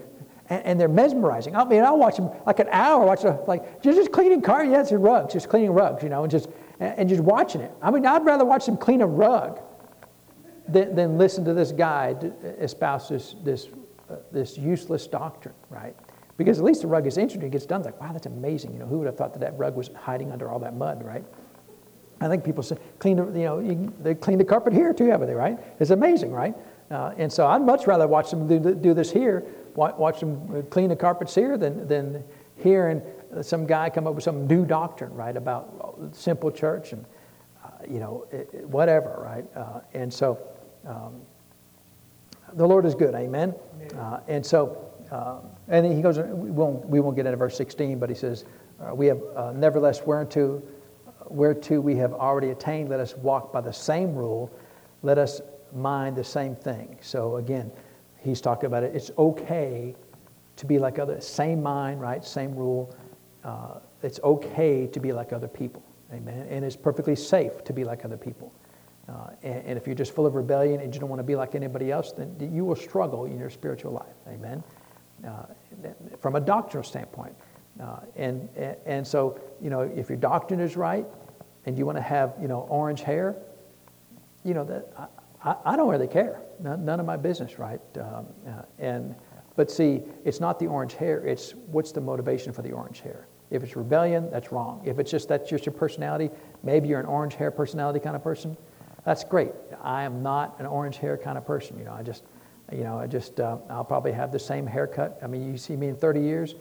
and, 0.50 0.66
and, 0.66 0.80
they're 0.80 0.90
mesmerizing. 0.90 1.56
I 1.56 1.64
mean, 1.64 1.84
I'll 1.84 1.98
watch 1.98 2.18
them 2.18 2.30
like 2.46 2.60
an 2.60 2.68
hour, 2.72 3.06
watch 3.06 3.24
a, 3.24 3.40
like, 3.48 3.82
just, 3.82 3.98
just 3.98 4.12
cleaning 4.12 4.42
carpet. 4.42 4.72
Yeah, 4.72 4.82
it's 4.82 4.92
rugs, 4.92 5.34
just 5.34 5.48
cleaning 5.48 5.72
rugs, 5.72 6.04
you 6.04 6.10
know, 6.10 6.24
and 6.24 6.32
just, 6.32 6.50
and, 6.80 7.00
and 7.00 7.10
just 7.10 7.22
watching 7.22 7.62
it. 7.62 7.72
I 7.82 7.90
mean, 7.90 8.06
I'd 8.06 8.26
rather 8.26 8.44
watch 8.44 8.66
them 8.66 8.76
clean 8.76 9.02
a 9.02 9.08
rug 9.08 9.62
than, 10.68 10.94
than 10.94 11.18
listen 11.18 11.46
to 11.46 11.54
this 11.54 11.72
guy 11.72 12.16
espouse 12.60 13.08
this, 13.08 13.36
this, 13.44 13.68
uh, 14.10 14.16
this 14.32 14.58
useless 14.58 15.08
doctrine, 15.08 15.56
right? 15.70 15.96
Because 16.36 16.60
at 16.60 16.66
least 16.66 16.82
the 16.82 16.88
rug 16.88 17.08
is 17.08 17.18
interesting. 17.18 17.48
It 17.48 17.52
gets 17.52 17.66
done. 17.66 17.82
It's 17.82 17.86
like, 17.86 18.02
wow, 18.02 18.12
that's 18.12 18.26
amazing. 18.26 18.74
You 18.74 18.80
know, 18.80 18.88
who 18.88 18.98
would 19.00 19.08
have 19.08 19.18
thought 19.18 19.34
that 19.34 19.40
that 19.40 19.58
rug 19.58 19.76
was 19.76 19.90
hiding 19.96 20.32
under 20.32 20.50
all 20.50 20.60
that 20.60 20.76
mud, 20.76 21.04
right? 21.04 21.24
I 22.22 22.28
think 22.28 22.44
people 22.44 22.64
say, 22.64 22.78
clean, 23.00 23.18
the, 23.18 23.26
you 23.26 23.46
know, 23.46 23.60
you, 23.60 23.94
they 24.02 24.16
clean 24.16 24.38
the 24.38 24.46
carpet 24.46 24.74
here 24.74 24.94
too, 24.94 25.06
haven't 25.06 25.28
they, 25.28 25.34
right? 25.34 25.58
It's 25.80 25.92
amazing, 25.92 26.32
right? 26.32 26.56
Uh, 26.92 27.14
and 27.18 27.32
so 27.32 27.48
I'd 27.48 27.62
much 27.62 27.88
rather 27.88 28.08
watch 28.08 28.32
them 28.32 28.48
do, 28.48 28.76
do 28.76 28.94
this 28.94 29.12
here, 29.12 29.46
watch 29.76 30.20
them 30.20 30.64
clean 30.70 30.90
the 30.90 30.96
carpets 30.96 31.36
here 31.36 31.58
than, 31.58 31.88
than 31.88 32.24
hearing 32.58 33.02
some 33.42 33.66
guy 33.66 33.90
come 33.90 34.08
up 34.08 34.16
with 34.16 34.24
some 34.24 34.48
new 34.48 34.66
doctrine, 34.66 35.14
right, 35.14 35.38
about 35.38 35.98
simple 36.12 36.52
church 36.52 36.94
and, 36.94 37.06
uh, 37.64 37.70
you 37.88 38.00
know, 38.00 38.26
it, 38.32 38.50
it, 38.54 38.68
whatever, 38.68 39.22
right? 39.24 39.46
Uh, 39.56 39.82
and 39.94 40.14
so 40.14 40.38
um, 40.88 41.22
the 42.54 42.68
Lord 42.68 42.86
is 42.86 42.96
good, 42.96 43.14
amen? 43.14 43.54
Uh, 43.98 44.20
and 44.28 44.46
so, 44.46 44.92
um, 45.12 45.50
and 45.68 45.86
he 45.86 46.02
goes, 46.02 46.18
we 46.18 46.52
won't, 46.52 46.86
we 46.88 47.00
won't 47.00 47.16
get 47.16 47.26
into 47.26 47.38
verse 47.38 47.56
16, 47.56 48.00
but 48.00 48.10
he 48.10 48.16
says, 48.16 48.46
uh, 48.82 48.94
we 48.96 49.08
have 49.08 49.22
uh, 49.36 49.52
nevertheless 49.52 50.02
whereunto 50.06 50.62
whereto 51.30 51.80
we 51.80 51.96
have 51.96 52.14
already 52.14 52.50
attained, 52.50 52.90
let 52.90 53.00
us 53.00 53.16
walk 53.16 53.54
by 53.54 53.62
the 53.62 53.74
same 53.74 54.16
rule. 54.16 54.52
Let 55.04 55.18
us 55.18 55.42
mind 55.74 56.16
the 56.16 56.24
same 56.24 56.56
thing. 56.56 56.98
So 57.02 57.38
again, 57.38 57.72
he's 58.18 58.42
talking 58.42 58.66
about 58.66 58.84
it. 58.84 58.96
It's 58.96 59.12
okay 59.18 59.96
to 60.56 60.66
be 60.66 60.78
like 60.78 61.00
other, 61.00 61.22
same 61.22 61.64
mind, 61.64 62.02
right? 62.02 62.24
Same 62.24 62.54
rule. 62.56 62.94
Uh, 63.44 63.80
it's 64.04 64.20
okay 64.24 64.88
to 64.88 65.00
be 65.00 65.12
like 65.14 65.32
other 65.34 65.48
people. 65.48 65.84
Amen. 66.12 66.48
And 66.50 66.66
it's 66.66 66.76
perfectly 66.76 67.16
safe 67.16 67.64
to 67.64 67.74
be 67.74 67.84
like 67.84 68.04
other 68.04 68.18
people. 68.18 68.54
Uh, 69.08 69.30
and, 69.42 69.66
and, 69.66 69.78
if 69.78 69.88
you're 69.88 69.96
just 69.96 70.14
full 70.14 70.28
of 70.28 70.36
rebellion 70.36 70.82
and 70.82 70.94
you 70.94 71.00
don't 71.00 71.10
want 71.10 71.20
to 71.20 71.24
be 71.24 71.36
like 71.36 71.56
anybody 71.56 71.92
else, 71.92 72.12
then 72.12 72.36
you 72.54 72.64
will 72.64 72.76
struggle 72.76 73.26
in 73.26 73.40
your 73.40 73.50
spiritual 73.50 73.92
life. 73.92 74.16
Amen. 74.28 74.64
Uh, 75.26 75.46
from 76.20 76.36
a 76.36 76.40
doctrinal 76.40 76.84
standpoint. 76.84 77.36
Uh, 77.82 78.02
and, 78.16 78.50
and, 78.56 78.76
and 78.86 79.08
so, 79.08 79.40
you 79.62 79.70
know, 79.70 79.82
if 79.82 80.10
your 80.10 80.18
doctrine 80.18 80.60
is 80.60 80.78
right 80.78 81.06
and 81.66 81.78
you 81.78 81.86
want 81.86 81.98
to 81.98 82.02
have, 82.02 82.34
you 82.42 82.48
know, 82.48 82.62
orange 82.70 83.02
hair, 83.02 83.36
you 84.44 84.54
know, 84.54 84.64
that, 84.66 85.12
I, 85.44 85.56
I 85.66 85.76
don't 85.76 85.90
really 85.90 86.08
care. 86.08 86.42
None, 86.60 86.84
none 86.86 87.00
of 87.00 87.06
my 87.06 87.18
business, 87.18 87.60
right? 87.60 87.82
Um, 87.98 88.28
uh, 88.48 88.62
and, 88.78 89.16
but 89.56 89.70
see, 89.70 90.04
it's 90.26 90.40
not 90.40 90.60
the 90.60 90.68
orange 90.68 90.94
hair, 90.94 91.26
it's 91.26 91.54
what's 91.68 91.92
the 91.92 92.02
motivation 92.02 92.54
for 92.54 92.62
the 92.62 92.72
orange 92.72 93.02
hair. 93.02 93.28
If 93.52 93.64
it's 93.64 93.76
rebellion, 93.76 94.30
that's 94.30 94.52
wrong. 94.52 94.82
If 94.86 95.00
it's 95.00 95.10
just 95.10 95.28
that's 95.28 95.50
just 95.50 95.66
your 95.66 95.74
personality, 95.74 96.30
maybe 96.64 96.88
you're 96.88 97.00
an 97.00 97.06
orange 97.06 97.36
hair 97.36 97.52
personality 97.52 98.00
kind 98.00 98.16
of 98.16 98.24
person, 98.24 98.56
that's 99.06 99.24
great. 99.24 99.52
I 99.82 100.04
am 100.04 100.22
not 100.22 100.60
an 100.60 100.66
orange 100.66 100.98
hair 100.98 101.18
kind 101.18 101.38
of 101.38 101.46
person. 101.46 101.78
You 101.78 101.86
know, 101.86 101.94
I 101.94 102.04
just, 102.04 102.24
you 102.72 102.84
know, 102.84 103.00
I 103.00 103.08
just, 103.08 103.40
uh, 103.40 103.58
I'll 103.70 103.84
probably 103.84 104.12
have 104.12 104.32
the 104.32 104.40
same 104.40 104.68
haircut. 104.68 105.20
I 105.24 105.28
mean, 105.28 105.50
you 105.50 105.58
see 105.58 105.76
me 105.76 105.88
in 105.88 105.96
30 105.96 106.22
years, 106.22 106.56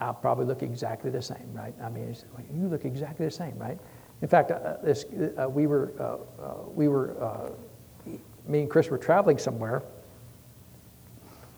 I'll 0.00 0.14
probably 0.14 0.46
look 0.46 0.62
exactly 0.62 1.10
the 1.10 1.22
same, 1.22 1.52
right? 1.52 1.74
I 1.82 1.88
mean, 1.88 2.14
you 2.52 2.68
look 2.68 2.84
exactly 2.84 3.26
the 3.26 3.32
same, 3.32 3.56
right? 3.58 3.78
In 4.22 4.28
fact, 4.28 4.50
uh, 4.50 4.76
this, 4.82 5.06
uh, 5.38 5.48
we 5.48 5.66
were, 5.66 5.92
uh, 5.98 6.42
uh 6.42 6.54
we 6.74 6.88
were, 6.88 7.22
uh, 7.22 7.50
me 8.46 8.60
and 8.60 8.70
Chris 8.70 8.88
were 8.88 8.98
traveling 8.98 9.38
somewhere, 9.38 9.82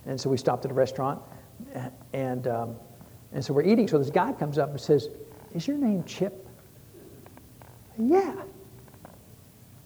and 0.07 0.21
so 0.21 0.31
we 0.31 0.37
stopped 0.37 0.65
at 0.65 0.71
a 0.71 0.75
restaurant, 0.75 1.21
and 2.13 2.47
um, 2.47 2.77
and 3.33 3.45
so 3.45 3.53
we're 3.53 3.63
eating. 3.63 3.89
So 3.89 3.99
this 3.99 4.11
guy 4.11 4.33
comes 4.33 4.59
up 4.59 4.71
and 4.71 4.81
says, 4.81 5.09
"Is 5.55 5.67
your 5.67 5.77
name 5.77 6.05
Chip?" 6.05 6.47
Yeah. 7.99 8.35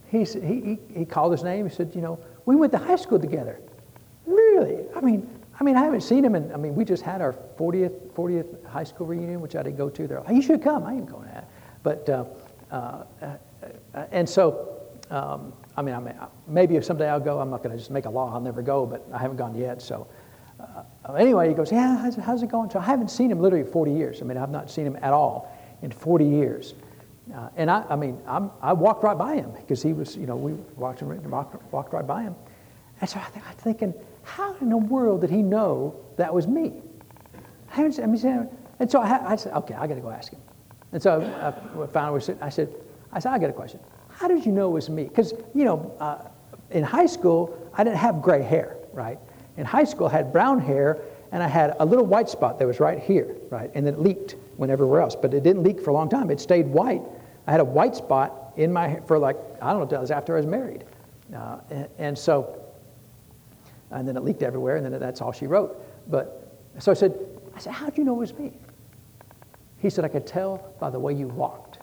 He, 0.09 0.25
he, 0.25 0.79
he 0.95 1.05
called 1.05 1.33
his 1.33 1.43
name. 1.43 1.69
He 1.69 1.75
said, 1.75 1.93
"You 1.95 2.01
know, 2.01 2.19
we 2.45 2.57
went 2.57 2.73
to 2.73 2.79
high 2.79 2.97
school 2.97 3.19
together." 3.19 3.61
Really? 4.25 4.85
I 4.95 5.01
mean, 5.01 5.29
I 5.59 5.65
mean, 5.65 5.77
I 5.77 5.85
haven't 5.85 6.03
seen 6.03 6.25
him, 6.25 6.35
and 6.35 6.53
I 6.53 6.57
mean, 6.57 6.75
we 6.75 6.85
just 6.85 7.03
had 7.03 7.21
our 7.21 7.33
40th 7.59 8.13
40th 8.13 8.65
high 8.67 8.85
school 8.85 9.07
reunion, 9.07 9.41
which 9.41 9.57
I 9.57 9.63
didn't 9.63 9.77
go 9.77 9.89
to. 9.89 10.07
There, 10.07 10.21
like, 10.21 10.35
you 10.35 10.43
should 10.43 10.63
come. 10.63 10.85
I 10.85 10.93
ain't 10.93 11.07
going 11.07 11.27
to 11.29 11.35
that. 11.35 11.51
But 11.83 12.09
uh, 12.71 13.05
uh, 13.23 13.37
uh, 13.95 14.05
and 14.11 14.29
so, 14.29 14.81
um, 15.11 15.53
I 15.77 15.83
mean, 15.83 15.95
I 15.95 16.27
maybe 16.47 16.77
if 16.77 16.85
someday 16.85 17.09
I'll 17.09 17.21
go, 17.21 17.39
I'm 17.41 17.51
not 17.51 17.63
going 17.63 17.73
to 17.73 17.79
just 17.79 17.91
make 17.91 18.07
a 18.07 18.11
law. 18.11 18.33
I'll 18.33 18.41
never 18.41 18.63
go, 18.63 18.87
but 18.87 19.07
I 19.13 19.19
haven't 19.19 19.37
gone 19.37 19.55
yet. 19.55 19.83
So, 19.83 20.07
uh, 20.61 21.13
anyway, 21.13 21.49
he 21.49 21.55
goes, 21.55 21.71
yeah, 21.71 21.97
how's, 21.97 22.17
how's, 22.17 22.43
it 22.43 22.49
going? 22.49 22.71
So 22.71 22.79
I 22.79 22.85
haven't 22.85 23.11
seen 23.11 23.31
him 23.31 23.41
literally 23.41 23.65
40 23.65 23.93
years. 23.93 24.23
I 24.23 24.25
mean, 24.25 24.39
I've 24.39 24.51
not 24.51 24.71
seen 24.71 24.87
him 24.87 24.97
at 25.03 25.13
all 25.13 25.53
in 25.83 25.91
40 25.91 26.25
years. 26.25 26.75
Uh, 27.35 27.49
and 27.57 27.71
I, 27.71 27.85
I 27.89 27.97
mean, 27.97 28.21
I'm, 28.27 28.51
i 28.63 28.73
walked 28.73 29.03
right 29.03 29.19
by 29.19 29.35
him 29.35 29.51
because 29.53 29.83
he 29.83 29.93
was, 29.93 30.17
you 30.17 30.27
know, 30.27 30.37
we 30.37 30.53
walked, 30.77 31.03
walked, 31.03 31.73
walked 31.73 31.93
right 31.93 32.07
by 32.07 32.23
him. 32.23 32.35
And 33.01 33.11
so 33.11 33.19
I 33.19 33.29
th- 33.31 33.45
I'm 33.47 33.55
thinking, 33.57 33.95
how 34.23 34.55
in 34.61 34.71
the 34.71 34.77
world 34.77 35.21
did 35.21 35.31
he 35.31 35.43
know 35.43 35.95
that 36.17 36.33
was 36.33 36.47
me? 36.47 36.83
I 37.77 37.83
I 37.83 38.07
mean, 38.07 38.49
and 38.79 38.91
so 38.91 39.01
I, 39.01 39.33
I 39.33 39.37
said, 39.37 39.53
okay, 39.55 39.75
I 39.75 39.87
got 39.87 39.95
to 39.95 40.01
go 40.01 40.11
ask 40.11 40.33
him. 40.33 40.41
And 40.93 41.03
so 41.03 41.21
I, 41.21 41.49
I 41.99 42.15
I 42.15 42.19
said, 42.49 42.75
I 43.13 43.19
said, 43.19 43.33
I 43.33 43.39
got 43.39 43.51
a 43.51 43.53
question. 43.53 43.81
How 44.09 44.29
did 44.29 44.47
you 44.47 44.53
know 44.53 44.69
it 44.71 44.73
was 44.73 44.89
me? 44.89 45.05
Because, 45.05 45.35
you 45.55 45.65
know, 45.65 45.95
uh, 46.01 46.29
in 46.71 46.83
high 46.83 47.07
school, 47.07 47.71
I 47.75 47.85
didn't 47.85 47.99
have 47.99 48.23
gray 48.23 48.43
hair, 48.43 48.77
right? 48.93 49.19
In 49.57 49.65
high 49.65 49.85
school, 49.85 50.07
I 50.07 50.13
had 50.13 50.33
brown 50.33 50.59
hair, 50.59 51.01
and 51.33 51.43
I 51.43 51.49
had 51.49 51.77
a 51.81 51.85
little 51.85 52.07
white 52.07 52.29
spot 52.29 52.59
that 52.59 52.67
was 52.67 52.81
right 52.81 52.99
here, 52.99 53.37
right? 53.51 53.71
And 53.75 53.87
then 53.87 53.95
it 53.95 54.01
leaked 54.01 54.37
when 54.57 54.71
everywhere 54.71 55.01
else, 55.01 55.17
but 55.17 55.35
it 55.35 55.43
didn't 55.43 55.63
leak 55.63 55.81
for 55.81 55.91
a 55.91 55.93
long 55.93 56.09
time. 56.09 56.31
It 56.31 56.41
stayed 56.41 56.67
white. 56.67 57.03
I 57.47 57.51
had 57.51 57.61
a 57.61 57.65
white 57.65 57.95
spot 57.95 58.53
in 58.57 58.73
my 58.73 58.89
hair 58.89 59.03
for 59.03 59.19
like, 59.19 59.37
I 59.61 59.71
don't 59.71 59.81
know, 59.81 59.87
that 59.87 60.01
was 60.01 60.11
after 60.11 60.35
I 60.35 60.39
was 60.39 60.47
married. 60.47 60.85
Uh, 61.35 61.59
and, 61.71 61.89
and, 61.99 62.19
so, 62.19 62.65
and 63.91 64.07
then 64.07 64.17
it 64.17 64.25
leaked 64.25 64.43
everywhere, 64.43 64.77
and 64.77 64.87
then 64.87 64.99
that's 64.99 65.21
all 65.21 65.33
she 65.33 65.47
wrote. 65.47 65.83
But, 66.09 66.59
so 66.79 66.91
I 66.91 66.95
said, 66.95 67.19
I 67.55 67.59
said, 67.59 67.73
how'd 67.73 67.99
you 67.99 68.05
know 68.05 68.15
it 68.15 68.21
was 68.21 68.35
me? 68.39 68.53
He 69.79 69.91
said, 69.91 70.05
I 70.05 70.09
could 70.09 70.27
tell 70.27 70.75
by 70.81 70.91
the 70.91 70.99
way 70.99 71.13
you 71.13 71.29
walked. 71.29 71.79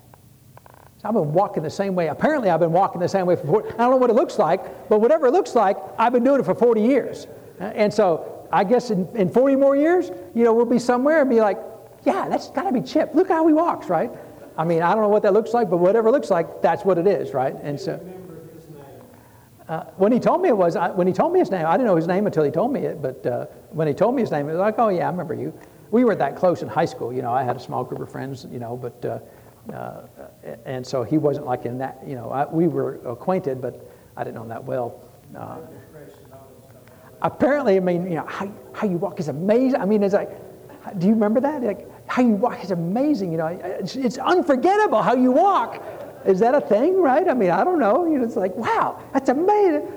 So 1.01 1.09
I've 1.09 1.13
been 1.13 1.33
walking 1.33 1.63
the 1.63 1.69
same 1.69 1.95
way. 1.95 2.07
Apparently, 2.07 2.49
I've 2.49 2.59
been 2.59 2.71
walking 2.71 3.01
the 3.01 3.09
same 3.09 3.25
way 3.25 3.35
for 3.35 3.45
40, 3.45 3.69
I 3.71 3.77
don't 3.77 3.91
know 3.91 3.97
what 3.97 4.09
it 4.09 4.13
looks 4.13 4.39
like, 4.39 4.89
but 4.89 5.01
whatever 5.01 5.27
it 5.27 5.31
looks 5.33 5.53
like, 5.53 5.77
I've 5.97 6.13
been 6.13 6.23
doing 6.23 6.39
it 6.39 6.45
for 6.45 6.55
40 6.55 6.81
years. 6.81 7.27
And 7.59 7.93
so 7.93 8.47
I 8.51 8.63
guess 8.63 8.89
in, 8.89 9.07
in 9.15 9.29
40 9.29 9.55
more 9.55 9.75
years, 9.75 10.11
you 10.33 10.43
know, 10.43 10.53
we'll 10.53 10.65
be 10.65 10.79
somewhere 10.79 11.21
and 11.21 11.29
be 11.29 11.41
like, 11.41 11.59
yeah, 12.05 12.27
that's 12.29 12.49
got 12.51 12.63
to 12.63 12.71
be 12.71 12.81
Chip. 12.81 13.13
Look 13.13 13.29
how 13.29 13.47
he 13.47 13.53
walks, 13.53 13.89
right? 13.89 14.11
I 14.57 14.63
mean, 14.63 14.81
I 14.81 14.93
don't 14.93 15.01
know 15.01 15.09
what 15.09 15.23
that 15.23 15.33
looks 15.33 15.53
like, 15.53 15.69
but 15.69 15.77
whatever 15.77 16.09
it 16.09 16.11
looks 16.11 16.29
like, 16.29 16.61
that's 16.61 16.85
what 16.85 16.97
it 16.97 17.07
is, 17.07 17.33
right? 17.33 17.55
And 17.61 17.79
so. 17.79 17.99
Uh, 19.67 19.85
when 19.95 20.11
he 20.11 20.19
told 20.19 20.41
me 20.41 20.49
it 20.49 20.57
was, 20.57 20.75
I, 20.75 20.89
when 20.89 21.07
he 21.07 21.13
told 21.13 21.31
me 21.31 21.39
his 21.39 21.49
name, 21.49 21.65
I 21.65 21.71
didn't 21.71 21.87
know 21.87 21.95
his 21.95 22.07
name 22.07 22.25
until 22.25 22.43
he 22.43 22.51
told 22.51 22.73
me 22.73 22.81
it. 22.81 23.01
But 23.01 23.25
uh, 23.25 23.45
when 23.71 23.87
he 23.87 23.93
told 23.93 24.13
me 24.13 24.21
his 24.21 24.29
name, 24.29 24.49
it 24.49 24.51
was 24.51 24.59
like, 24.59 24.75
oh 24.77 24.89
yeah, 24.89 25.07
I 25.07 25.09
remember 25.09 25.33
you. 25.33 25.57
We 25.93 26.05
were 26.05 26.15
that 26.15 26.35
close 26.35 26.63
in 26.63 26.67
high 26.67 26.85
school. 26.85 27.13
You 27.13 27.21
know, 27.21 27.31
I 27.31 27.43
had 27.43 27.55
a 27.55 27.59
small 27.59 27.83
group 27.83 28.01
of 28.01 28.11
friends. 28.11 28.47
You 28.51 28.57
know, 28.57 28.75
but 28.75 29.05
uh, 29.05 29.19
uh 29.71 30.01
and 30.65 30.85
so 30.85 31.03
he 31.03 31.19
wasn't 31.19 31.45
like 31.45 31.65
in 31.65 31.77
that. 31.77 32.01
You 32.03 32.15
know, 32.15 32.31
I, 32.31 32.51
we 32.51 32.67
were 32.67 32.95
acquainted, 33.05 33.61
but 33.61 33.87
I 34.17 34.23
didn't 34.23 34.35
know 34.35 34.41
him 34.41 34.49
that 34.49 34.63
well. 34.63 34.99
Uh, 35.37 35.59
apparently, 37.21 37.77
I 37.77 37.79
mean, 37.79 38.09
you 38.09 38.15
know, 38.15 38.25
how, 38.25 38.51
how 38.73 38.87
you 38.87 38.97
walk 38.97 39.19
is 39.19 39.27
amazing. 39.27 39.79
I 39.79 39.85
mean, 39.85 40.01
it's 40.01 40.15
like, 40.15 40.31
do 40.97 41.05
you 41.05 41.13
remember 41.13 41.39
that? 41.41 41.61
Like, 41.61 41.87
how 42.09 42.23
you 42.23 42.35
walk 42.45 42.63
is 42.63 42.71
amazing. 42.71 43.31
You 43.31 43.37
know, 43.37 43.47
it's, 43.47 43.95
it's 43.95 44.17
unforgettable 44.17 45.03
how 45.03 45.13
you 45.13 45.31
walk. 45.31 45.79
Is 46.25 46.39
that 46.39 46.55
a 46.55 46.61
thing, 46.61 46.99
right? 46.99 47.27
I 47.29 47.35
mean, 47.35 47.51
I 47.51 47.63
don't 47.63 47.79
know. 47.79 48.05
You 48.05 48.17
know, 48.17 48.25
it's 48.25 48.35
like, 48.35 48.55
wow, 48.55 48.99
that's 49.13 49.29
amazing. 49.29 49.87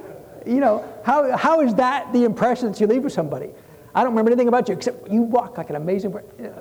You 0.44 0.60
know, 0.60 0.84
how, 1.04 1.34
how 1.38 1.62
is 1.62 1.74
that 1.76 2.12
the 2.12 2.24
impression 2.24 2.70
that 2.70 2.80
you 2.82 2.86
leave 2.86 3.04
with 3.04 3.14
somebody? 3.14 3.50
I 3.96 4.00
don't 4.02 4.12
remember 4.12 4.30
anything 4.30 4.48
about 4.48 4.68
you 4.68 4.74
except 4.74 5.10
you 5.10 5.22
walk 5.22 5.56
like 5.56 5.70
an 5.70 5.76
amazing, 5.76 6.14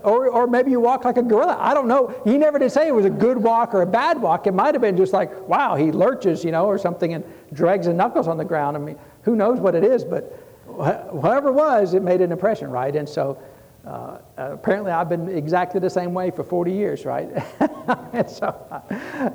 or, 0.03 0.29
or 0.29 0.47
maybe 0.47 0.71
you 0.71 0.79
walk 0.79 1.03
like 1.03 1.17
a 1.17 1.21
gorilla. 1.21 1.57
I 1.59 1.73
don't 1.73 1.89
know. 1.89 2.15
He 2.23 2.37
never 2.37 2.57
did 2.57 2.71
say 2.71 2.87
it 2.87 2.95
was 2.95 3.03
a 3.03 3.09
good 3.09 3.37
walk 3.37 3.73
or 3.73 3.81
a 3.81 3.85
bad 3.85 4.21
walk. 4.21 4.47
It 4.47 4.53
might 4.53 4.73
have 4.73 4.81
been 4.81 4.95
just 4.95 5.11
like, 5.11 5.45
wow, 5.45 5.75
he 5.75 5.91
lurches, 5.91 6.45
you 6.45 6.51
know, 6.51 6.65
or 6.65 6.77
something 6.77 7.13
and 7.13 7.25
drags 7.51 7.87
his 7.87 7.95
knuckles 7.95 8.29
on 8.29 8.37
the 8.37 8.45
ground. 8.45 8.77
I 8.77 8.79
mean, 8.79 8.97
who 9.23 9.35
knows 9.35 9.59
what 9.59 9.75
it 9.75 9.83
is, 9.83 10.05
but 10.05 10.31
whatever 10.65 11.49
it 11.49 11.55
was, 11.55 11.93
it 11.93 12.03
made 12.03 12.21
an 12.21 12.31
impression, 12.31 12.71
right? 12.71 12.95
And 12.95 13.07
so 13.07 13.37
uh, 13.85 14.19
apparently 14.37 14.93
I've 14.93 15.09
been 15.09 15.27
exactly 15.27 15.81
the 15.81 15.89
same 15.89 16.13
way 16.13 16.31
for 16.31 16.45
40 16.45 16.71
years, 16.71 17.03
right? 17.03 17.27
and 18.13 18.29
so, 18.29 18.55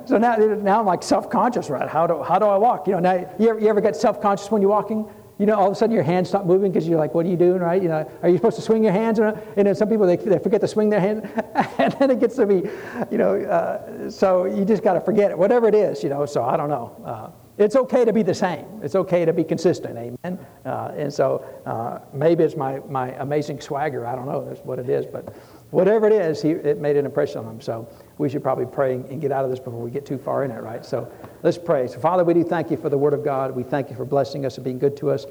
so 0.05 0.17
now, 0.17 0.37
now 0.37 0.79
I'm 0.79 0.87
like 0.87 1.03
self-conscious, 1.03 1.69
right? 1.69 1.87
How 1.87 2.07
do, 2.07 2.23
how 2.23 2.39
do 2.39 2.45
I 2.45 2.57
walk? 2.57 2.87
You 2.87 2.93
know, 2.93 2.99
now 2.99 3.31
you 3.37 3.49
ever, 3.49 3.59
you 3.59 3.67
ever 3.67 3.79
get 3.79 3.95
self-conscious 3.95 4.49
when 4.49 4.63
you're 4.63 4.71
walking? 4.71 5.07
You 5.41 5.47
know, 5.47 5.55
all 5.55 5.65
of 5.65 5.71
a 5.71 5.75
sudden 5.75 5.95
your 5.95 6.03
hands 6.03 6.29
stop 6.29 6.45
moving 6.45 6.71
because 6.71 6.87
you're 6.87 6.99
like, 6.99 7.15
what 7.15 7.25
are 7.25 7.29
you 7.29 7.35
doing, 7.35 7.61
right? 7.61 7.81
You 7.81 7.89
know, 7.89 8.07
are 8.21 8.29
you 8.29 8.37
supposed 8.37 8.57
to 8.57 8.61
swing 8.61 8.83
your 8.83 8.93
hands? 8.93 9.17
And 9.17 9.35
then 9.55 9.73
some 9.73 9.89
people, 9.89 10.05
they, 10.05 10.15
they 10.15 10.37
forget 10.37 10.61
to 10.61 10.67
swing 10.67 10.91
their 10.91 10.99
hands. 10.99 11.27
and 11.79 11.93
then 11.93 12.11
it 12.11 12.19
gets 12.19 12.35
to 12.35 12.45
be, 12.45 12.69
you 13.09 13.17
know, 13.17 13.41
uh, 13.41 14.07
so 14.07 14.45
you 14.45 14.65
just 14.65 14.83
got 14.83 14.93
to 14.93 15.01
forget 15.01 15.31
it, 15.31 15.37
whatever 15.39 15.67
it 15.67 15.73
is, 15.73 16.03
you 16.03 16.09
know, 16.09 16.27
so 16.27 16.43
I 16.43 16.57
don't 16.57 16.69
know. 16.69 16.95
Uh, 17.03 17.31
it's 17.57 17.75
okay 17.75 18.05
to 18.05 18.13
be 18.13 18.21
the 18.21 18.35
same. 18.35 18.65
It's 18.83 18.93
okay 18.93 19.25
to 19.25 19.33
be 19.33 19.43
consistent. 19.43 19.97
Amen. 19.97 20.39
Uh, 20.63 20.93
and 20.95 21.11
so 21.11 21.43
uh, 21.65 21.99
maybe 22.13 22.43
it's 22.43 22.55
my, 22.55 22.79
my 22.87 23.09
amazing 23.13 23.61
swagger. 23.61 24.05
I 24.05 24.15
don't 24.15 24.27
know. 24.27 24.45
That's 24.45 24.61
what 24.61 24.77
it 24.77 24.89
is. 24.89 25.07
But 25.07 25.35
whatever 25.71 26.07
it 26.07 26.13
is, 26.13 26.41
he, 26.41 26.51
it 26.51 26.79
made 26.79 26.97
an 26.97 27.05
impression 27.05 27.39
on 27.39 27.47
him. 27.47 27.61
So 27.61 27.87
we 28.21 28.29
should 28.29 28.43
probably 28.43 28.65
pray 28.65 28.93
and 28.93 29.19
get 29.19 29.31
out 29.31 29.43
of 29.43 29.49
this 29.49 29.59
before 29.59 29.81
we 29.81 29.91
get 29.91 30.05
too 30.05 30.17
far 30.17 30.45
in 30.45 30.51
it, 30.51 30.61
right? 30.61 30.85
So 30.85 31.11
let's 31.43 31.57
pray. 31.57 31.87
So, 31.87 31.99
Father, 31.99 32.23
we 32.23 32.33
do 32.33 32.43
thank 32.43 32.71
you 32.71 32.77
for 32.77 32.87
the 32.87 32.97
word 32.97 33.13
of 33.13 33.25
God. 33.25 33.55
We 33.55 33.63
thank 33.63 33.89
you 33.89 33.95
for 33.95 34.05
blessing 34.05 34.45
us 34.45 34.57
and 34.57 34.63
being 34.63 34.79
good 34.79 34.95
to 34.97 35.09
us. 35.09 35.25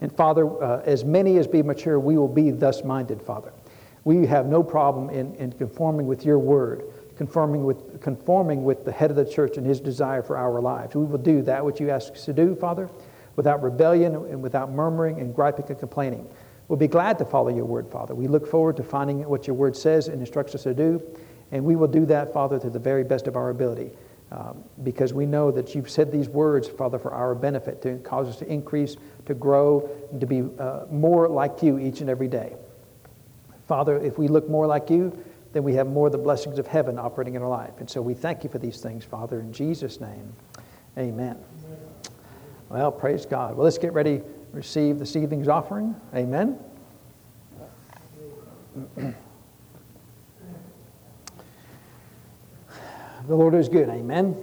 And, 0.00 0.14
Father, 0.14 0.62
uh, 0.62 0.82
as 0.84 1.04
many 1.04 1.38
as 1.38 1.46
be 1.46 1.62
mature, 1.62 2.00
we 2.00 2.18
will 2.18 2.28
be 2.28 2.50
thus 2.50 2.82
minded, 2.82 3.22
Father. 3.22 3.52
We 4.04 4.26
have 4.26 4.46
no 4.46 4.62
problem 4.62 5.10
in, 5.10 5.34
in 5.36 5.52
conforming 5.52 6.06
with 6.06 6.24
your 6.24 6.38
word 6.38 6.82
conforming 7.16 7.62
with, 7.62 8.00
conforming 8.00 8.64
with 8.64 8.84
the 8.84 8.90
head 8.90 9.10
of 9.10 9.16
the 9.16 9.24
church 9.24 9.56
and 9.56 9.64
his 9.64 9.80
desire 9.80 10.22
for 10.22 10.36
our 10.36 10.60
lives. 10.60 10.96
We 10.96 11.04
will 11.04 11.18
do 11.18 11.42
that 11.42 11.64
which 11.64 11.78
you 11.78 11.90
ask 11.90 12.14
us 12.14 12.24
to 12.24 12.32
do, 12.32 12.56
Father, 12.56 12.90
without 13.36 13.62
rebellion 13.62 14.14
and 14.14 14.42
without 14.42 14.72
murmuring 14.72 15.20
and 15.20 15.32
griping 15.32 15.66
and 15.68 15.78
complaining. 15.78 16.28
We'll 16.68 16.78
be 16.78 16.88
glad 16.88 17.18
to 17.18 17.24
follow 17.24 17.54
your 17.54 17.64
word, 17.64 17.88
Father. 17.88 18.14
We 18.14 18.26
look 18.26 18.46
forward 18.46 18.76
to 18.78 18.82
finding 18.82 19.28
what 19.28 19.46
your 19.46 19.54
word 19.54 19.76
says 19.76 20.08
and 20.08 20.20
instructs 20.20 20.54
us 20.54 20.62
to 20.62 20.74
do, 20.74 21.02
and 21.52 21.64
we 21.64 21.76
will 21.76 21.88
do 21.88 22.04
that, 22.06 22.32
Father, 22.32 22.58
to 22.58 22.70
the 22.70 22.78
very 22.78 23.04
best 23.04 23.28
of 23.28 23.36
our 23.36 23.50
ability. 23.50 23.90
Um, 24.32 24.64
because 24.82 25.12
we 25.12 25.26
know 25.26 25.50
that 25.50 25.74
you've 25.74 25.90
said 25.90 26.10
these 26.10 26.26
words, 26.26 26.66
Father, 26.66 26.98
for 26.98 27.12
our 27.12 27.34
benefit, 27.34 27.82
to 27.82 27.98
cause 27.98 28.28
us 28.28 28.36
to 28.38 28.50
increase, 28.50 28.96
to 29.26 29.34
grow, 29.34 29.90
and 30.10 30.18
to 30.22 30.26
be 30.26 30.42
uh, 30.58 30.86
more 30.90 31.28
like 31.28 31.62
you 31.62 31.78
each 31.78 32.00
and 32.00 32.08
every 32.08 32.28
day. 32.28 32.54
Father, 33.68 33.98
if 33.98 34.16
we 34.16 34.28
look 34.28 34.48
more 34.48 34.66
like 34.66 34.88
you, 34.88 35.22
then 35.52 35.62
we 35.62 35.74
have 35.74 35.86
more 35.86 36.06
of 36.06 36.12
the 36.12 36.18
blessings 36.18 36.58
of 36.58 36.66
heaven 36.66 36.98
operating 36.98 37.34
in 37.34 37.42
our 37.42 37.48
life. 37.48 37.74
And 37.78 37.88
so 37.88 38.00
we 38.00 38.14
thank 38.14 38.42
you 38.42 38.48
for 38.48 38.58
these 38.58 38.80
things, 38.80 39.04
Father, 39.04 39.38
in 39.40 39.52
Jesus' 39.52 40.00
name. 40.00 40.32
Amen. 40.96 41.38
Well, 42.70 42.90
praise 42.90 43.26
God. 43.26 43.54
Well, 43.54 43.64
let's 43.64 43.76
get 43.76 43.92
ready 43.92 44.20
to 44.20 44.24
receive 44.54 44.98
this 44.98 45.14
evening's 45.14 45.48
offering. 45.48 45.94
Amen. 46.14 46.58
the 53.26 53.36
Lord 53.36 53.54
is 53.54 53.68
good. 53.68 53.88
Amen. 53.88 54.36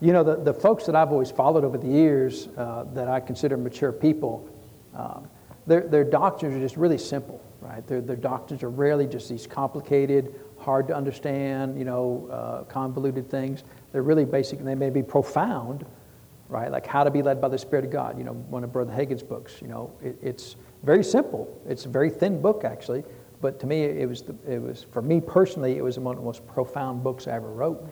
You 0.00 0.12
know, 0.12 0.22
the, 0.22 0.36
the 0.36 0.54
folks 0.54 0.86
that 0.86 0.94
I've 0.94 1.12
always 1.12 1.30
followed 1.30 1.64
over 1.64 1.78
the 1.78 1.88
years 1.88 2.48
uh, 2.56 2.84
that 2.94 3.08
I 3.08 3.20
consider 3.20 3.56
mature 3.56 3.92
people, 3.92 4.48
uh, 4.94 5.20
their, 5.66 5.82
their 5.82 6.04
doctrines 6.04 6.54
are 6.56 6.60
just 6.60 6.76
really 6.76 6.98
simple 6.98 7.40
right? 7.64 7.86
Their, 7.86 8.02
their 8.02 8.16
doctrines 8.16 8.62
are 8.62 8.70
rarely 8.70 9.06
just 9.06 9.28
these 9.28 9.46
complicated, 9.46 10.34
hard 10.58 10.86
to 10.88 10.94
understand, 10.94 11.78
you 11.78 11.84
know, 11.84 12.28
uh, 12.30 12.64
convoluted 12.64 13.30
things. 13.30 13.64
They're 13.90 14.02
really 14.02 14.26
basic 14.26 14.58
and 14.58 14.68
they 14.68 14.74
may 14.74 14.90
be 14.90 15.02
profound, 15.02 15.86
right? 16.48 16.70
Like 16.70 16.86
how 16.86 17.04
to 17.04 17.10
be 17.10 17.22
led 17.22 17.40
by 17.40 17.48
the 17.48 17.58
Spirit 17.58 17.86
of 17.86 17.90
God, 17.90 18.18
you 18.18 18.24
know, 18.24 18.32
one 18.34 18.64
of 18.64 18.72
Brother 18.72 18.92
Hagin's 18.92 19.22
books, 19.22 19.62
you 19.62 19.68
know, 19.68 19.90
it, 20.02 20.18
it's 20.22 20.56
very 20.82 21.02
simple. 21.02 21.58
It's 21.66 21.86
a 21.86 21.88
very 21.88 22.10
thin 22.10 22.42
book, 22.42 22.64
actually. 22.64 23.02
But 23.44 23.60
to 23.60 23.66
me, 23.66 23.82
it 23.82 24.08
was, 24.08 24.22
the, 24.22 24.34
it 24.50 24.58
was 24.58 24.84
for 24.84 25.02
me 25.02 25.20
personally, 25.20 25.76
it 25.76 25.84
was 25.84 25.98
one 25.98 26.14
of 26.14 26.18
the 26.18 26.24
most 26.24 26.46
profound 26.46 27.04
books 27.04 27.28
I 27.28 27.32
ever 27.32 27.50
wrote, 27.50 27.86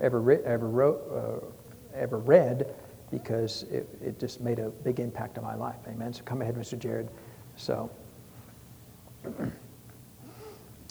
ever, 0.00 0.40
ever, 0.44 0.68
wrote, 0.68 1.02
uh, 1.12 1.98
ever 1.98 2.18
read, 2.18 2.72
because 3.10 3.64
it, 3.64 3.88
it 4.00 4.20
just 4.20 4.40
made 4.40 4.60
a 4.60 4.68
big 4.68 5.00
impact 5.00 5.38
on 5.38 5.44
my 5.44 5.56
life. 5.56 5.80
Amen. 5.88 6.12
So 6.12 6.22
come 6.22 6.40
ahead, 6.40 6.54
Mr. 6.54 6.78
Jared. 6.78 7.08
So. 7.56 7.90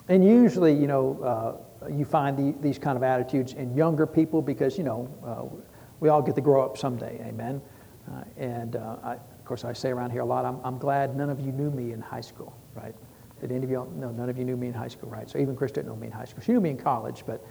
and 0.10 0.28
usually, 0.28 0.74
you 0.74 0.88
know, 0.88 1.58
uh, 1.82 1.88
you 1.90 2.04
find 2.04 2.38
the, 2.38 2.54
these 2.60 2.78
kind 2.78 2.98
of 2.98 3.04
attitudes 3.04 3.54
in 3.54 3.78
younger 3.78 4.06
people 4.06 4.42
because, 4.42 4.78
you 4.78 4.84
know, 4.84 5.10
uh, 5.26 5.46
we 6.02 6.10
all 6.10 6.22
get 6.22 6.36
to 6.36 6.42
grow 6.42 6.66
up 6.66 6.78
someday, 6.78 7.24
amen? 7.26 7.62
Uh, 8.12 8.24
and 8.36 8.76
uh, 8.76 8.98
I, 9.02 9.14
of 9.14 9.46
course, 9.46 9.64
I 9.64 9.72
say 9.72 9.92
around 9.92 10.12
here 10.12 10.20
a 10.20 10.26
lot, 10.26 10.44
I'm, 10.44 10.60
I'm 10.66 10.80
glad 10.80 11.16
none 11.16 11.30
of 11.30 11.40
you 11.40 11.54
knew 11.54 11.72
me 11.72 11.94
in 11.94 12.02
high 12.02 12.20
school, 12.20 12.54
right? 12.76 12.94
Did 13.48 13.56
any 13.56 13.66
of 13.66 13.70
you, 13.70 13.88
no, 13.96 14.10
none 14.10 14.30
of 14.30 14.38
you 14.38 14.44
knew 14.44 14.58
me 14.58 14.68
in 14.68 14.74
high 14.74 14.88
school, 14.88 15.10
right? 15.10 15.30
So 15.30 15.38
even 15.38 15.56
Chris 15.56 15.72
didn't 15.72 15.88
know 15.88 15.96
me 15.96 16.08
in 16.08 16.14
high 16.14 16.26
school. 16.26 16.42
She 16.44 16.52
knew 16.52 16.62
me 16.62 16.72
in 16.72 16.78
college, 16.78 17.24
but, 17.28 17.46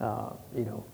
uh, 0.00 0.30
you 0.54 0.64
know, 0.64 0.84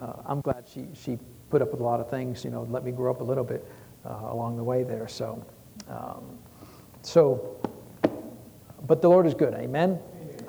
uh, 0.00 0.22
I'm 0.26 0.40
glad 0.40 0.64
she, 0.72 0.86
she 0.94 1.18
put 1.50 1.62
up 1.62 1.72
with 1.72 1.80
a 1.80 1.84
lot 1.84 1.98
of 1.98 2.08
things, 2.08 2.44
you 2.44 2.50
know, 2.50 2.66
let 2.70 2.84
me 2.84 2.92
grow 2.92 3.10
up 3.10 3.20
a 3.20 3.24
little 3.24 3.44
bit 3.44 3.66
along 4.04 4.56
the 4.56 4.62
way 4.62 4.84
there. 4.84 5.08
So, 5.08 5.44
um, 5.88 6.38
so, 7.02 7.58
but 8.86 9.02
the 9.02 9.08
Lord 9.08 9.26
is 9.26 9.34
good, 9.34 9.54
amen? 9.54 9.98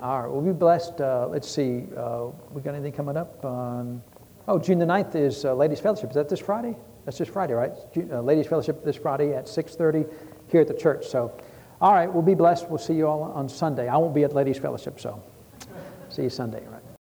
All 0.00 0.22
right, 0.22 0.30
we'll 0.30 0.42
be 0.42 0.52
blessed. 0.52 1.00
Uh, 1.00 1.26
let's 1.28 1.48
see, 1.48 1.86
uh, 1.96 2.26
we 2.52 2.62
got 2.62 2.74
anything 2.74 2.92
coming 2.92 3.16
up? 3.16 3.44
On, 3.44 4.00
oh, 4.46 4.58
June 4.58 4.78
the 4.78 4.86
9th 4.86 5.16
is 5.16 5.44
uh, 5.44 5.54
Ladies' 5.54 5.80
Fellowship. 5.80 6.10
Is 6.10 6.14
that 6.14 6.28
this 6.28 6.38
Friday? 6.38 6.76
That's 7.04 7.18
this 7.18 7.28
Friday, 7.28 7.54
right? 7.54 7.72
June, 7.92 8.10
uh, 8.12 8.20
Ladies' 8.20 8.46
Fellowship 8.46 8.84
this 8.84 8.96
Friday 8.96 9.34
at 9.34 9.46
6.30 9.46 10.08
here 10.48 10.60
at 10.60 10.68
the 10.68 10.74
church. 10.74 11.06
So, 11.06 11.32
all 11.80 11.92
right, 11.92 12.12
we'll 12.12 12.22
be 12.22 12.34
blessed. 12.34 12.68
We'll 12.68 12.78
see 12.78 12.94
you 12.94 13.06
all 13.06 13.22
on 13.22 13.48
Sunday. 13.48 13.88
I 13.88 13.96
won't 13.96 14.14
be 14.14 14.24
at 14.24 14.34
Ladies' 14.34 14.58
Fellowship, 14.58 14.98
so 14.98 15.22
see 16.08 16.22
you 16.22 16.30
Sunday? 16.30 16.62